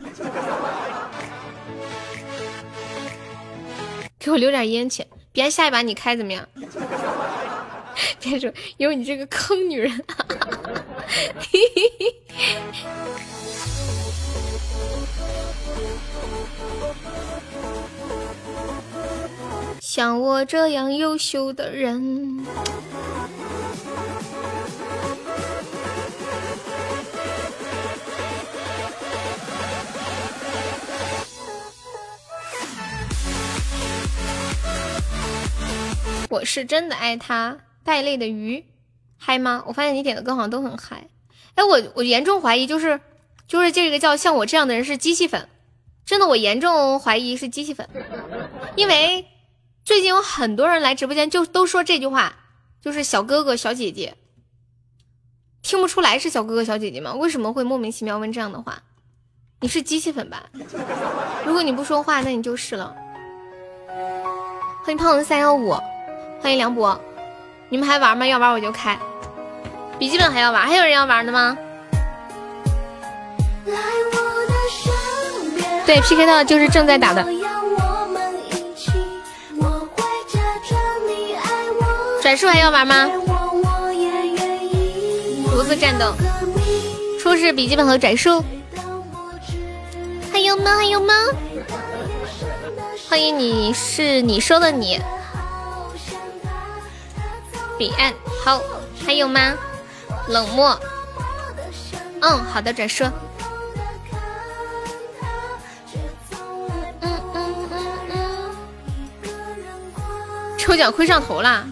[4.24, 5.06] 给我留点烟钱。
[5.34, 6.48] 别下一把你开怎么样？
[8.22, 9.92] 别说有你这个坑女人。
[19.82, 22.46] 像我这样优秀的人。
[36.34, 38.66] 我是真的爱他，带泪的鱼，
[39.20, 39.64] 嗨吗？
[39.68, 41.08] 我发现你点的歌好像都很嗨。
[41.54, 43.00] 哎，我我严重怀疑就是
[43.48, 45.48] 就是这个叫像我这样的人是机器粉，
[46.04, 47.88] 真的我严重怀疑是机器粉，
[48.76, 49.28] 因为
[49.86, 52.36] 最近有很多人来直播间就都说这句话，
[52.82, 54.16] 就是小哥哥小姐姐，
[55.62, 57.14] 听不出来是小哥哥小姐姐吗？
[57.14, 58.82] 为什么会莫名其妙问这样的话？
[59.60, 60.50] 你是机器粉吧？
[61.46, 62.96] 如果你不说话，那你就是了。
[64.84, 65.76] 欢迎胖子三幺五。
[66.44, 67.00] 欢迎梁博，
[67.70, 68.28] 你们还玩吗？
[68.28, 69.00] 要玩我就开。
[69.98, 70.68] 笔记本还要玩？
[70.68, 71.58] 还有人要玩的吗？
[75.86, 77.26] 对，PK 到就是正在打的。
[82.22, 83.10] 转述还要玩吗？
[85.50, 86.14] 独自战斗。
[87.22, 88.44] 初始笔记本和转述。
[90.30, 90.76] 还有吗？
[90.76, 91.14] 还有吗？
[93.08, 95.00] 欢迎你是你说的你。
[97.78, 98.14] 彼岸
[98.44, 98.62] 好，
[99.06, 99.54] 还有吗？
[100.28, 100.80] 冷漠，
[102.22, 103.12] 嗯，好的，转说。
[110.58, 111.66] 抽奖亏上头啦！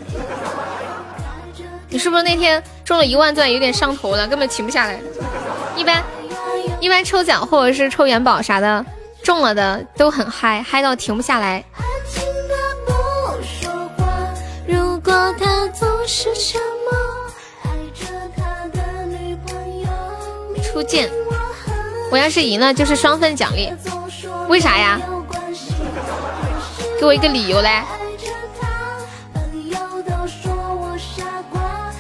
[1.88, 5.00] 你是不是那天中了一万钻，有点上头了，根本停不下来？
[5.78, 6.04] 一般
[6.82, 8.86] 一般抽奖或者是抽元宝啥的，
[9.24, 11.64] 中了的都很嗨，嗨到停不下来。
[20.64, 21.10] 初见，
[22.12, 23.72] 我要是赢了就是双份奖励，
[24.48, 25.00] 为啥呀？
[27.00, 27.86] 给我一个理由来。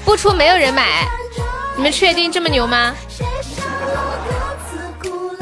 [0.06, 1.08] 不出没有人买，
[1.76, 2.94] 你们确定这么牛吗？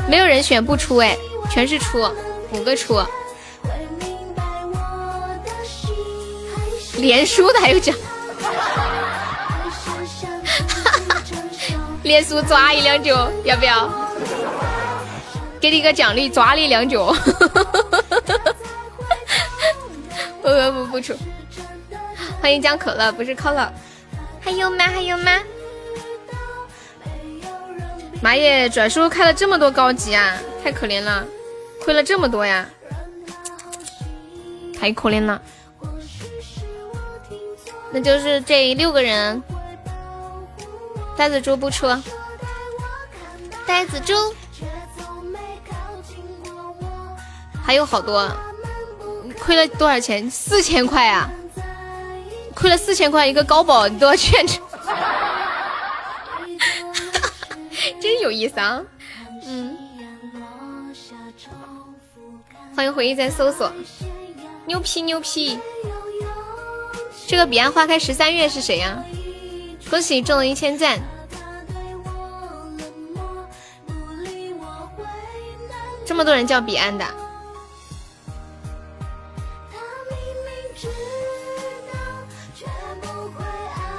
[0.07, 1.18] 没有人选不出哎，
[1.52, 2.10] 全是出，
[2.52, 3.02] 五个出。
[7.02, 7.96] 连输的还有奖，
[12.04, 13.90] 连输抓一两脚，要不要？
[15.60, 17.14] 给你个奖励，抓你两脚。
[20.42, 21.14] 不不不不出，
[22.42, 23.72] 欢迎江可乐，不是可乐。
[24.42, 24.88] 还有吗？
[24.88, 25.32] 还有吗？
[28.22, 31.26] 妈耶，转叔开了这么多高级啊，太可怜了，
[31.84, 32.66] 亏了这么多呀，
[34.80, 35.42] 太可怜了。
[37.91, 39.41] 那就是这六个人，
[41.18, 41.88] 呆子猪不出，
[43.66, 44.14] 呆子猪
[47.64, 48.30] 还有好多，
[49.40, 50.30] 亏了多少钱？
[50.30, 51.28] 四千块啊！
[52.56, 54.60] 亏了四千块一个高保，你都要劝着，
[58.02, 58.82] 真有意思啊！
[59.45, 59.78] 嗯，
[62.76, 63.72] 欢迎回忆在搜索，
[64.66, 65.57] 牛批牛批。
[67.30, 69.03] 这个彼岸花开十三月是谁呀？
[69.88, 70.99] 恭喜中了一千赞！
[76.07, 77.06] 这么多人叫彼岸的，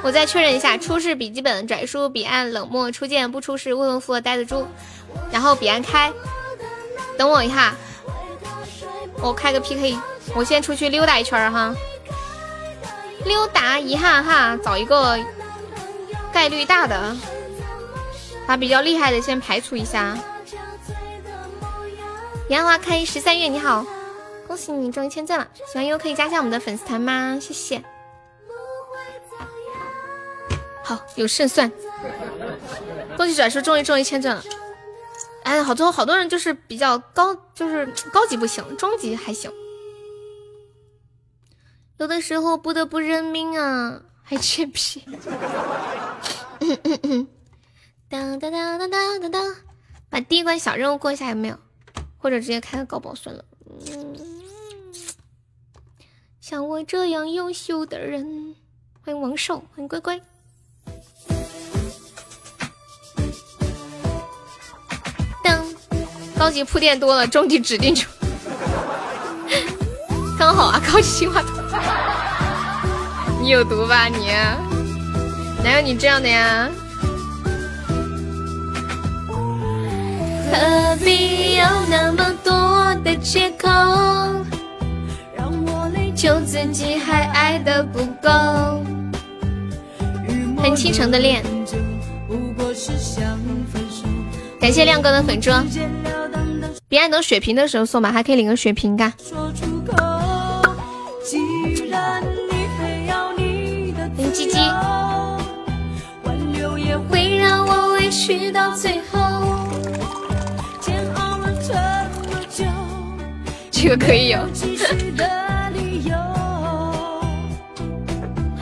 [0.02, 4.66] 我再确认一下：出示笔记本、拽叔、彼岸、冷漠、初见、不出示、未婚夫、呆子猪，
[5.31, 6.12] 然后彼岸开。
[7.16, 7.77] 等我一下，
[9.23, 9.97] 我开个 PK，
[10.35, 11.73] 我先出去溜达一圈哈。
[13.25, 15.19] 溜达一下哈，找一个
[16.33, 17.17] 概率大的，
[18.47, 20.17] 把比较厉害的先排除一下。
[22.49, 23.87] 烟花开十三月，你好，
[24.47, 25.47] 恭喜你中一千赞了！
[25.71, 27.39] 喜欢优可以加下我们的粉丝团吗？
[27.41, 27.83] 谢谢。
[30.83, 31.71] 好，有胜算。
[33.17, 34.43] 恭喜转叔终于终于签钻了。
[35.44, 39.53] 哎，好多好多人就是比较高，就是高级不行，中级还行。
[42.01, 45.05] 有的时候不得不认命啊，还欠皮。
[48.09, 49.55] 当当当当当当，
[50.09, 51.59] 把第一关小任务过一下有没有？
[52.17, 53.45] 或者直接开个高保算了。
[56.41, 58.57] 像我这样优秀的人，
[59.05, 60.19] 欢迎王少，欢迎乖乖。
[65.45, 65.62] 当，
[66.39, 68.07] 高级铺垫多了，中级指定就
[70.39, 71.60] 刚好啊，高级金话筒。
[73.40, 74.28] 你有毒吧你？
[75.62, 76.68] 哪有你这样的呀？
[80.50, 83.68] 何必有那么多的借口，
[85.36, 88.31] 让我内疚自己还爱的不够？
[90.62, 91.42] 很倾城的恋，
[94.60, 95.66] 感谢亮哥的粉砖。
[96.89, 99.12] 别按等血瓶的时候送吧，还可以领个血瓶干。
[104.16, 104.58] 林鸡鸡，
[107.10, 109.18] 会让我委屈到最后。
[113.70, 114.39] 这个可以有，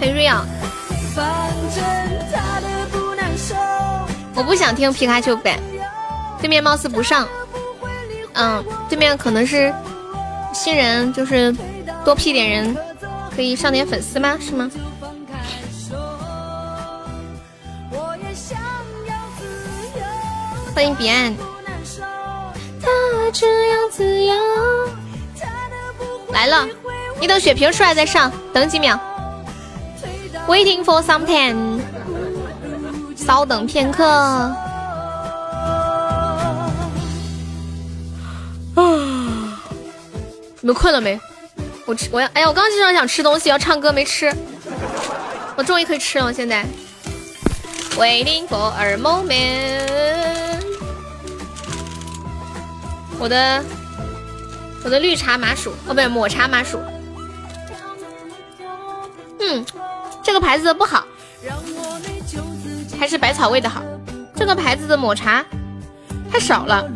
[0.00, 0.42] 很 real。
[4.34, 5.58] 我不想听皮卡丘呗，
[6.40, 7.28] 对面貌似不上。
[8.34, 9.72] 嗯，对面可能是
[10.52, 11.54] 新人，就是
[12.04, 12.76] 多 P 点人，
[13.34, 14.38] 可以上点粉丝吗？
[14.40, 14.70] 是吗？
[20.74, 21.34] 欢迎彼岸。
[26.32, 26.66] 来了，
[27.20, 28.98] 你等血瓶出来再上，等几秒。
[30.46, 31.80] Waiting for some time，
[33.16, 34.06] 稍等片刻。
[34.06, 34.56] 啊！
[40.60, 41.20] 你们困了没？
[41.88, 44.30] 我吃，我要，哎呀，我刚刚就想吃东西，要唱歌没吃，
[45.56, 46.30] 我终于可以吃了。
[46.30, 46.62] 现在
[47.96, 50.60] ，Waiting for a moment，
[53.18, 53.64] 我的。
[54.84, 56.78] 我的绿茶麻薯，哦，不对，抹茶麻薯。
[59.40, 59.66] 嗯，
[60.22, 61.04] 这个牌子的不好，
[62.98, 63.82] 还是百草味的好。
[64.36, 65.44] 这个牌子的抹茶
[66.30, 66.88] 太少了，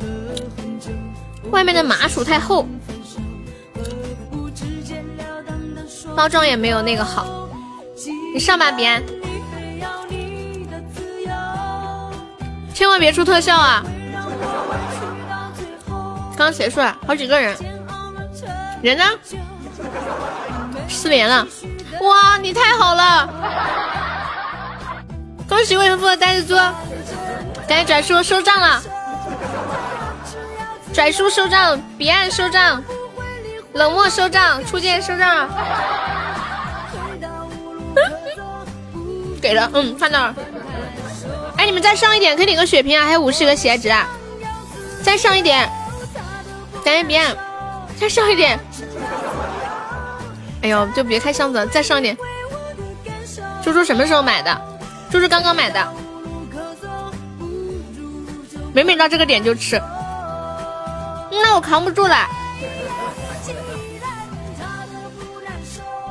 [1.50, 2.66] 外面的麻薯太厚，
[6.16, 7.26] 包装也没有那个好。
[8.34, 9.02] 你上吧，彼岸，
[12.74, 13.82] 千万别出特效啊！
[16.36, 16.96] 刚刚谁说了？
[17.06, 17.54] 好几个人。
[18.82, 19.04] 人呢？
[20.88, 21.46] 失联了！
[22.00, 23.28] 哇，你太好了！
[25.48, 26.54] 恭喜未婚夫的呆子猪，
[27.68, 28.82] 赶紧转叔收账了！
[30.92, 32.82] 拽叔收账，彼岸收账，
[33.74, 35.48] 冷漠收账，初见收账。
[39.40, 40.34] 给了，嗯，看到了。
[41.56, 44.06] 哎，你们再上一点，可以领个血瓶啊，还有五十个血值啊！
[45.02, 45.68] 再上一点，
[46.84, 47.36] 感谢彼岸。
[47.98, 48.58] 再上一点，
[50.62, 52.18] 哎呦，就别开箱子了，再上一点。
[53.62, 54.60] 猪猪什么时候买的？
[55.08, 55.86] 猪猪刚刚买的，
[58.74, 59.80] 每每到这个点就吃，
[61.30, 62.26] 那我扛不住了。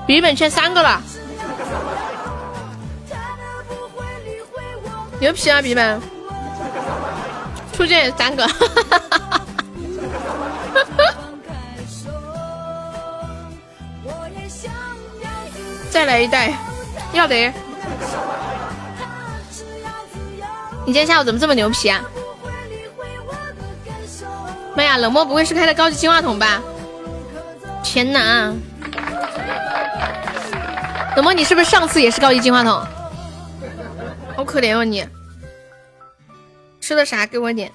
[0.08, 1.02] 笔记本缺三个了，
[5.20, 5.62] 牛皮啊！
[5.62, 6.02] 笔记本，
[7.72, 8.46] 初见三个。
[15.90, 16.54] 再来一袋，
[17.14, 17.54] 要得。
[20.86, 22.02] 你今天下午怎么这么牛皮啊？
[24.76, 26.62] 妈呀，冷漠不会是开的高级金话筒吧？
[27.84, 28.54] 天哪！
[31.16, 32.86] 怎么，你是不是上次也是高级金话筒？
[34.36, 35.06] 好可怜哦你。
[36.80, 37.26] 吃的啥？
[37.26, 37.72] 给我点。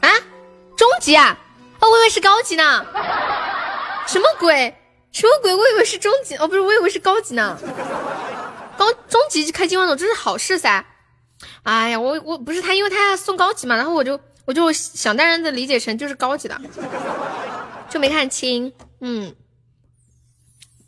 [0.00, 0.08] 啊？
[0.76, 1.36] 中级啊？
[1.80, 2.86] 哦，我以为是高级呢。
[4.06, 4.74] 什么鬼？
[5.12, 5.54] 什么鬼？
[5.54, 7.58] 我以为是中级哦，不是，我以为是高级呢。
[8.78, 10.84] 高中级开金话筒，这是好事噻。
[11.64, 16.58] 哎呀，我我不是他，因为他要送高级嘛，然后我就我就想当然的理解成就是高级的，
[17.90, 18.72] 就没看清。
[19.00, 19.34] 嗯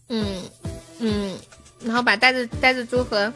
[0.09, 0.43] 嗯
[0.99, 1.39] 嗯，
[1.83, 3.33] 然后把袋子袋子猪和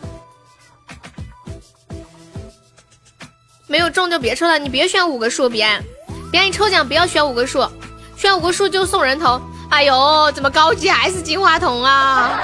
[3.66, 5.66] 没有中就别抽了，你别选五个数，别
[6.30, 7.66] 别你抽奖不要选五个数，
[8.16, 9.40] 选五个数就送人头。
[9.70, 12.40] 哎呦，怎么高级还是金话筒啊？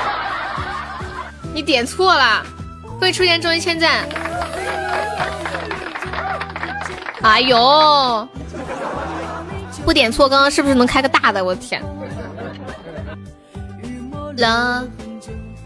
[1.54, 2.44] 你点错了，
[3.00, 4.06] 会出现中一千赞。
[7.22, 8.28] 哎呦，
[9.84, 11.42] 不点错，刚刚是不是能开个大的？
[11.42, 11.82] 我的天！
[14.38, 14.86] 了，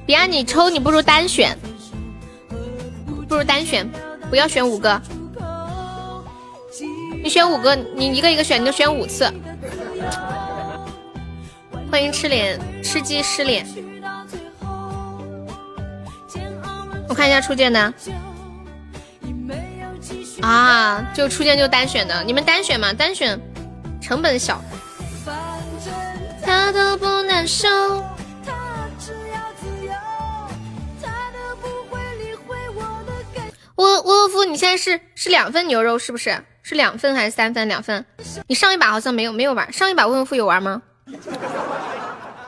[0.07, 1.57] 别让你抽，你不如单选，
[3.29, 3.89] 不如单选，
[4.29, 5.01] 不要选五个。
[7.23, 9.31] 你选五个，你一个一个选，你就选五次。
[11.91, 13.67] 欢迎吃脸吃鸡失脸，
[17.09, 17.93] 我看一下初见的。
[20.43, 22.93] 啊，就初见就单选的，你们单选嘛？
[22.93, 23.41] 单选
[24.01, 24.63] 成本小。
[26.43, 27.69] 他都不难受。
[33.79, 36.45] 沃沃夫，你现在是是两份牛肉是不是？
[36.63, 37.67] 是两份还是三份？
[37.69, 38.05] 两份。
[38.49, 40.83] 你上一把好像没有没有玩，上一把沃夫有玩吗？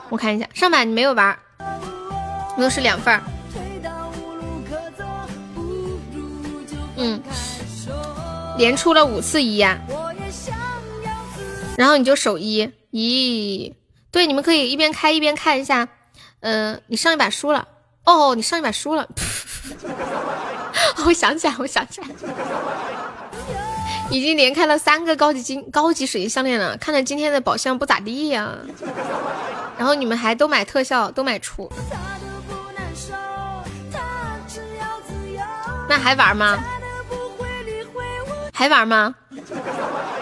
[0.09, 1.39] 我看一下，上把你没有玩，
[2.57, 3.23] 那是两份儿。
[6.97, 7.19] 嗯，
[8.57, 9.79] 连出了五次一呀，
[11.77, 12.69] 然后你就守一。
[12.91, 13.73] 咦，
[14.11, 15.87] 对，你们可以一边开一边看一下。
[16.41, 17.69] 嗯，你上一把输了。
[18.03, 19.07] 哦，你上一把输了。
[21.05, 22.07] 我想起来，我想起来，
[24.09, 26.77] 已经连开了三个高级金高级水晶项链了。
[26.77, 28.49] 看来今天的宝箱不咋地呀。
[29.77, 31.71] 然后你们还都买特效，都买出。
[35.89, 36.57] 那还玩吗？
[38.53, 39.15] 还玩吗？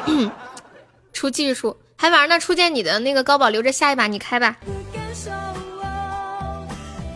[1.12, 2.30] 出技术还玩？
[2.30, 4.56] 那初见你的那个高宝留着下一把你开吧。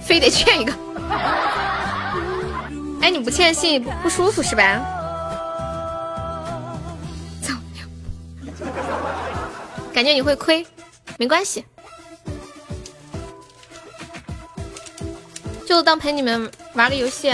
[0.03, 0.73] 非得欠一个。
[3.03, 4.81] 哎，你不欠信不舒服是吧？
[7.41, 7.53] 走，
[9.93, 10.65] 感觉你会亏，
[11.17, 11.65] 没关系，
[15.67, 17.29] 就当陪你们玩个游戏，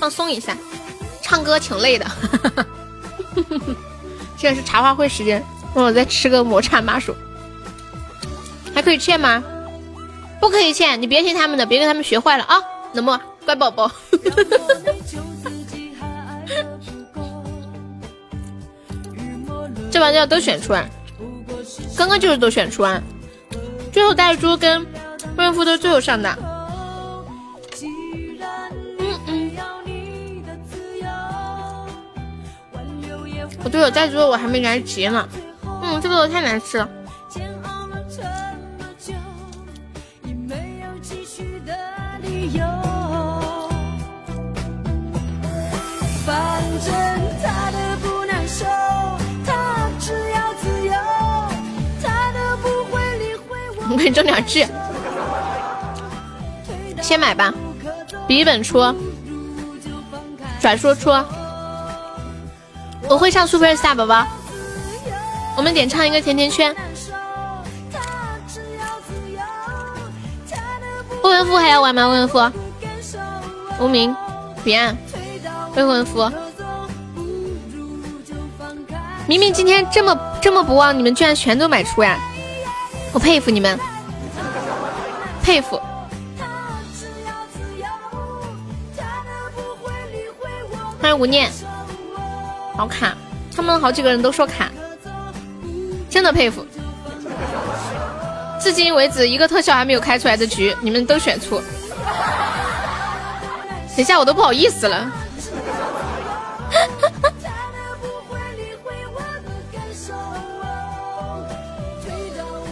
[0.00, 0.56] 放松一下。
[1.22, 2.04] 唱歌挺累的，
[4.36, 5.40] 现在是茶话会时间，
[5.74, 7.14] 我再吃个抹茶麻薯，
[8.74, 9.40] 还可以欠吗？
[10.40, 12.60] 不可以欠，你别听他们的，别跟他们学坏了啊，
[12.94, 13.18] 冷漠。
[13.44, 13.90] 乖宝宝，
[19.90, 20.88] 这把要都选出来！
[21.96, 23.02] 刚刚就是都选出来！
[23.92, 24.84] 最后带猪跟
[25.36, 26.36] 未婚夫都最后上的。
[28.98, 29.50] 嗯嗯。
[33.62, 35.28] 我队友带猪，我还没来得及呢。
[35.64, 36.88] 嗯，这个太难吃了。
[53.90, 54.66] 我给你挣点剧，
[57.00, 57.54] 先买吧。
[58.26, 58.80] 笔记本出，
[60.60, 61.10] 转说出。
[63.08, 64.26] 我会唱 Super Star 宝宝，
[65.56, 66.74] 我们点唱一个甜甜圈。
[71.22, 72.08] 未婚夫还要玩吗？
[72.08, 72.52] 未婚夫，
[73.78, 74.16] 无名，
[74.64, 74.96] 彼岸，
[75.76, 76.32] 未婚夫。
[79.26, 82.18] 明明今天这么这么不旺，你们居然全都买出呀！
[83.10, 83.78] 我佩服你们，
[85.42, 85.80] 佩服。
[91.00, 91.50] 欢迎无念，
[92.76, 93.14] 好卡，
[93.54, 94.70] 他们好几个人都说卡，
[96.10, 96.66] 真的佩服。
[98.60, 101.62] 至今为止一个特效还没有开出来的局，你们都选出，
[103.96, 105.10] 等下我都不好意思了。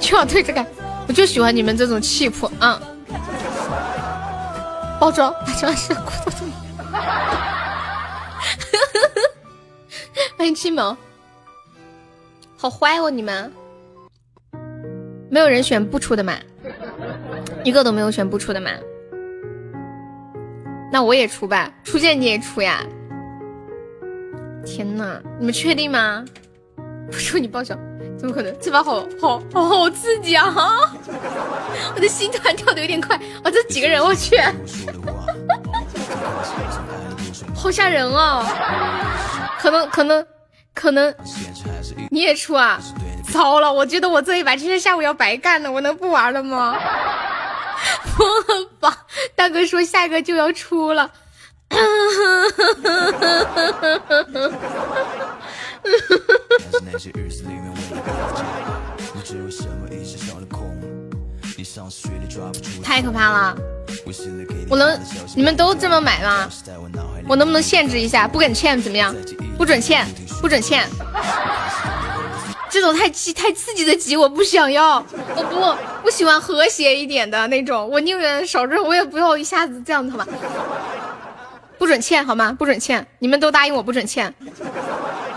[0.02, 0.66] 就要对着干，
[1.06, 2.80] 我就喜欢你们这种气魄啊！
[5.00, 6.52] 包装，把装饰骨头怎么？
[10.36, 10.96] 欢迎七毛，
[12.56, 13.50] 好坏哦你们！
[15.30, 16.34] 没有人选不出的吗？
[17.64, 18.70] 一个都没有选不出的吗？
[20.92, 22.84] 那我也出吧，初见你也出呀！
[24.66, 26.24] 天呐，你们确定吗？
[27.10, 27.78] 不出你报销。
[28.22, 28.56] 怎么可能？
[28.60, 30.46] 这把好好好刺激啊！
[31.92, 33.16] 我的心突然跳的有点快。
[33.42, 34.40] 哇，这几个人，我去，
[37.52, 38.46] 好吓人哦！
[39.58, 40.24] 可能可能
[40.72, 41.12] 可能
[42.12, 42.78] 你也出啊？
[43.32, 45.72] 糟了，我觉得我这一把今天下午要白干了。
[45.72, 46.78] 我能不玩了吗？
[48.16, 48.98] 疯了吧！
[49.34, 51.10] 大哥说下一个就要出了。
[62.82, 63.56] 太可怕了！
[64.68, 65.00] 我能，
[65.34, 66.46] 你们都这么买吗？
[67.28, 68.28] 我能不能限制一下？
[68.28, 69.14] 不给欠怎么样？
[69.56, 70.06] 不准欠，
[70.40, 70.86] 不准欠！
[72.68, 75.04] 这种太激、太刺激的急我不想要，
[75.36, 80.26] 我不不喜欢和谐一点的那种，我宁愿少挣，我也不要一下子这样子吧。
[81.78, 82.56] 不准欠好吗？
[82.58, 83.06] 不准欠！
[83.18, 84.34] 你们都答应我不准欠。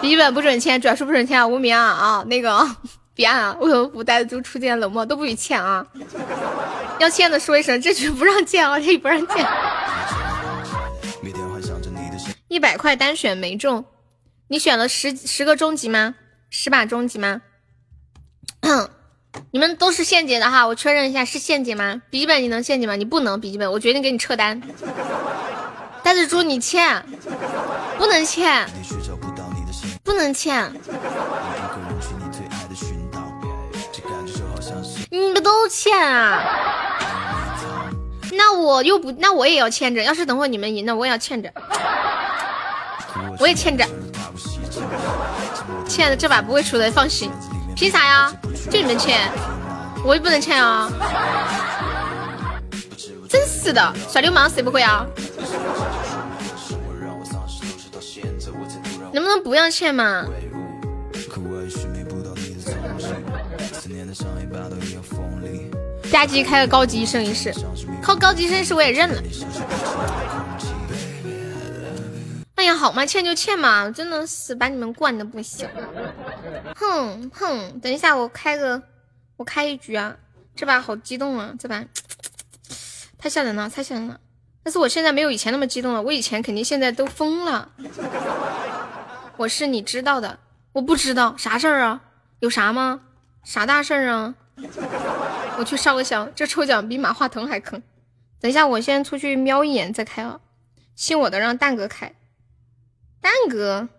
[0.01, 2.23] 笔记本不准欠，转述不准欠，无名啊啊！
[2.27, 2.67] 那个
[3.15, 5.05] 彼岸啊，为什么不带猪出现冷漠？
[5.05, 5.85] 都不许欠啊！
[6.99, 9.47] 要欠的说一声，这局不让欠啊，这里不让欠。
[12.47, 13.85] 一百块单选没中，
[14.47, 16.15] 你选了十十个终极吗？
[16.49, 17.41] 十把终极吗？
[19.51, 22.01] 你们都是现结的哈，我确认一下是现结吗？
[22.09, 22.95] 笔记本你能现结吗？
[22.95, 24.61] 你不能，笔记本我决定给你撤单。
[26.03, 27.03] 但是猪你欠，
[27.97, 28.65] 不能欠，
[30.05, 30.71] 不能欠。
[35.09, 36.39] 你们都欠啊？
[38.31, 40.03] 那我又不，那我也要欠着。
[40.03, 41.51] 要是等会你们赢了，我也要欠着，
[43.39, 43.83] 我也欠着。
[45.87, 47.31] 亲爱的，这把不会出的，放心。
[47.75, 48.31] 凭啥呀？
[48.69, 49.19] 就你们欠，
[50.03, 50.87] 我也不能欠啊！
[53.27, 55.05] 真是的，耍流氓谁不会啊？
[59.15, 60.27] 能不能不要欠嘛？
[66.11, 67.53] 加急开个高级一生一世，
[68.01, 69.23] 靠高级一生一世我也认了。
[72.55, 75.65] 哎呀，好嘛，欠就欠嘛，真的是把你们惯的不行。
[76.75, 78.83] 哼哼，等一下我开个，
[79.37, 80.17] 我开一局啊，
[80.57, 81.85] 这把好激动啊，这把
[83.17, 84.19] 太吓人了，太吓人了。
[84.61, 87.69] 但是我现在没有以前那么激动了，我以前肯定现在都疯了。
[89.37, 90.39] 我是你知道的，
[90.73, 92.01] 我不知道啥事儿啊？
[92.39, 93.01] 有啥吗？
[93.43, 94.35] 啥大事儿啊？
[95.57, 97.81] 我去烧个香，这抽奖比马化腾还坑。
[98.39, 100.39] 等一下，我先出去瞄一眼再开啊。
[100.95, 102.13] 信我的，让蛋哥开。
[103.19, 103.89] 蛋哥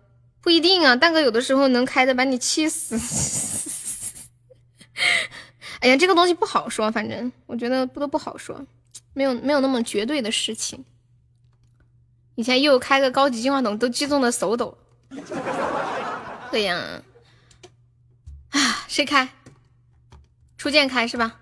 [0.41, 2.97] 不一定啊，蛋哥有的时候能开的把你气死。
[5.81, 8.65] 哎呀，这个东西不好说，反正我觉得不都不好说，
[9.13, 10.85] 没有没有那么绝对的事情。
[12.35, 14.79] 以前又开个高级净化筒，都激动的手抖。
[16.51, 17.03] 对呀，
[18.51, 19.29] 啊，谁开？
[20.57, 21.37] 初见开是吧？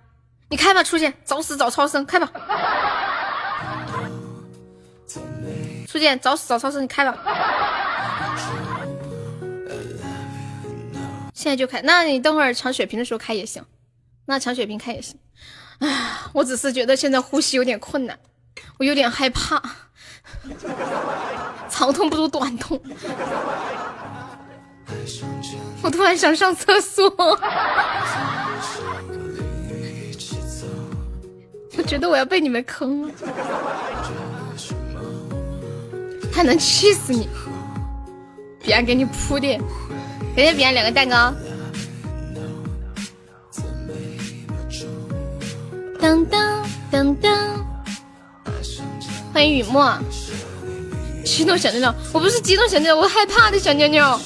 [0.48, 2.30] 你开吧，初见，早死早超生，开吧。
[5.86, 7.16] 初见，早死早超生，你开吧。
[11.32, 13.64] 现在就开，那你等会儿抢血瓶的时候开也行，
[14.26, 15.18] 那抢血瓶开也行。
[15.78, 18.18] 唉，我只是觉得现在呼吸有点困难，
[18.78, 19.62] 我有点害怕，
[21.68, 22.80] 长痛不如短痛。
[25.82, 27.04] 我突然想上厕所，
[31.76, 33.10] 我觉得我要被你们坑了，
[36.32, 37.28] 还能气死你！
[38.62, 39.60] 彼岸给你铺垫。
[40.34, 41.32] 给谢彼岸两个蛋糕。
[46.00, 47.32] 当当当当，
[49.32, 49.96] 欢迎雨墨。
[51.24, 54.20] 激动小妞妞，我不是激动小妞妞，我害怕的小妞妞，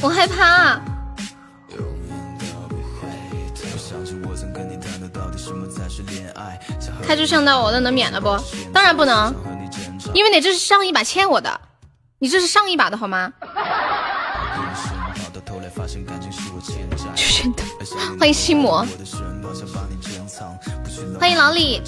[0.00, 0.80] 我害怕。
[7.06, 8.36] 开出上到我的能免了不？
[8.72, 9.32] 当然不能，
[10.12, 11.60] 因为你这是上一把欠我的。
[12.18, 13.32] 你这是上一把的好吗？
[18.18, 18.86] 欢迎心魔，
[21.20, 21.80] 欢迎老李，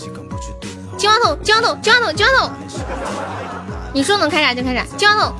[0.98, 2.50] 金话筒，金话筒，金话筒，金话筒。
[3.94, 5.32] 你说能开啥就开啥，金话筒，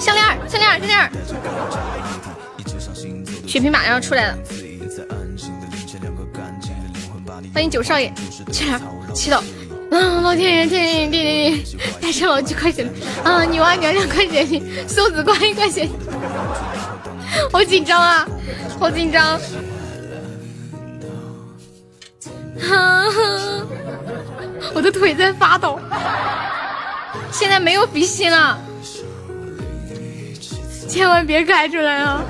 [0.00, 1.10] 项链，项链，项链儿。
[3.46, 4.36] 血瓶马上要出来了，
[7.54, 8.12] 欢迎九少爷，
[8.50, 8.80] 七了，
[9.14, 9.42] 七了。
[9.88, 10.20] 啊！
[10.20, 13.44] 老天爷，天爷，地地地，大圣老几块钱啊！
[13.44, 15.88] 女娲娘两块钱，送子观一块钱，
[17.52, 18.26] 好紧张啊，
[18.80, 19.38] 好紧张！
[22.58, 23.66] 哈哈，
[24.74, 25.80] 我的腿在发抖，
[27.30, 28.58] 现在没有比心了，
[30.88, 32.22] 千万别开出来啊！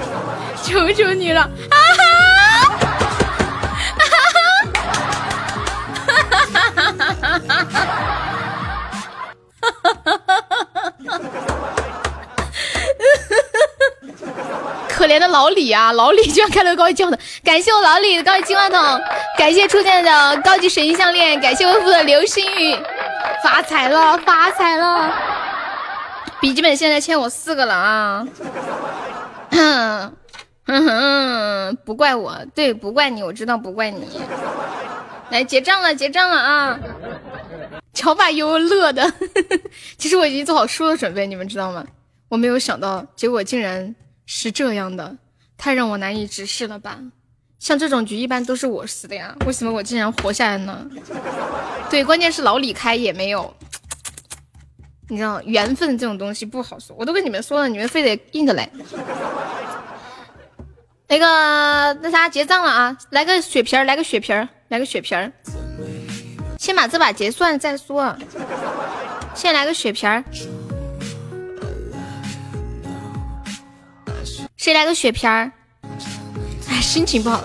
[0.62, 1.42] 求求你了！
[1.42, 1.50] 啊
[1.98, 2.02] 哈！
[3.98, 4.46] 哈哈哈
[5.46, 6.06] 哈哈！
[6.06, 6.14] 哈
[6.74, 7.60] 哈哈哈哈！
[9.60, 10.26] 哈哈哈哈！
[10.26, 10.45] 哈
[14.96, 18.80] 可怜的老李啊，老李居然开了个高级金话筒，感谢我老李的高级金话筒，
[19.36, 22.74] 感谢初见的高级水晶项链，感谢微付的流星雨，
[23.44, 25.12] 发财了，发财了！
[26.40, 28.26] 笔记本现在欠我四个了啊！
[29.50, 30.12] 哼
[30.66, 34.18] 哼哼，不怪我，对，不怪你，我知道不怪你。
[35.28, 36.78] 来结账了，结账了啊！
[37.92, 39.12] 乔把优乐的，
[39.98, 41.84] 其实我已经做好输的准备，你们知道吗？
[42.30, 43.94] 我没有想到，结果竟然
[44.26, 45.16] 是这样的，
[45.56, 46.98] 太让我难以直视了吧！
[47.58, 50.86] 像这种局一般都是我死的呀，为什么我竟然活下来呢？
[51.88, 53.56] 对，关键是老李开也没有，
[55.08, 58.68] 你知道缘分这种东西不好说，我都跟你们说了，你们非得硬着来。
[61.08, 64.46] 那个那啥结账了啊，来个血瓶儿，来个血瓶儿。
[64.68, 65.30] 来个血瓶儿，
[66.58, 68.12] 先把这把结算再说。
[69.32, 70.24] 先来个血瓶儿，
[74.66, 75.52] 谁来个血片儿？
[76.68, 77.40] 哎，心情不好，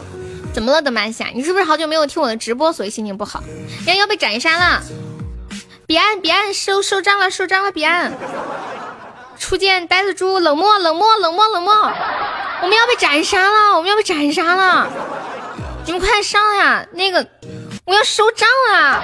[0.51, 1.30] 怎么了，德玛西亚？
[1.35, 3.43] 你是不是好久没有听我的直播，所以心情不好？
[3.85, 4.82] 要要被斩杀了！
[5.85, 8.11] 彼岸，彼岸，收收账了，收账了，彼岸。
[9.38, 11.72] 初见呆子猪，冷漠，冷漠，冷漠，冷漠。
[12.64, 14.90] 我们要被斩杀了，我们要被斩杀了！
[15.85, 16.83] 你们快上呀！
[16.93, 17.24] 那个，
[17.85, 19.03] 我要收账了。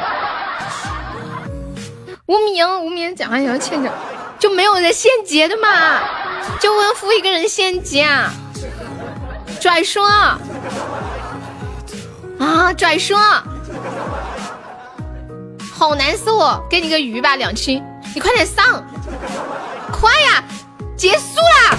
[2.25, 3.91] 无名，无名，讲话要欠着，
[4.39, 5.99] 就没有人献劫的嘛？
[6.59, 8.31] 就温夫一个人献劫啊？
[9.59, 10.05] 拽说
[12.39, 13.17] 啊，拽说，
[15.73, 16.63] 好难受哦！
[16.69, 17.83] 给你个鱼吧，两清，
[18.13, 18.83] 你快点上，
[19.91, 20.43] 快呀！
[20.95, 21.77] 结束啦！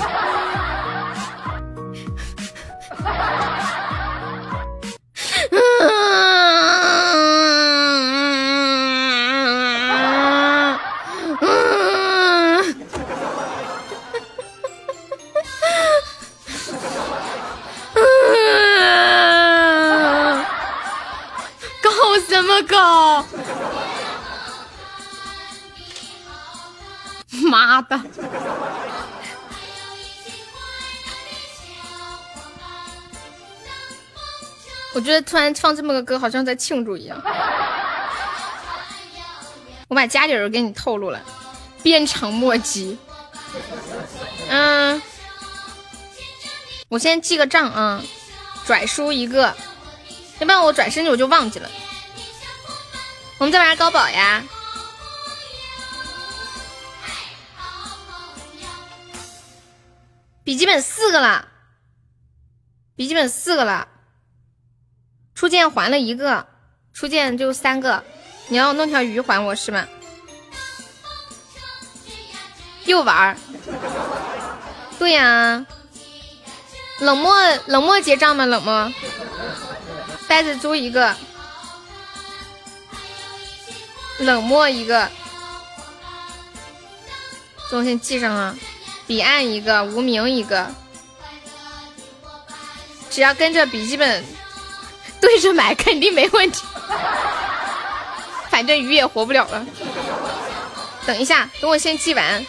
[22.61, 23.25] 么搞？
[27.49, 28.01] 妈的！
[34.95, 37.23] 我觉得突然放这么个歌，好像在庆祝一样。
[39.87, 41.21] 我把家底儿给你透露了，
[41.83, 42.99] 鞭长莫及。
[44.51, 45.01] 嗯，
[46.89, 48.03] 我先记个账啊，
[48.67, 49.55] 拽输一个，
[50.41, 51.71] 要不然我转身我就忘记了。
[53.39, 54.43] 我们在玩高宝呀，
[60.43, 61.47] 笔记本四个了，
[62.97, 63.87] 笔记本四个了。
[65.37, 66.49] 初见还了一个，
[66.93, 68.03] 初见就三个，
[68.49, 69.87] 你要弄条鱼还我是吗？
[72.87, 73.37] 又玩儿？
[74.99, 75.65] 对呀，
[76.99, 77.33] 冷漠
[77.67, 78.47] 冷漠结账吗？
[78.47, 78.93] 冷漠，
[80.27, 81.15] 呆子猪一个，
[84.19, 85.11] 冷漠一个，
[87.71, 88.57] 这我先记上啊。
[89.07, 90.71] 彼岸一个，无名一个，
[93.11, 94.25] 只要跟着笔记本。
[95.21, 96.65] 对着买肯定没问题，
[98.49, 99.67] 反正鱼也活不了了。
[101.05, 102.47] 等一下，等我先记完。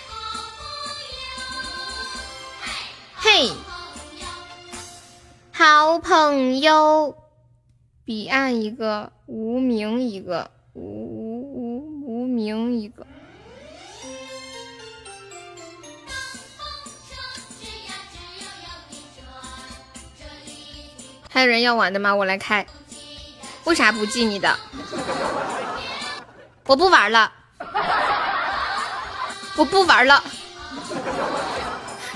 [3.16, 3.52] 嘿，
[5.52, 7.16] 好朋友，
[8.06, 11.09] 彼岸一个，无名一个，无
[12.30, 13.06] 名一个。
[21.30, 22.16] 还有人要玩的吗？
[22.16, 22.66] 我来开。
[23.66, 24.58] 为啥不记你的？
[26.66, 27.32] 我不玩了，
[29.56, 30.24] 我不玩了。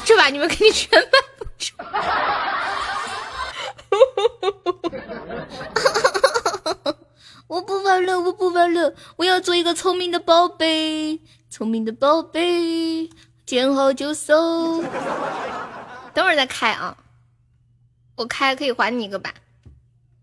[0.05, 1.73] 这把你们肯定全卖不出。
[7.47, 13.07] 我不玩了，我不玩了，我要做一个聪明的宝贝，聪明的宝贝，
[13.45, 14.81] 见好就收。
[16.13, 16.97] 等会儿再开啊。
[18.15, 19.31] 我开可以还你一个吧，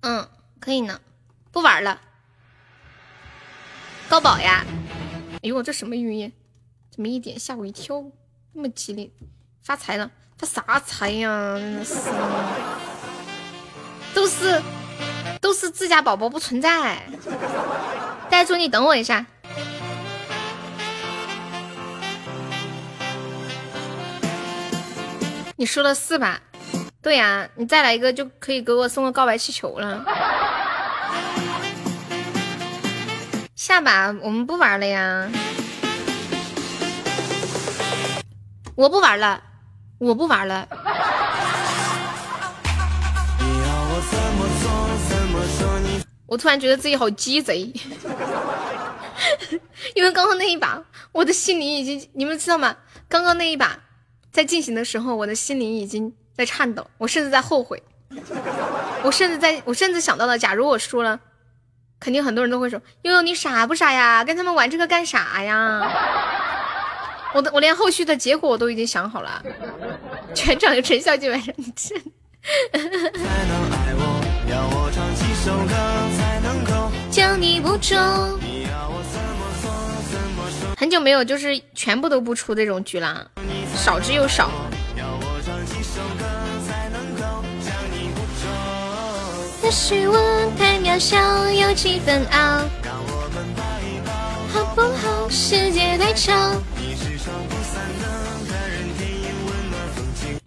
[0.01, 1.01] 嗯，可以呢，
[1.53, 2.01] 不玩了。
[4.09, 4.65] 高宝呀，
[5.35, 6.33] 哎呦，这什么语音？
[6.91, 8.05] 怎么一点吓我一跳？
[8.53, 9.09] 那么激烈，
[9.63, 10.11] 发财了？
[10.37, 11.57] 发啥财呀？
[11.57, 11.95] 真的是，
[14.13, 14.61] 都是
[15.41, 17.03] 都是自家宝宝不存在。
[18.29, 19.25] 呆猪，你等我一下。
[25.57, 26.41] 你说的是吧？
[27.03, 30.05] 对呀，你再来一个就可以给我送个告白气球了。
[33.55, 35.29] 下把我们不玩了呀，
[38.75, 39.43] 我不玩了，
[39.99, 40.67] 我不玩了。
[46.31, 47.61] 我突然觉得自己好鸡贼，
[49.95, 52.77] 因为刚刚那一把，我的心里已经，你们知道吗？
[53.09, 53.79] 刚刚那一把
[54.33, 56.15] 在进行的时候，我的心里已经。
[56.33, 57.83] 在颤抖，我甚至在后悔，
[59.03, 61.21] 我甚至在我甚至想到了，假如我输了，
[61.99, 64.25] 肯定很多人都会说：“悠悠你傻不傻呀？
[64.25, 65.83] 跟他们玩这个干啥呀？”
[67.35, 69.45] 我的我连后续的结果我都已经想好了，
[70.35, 72.03] 全场有陈小姐晚上你真。
[77.11, 77.99] 将你不中。
[80.77, 83.31] 很久没有就是全部都不出这种局了，
[83.75, 84.51] 少之又少。
[89.63, 91.19] 也许我太渺小，
[91.51, 92.65] 有几分傲。
[94.53, 95.29] 好不好？
[95.29, 96.33] 世界太吵。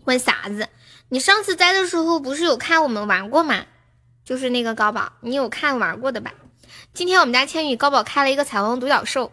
[0.05, 0.67] 问啥子？
[1.09, 3.65] 你上次在的时候不是有看我们玩过吗？
[4.25, 6.31] 就是那个高宝，你有看玩过的吧？
[6.93, 9.31] 今天我们家千羽高宝开了一个彩虹独角兽，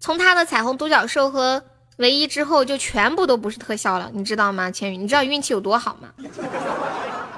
[0.00, 1.62] 从他的彩虹独角兽和
[1.98, 4.70] 唯一之后，就全部都不是特效了，你知道吗？
[4.70, 6.08] 千羽，你知道运气有多好吗？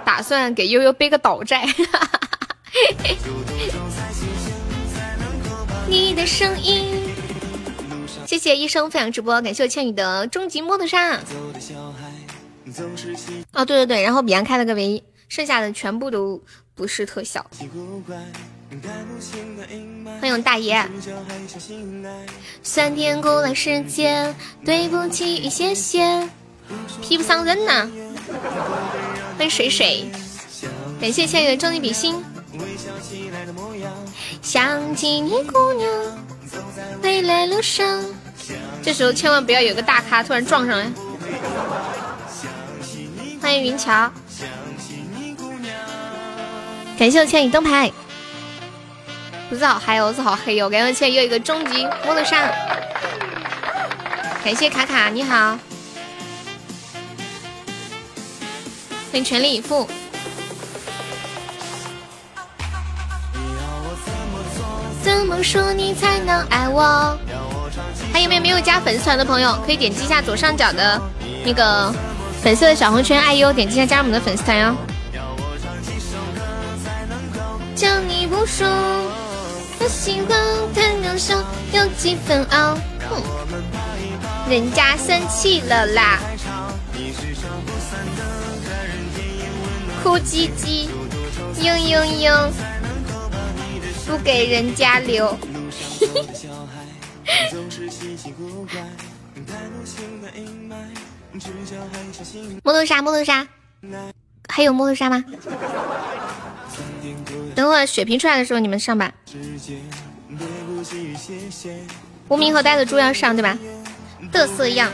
[0.04, 1.66] 打算给悠悠背个倒债。
[5.90, 7.12] 你的声音，
[8.26, 11.18] 谢谢医生分享直播，感谢我千羽的终极摩托沙。
[13.54, 16.40] 哦，对对对，然后彼岸开了个唯一，剩下的全部都
[16.76, 17.44] 不是特效。
[20.20, 20.84] 欢迎大爷，
[22.62, 26.28] 酸甜苦辣世界，对不起与谢谢，
[27.00, 27.88] 批不上人呐。
[29.38, 30.10] 欢迎水水，
[31.00, 32.22] 感谢千羽的终极比心。
[34.42, 35.90] 想起你姑娘，
[37.02, 38.04] 回来路上，
[38.82, 40.90] 这时候千万不要有个大咖突然撞上来。
[43.40, 44.12] 欢迎云桥，
[46.98, 47.90] 感谢我千羽灯牌。
[49.48, 50.68] 不知道，还有是好黑哦！
[50.68, 52.38] 感谢千羽又一个终极摩托上，
[54.44, 55.58] 感谢卡卡，你好，
[59.10, 59.88] 欢迎全力以赴。
[65.02, 67.16] 怎么说你才能爱我？
[68.12, 71.00] 还有没有没有加粉丝团的朋友，可以点击一下左上角的
[71.44, 71.90] 那个
[72.42, 74.76] 粉色的小红圈，爱优，点击一下加入我们的粉丝团哟。
[77.74, 78.66] 叫你不说，
[79.80, 80.28] 我喜欢
[80.74, 81.34] 弹钢手，
[81.72, 82.76] 有几分傲。
[83.08, 83.22] 哼，
[84.50, 86.18] 人家生气了啦，
[90.02, 90.88] 哭唧唧，
[91.56, 92.50] 嘤嘤嘤。
[94.06, 95.28] 不给人家留。
[102.64, 103.46] 摩托沙，摩托沙，
[104.48, 105.22] 还有摩托沙吗？
[107.58, 109.12] 等会血瓶出来的时候你们上吧。
[112.28, 113.58] 无名和呆的猪要上对吧？
[114.32, 114.92] 嘚瑟样。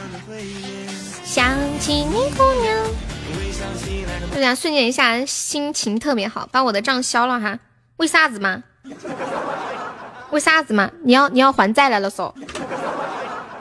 [1.23, 2.87] 想起你姑娘。
[4.33, 7.59] 对呀，瞬间一下心情特别好，把我的账消了哈。
[7.99, 8.65] 为啥子嘛？
[10.31, 10.91] 为啥子嘛？
[11.03, 12.33] 你要你要还债来了嗦？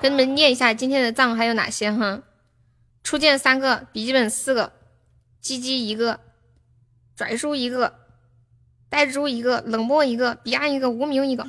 [0.01, 2.21] 跟你们念一下今天的账还有哪些哈？
[3.03, 4.71] 初见三个，笔记本四个，
[5.41, 6.21] 鸡鸡一个，
[7.17, 7.95] 拽叔一个，
[8.93, 11.43] 呆猪一个，冷漠一个，彼岸一个，无名一个。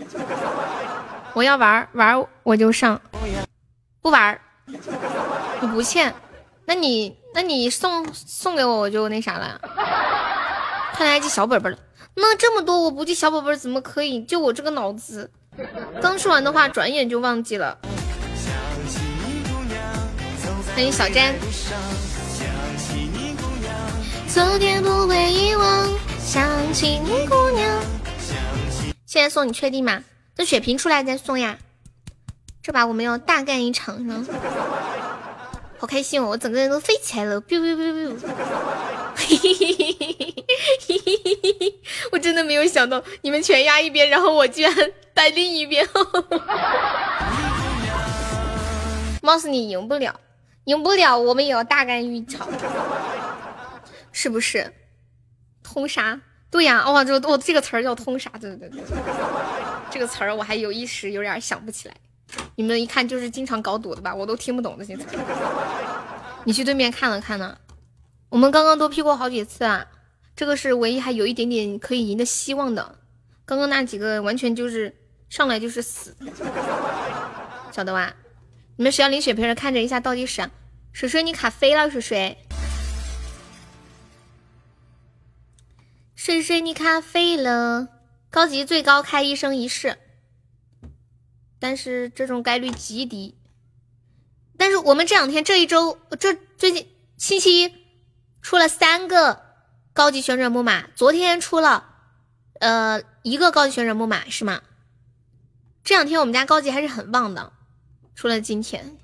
[1.35, 2.99] 我要玩玩我就上，
[4.01, 4.41] 不玩
[5.61, 6.15] 你不欠。
[6.65, 9.61] 那你那你送送给我我就那啥了。
[10.95, 11.77] 看来记小本本了。
[12.15, 14.25] 那这么多，我不记小本本怎么可以？
[14.25, 15.31] 就我这个脑子，
[16.01, 17.77] 刚说完的话，转眼就忘记了。
[20.75, 21.35] 欢迎小詹。
[24.29, 25.87] 昨天不会遗忘，
[26.25, 27.83] 想起你姑娘。
[29.07, 30.03] 现在送你确定吗？
[30.35, 31.59] 等血瓶出来再送呀。
[32.63, 34.27] 这把我们要大干一场呢。
[35.79, 36.31] 好开心哦！
[36.31, 38.17] 我整个人都飞起来了，biu biu biu biu。
[42.11, 44.75] 我真的没有想到你们全压一边，然后我居然
[45.15, 45.87] 在另一边。
[49.21, 50.19] 貌似你赢不了，
[50.65, 52.49] 赢不了，我们也要大干一场，
[54.11, 54.73] 是不是？
[55.75, 56.21] 通杀？
[56.53, 58.95] 对呀，哇，这我这个词儿叫通杀，对对对对，
[59.91, 61.95] 这个词儿我还有一时有点想不起来。
[62.55, 64.15] 你们一看就是经常搞赌的吧？
[64.15, 65.05] 我都听不懂这些词。
[66.45, 67.59] 你去对面看了看呢？
[68.29, 69.85] 我们刚刚都 P 过好几次啊，
[70.37, 72.99] 这个是唯一还有一点点可以赢的希望的。
[73.45, 74.95] 刚刚那几个完全就是
[75.29, 76.15] 上来就是死，
[77.73, 78.15] 晓得吧？
[78.77, 80.49] 你们谁要领血瓶的看着一下倒计时。
[80.93, 82.39] 水水你卡飞了，水水。
[86.25, 87.87] 水水你咖啡了，
[88.31, 89.99] 高级最高开一生一世。
[91.59, 93.37] 但是这种概率极低。
[94.57, 96.89] 但是我们这两天这一周，这最近
[97.19, 97.75] 星期一
[98.41, 99.43] 出了三个
[99.93, 101.93] 高级旋转木马，昨天出了
[102.59, 104.63] 呃一个高级旋转木马是吗？
[105.83, 107.53] 这两天我们家高级还是很旺的，
[108.15, 108.97] 除了今天。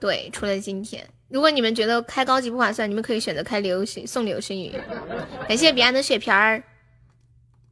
[0.00, 1.08] 对，除了今天。
[1.32, 4.74] 如果你们觉得开高级不划算，你们可以选择开流星送流星雨。
[5.48, 6.62] 感谢彼岸的血瓶儿，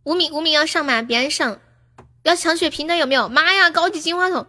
[0.03, 1.03] 无名无名要上吗？
[1.03, 1.59] 彼岸上。
[2.23, 3.29] 要抢血瓶的有没有？
[3.29, 4.47] 妈呀，高级金话筒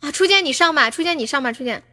[0.00, 0.10] 啊！
[0.10, 1.84] 初见你上吧，初见你上吧，初见。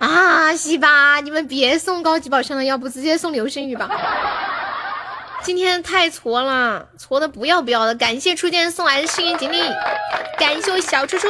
[0.00, 3.88] 啊，西吧，你们别送高级宝箱了，要不直接送流星雨吧。
[5.42, 7.94] 今天太挫了，挫的不要不要的。
[7.94, 9.60] 感谢初见送来的幸运锦鲤，
[10.36, 11.28] 感谢我小初初。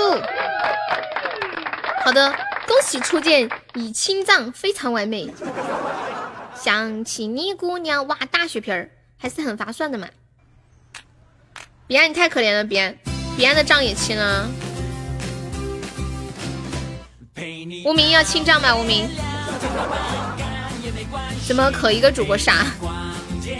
[2.04, 2.34] 好的，
[2.70, 5.28] 恭喜初见已清藏非常完美。
[6.54, 10.06] 想起你姑娘，哇，大血瓶儿还是很划算的嘛。
[11.88, 12.96] 彼岸你太可怜了，彼岸，
[13.36, 14.48] 彼岸的账也清了。
[17.84, 18.76] 无名要清账吗？
[18.76, 19.08] 无名，
[21.44, 22.64] 怎么可一个主播杀？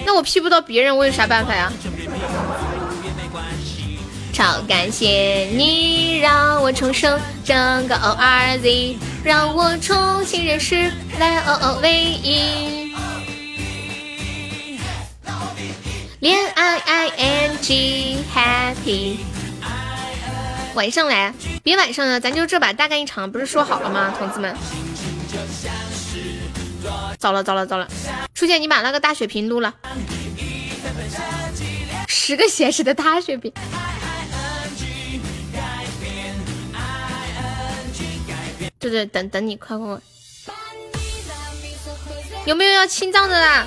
[0.07, 1.73] 那我 P 不到别人，我有啥办法呀？
[4.41, 12.91] 超感谢你让我重生，整个 O R Z 让我重新认识来 O O 唯一。
[16.21, 19.19] 恋爱 I N G Happy。
[20.73, 24.57] 晚上来，别晚上了，咱就这把大干一场，不是说好了吗，同志们？
[27.19, 27.87] 糟了糟了糟了！
[28.35, 29.75] 初见你把那个大血瓶撸了，
[32.09, 33.53] 十个显示的大血瓶。
[38.81, 40.01] 对对，等等你，快快快！
[42.47, 43.67] 有没有要清账的啦？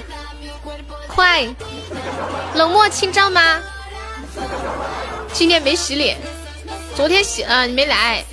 [1.08, 1.48] 快！
[2.56, 3.59] 冷漠清账吗？
[5.32, 6.17] 今天没洗脸，
[6.95, 8.25] 昨天洗了，你没来。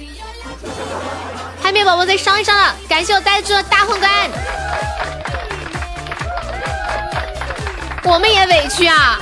[1.62, 4.10] 海绵宝宝再上一上了，感谢我带猪的大皇冠。
[8.04, 9.20] 我们也委屈啊！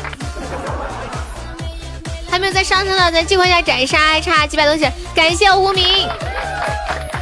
[2.30, 4.88] 还没有再上上了，咱尽快一下斩杀，差几百东西。
[5.12, 6.08] 感谢无名，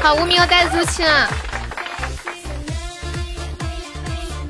[0.06, 1.28] 好，无名要带出去了。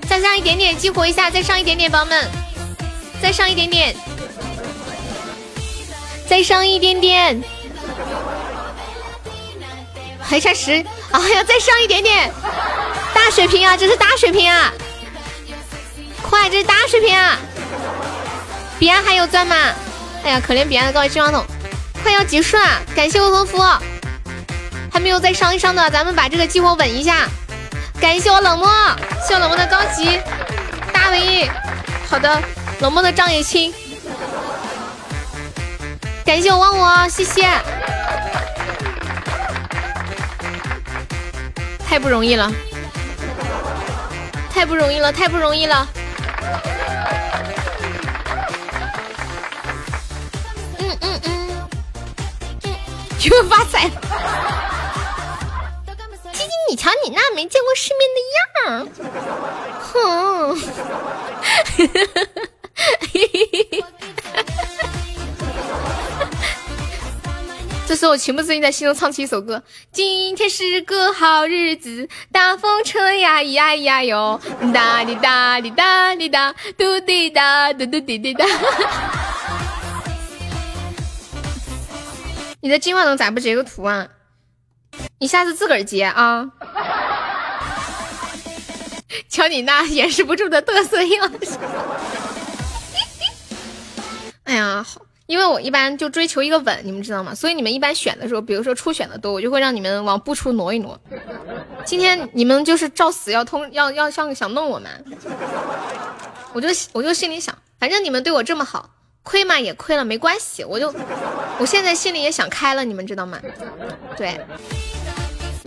[0.06, 2.30] 再上一点点，激活一下，再上一点点，宝宝们，
[3.22, 3.96] 再上一点点，
[6.28, 7.42] 再上一点点，
[10.20, 10.72] 还差十，
[11.10, 12.30] 哎呀，再上一点点，
[13.14, 14.70] 大水平啊，这是大水平啊，
[16.20, 17.38] 快，这是大水平啊！
[18.78, 19.56] 彼岸还有钻吗？
[20.22, 21.42] 哎呀，可怜彼岸的高级金话筒，
[22.02, 23.56] 快要结束了，感谢未婚夫，
[24.96, 27.28] 还没有再上一上的，咱们把这个激活稳一下。
[28.00, 28.66] 感谢我冷漠，
[29.28, 30.18] 谢我冷漠的高级
[30.90, 31.50] 大 V，
[32.08, 32.42] 好的，
[32.80, 33.74] 冷漠的账也清。
[36.24, 37.46] 感谢我忘我，谢谢，
[41.86, 42.50] 太不容易了，
[44.50, 45.86] 太不容易了，太不容易了。
[50.78, 51.48] 嗯嗯嗯，
[53.24, 53.90] 又 发财。
[56.68, 58.86] 你瞧你那没见过世面的样儿，
[59.80, 60.56] 哼！
[67.86, 69.62] 这时候情不自禁在心中唱起一首歌：
[69.92, 74.40] 今天是个好日子，大风车呀咿呀咿呀哟，
[74.74, 78.44] 哒滴哒滴哒滴哒，嘟滴哒嘟嘟滴滴哒。
[82.60, 84.08] 你的金话筒咋不截个图啊？
[85.18, 86.50] 你下次自个儿截啊！
[89.28, 91.58] 瞧你那掩饰不住的嘚瑟样子。
[94.44, 97.34] 哎呀，好，因为我一般就追求一个稳，你们知道吗？
[97.34, 100.98] 所以你们一般选的时候，比如说出选的多，我就会让你们往不出挪一挪。
[101.84, 105.04] 今天你们就是照死要通，要要像想弄我们，
[106.52, 108.90] 我就我就心里想，反正你们对我这么好，
[109.22, 110.94] 亏嘛也亏了，没关系，我就
[111.58, 113.40] 我现在心里也想开了，你们知道吗？
[114.16, 114.38] 对。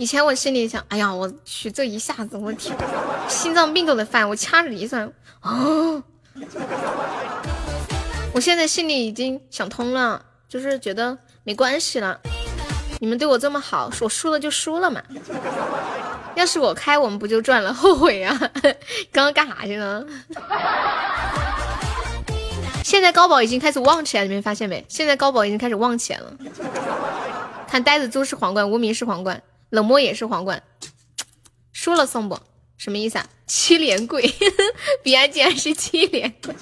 [0.00, 2.74] 以前我心里想，哎呀，我去这一下子，我天，
[3.28, 4.26] 心脏病都得犯。
[4.26, 5.12] 我掐指一算，
[5.42, 6.02] 哦，
[8.32, 12.18] 我现在心里已经想通了，就是觉得没关系了。
[12.98, 15.02] 你们对我这么好，我输了就输了嘛。
[16.34, 17.74] 要是我开，我们不就赚了？
[17.74, 18.34] 后悔呀！
[19.12, 20.02] 刚刚干啥去了？
[22.82, 24.82] 现在高宝已经开始旺起来，你们发现没？
[24.88, 26.32] 现在高宝已经开始旺起来了。
[27.68, 29.42] 看呆子猪是皇冠，无名是皇冠。
[29.70, 30.62] 冷漠也是皇冠，
[31.72, 32.38] 输了送不？
[32.76, 33.26] 什么意思啊？
[33.46, 34.22] 七连跪，
[35.02, 36.54] 彼岸竟然是七连跪，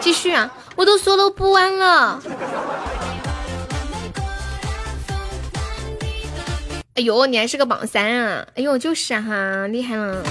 [0.00, 0.52] 继续啊！
[0.76, 2.22] 我都说了不玩了。
[6.94, 8.46] 哎呦，你还是个榜三啊！
[8.56, 10.22] 哎呦，就是哈，厉害了。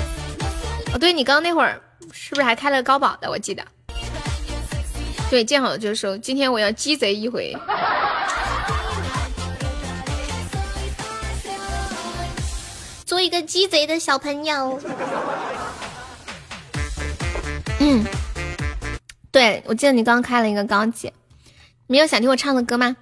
[0.94, 3.30] 哦，对你刚刚那会儿是不是还开了高保的？
[3.30, 3.66] 我记得。
[5.30, 6.18] 对，见好就收。
[6.18, 7.56] 今天我要鸡贼一回。
[13.18, 14.80] 做一个鸡贼的小朋友。
[17.80, 18.06] 嗯，
[19.32, 21.12] 对，我记得你刚开了一个高级。
[21.88, 22.96] 你们有想听我唱的歌吗？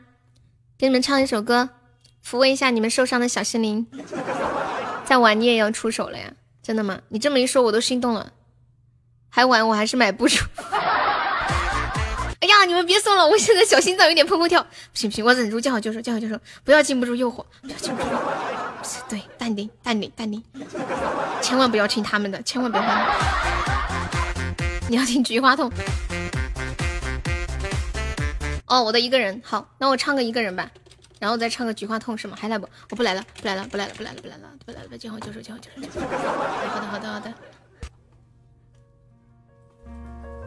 [0.77, 1.67] 给你们唱一首歌，
[2.25, 3.85] 抚慰一下你们受伤的小心灵。
[5.03, 6.31] 再晚你也要出手了呀？
[6.63, 7.01] 真的吗？
[7.09, 8.31] 你这么一说，我都心动了。
[9.27, 10.47] 还晚，我还是买不出。
[12.45, 14.61] 哎呀，你们别送了，我现在小心脏有点砰砰跳。
[14.93, 18.09] 不行不行，我忍住，见好就收，见好就收，不要禁不住诱惑，不要禁不住。
[19.09, 20.43] 对，淡定，淡定，淡定，
[21.41, 22.91] 千万不要听他们的，千万不要听。
[24.87, 25.71] 你要听菊花痛。
[28.67, 30.69] 哦，我的一个人，好，那我唱个一个人吧，
[31.19, 32.37] 然后再唱个菊花痛是吗？
[32.39, 32.69] 还来不？
[32.91, 35.99] 我不来了，不来了，不来了，不来了，不来了，不来了，见好就收，见好就收。
[35.99, 37.33] 好的，好的，好的。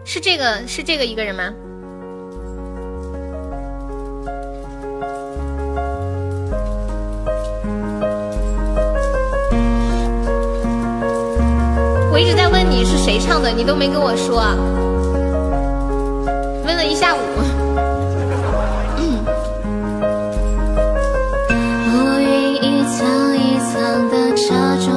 [0.05, 1.53] 是这个，是这个一个人吗？
[12.19, 14.43] 我一直在问你是谁唱的，你都没跟我说，
[16.67, 17.19] 问了一下午。
[22.61, 24.49] 一层一层的遮
[24.85, 24.91] 住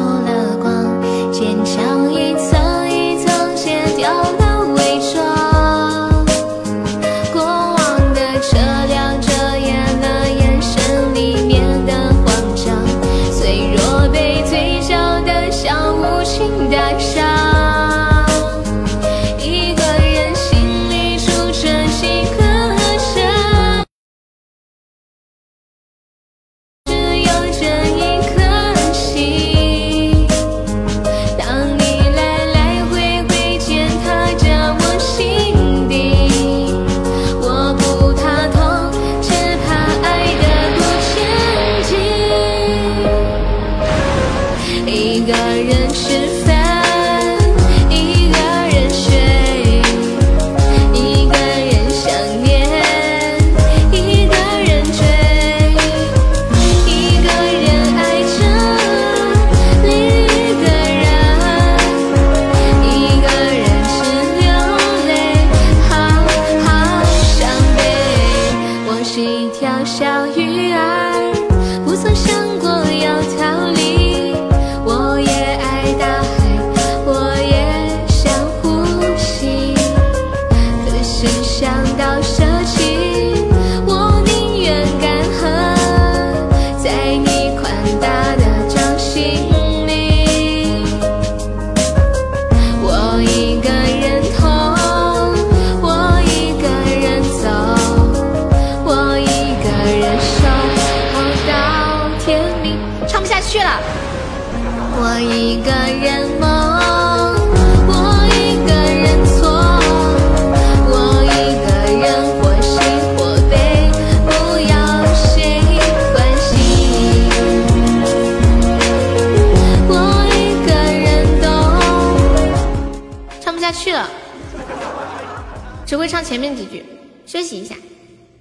[126.31, 126.85] 前面几句，
[127.25, 127.75] 休息一下，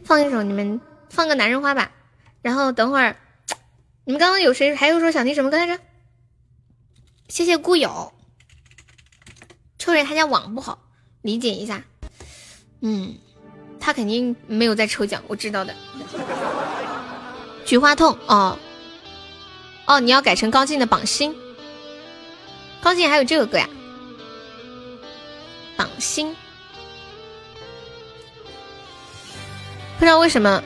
[0.05, 1.91] 放一首你们放个男人花吧，
[2.41, 3.17] 然后等会儿，
[4.05, 5.77] 你们刚刚有谁还有说想听什么歌来着？
[7.29, 8.13] 谢谢故友，
[9.77, 10.79] 秋蕊他家网不好，
[11.23, 11.83] 理解一下。
[12.79, 13.17] 嗯，
[13.81, 15.75] 他肯定没有在抽奖，我知道的。
[17.65, 18.57] 菊花痛哦
[19.87, 21.35] 哦，你要改成高进的榜心，
[22.81, 23.69] 高进还有这个歌呀？
[25.77, 26.37] 榜心，
[30.01, 30.63] 不知道为什么，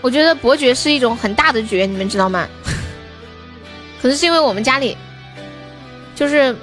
[0.00, 2.48] 我觉得伯爵是一种很大的爵，你们知道吗？
[4.00, 4.96] 可能是因为我们家里
[6.14, 6.56] 就是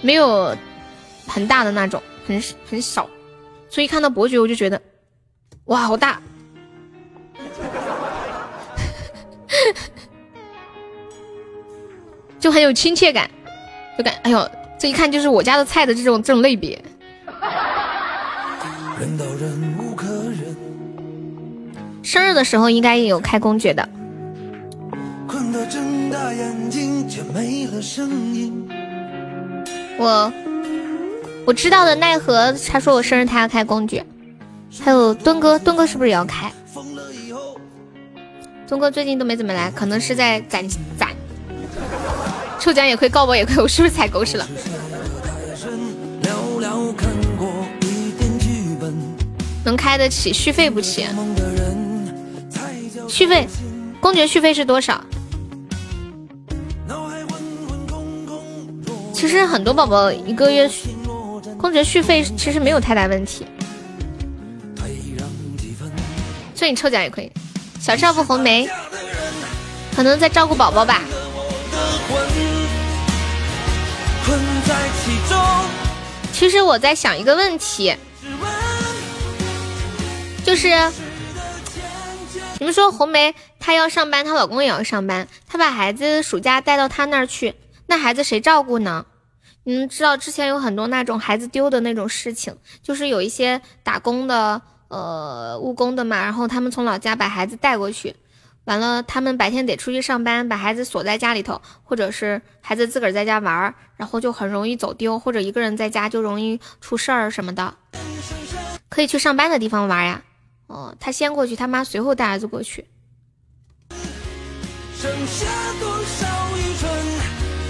[0.00, 0.56] 没有
[1.26, 3.06] 很大的那种，很很少，
[3.68, 4.80] 所以看到伯爵我就觉得
[5.66, 6.18] 哇，好大，
[12.40, 13.30] 就很有亲切感，
[13.98, 16.82] 就感哎呦，这一看就是我家的菜的这种这种类别。
[18.98, 19.69] 人到忍无可忍，
[22.10, 23.88] 生日的时候应该也有开公爵的，
[25.28, 28.68] 困得睁大眼睛，却没了声音。
[29.96, 30.32] 我
[31.46, 34.04] 我知道的奈何他说我生日他要开公爵，
[34.80, 36.50] 还有敦哥，敦哥是不是也要开？
[36.66, 37.56] 疯了以后，
[38.66, 41.10] 墩哥最近都没怎么来，可能是在攒攒。
[42.58, 44.48] 抽奖也亏，告白也亏，我是不是踩狗屎了？
[49.62, 51.06] 能开得起，续费不起。
[53.10, 53.46] 续费，
[54.00, 55.04] 公爵续费是多少？
[59.12, 60.70] 其实很多宝宝一个月，
[61.58, 63.44] 公爵续费其实没有太大问题，
[66.54, 67.30] 所以你抽奖也可以。
[67.80, 68.68] 小少妇红梅
[69.94, 71.02] 可能在照顾宝宝吧。
[76.32, 77.94] 其，实我在想一个问题，
[80.44, 80.68] 就是
[82.60, 87.54] 你们说红梅她要上班，她老公也要上班，她把孩子暑假带到她那儿去，
[87.86, 89.06] 那孩子谁照顾呢？
[89.64, 98.14] 你们知道之前有很多那种孩子丢的那种事情，就是有一些打工的，呃，务工的嘛，然后他们从老家把孩子带过去，
[98.64, 107.74] 完了他们白天得出去上班，把孩子锁在家里头，或者是孩子自个儿在家玩儿，然后就很容易走丢，或者一个人在家就容易出事儿什么的。
[108.90, 110.22] 可以去上班的地方玩呀，
[110.70, 112.86] 哦，他先过去，他妈随后带儿子过去。
[114.96, 115.46] 剩下
[115.80, 116.26] 多少
[116.56, 116.88] 余春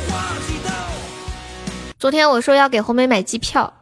[0.06, 0.70] 花季到？
[1.98, 3.72] 昨天我说要给红梅买机票，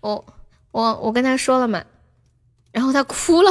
[0.00, 0.24] 我
[0.70, 1.82] 我我跟他说了嘛，
[2.70, 3.50] 然后他哭了。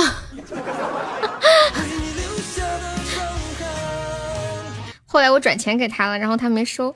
[5.05, 6.95] 后来我转钱给他了，然后他没收，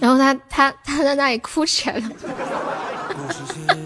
[0.00, 2.10] 然后他他他在那里哭起来了，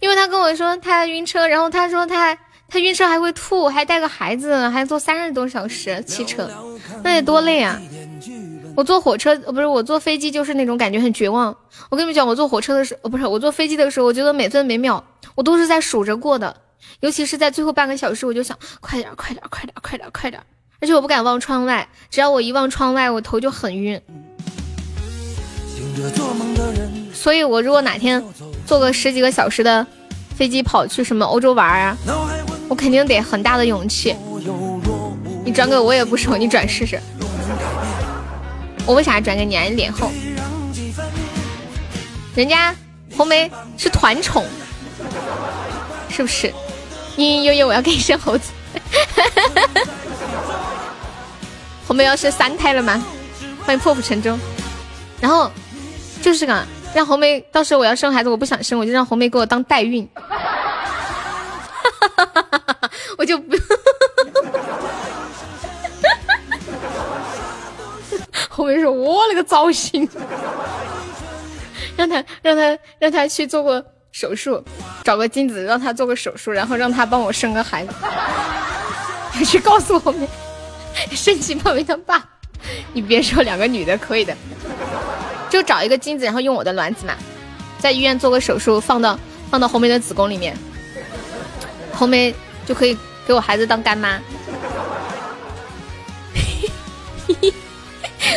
[0.00, 2.36] 因为他跟我说他晕车，然后他说他
[2.68, 6.50] 他晕车还会吐，还带个孩子，还坐三十多小时汽车，
[7.04, 7.80] 那得多累啊！
[8.76, 11.54] 我坐火车，呃，不是我坐飞机，就是那种感觉很绝望。
[11.90, 15.04] 我跟你们讲，我坐火车的时候，呃，不是我坐飞机的时候，我觉得每分每秒
[15.34, 16.56] 我都是在数着过的，
[17.00, 20.42] 尤其是在最后半个小时，我就想快点，快点，快点，快点，快点，
[20.80, 24.00] 而且我不敢望窗外，只要我一望窗外，我头就很晕。
[27.12, 28.22] 所以，我如果哪天
[28.66, 29.86] 坐个十几个小时的
[30.36, 31.96] 飞机跑去什么欧洲玩啊，
[32.68, 34.14] 我肯定得很大的勇气。
[35.44, 37.00] 你转给我也不熟，你转试试。
[38.86, 39.64] 我为啥转给你啊？
[39.64, 40.10] 你脸厚。
[42.34, 42.74] 人家
[43.16, 44.44] 红梅是团宠，
[46.08, 46.52] 是不是？
[47.16, 48.52] 嘤嘤悠悠，我要给你生猴子。
[51.86, 53.02] 红梅要生三胎了吗？
[53.64, 54.38] 欢迎破釜沉舟。
[55.20, 55.50] 然后
[56.22, 60.08] 就是个让红梅，到时候我要生孩子，我不想生，我就让红梅给我当代孕。
[63.16, 63.56] 我就不。
[68.48, 70.08] 红梅说：“我勒个糟心！”
[71.96, 74.62] 让他让他让他去做个手术，
[75.04, 77.92] 找个精子让他做个手术，然后让他帮我生个孩子。
[79.38, 80.26] 你去告诉我们，
[81.12, 82.22] 生气泡面他爸，
[82.92, 84.36] 你别说两个女的可以的，
[85.50, 87.14] 就找一个精子，然后用我的卵子嘛，
[87.78, 89.18] 在医院做个手术，放到
[89.50, 90.56] 放到红梅的子宫里面，
[91.92, 92.96] 红梅就可以
[93.26, 94.18] 给我孩子当干妈。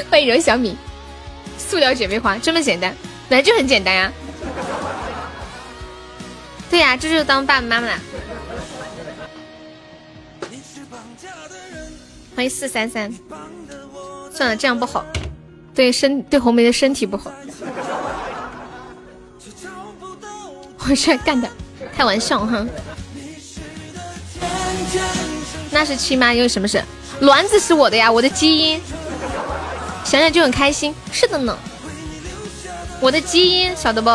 [0.09, 0.75] 欢迎柔小米，
[1.57, 2.95] 塑料姐妹花这么简单，
[3.29, 4.11] 本来就很简单呀、
[6.69, 7.99] 对呀、这就是当爸爸妈妈啦。
[12.35, 13.13] 欢迎四三三，
[14.31, 15.05] 算了，这样不好，
[15.73, 17.31] 对身对红梅的身体不好。
[20.85, 21.49] 我是干的，
[21.95, 22.65] 开玩笑哈。
[25.71, 26.83] 那是亲妈，因为什么事？
[27.21, 28.81] 卵子是我的呀，我的基因，
[30.03, 30.93] 想想就很开心。
[31.11, 31.57] 是的呢，
[32.99, 34.09] 我的基因晓得不？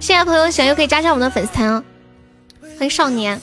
[0.00, 1.84] 现在朋友想又可以加上我们的粉丝团哦。
[2.60, 3.40] 欢迎少年，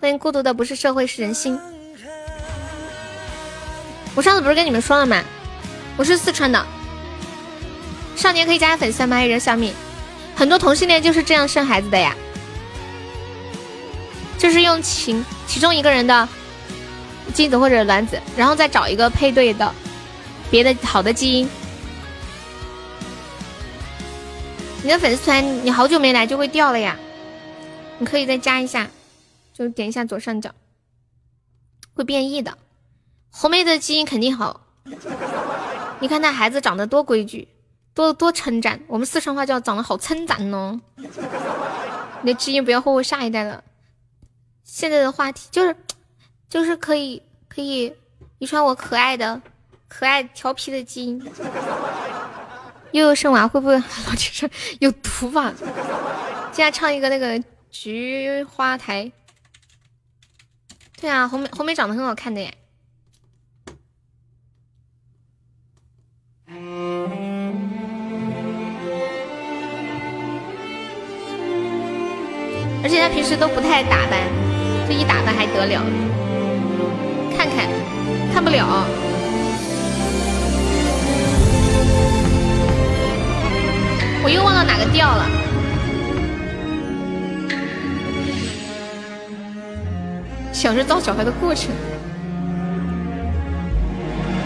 [0.00, 1.58] 欢迎孤独的不是社会是人心。
[4.14, 5.22] 我上次不是跟你们说了吗？
[6.00, 6.66] 我是四川的，
[8.16, 9.16] 少年可以加粉丝团吗？
[9.16, 9.74] 还是小米？
[10.34, 12.16] 很多同性恋就是这样生孩子的呀。
[14.38, 16.26] 就是用其其中一个人的
[17.34, 19.74] 精子或者卵子，然后再找一个配对的
[20.50, 21.46] 别的好的基因。
[24.82, 26.96] 你的粉丝团你好久没来就会掉了呀，
[27.98, 28.88] 你可以再加一下，
[29.52, 30.50] 就点一下左上角，
[31.92, 32.56] 会变异的。
[33.30, 34.62] 红梅的基因肯定好，
[36.00, 37.46] 你看那孩子长得多规矩，
[37.94, 40.80] 多多称赞，我们四川话叫长得好称赞哦。
[42.22, 43.62] 你的基因不要祸祸下一代了。
[44.64, 45.76] 现在的话题就是，
[46.48, 47.94] 就是可以可以
[48.38, 49.40] 遗传我可爱的、
[49.88, 51.22] 可爱调皮的基因。
[52.92, 54.48] 悠悠生娃会不会老姐说
[54.80, 55.52] 有毒吧？
[56.52, 59.12] 现在唱一个那个菊花台。
[61.00, 62.54] 对啊，红梅红梅长得很好看的耶。
[72.82, 74.20] 而且他平时都不太打扮，
[74.88, 75.84] 这一打扮还得了？
[77.36, 77.68] 看看，
[78.32, 78.84] 看不了。
[84.22, 85.26] 我又忘了哪个调了。
[90.52, 91.70] 享受造小孩的过程，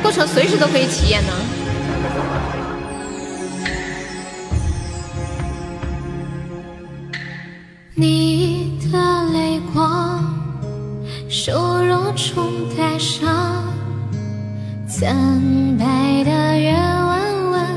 [0.03, 1.33] 过程随时都可以体验呢。
[7.97, 10.25] 你的泪光，
[11.29, 13.63] 瘦弱中带伤，
[14.89, 15.15] 惨
[15.79, 17.69] 白的月弯弯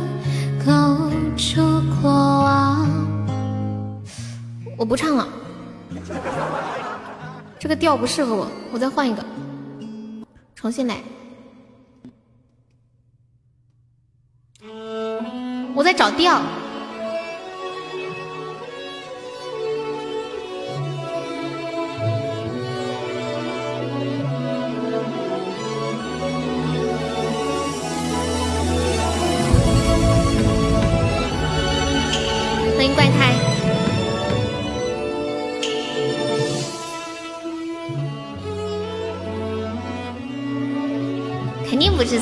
[0.65, 1.61] 勾出
[2.01, 2.87] 过往。
[4.75, 5.27] 我不唱了，
[7.59, 9.23] 这个调不适合我，我再换一个，
[10.55, 10.97] 重新来。
[15.75, 16.41] 我在找调。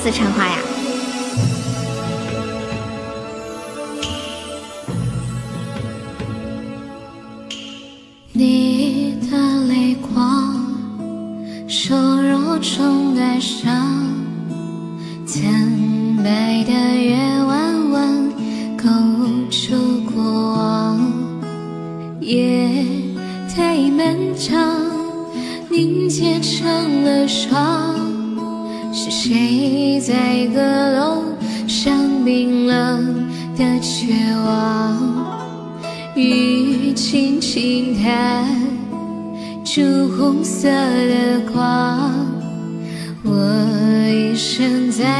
[0.05, 0.74] 四川话呀！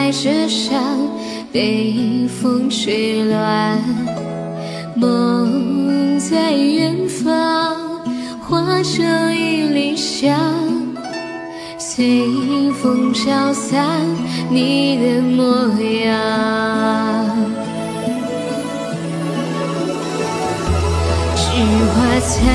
[0.05, 0.79] 在纸上
[1.51, 3.81] 被风吹乱，
[4.93, 7.75] 梦在远方
[8.39, 10.39] 化成一缕香。
[11.79, 13.83] 随风飘散
[14.51, 15.43] 你的模
[16.05, 16.15] 样，
[21.35, 21.43] 菊
[21.89, 22.53] 花残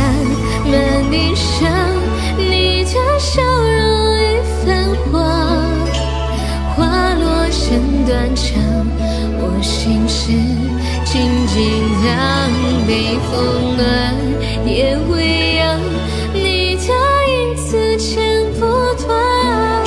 [0.70, 1.68] 满地伤，
[2.38, 5.18] 你的笑容已泛黄，
[6.76, 7.09] 花
[7.50, 8.54] 落成断肠，
[9.40, 10.30] 我心事
[11.04, 11.58] 静静
[12.00, 12.48] 躺，
[12.86, 14.14] 被风暖
[14.64, 15.76] 也未央，
[16.32, 16.94] 你的
[17.26, 18.22] 影子剪
[18.54, 18.60] 不
[19.04, 19.84] 断，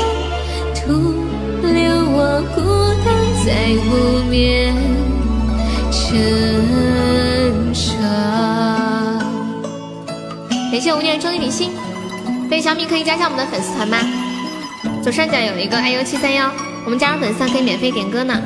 [0.76, 1.16] 徒
[1.62, 1.80] 留
[2.12, 2.60] 我孤
[3.06, 3.48] 单在
[3.88, 3.90] 湖
[4.30, 4.76] 面
[5.90, 7.98] 成伤。
[10.70, 11.72] 感谢无念终极比心，
[12.50, 14.00] 对小米可以加一下我们的粉丝团吗？
[15.02, 16.52] 左上角有一个 iu 七三幺，
[16.86, 18.42] 我们加入粉丝可以免费点歌呢。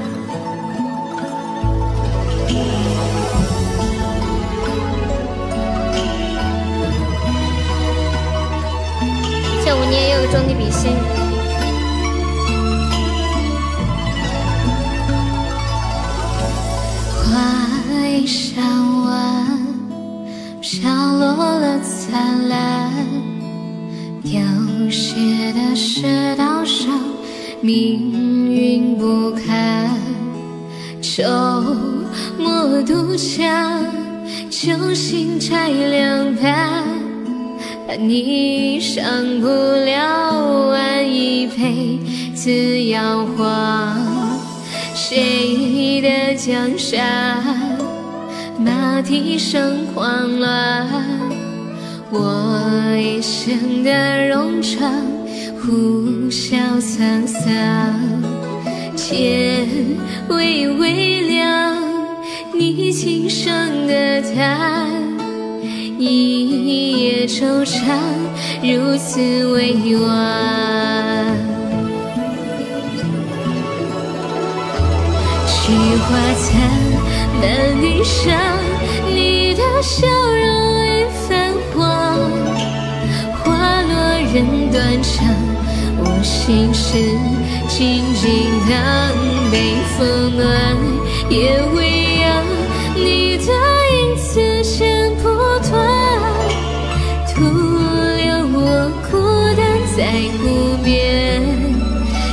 [9.64, 10.96] 谢无念又有个终极比心，
[17.26, 17.36] 花
[18.08, 18.62] 衣裳
[19.06, 19.60] 弯，
[20.62, 22.94] 飘落了灿烂，
[24.24, 24.40] 凋
[24.90, 26.88] 谢的世道上，
[27.62, 29.90] 命运不堪。
[31.02, 31.24] 愁
[32.38, 33.86] 莫渡江，
[34.50, 36.84] 酒醒摘凉拌，
[37.98, 39.04] 你上
[39.42, 42.00] 不了岸，一辈
[42.36, 43.98] 子摇晃。
[44.94, 47.44] 谁的江山，
[48.60, 50.88] 马蹄声狂乱，
[52.12, 54.92] 我一生的戎装，
[55.68, 57.44] 呼啸沧桑，
[58.96, 59.68] 天
[60.30, 61.76] 微微亮，
[62.58, 64.90] 你轻声的叹，
[66.00, 67.84] 一夜惆怅，
[68.64, 71.36] 如此委婉。
[75.50, 76.62] 菊花残，
[77.42, 78.34] 满地伤，
[79.14, 81.86] 你的笑容已泛黄，
[83.44, 83.92] 花落
[84.34, 85.28] 人断肠，
[86.00, 86.98] 我心事
[87.68, 88.26] 静静
[88.68, 88.72] 躺，
[89.52, 89.56] 被
[89.98, 90.46] 风暖
[91.30, 92.26] 也未央，
[92.96, 93.48] 你的
[93.92, 95.26] 影子剪不
[95.68, 95.74] 断，
[97.34, 97.36] 徒
[98.18, 98.58] 留我
[99.10, 99.12] 孤
[99.56, 99.60] 单
[99.96, 100.00] 在
[100.38, 100.42] 湖
[100.84, 100.88] 边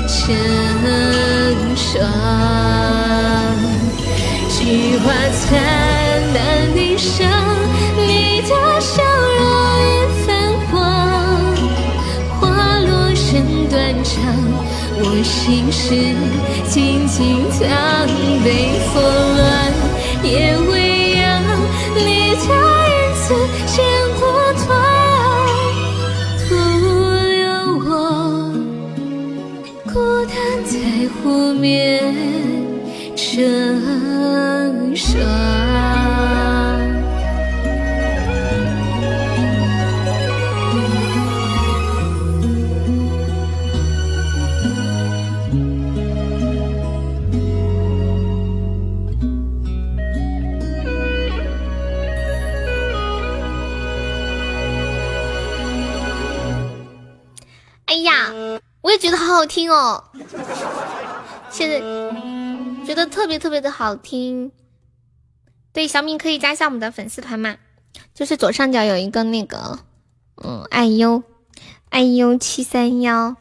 [0.06, 0.12] 成
[1.76, 1.82] 双。
[4.50, 5.52] 菊花残，
[15.22, 15.94] 心事
[16.68, 18.06] 静静躺，
[18.42, 18.48] 被
[18.92, 19.02] 风
[19.36, 19.72] 乱
[20.22, 21.22] 也未央，
[21.94, 22.00] 你
[22.34, 23.24] 的影子
[23.66, 23.76] 剪
[24.18, 24.20] 不
[24.66, 24.68] 断，
[26.40, 26.54] 徒
[27.30, 27.42] 留
[27.84, 27.88] 我
[29.92, 29.94] 孤
[30.26, 30.32] 单
[30.64, 30.72] 在
[31.22, 31.22] 湖
[31.54, 31.62] 面
[33.16, 33.22] 成
[34.96, 36.53] 双。
[59.04, 60.02] 觉得好好听哦，
[61.50, 61.78] 现在
[62.86, 64.50] 觉得特别特别的好听。
[65.74, 67.58] 对，小敏可以加一下我们的粉丝团吗，
[68.14, 69.80] 就是左上角有一个那个，
[70.42, 71.22] 嗯，爱优，
[71.90, 73.36] 爱优七三幺，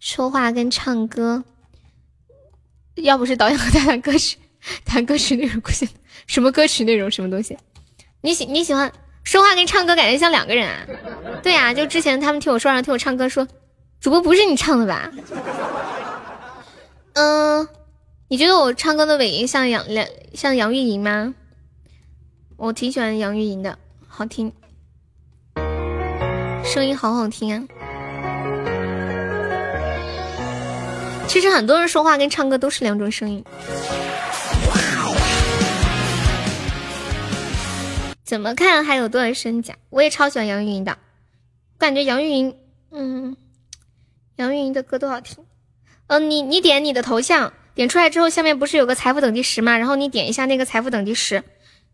[0.00, 1.44] 说话跟唱歌，
[2.94, 4.38] 要不是导演和他谈歌曲，
[4.86, 5.86] 谈歌曲内容不行，
[6.26, 7.58] 什么歌曲内容，什么东西？
[8.22, 8.90] 你喜你喜欢
[9.22, 10.86] 说话跟唱歌，感觉像两个人啊？
[11.42, 13.46] 对啊，就之前他们听我说，然后听我唱歌，说
[14.02, 15.10] 主播不是你唱的吧？
[17.14, 17.66] 嗯。
[18.26, 21.34] 你觉得我唱歌的尾音像杨杨像杨钰莹吗？
[22.56, 24.50] 我挺喜欢杨钰莹的，好听，
[26.64, 27.62] 声音好好听啊！
[31.28, 33.44] 其实很多人说话跟唱歌都是两种声音。
[38.24, 39.74] 怎么看还有多少身价？
[39.90, 40.96] 我也超喜欢杨钰莹的，
[41.76, 42.56] 感觉杨钰莹，
[42.92, 43.36] 嗯，
[44.42, 45.44] 杨钰莹的歌都好听。
[46.08, 47.52] 嗯，你你点你的头像。
[47.74, 49.78] 点出来之后，下面不是有个财富等级十吗？
[49.78, 51.42] 然后你点一下那个财富等级十，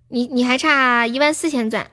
[0.08, 1.86] 你你还差一万四千钻。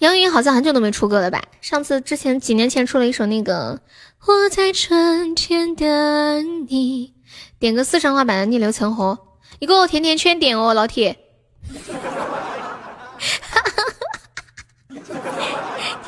[0.00, 1.42] 杨钰莹好像很久都没出歌了吧？
[1.60, 3.80] 上次之前几年前出了一首那个
[4.26, 7.14] 我在春天等你，
[7.60, 9.16] 点个四川话版的逆流成河，
[9.60, 11.16] 你给我甜甜圈点哦，老铁。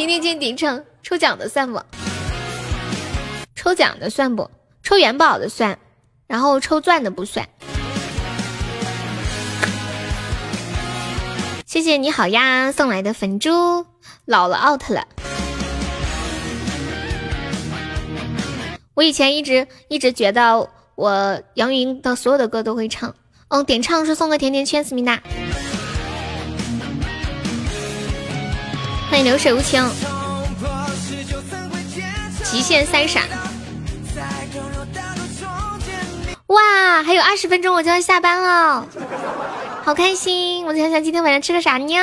[0.02, 1.81] 甜甜圈点唱抽奖的算不？
[3.55, 4.50] 抽奖的算不？
[4.82, 5.78] 抽元宝的算，
[6.26, 7.48] 然后抽钻的不算。
[11.64, 13.86] 谢谢你好呀送来的粉猪，
[14.24, 15.06] 老了 out 了。
[18.94, 23.14] 我以前一直一直觉得我杨云的所有的歌都会唱，
[23.50, 25.22] 嗯，点唱是送个甜甜圈，思密达。
[29.12, 29.86] 欢迎流水无情，
[32.44, 33.24] 极限三闪。
[36.47, 38.86] 哇，还有二十分钟我就要下班了，
[39.84, 40.65] 好开心！
[40.65, 41.94] 我想想今天晚上吃个啥呢？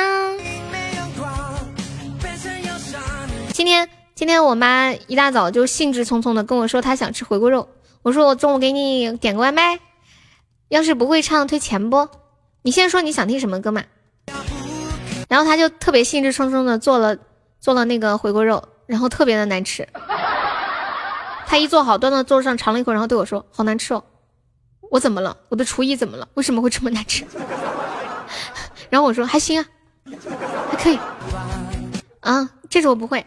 [3.52, 7.68] 今天今天我妈一大早就兴致匆匆的跟我说她想吃回锅肉，
[8.02, 9.80] 我说我中午给你点个外卖，
[10.68, 12.08] 要是不会唱退钱不？
[12.62, 13.82] 你先说你想听什么歌嘛？
[15.30, 17.16] 然后他就特别兴致冲冲的做了
[17.60, 19.86] 做了那个回锅肉，然后特别的难吃。
[21.46, 24.02] 他一做好端到桌上尝了一口，然后对我说好难吃哦。
[24.90, 25.36] 我怎么了？
[25.48, 26.26] 我的厨艺怎么了？
[26.34, 27.24] 为什么会这么难吃？
[28.88, 29.66] 然后我说还行啊，
[30.68, 30.98] 还可以
[32.18, 33.24] 啊，这首我不会。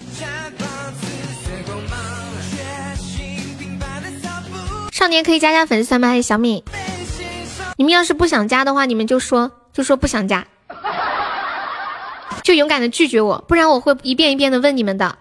[4.92, 6.10] 少年可以加加粉丝团吗？
[6.10, 6.66] 还是小米，
[7.78, 10.46] 你们要是不想加的话，你们就说就说不想加，
[12.44, 15.18] 就勇敢的拒绝我，不然我会一遍一遍的问你们的。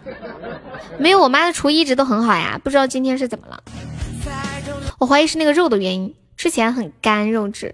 [0.99, 3.62] 没有，我妈的厨艺一直都很好呀，不知道今天是怎么了。
[4.99, 6.15] 我怀疑是那个肉的原因。
[6.34, 7.73] 吃起来很干肉质，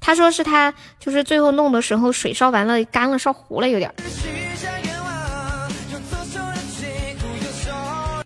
[0.00, 3.90] 他说是他就是最后弄的时候水烧完了干了烧糊了有点。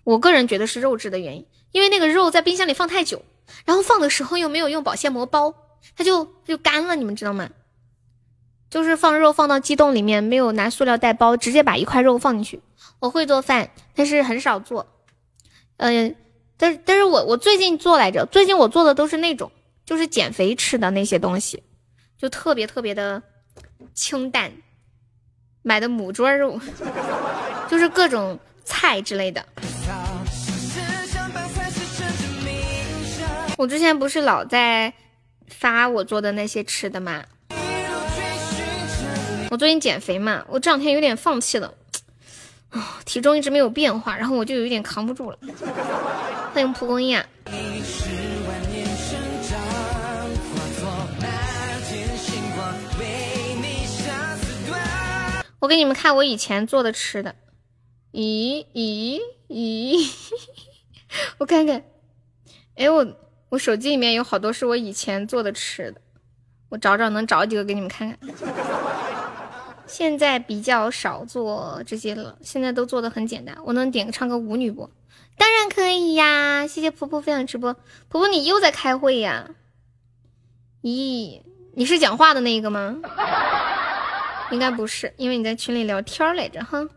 [0.03, 3.23] 我个人觉得是肉质的原因，因为那个肉在冰箱里放太久，
[3.63, 5.53] 然后放的时候又没有用保鲜膜包，
[5.95, 7.47] 它就就干了，你们知道吗？
[8.69, 12.61] 就是放肉放到鸡冻里面，没有拿塑料袋包，直接把一块肉放进去。
[12.99, 14.87] 我会做饭，但是很少做，
[15.77, 16.15] 嗯。
[16.59, 19.51] 但是，但是我我最近做来着，最近我做的都是那种
[19.85, 21.61] 就是减肥吃的那些东西，
[22.17, 23.21] 就特别特别的
[23.93, 24.51] 清淡，
[25.61, 26.59] 买的母猪肉，
[27.69, 29.45] 就是各种菜之类的。
[33.55, 34.91] 我之前不是老在
[35.47, 37.23] 发我做的那些吃的吗？
[39.49, 41.73] 我最近减肥嘛，我这两天有点放弃了。
[42.69, 45.37] 啊，体重一直没有变化，然后我就有点扛不住了。
[46.53, 47.23] 欢迎蒲公英！
[55.59, 57.33] 我给你们看我以前做的吃的。
[58.11, 60.11] 咦咦咦！
[61.39, 61.83] 我看看，
[62.75, 63.07] 哎，我
[63.49, 66.01] 我手机里面有好多是我以前做的吃的，
[66.69, 68.19] 我找找能找几个给你们看看。
[69.87, 73.57] 现在比较少做这些了，现在都做的很简单。
[73.63, 74.89] 我能点个唱个舞女不？
[75.37, 76.67] 当然可以呀！
[76.67, 77.73] 谢谢婆婆分享直播。
[78.09, 79.49] 婆婆你又在开会呀？
[80.81, 81.41] 咦，
[81.75, 82.97] 你是讲话的那个吗？
[84.51, 86.87] 应该不是，因为你在群里聊天来着哈。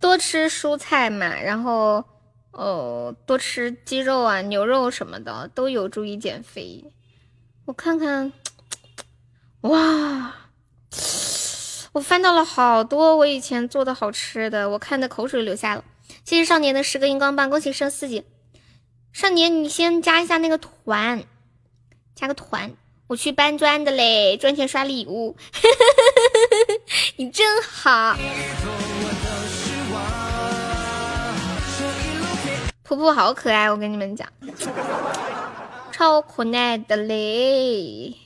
[0.00, 2.02] 多吃蔬菜嘛，然后
[2.52, 6.84] 呃多吃鸡肉啊、牛肉什么的，都有助于减肥。
[7.66, 8.32] 我看看，
[9.60, 10.34] 哇，
[11.92, 15.84] 我翻到了好多我以前做的好吃的，我看的口水流下了。
[16.24, 18.24] 谢谢少年的十个荧光棒，恭喜升四级。
[19.12, 21.24] 少年，你先加一下那个团，
[22.14, 22.72] 加个团，
[23.08, 25.36] 我去搬砖的嘞，赚钱刷礼物。
[27.16, 28.16] 你真好，
[32.90, 34.28] 噗噗好可爱，我跟你们讲，
[35.92, 38.16] 超可爱的嘞。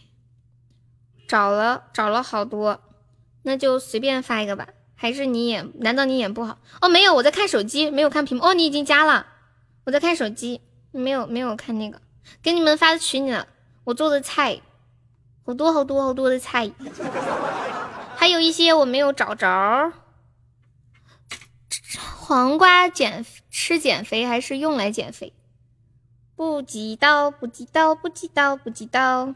[1.28, 2.80] 找了找了好多，
[3.42, 4.68] 那就随便发一个吧。
[4.94, 5.70] 还是你眼？
[5.80, 6.56] 难道你眼不好？
[6.80, 8.42] 哦，没有，我在看手机，没有看屏幕。
[8.42, 9.26] 哦，你已经加了，
[9.84, 10.62] 我在看手机，
[10.92, 12.00] 没有没有看那个，
[12.42, 13.46] 给你们发的群里了。
[13.84, 14.62] 我做的菜，
[15.44, 16.70] 好多好多好多的菜，
[18.16, 19.92] 还有一些我没有找着。
[22.18, 23.22] 黄瓜减
[23.56, 25.32] 吃减肥还是用来减肥？
[26.34, 29.32] 不知道，不知道，不知道，不知道。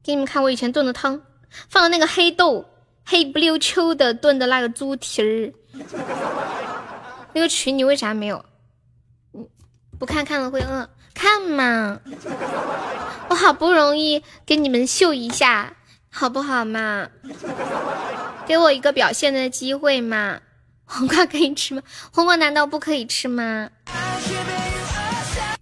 [0.00, 1.22] 给你们看我以前炖的汤，
[1.68, 2.66] 放了那个黑豆。
[3.04, 5.52] 黑不溜秋的炖的那个猪蹄儿，
[7.32, 8.44] 那个群你为啥没有？
[9.98, 12.00] 不看看了会饿，看嘛！
[13.28, 15.76] 我好不容易给你们秀一下，
[16.10, 17.08] 好不好嘛？
[18.46, 20.40] 给我一个表现的机会嘛！
[20.86, 21.82] 黄瓜可以吃吗？
[22.12, 23.68] 黄瓜难道不可以吃吗？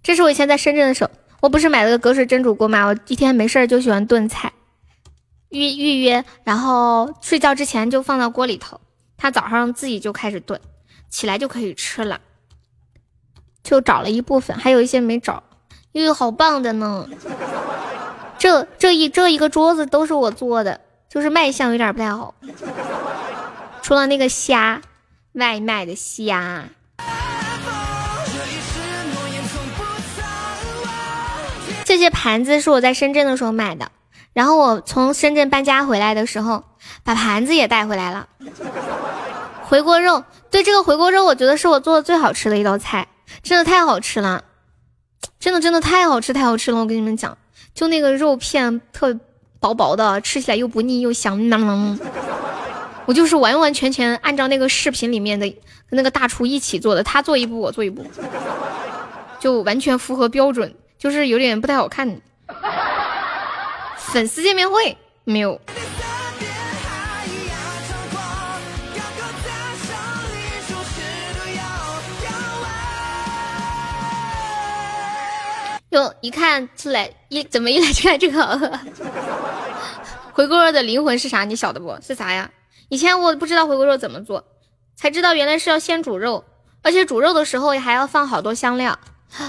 [0.01, 1.09] 这是我以前在深圳的时候，
[1.41, 2.85] 我不是买了个隔水蒸煮锅吗？
[2.85, 4.53] 我一天没事儿就喜欢炖菜。
[5.49, 8.79] 预预约，然后睡觉之前就放到锅里头，
[9.17, 10.61] 他早上自己就开始炖，
[11.09, 12.21] 起来就可以吃了。
[13.63, 15.41] 就找了一部分，还有一些没找。
[15.93, 17.07] 哟，好棒的呢！
[18.37, 22.35] 这这一这一个桌子都是我做的，就是卖相有点不太好。
[23.81, 24.81] 除了那个虾，
[25.35, 26.65] 外卖的虾。
[31.83, 33.91] 这些盘子是我在深圳的时候买的。
[34.33, 36.63] 然后我从深圳搬家回来的时候，
[37.03, 38.27] 把盘子也带回来了。
[39.63, 43.07] 回锅肉，对这个回锅肉，我觉得是我做的最好吃的一道菜，
[43.43, 44.43] 真的太好吃了，
[45.39, 46.79] 真的真的太好吃太好吃了！
[46.79, 47.37] 我跟你们讲，
[47.73, 49.17] 就那个肉片特
[49.59, 51.39] 薄薄的，吃起来又不腻又香。
[53.05, 55.57] 我就是完完全全按照那个视频里面的跟
[55.91, 58.05] 那个大厨一起做的，他做一步我做一步，
[59.39, 62.19] 就完全符合标准，就是有点不太好看。
[63.97, 65.61] 粉丝见面会没有？
[75.89, 78.79] 哟，一看出来一怎么一来就看这个？
[80.33, 81.45] 回锅肉的灵魂是啥？
[81.45, 81.97] 你晓得不？
[82.01, 82.49] 是啥呀？
[82.89, 84.45] 以前我不知道回锅肉怎么做，
[84.95, 86.45] 才知道原来是要先煮肉，
[86.81, 88.97] 而且煮肉的时候还要放好多香料，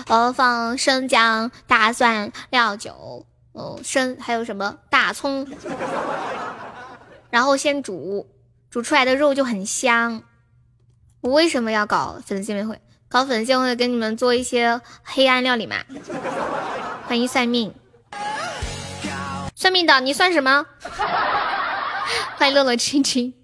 [0.08, 3.26] 呃，放生姜、大蒜、料酒。
[3.52, 5.48] 哦，生还有什么大葱，
[7.30, 8.28] 然后先煮，
[8.70, 10.22] 煮出来的肉就很香。
[11.22, 12.78] 我为什么要搞粉丝见面会？
[13.08, 15.76] 搞粉丝见面会跟你们做一些黑暗料理嘛？
[17.06, 17.74] 欢迎算命，
[19.54, 20.66] 算命的你算什么？
[22.36, 23.34] 欢迎乐乐亲亲。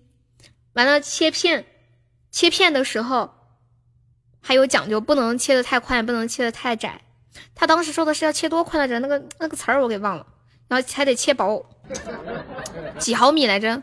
[0.74, 1.66] 完了切片，
[2.30, 3.30] 切片的时候
[4.40, 7.02] 还有讲究，不能切的太宽，不能切的太窄。
[7.54, 8.98] 他当时说的是要切多宽来着？
[9.00, 10.26] 那个那个词儿我给忘了。
[10.68, 11.66] 然后还得切薄，
[12.98, 13.82] 几毫米来着？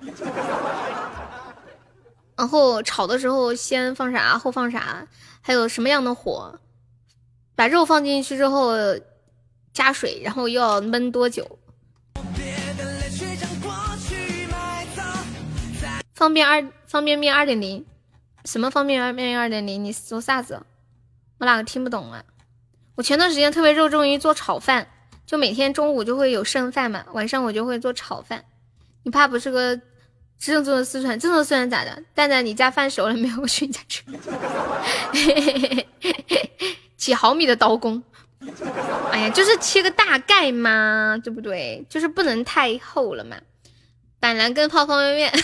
[2.36, 5.08] 然后炒的时候先放啥，后放啥？
[5.42, 6.60] 还有什么样的火？
[7.56, 8.74] 把肉放进去之后
[9.74, 11.59] 加水，然后又要焖多久？
[16.20, 17.86] 方便二方便面二点零？
[18.44, 19.82] 什么方便面二点零？
[19.82, 20.62] 你说啥子？
[21.38, 22.22] 我哪个听不懂啊？
[22.96, 24.86] 我前段时间特别热衷于做炒饭，
[25.26, 28.44] 就每天中午就会有剩饭嘛，晚上我就会做炒饭。
[29.04, 29.80] 你怕不是个
[30.38, 31.18] 正宗的四川？
[31.18, 32.04] 正宗四川咋的？
[32.14, 33.40] 蛋蛋，你家饭熟了没有？
[33.42, 34.04] 我去你家吃。
[36.98, 38.04] 几毫米的刀工？
[39.14, 41.86] 哎呀，就是切个大概嘛，对不对？
[41.88, 43.38] 就是不能太厚了嘛。
[44.20, 45.32] 板蓝根泡方便面。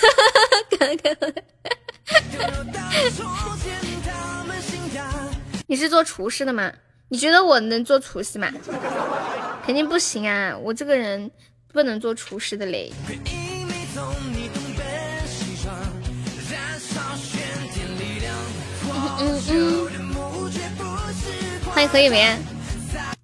[5.67, 6.71] 你是做厨师的吗？
[7.09, 8.51] 你觉得我能做厨师吗？
[9.65, 10.55] 肯定不行啊！
[10.57, 11.31] 我这个人
[11.73, 12.91] 不能做厨师的嘞。
[19.19, 19.87] 嗯嗯。
[21.73, 22.37] 欢迎何以为。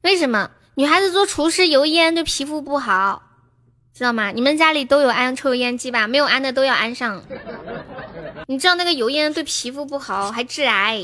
[0.02, 3.22] 为什么女孩子做厨师油烟对皮肤不好？
[4.02, 4.32] 知道吗？
[4.32, 6.08] 你们家里都有安抽油烟机吧？
[6.08, 7.24] 没有安的都要安上。
[8.48, 10.96] 你知道那个油烟对皮肤不好，还致癌，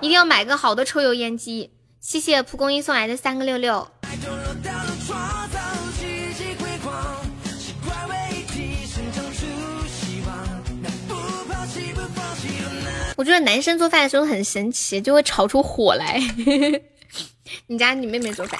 [0.00, 1.70] 一定要买个好的抽油烟机。
[2.00, 3.86] 谢谢蒲公英送来的三个六六。
[13.16, 16.20] 我觉得男生做饭的时候很神奇，就会炒出火来。
[17.68, 18.58] 你家你妹妹做饭，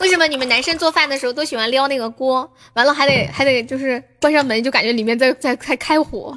[0.00, 2.50] 为什么你们男生做饭的时候都喜欢撩那个锅？
[2.74, 6.36] 完了还得还得就是关上门，就感觉里面在在在开火，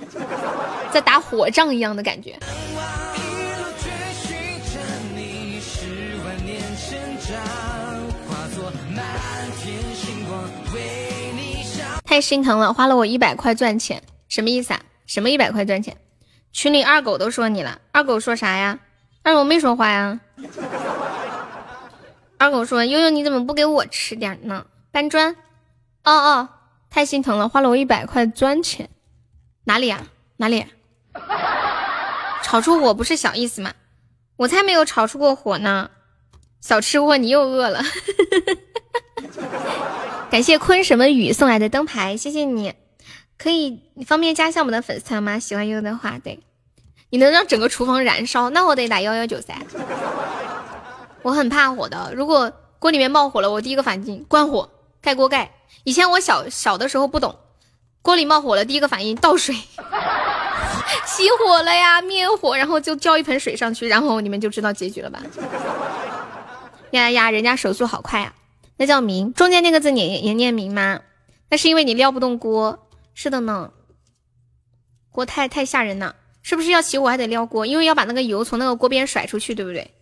[0.92, 2.38] 在打火仗一样的感觉。
[12.06, 14.80] 太心疼了，花了我一百块赚钱，什么意思啊？
[15.06, 15.96] 什么一百块赚钱？
[16.52, 18.80] 群里二狗都说你了，二狗说啥呀？
[19.22, 20.20] 二狗没说话呀。
[22.40, 25.36] 二狗说：“悠悠你怎么不给我吃点呢？”搬砖。
[26.04, 26.50] 哦哦，
[26.90, 28.90] 太心疼了，花了我一百块砖钱。
[29.66, 30.08] 哪里啊？
[30.38, 30.66] 哪里？
[32.42, 33.74] 炒出火不是小意思吗？
[34.38, 35.92] 我才没有炒出过火呢。
[36.62, 37.84] 小吃货，你又饿了。
[40.32, 42.74] 感谢坤什么雨送来的灯牌，谢谢你。
[43.38, 45.38] 可以，你方便加一下我们的粉丝团吗？
[45.38, 46.40] 喜欢悠悠的话，对，
[47.10, 49.56] 你能让整个厨房燃烧，那我得打幺幺九噻。
[51.30, 54.68] 我很怕火的，如果锅里面冒火了，我第一个反应关火，
[55.00, 55.52] 盖锅盖。
[55.84, 57.38] 以前我小小的时候不懂，
[58.02, 59.54] 锅里冒火了，第一个反应倒水，
[61.06, 65.22] 熄火了呀，灭火，然后就浇一盆水上去，然后你们就知道结局了吧？
[66.92, 68.34] 呀呀，人家手速好快啊，
[68.78, 71.02] 那叫明，中间那个字也也念明吗？
[71.52, 72.88] 那是因为你撩不动锅。
[73.14, 73.72] 是的呢，
[75.12, 77.68] 锅太太吓人了，是不是要起火还得撩锅？
[77.68, 79.94] 因为要把那个油从那个锅边甩出去，对不对？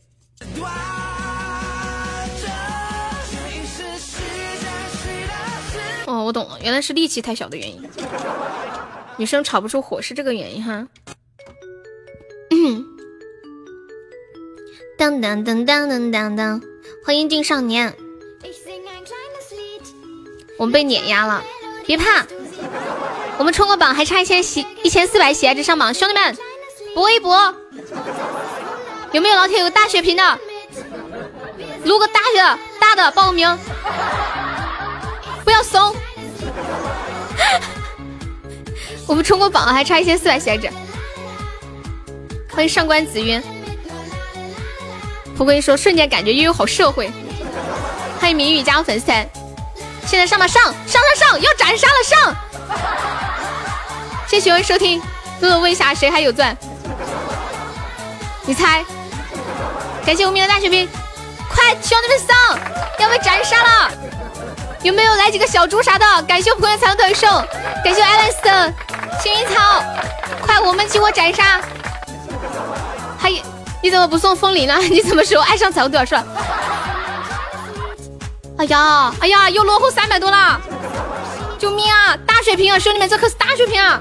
[6.24, 7.82] 我懂了，原来是力气太小的原因，
[9.18, 10.88] 女生炒不出火是这个原因哈。
[14.98, 16.62] 当当当当当当当，
[17.06, 17.96] 欢迎定少年，
[20.58, 21.44] 我们被碾压了。
[21.86, 22.26] 别怕，
[23.38, 26.38] 我们冲个榜，还差一千喜一千四百喜爱值上榜，兄弟们
[26.96, 27.54] 搏一搏！
[29.14, 30.40] 有没有老铁有大血瓶的？
[31.86, 33.58] 撸个大的大的报个名，
[35.46, 35.96] 不要怂！
[39.08, 40.70] 我们冲过榜，还差一千四百喜爱值。
[42.52, 43.44] 欢迎上官紫云，
[45.38, 47.12] 蒲公英说瞬间感觉悠悠好社会。
[48.20, 49.30] 欢迎明宇加入粉丝团。
[50.06, 50.74] 现在上吧，上上
[51.16, 52.36] 上上，要斩杀了，上！
[54.28, 55.00] 谢谢喜收听，
[55.42, 56.58] 乐乐问一下谁还有钻？
[58.46, 58.86] 你猜？
[60.06, 60.88] 感谢无名的大血瓶，
[61.50, 62.58] 快兄弟们上，
[63.00, 63.92] 要被斩杀了！
[64.88, 66.06] 有没有来几个小猪啥的？
[66.24, 67.28] 感谢蒲公英彩虹腿兽，
[67.84, 68.74] 感谢艾伦斯的
[69.22, 69.84] 幸运草，
[70.42, 71.60] 快我们集火斩杀！
[73.20, 73.30] 还
[73.84, 74.78] 你怎么不送风铃呢？
[74.78, 76.26] 你什么时候爱上彩虹腿了？
[78.60, 80.58] 哎呀，哎呀，又落后三百多了！
[81.60, 82.16] 救命啊！
[82.26, 84.00] 大血瓶啊，兄弟们，这可是大血瓶啊！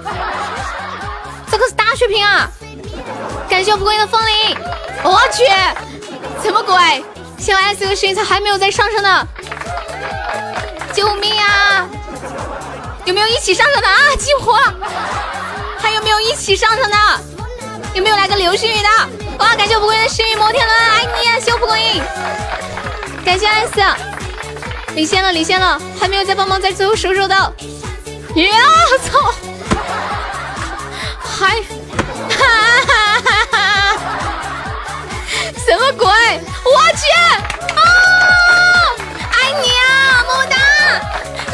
[1.50, 2.48] 这可是大血瓶啊！
[3.48, 4.56] 感谢蒲公英的风铃，
[5.02, 5.44] 我去，
[6.44, 7.05] 什么鬼？
[7.39, 9.26] 谢我 S 个声音才还没有在上升呢！
[10.97, 11.86] 救命啊！
[13.05, 14.16] 有没有一起上场的啊？
[14.18, 14.58] 激活！
[15.78, 16.97] 还有没有一起上场的？
[17.92, 18.89] 有没有来个流星雨的？
[19.39, 19.55] 哇！
[19.55, 21.39] 感谢我蒲公英的幸运摩天轮，爱你啊！
[21.39, 22.02] 谢我蒲公英，
[23.26, 23.78] 感谢 S。
[24.94, 27.52] 领先了，领先了，还没有再帮忙，在最后收收到。
[28.34, 28.50] 呀，
[29.05, 29.34] 操！
[31.20, 31.57] 还，
[32.31, 32.41] 哈
[32.86, 33.99] 哈哈哈！
[35.62, 36.08] 什么鬼？
[36.08, 37.05] 我去！
[37.75, 37.85] 啊！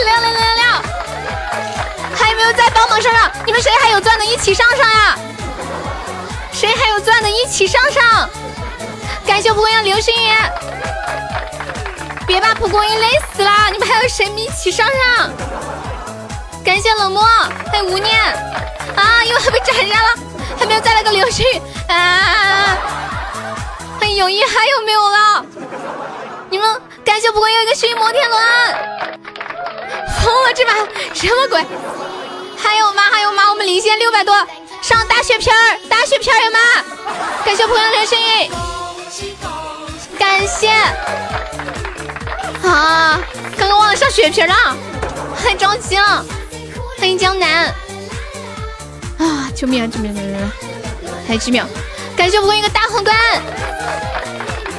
[0.05, 0.65] 六六六六六！
[2.15, 3.31] 还有没有在帮忙上上？
[3.47, 5.19] 你们谁还有钻的，一起上上呀！
[6.53, 8.29] 谁还有钻的，一起上上！
[9.27, 10.31] 感谢蒲公英流星雨。
[12.27, 13.51] 别把蒲公英累死了！
[13.71, 15.31] 你们还有谁一起上上？
[16.65, 17.25] 感谢冷漠，
[17.71, 18.21] 还有无念
[18.97, 19.25] 啊！
[19.25, 20.15] 又被斩杀了，
[20.59, 22.77] 还没有再来个流星雨啊！
[23.99, 25.45] 欢迎永一，还有没有了？
[26.53, 26.69] 你们
[27.03, 28.39] 感谢蒲公英一个幸运摩天轮，
[30.21, 30.75] 疯了这把
[31.15, 31.65] 什么鬼？
[32.59, 33.05] 还有吗？
[33.11, 33.49] 还有吗？
[33.49, 34.37] 我们领先六百多，
[34.83, 36.59] 上大血瓶儿，大血瓶儿有吗？
[37.43, 38.51] 感谢蒲公英流星雨，
[40.19, 40.69] 感谢。
[42.69, 43.19] 啊！
[43.57, 44.77] 刚刚忘了上血瓶了，
[45.43, 46.23] 太着急了。
[46.99, 47.75] 欢迎江南
[49.19, 49.49] 啊！
[49.57, 49.89] 救命啊！
[49.91, 50.15] 救命！
[50.15, 50.53] 救命！
[51.27, 51.65] 还有几秒，
[52.15, 53.17] 感谢蒲公英一个大皇冠。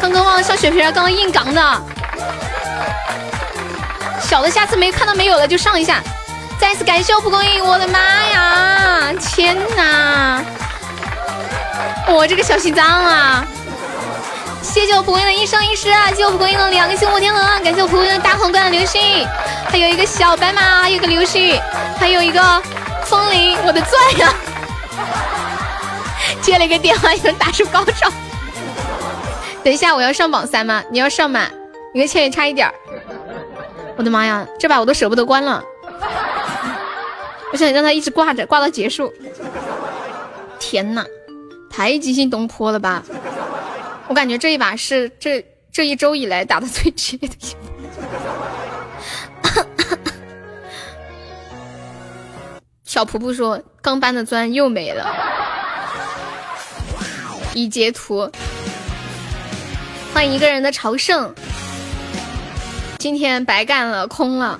[0.03, 1.82] 刚刚忘了上血瓶，刚刚硬刚的。
[4.19, 6.01] 小的下次没看到没有了就上一下，
[6.59, 9.14] 再次感谢我蒲公英，我的妈呀！
[9.22, 10.41] 天哪！
[12.06, 13.45] 我这个小心脏啊！
[14.61, 19.25] 谢谢我蒲公英的一生一世，谢谢我蒲公英的两个星火天鹅，感谢我蒲公英的大皇冠流星，
[19.69, 21.57] 还有一个小白马，还有个流星，
[21.98, 22.61] 还有一个
[23.06, 24.33] 风铃，我的钻呀！
[26.43, 28.11] 接了一个电话，有人打出高潮。
[29.64, 30.83] 等一下，我要上榜三吗？
[30.92, 31.50] 你要上吗？
[31.93, 32.74] 你跟千羽差一点儿。
[33.95, 35.64] 我的妈呀，这把我都舍不得关了。
[37.51, 39.14] 我想让他一直挂着，挂到结束。
[40.59, 41.06] 天呐，
[41.69, 43.03] 太惊心动魄了吧！
[44.08, 47.59] 我感觉这一把是这这一周以来打的最激烈的一把。
[52.83, 55.16] 小仆仆说：“刚搬的砖又没了。”
[57.56, 58.30] 已截图。
[60.14, 61.33] 欢迎一个人的朝圣，
[63.00, 64.59] 今天白干了，空了。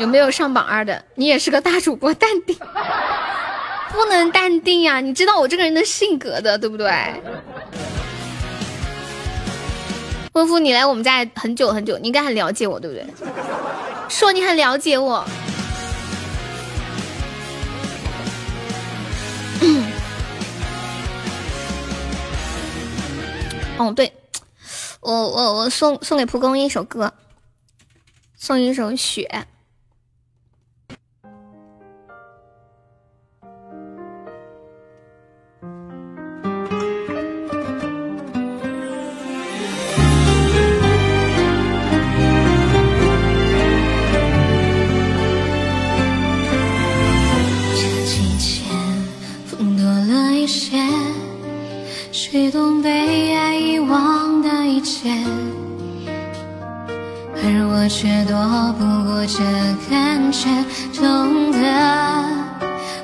[0.00, 1.02] 有没有上榜二的？
[1.14, 2.58] 你也是个大主播，淡定，
[3.92, 5.00] 不能淡定呀！
[5.00, 6.92] 你知道我这个人的性格的，对不对？
[10.32, 13.06] 温夫，你来我们家很久很久，你应该很了解我，对不对？
[14.08, 15.24] 说你很了解我。
[19.60, 19.84] 嗯
[23.78, 24.12] 哦，对。
[25.04, 27.12] 我我我送送给蒲公英一首歌，
[28.38, 29.46] 送一首雪。
[47.76, 48.64] 这季节
[49.46, 50.78] 风多了一些，
[52.10, 53.43] 吹动被爱
[57.36, 58.36] 而我却躲
[58.78, 59.38] 不过这
[59.90, 60.44] 感觉，
[60.94, 61.58] 痛得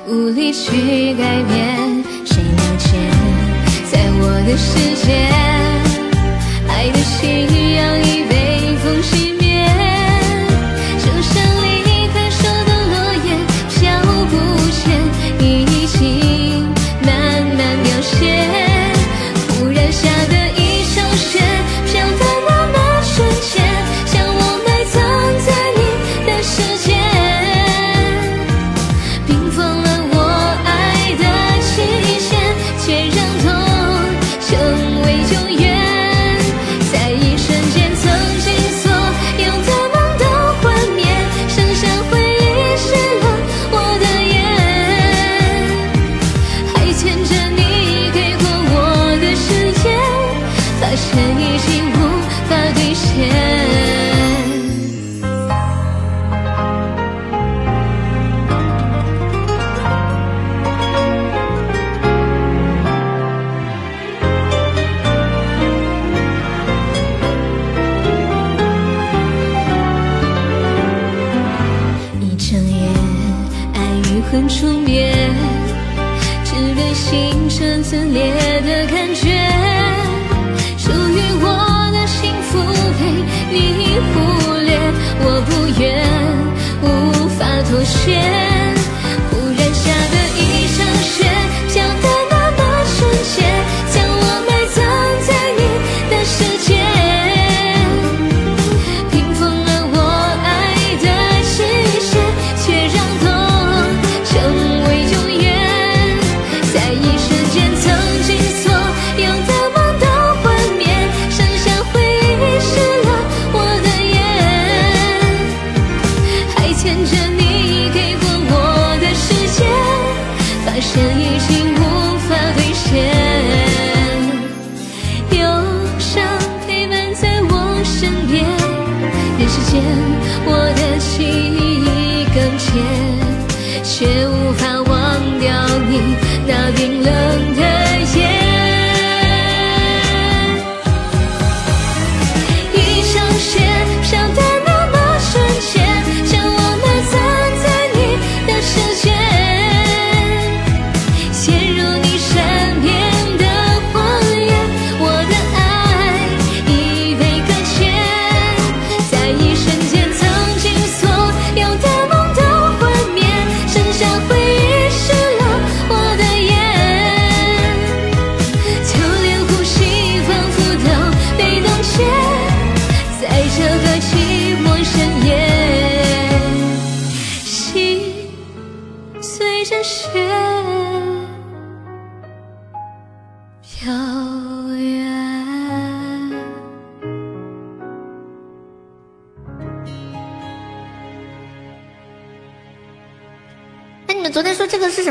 [0.07, 2.03] 无力去改变。
[2.23, 2.85] 谁了解，
[3.91, 5.25] 在我的世界，
[6.67, 7.50] 爱的信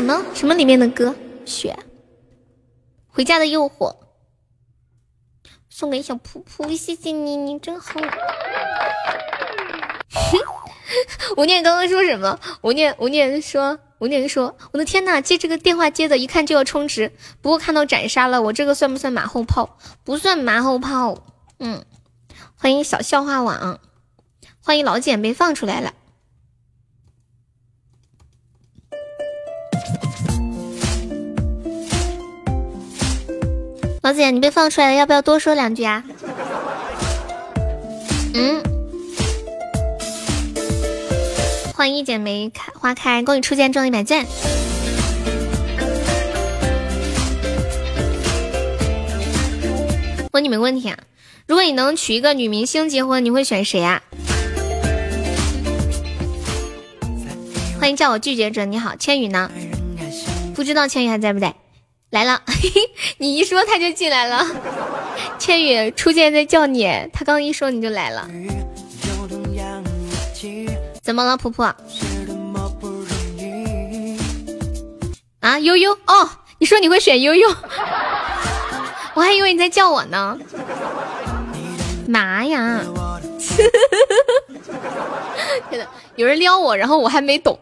[0.01, 1.13] 什么什么里面的歌？
[1.45, 1.77] 雪，
[3.07, 3.97] 回家的诱惑，
[5.69, 8.01] 送给小噗噗，谢谢你，你真好。
[11.37, 12.39] 吴念刚刚说什么？
[12.63, 17.11] 吴念吴念说，吴念说，我的天呐，接这个电话接的，一看就要充值。
[17.41, 19.77] 不过看到斩杀了，我这个算不算马后炮？
[20.03, 21.23] 不算马后炮。
[21.59, 21.85] 嗯，
[22.57, 23.79] 欢迎小笑话网，
[24.63, 25.93] 欢迎老简被放出来了。
[34.03, 36.03] 老姐，你被放出来了，要不要多说两句啊？
[38.33, 38.63] 嗯。
[41.75, 44.25] 欢迎一剪梅开花开，恭喜初见中一百钻。
[50.31, 50.97] 问你们问题啊，
[51.45, 54.01] 如果你能娶一个女明星结婚，你会选谁啊？
[57.79, 59.51] 欢迎叫我拒绝者，你好，千羽呢？
[60.55, 61.53] 不知道千羽还在不在？
[62.11, 62.41] 来了，
[63.17, 64.45] 你一说他就进来了。
[65.39, 68.29] 千羽初见在叫你，他刚一说你就来了。
[71.01, 71.73] 怎么了，婆婆？
[75.39, 77.47] 啊，悠悠哦，你说你会选悠悠，
[79.15, 80.37] 我还以为你在叫我呢。
[82.07, 82.81] 妈呀！
[85.69, 87.57] 天呐，有人撩我，然后我还没懂。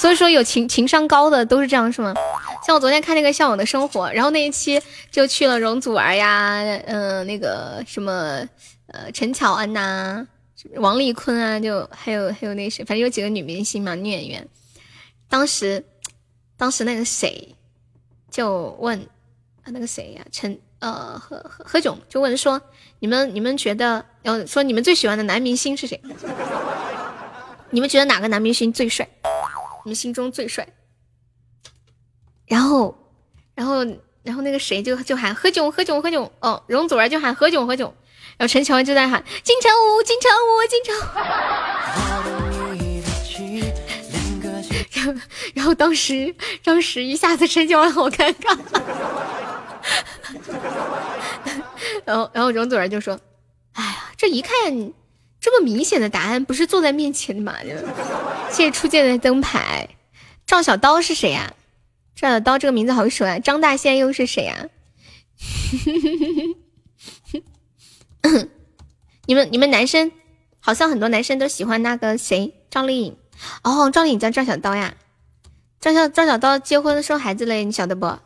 [0.00, 2.14] 所以说，有情情商高的都是这样，是吗？
[2.66, 4.80] 像我昨天看那个《向往的生活》，然后那一期
[5.10, 8.12] 就去了容祖儿呀，嗯，那个什么，
[8.86, 10.26] 呃，陈乔恩呐。
[10.76, 14.48] 王丽坤啊，就还有还有那谁，反正有几个女明星嘛，女演员。
[15.28, 15.84] 当时，
[16.56, 17.54] 当时那个谁
[18.30, 18.98] 就问
[19.62, 22.58] 啊，那个谁呀，陈呃何何何炅就问说，
[23.00, 26.00] 你们你们觉得，然后说你们最喜欢的男明星是谁？
[27.68, 29.06] 你们觉得哪个男明星最帅？
[29.84, 30.68] 你们心中最帅？
[32.46, 32.96] 然后，
[33.54, 33.84] 然后，
[34.22, 37.92] 然后那个谁就就喊何炅何炅何炅，哦，容祖儿就喊何炅何炅。
[38.36, 40.94] 然后陈乔恩就在喊金城武，金城武，金城。
[44.92, 45.14] 然后，
[45.54, 46.34] 然后当时，
[46.64, 48.58] 当时一下子陈乔恩好尴尬。
[52.04, 53.18] 然后，然后容祖儿就说
[53.74, 54.52] ：“哎呀，这一看
[55.40, 57.56] 这么明显的答案，不是坐在面前的吗？”
[58.50, 59.88] 谢谢初见的灯牌。
[60.46, 61.54] 赵小刀是谁呀？
[62.14, 63.38] 赵小刀这个名字好熟啊。
[63.38, 64.66] 张大仙又是谁呀？
[69.26, 70.12] 你们你们男生
[70.58, 73.16] 好像很多男生都喜欢那个谁赵丽颖
[73.62, 74.94] 哦，赵丽颖叫赵小刀呀，
[75.80, 78.18] 赵小赵小刀结婚生孩子了，你晓得不？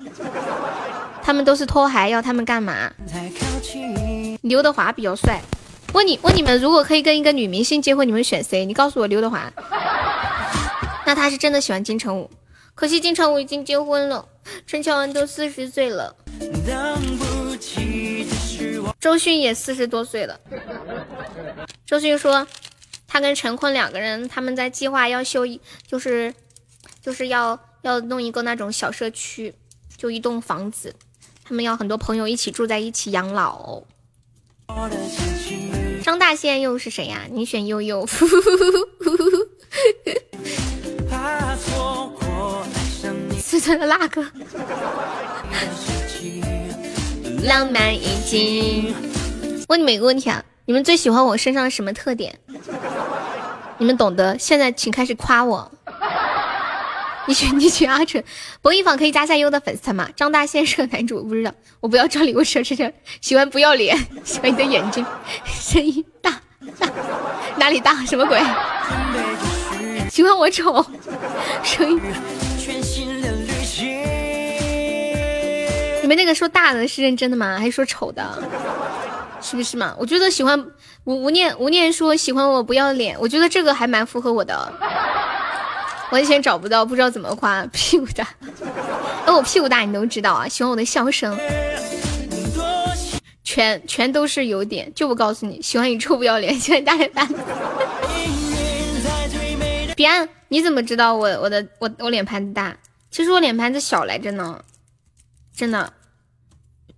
[1.22, 2.92] 他们都是拖孩，要他们干嘛？
[4.40, 5.40] 刘德华比较帅。
[5.92, 8.64] 问你问你们，如果可以跟一个女明星结婚，你们选谁？
[8.64, 9.52] 你告诉我刘德华。
[11.06, 12.30] 那他是真的喜欢金城武，
[12.74, 14.26] 可惜金城武已经结婚了，
[14.66, 16.16] 陈乔恩都四十岁了。
[18.98, 20.40] 周迅也四十多岁了。
[21.86, 22.46] 周迅说，
[23.06, 26.34] 他跟陈坤两个人，他们在计划要修一，就是
[27.02, 29.54] 就是要要弄一个那种小社区，
[29.96, 30.94] 就一栋房子，
[31.44, 33.82] 他们要很多朋友一起住在一起养老。
[36.04, 37.22] 张大仙又是谁呀？
[37.32, 38.06] 你选悠悠。
[43.38, 44.22] 四川的辣哥。
[47.44, 48.94] 浪漫已经。
[49.68, 52.38] 问你们一个问题啊，你们最喜欢我身上的什么特点？
[53.78, 54.38] 你们懂得。
[54.38, 55.72] 现在请开始夸我。
[57.26, 58.22] 你选你选阿纯，
[58.60, 60.08] 博弈坊可以加下优的粉丝团吗？
[60.14, 61.50] 张大仙是个男主，不知道。
[61.80, 62.62] 我不要这里，我喜
[63.34, 65.04] 欢不要脸， 喜欢你的眼睛，
[65.46, 66.38] 声音大
[66.78, 66.88] 大，
[67.56, 67.94] 哪里大？
[68.04, 68.38] 什么鬼？
[70.10, 70.84] 喜欢我丑，
[71.62, 72.00] 声音。
[76.02, 77.56] 你们那个说大的是认真的吗？
[77.58, 78.42] 还是说丑的？
[79.40, 79.94] 是不是嘛？
[79.98, 80.58] 我觉得喜欢
[81.04, 84.72] 吴吴念吴念说喜欢我不要脸，我觉得这个还蛮符合我的。
[86.14, 88.24] 完全找不到，不知道怎么夸屁股大。
[89.26, 90.46] 那，我屁股大你都知道啊？
[90.46, 91.36] 喜欢我的笑声，
[93.42, 95.60] 全全都是优点，就不告诉你。
[95.60, 97.28] 喜欢你臭不要脸，喜欢大脸蛋。
[99.96, 102.76] 彼岸，你怎么知道我我的我我脸盘子大？
[103.10, 104.62] 其实我脸盘子小来着呢。
[105.56, 105.92] 真的，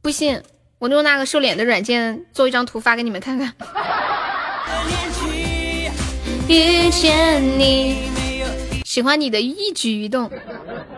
[0.03, 0.43] 不信
[0.79, 3.55] 我用那个瘦脸的软件做一张图发给你们看看。
[6.49, 7.97] 遇见你，
[8.97, 10.31] 喜欢你的一举一动。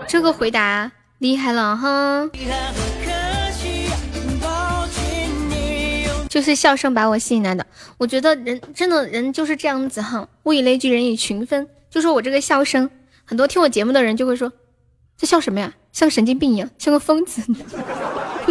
[0.06, 2.30] 这个回答厉害了哈！
[6.28, 7.66] 就是笑声把我吸引来的。
[7.96, 11.66] 我觉得人真的人就是这样子哈，物以类聚，人以群分。
[11.90, 12.88] 就说我这个笑声，
[13.24, 14.52] 很多听我节目的人就会说，
[15.16, 15.74] 这笑什么呀？
[15.90, 17.42] 像神经病一样，像个疯子。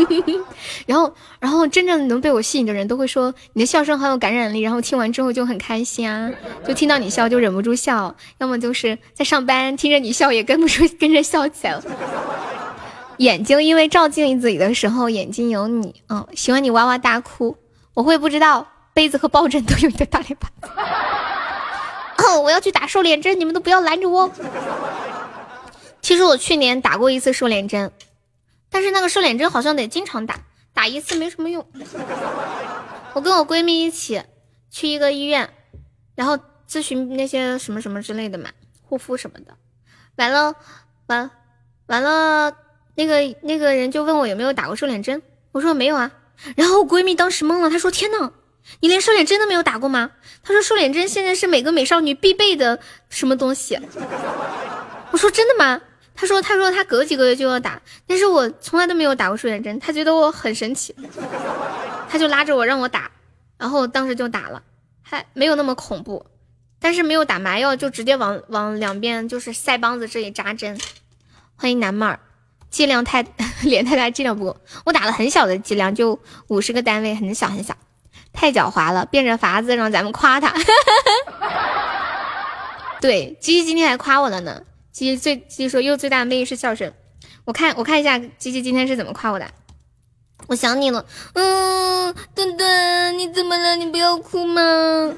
[0.85, 6.31] 然后，然后真正能被我吸引的人都会说你的笑声很有感染力，然后听完之后就很开心啊，
[6.67, 11.83] 就听到你笑就忍不住笑，要么就是在上班听着你笑也跟不住 跟着笑起来了。
[13.17, 17.57] 眼睛因为照镜子里的时候眼睛有你，嗯，喜欢你哇哇大哭，
[17.95, 20.51] 我会不知道杯子和抱枕都有你的大脸盘。
[22.17, 24.29] 哦，我要去打瘦脸针，你们都不要拦着我。
[26.01, 27.91] 其实我去年打过一次瘦脸针，
[28.69, 30.39] 但是那个瘦脸针好像得经常打，
[30.73, 31.65] 打一次没什么用。
[33.13, 34.21] 我跟我闺蜜一起
[34.69, 35.49] 去一个医院，
[36.15, 36.37] 然后
[36.69, 38.49] 咨询那些什么什么之类的嘛，
[38.83, 39.55] 护肤什么的。
[40.17, 40.55] 完了，
[41.07, 41.29] 完
[41.87, 42.55] 完了，
[42.95, 45.21] 那个那个人就问我有没有打过瘦脸针，
[45.51, 46.11] 我说没有啊。
[46.55, 48.31] 然后我闺蜜当时懵了，她说：“天呐，
[48.81, 50.11] 你连瘦脸针都没有打过吗？”
[50.43, 52.79] 她说：“瘦脸针现在是每个美少女必备的
[53.09, 53.79] 什么东西。
[55.11, 55.81] ”我说：“真的吗？”
[56.19, 60.95] 他说：“他说他隔几个月就要打，但是我从来都没有打过瘦脸针，他觉得我很神奇，
[62.09, 63.11] 他就拉着我让我打，
[63.59, 64.63] 然后当时就打了，
[65.03, 66.25] 还没有那么恐怖，
[66.79, 70.79] 但是没有打麻药，就直接往往两边就是腮帮子这里扎针。
[71.55, 72.19] 欢迎南妹儿，
[72.71, 73.23] 剂量太
[73.61, 77.75] 脸太大，剂量不够，我打了很小的剂量，就五十个单位，很小很小，
[78.33, 80.51] 太狡猾了，变着法子让咱们夸他。
[82.99, 84.63] 对，鸡鸡今天还夸我了呢。
[84.97, 86.91] 鸡鸡最鸡鸡说，又最大的魅力是笑声。
[87.45, 89.47] 我看我看一下鸡鸡今天是怎么夸我的。
[90.47, 93.75] 我想你了，嗯，墩墩，你怎么了？
[93.75, 95.13] 你不要哭吗？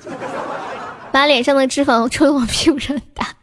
[1.14, 3.38] 把脸上的脂肪抽的往屁股上打。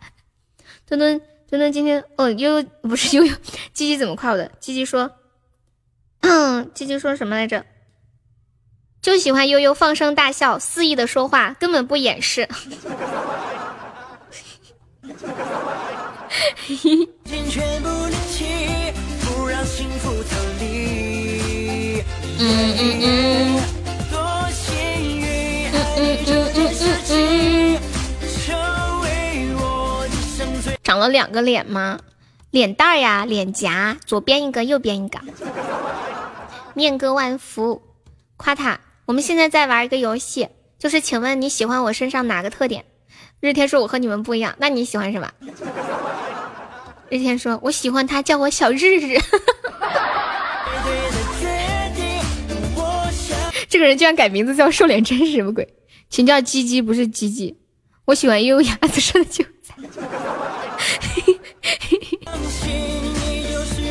[0.84, 3.34] 墩墩墩墩今天哦悠悠不是悠悠，
[3.72, 4.52] 鸡鸡怎么夸我的？
[4.60, 5.10] 鸡鸡说，
[6.20, 7.64] 嗯，鸡鸡说什么来着？
[9.00, 12.46] 就喜欢悠悠放声大笑，肆意的说话，根本不掩饰。
[12.60, 12.90] 尽全
[14.18, 15.54] 部力气，不让幸福逃
[16.20, 16.25] 离。
[22.38, 23.62] 嗯嗯嗯。
[24.10, 24.18] 多
[24.50, 24.76] 幸
[25.20, 27.78] 运，爱你这件事情，
[28.36, 28.54] 成
[29.00, 29.06] 为
[29.54, 30.76] 我一生最。
[30.82, 31.98] 长了两个脸吗？
[32.50, 35.18] 脸蛋儿呀，脸颊，左边一个，右边一个。
[36.74, 37.82] 面哥万福，
[38.36, 38.80] 夸他。
[39.06, 40.48] 我们现在在玩一个游戏，
[40.78, 42.84] 就是请问你喜欢我身上哪个特点？
[43.40, 45.30] 日天说我和你们不一样，那你喜欢什么？
[47.08, 49.18] 日天说我喜欢他叫我小日日。
[53.68, 55.68] 这个人居然改名字叫瘦脸针是什么鬼？
[56.08, 57.58] 请叫鸡鸡不是鸡鸡。
[58.06, 59.74] 我喜欢优雅子说的韭菜。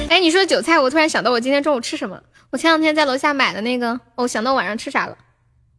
[0.09, 2.21] 哎，你说韭菜，我突然想到我今天中午吃什么？
[2.51, 5.17] 我前两天在楼下买的那个，哦，想到晚上吃啥了。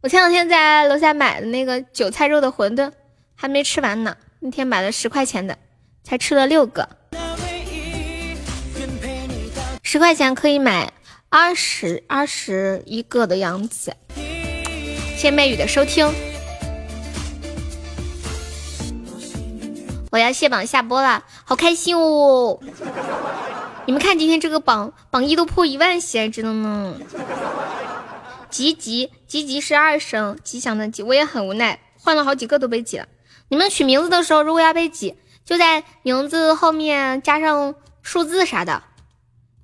[0.01, 2.91] 我前两天在楼下买的那个韭菜肉的馄饨
[3.35, 5.57] 还没吃完呢，那天买了十块钱的，
[6.03, 6.87] 才吃了六个。
[9.89, 10.91] 十块钱可以买
[11.29, 13.95] 二十二十一个的样子。
[14.17, 16.13] 谢谢媚雨的收听。
[20.11, 22.59] 我要卸榜下播了，好开心哦！
[23.85, 26.95] 你们看今天这个榜榜一都破一万喜爱值了呢。
[28.49, 33.07] 吉吉吉吉是二声，吉祥的吉，我也很无奈，换了好几个都被挤了。
[33.47, 38.83] 你们取名字的时候，如果要被挤，就在名字后面加上数字啥的，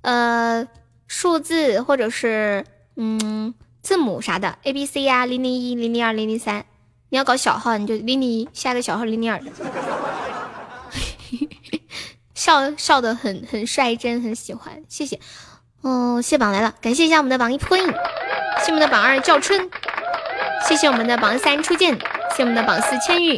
[0.04, 0.68] 呃，
[1.08, 2.64] 数字或者是
[2.96, 6.64] 嗯字母啥的，A B C 呀，零零一、零零二、零零三。
[7.08, 9.40] 你要搞小号，你就零零一下个小号零零二。
[12.34, 15.18] 笑笑的很很率真，很喜欢，谢谢。
[15.80, 19.70] 哦，谢榜来了，感谢一下我们的榜一破印，谢我们的榜二叫春，
[20.68, 21.96] 谢谢我们的榜三初见，
[22.36, 23.36] 谢我们的榜四千玉，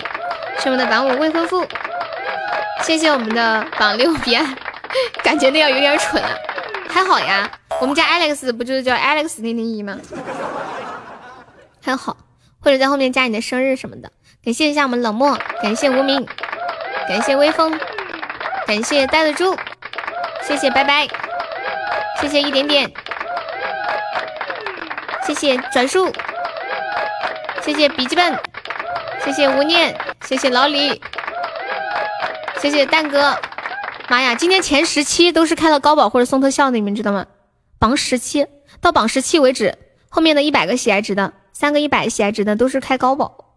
[0.59, 1.65] 谢我们的榜五未婚夫，
[2.83, 4.57] 谢谢我们的榜六彼岸，
[5.23, 6.31] 感觉那样有点蠢啊，
[6.89, 7.51] 还好呀，
[7.81, 9.99] 我们家 Alex 不就是叫 Alex 零零一吗？
[11.83, 12.17] 还好，
[12.61, 14.11] 或者在后面加你的生日什么的，
[14.45, 16.27] 感谢一下我们冷漠，感谢无名，
[17.09, 17.79] 感谢微风，
[18.67, 19.57] 感谢呆的猪，
[20.43, 21.07] 谢谢拜拜。
[22.19, 22.91] 谢谢一点点，
[25.27, 26.11] 谢谢转述，
[27.61, 28.41] 谢谢笔记本，
[29.23, 31.01] 谢谢无念，谢谢老李，
[32.59, 33.39] 谢谢蛋哥。
[34.09, 37.27] 妈呀，今天前十期都是开了高保或者送特效的，你们知道吗？
[37.79, 38.47] 榜十期
[38.81, 39.77] 到榜十期为止，
[40.09, 43.57] 后面的一百个喜爱值的，三个一百喜爱值的都是开高保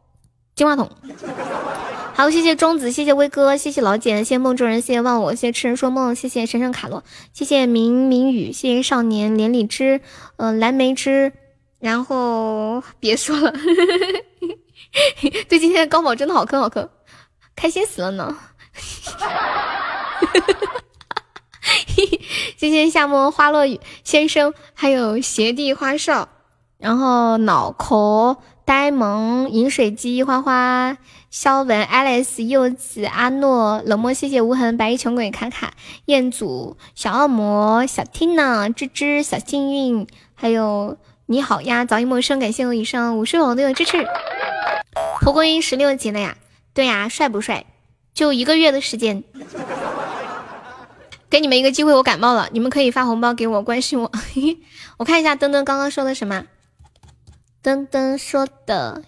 [0.55, 0.89] 金话筒。
[2.15, 10.01] 好，谢谢庄子，谢谢威哥，谢谢老简，谢谢梦中人，谢谢忘我，谢谢痴人说梦，谢谢神圣卡罗，谢谢明明宇，谢谢少年连理枝，
[10.35, 11.31] 呃，蓝莓汁，
[11.79, 13.53] 然后别说了，
[15.47, 16.89] 对今天的高宝真的好坑好坑，
[17.55, 18.35] 开心死了呢。
[22.57, 26.29] 谢谢夏末花落雨先生，还有邪帝花少，
[26.77, 30.97] 然后脑壳呆萌饮水机花花
[31.29, 35.73] 肖文 Alice 柚子阿诺冷漠谢谢无痕白衣穷鬼卡卡
[36.05, 44.05] 彦祖小恶魔小 Tina 芝芝小幸运，还有你好呀早已陌生，感谢我以上五十友的支持。
[45.21, 46.37] 蒲公英十六级了呀？
[46.73, 47.65] 对呀，帅不帅？
[48.13, 49.23] 就一个月的时间。
[51.29, 54.11] 给你们一个机会，我感冒了，你们可以发红包给我，关心我。
[54.97, 56.45] 我看一下登登刚刚说的什么。
[57.61, 59.03] 登登说的，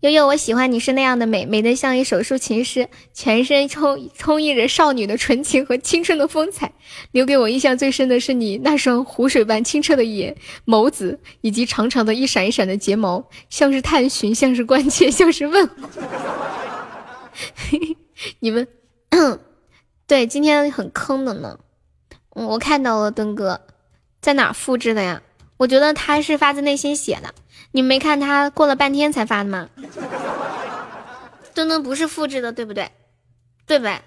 [0.00, 6.72] 悠悠，我喜欢你是那样的美，美得像一首抒情诗，全身充充溢着少女的纯情和青春的风采。
[7.12, 10.36] 留给我印象最深的是你那双湖水般清澈的眼
[10.66, 15.74] 眸子，以及长长的一闪一闪的睫毛，像是探寻，像是关切，像是问候。
[18.40, 18.68] 你们，
[20.06, 21.58] 对，今天很坑的呢。
[22.30, 23.60] 我看到了墩哥
[24.20, 25.22] 在哪复制的呀？
[25.56, 27.34] 我觉得他是发自内心写的。
[27.70, 29.70] 你没看他过了半天才发的吗？
[31.54, 32.90] 墩墩不是复制的，对不对？
[33.66, 34.02] 对不对？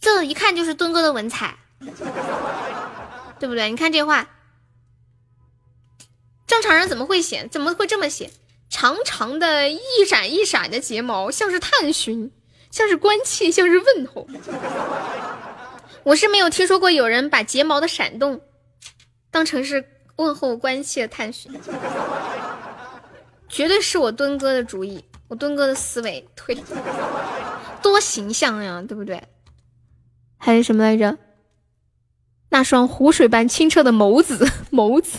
[0.00, 1.56] 这一看就是墩哥的文采，
[3.38, 3.70] 对不对？
[3.70, 4.28] 你看这话，
[6.46, 7.46] 正常人怎么会写？
[7.48, 8.30] 怎么会这么写？
[8.68, 12.32] 长长的一闪一闪的睫毛，像是探寻，
[12.70, 14.26] 像是关切，像是问候。
[16.02, 18.40] 我是没有听说过有人把睫毛的闪动
[19.30, 19.84] 当成是
[20.16, 21.52] 问候、关切、探寻，
[23.48, 26.56] 绝对是我墩哥的主意，我墩哥的思维推，
[27.82, 29.22] 多形象呀，对不对？
[30.38, 31.18] 还有什么来着？
[32.50, 35.18] 那双湖水般清澈的眸子，眸子。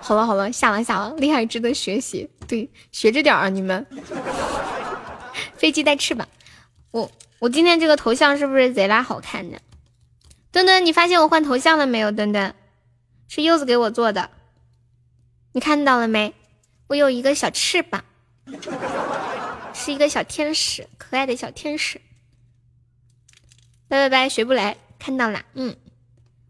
[0.00, 2.30] 好了好了，下了下了，厉害，值得学习。
[2.48, 3.86] 对，学着点啊，你们。
[5.58, 6.28] 飞机带翅膀，
[6.90, 7.10] 我。
[7.38, 9.60] 我今天这个头像是不是贼拉好看的？
[10.50, 12.10] 墩墩，你发现我换头像了没有？
[12.10, 12.54] 墩墩，
[13.28, 14.30] 是柚子给我做的，
[15.52, 16.32] 你看到了没？
[16.86, 18.02] 我有一个小翅膀，
[19.74, 22.00] 是一个小天使，可爱的小天使。
[23.86, 25.76] 拜拜拜，学不来，看到啦，嗯，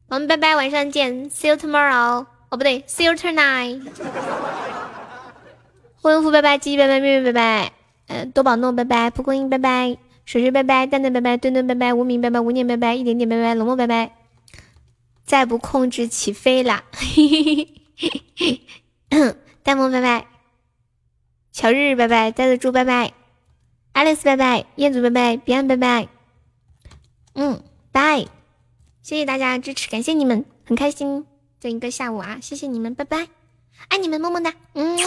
[0.06, 2.26] 我们拜拜，晚上见，see you tomorrow。
[2.48, 3.82] 哦，不对，see you tonight。
[6.00, 7.72] 欢迎福拜拜，鸡拜拜，妹妹拜拜，
[8.06, 9.98] 嗯，多宝诺拜拜，蒲公英拜拜。
[10.24, 14.10] 水水拜拜，蛋蛋拜拜，墩墩拜拜，无名拜拜，无念拜拜，一点点拜拜，冷漠拜拜，
[15.24, 16.82] 再不控制起飞啦！
[19.62, 20.26] 呆萌拜拜，
[21.52, 23.12] 乔日日拜拜，呆子猪拜拜，
[23.92, 26.08] 爱丽丝拜拜，彦祖拜拜，彼岸拜拜，
[27.34, 27.62] 嗯，
[27.92, 28.26] 拜，
[29.02, 31.24] 谢谢大家支持，感谢你们，很开心
[31.60, 33.28] 这一个下午啊，谢谢你们，拜拜，
[33.90, 34.98] 爱你们，么么哒，嗯。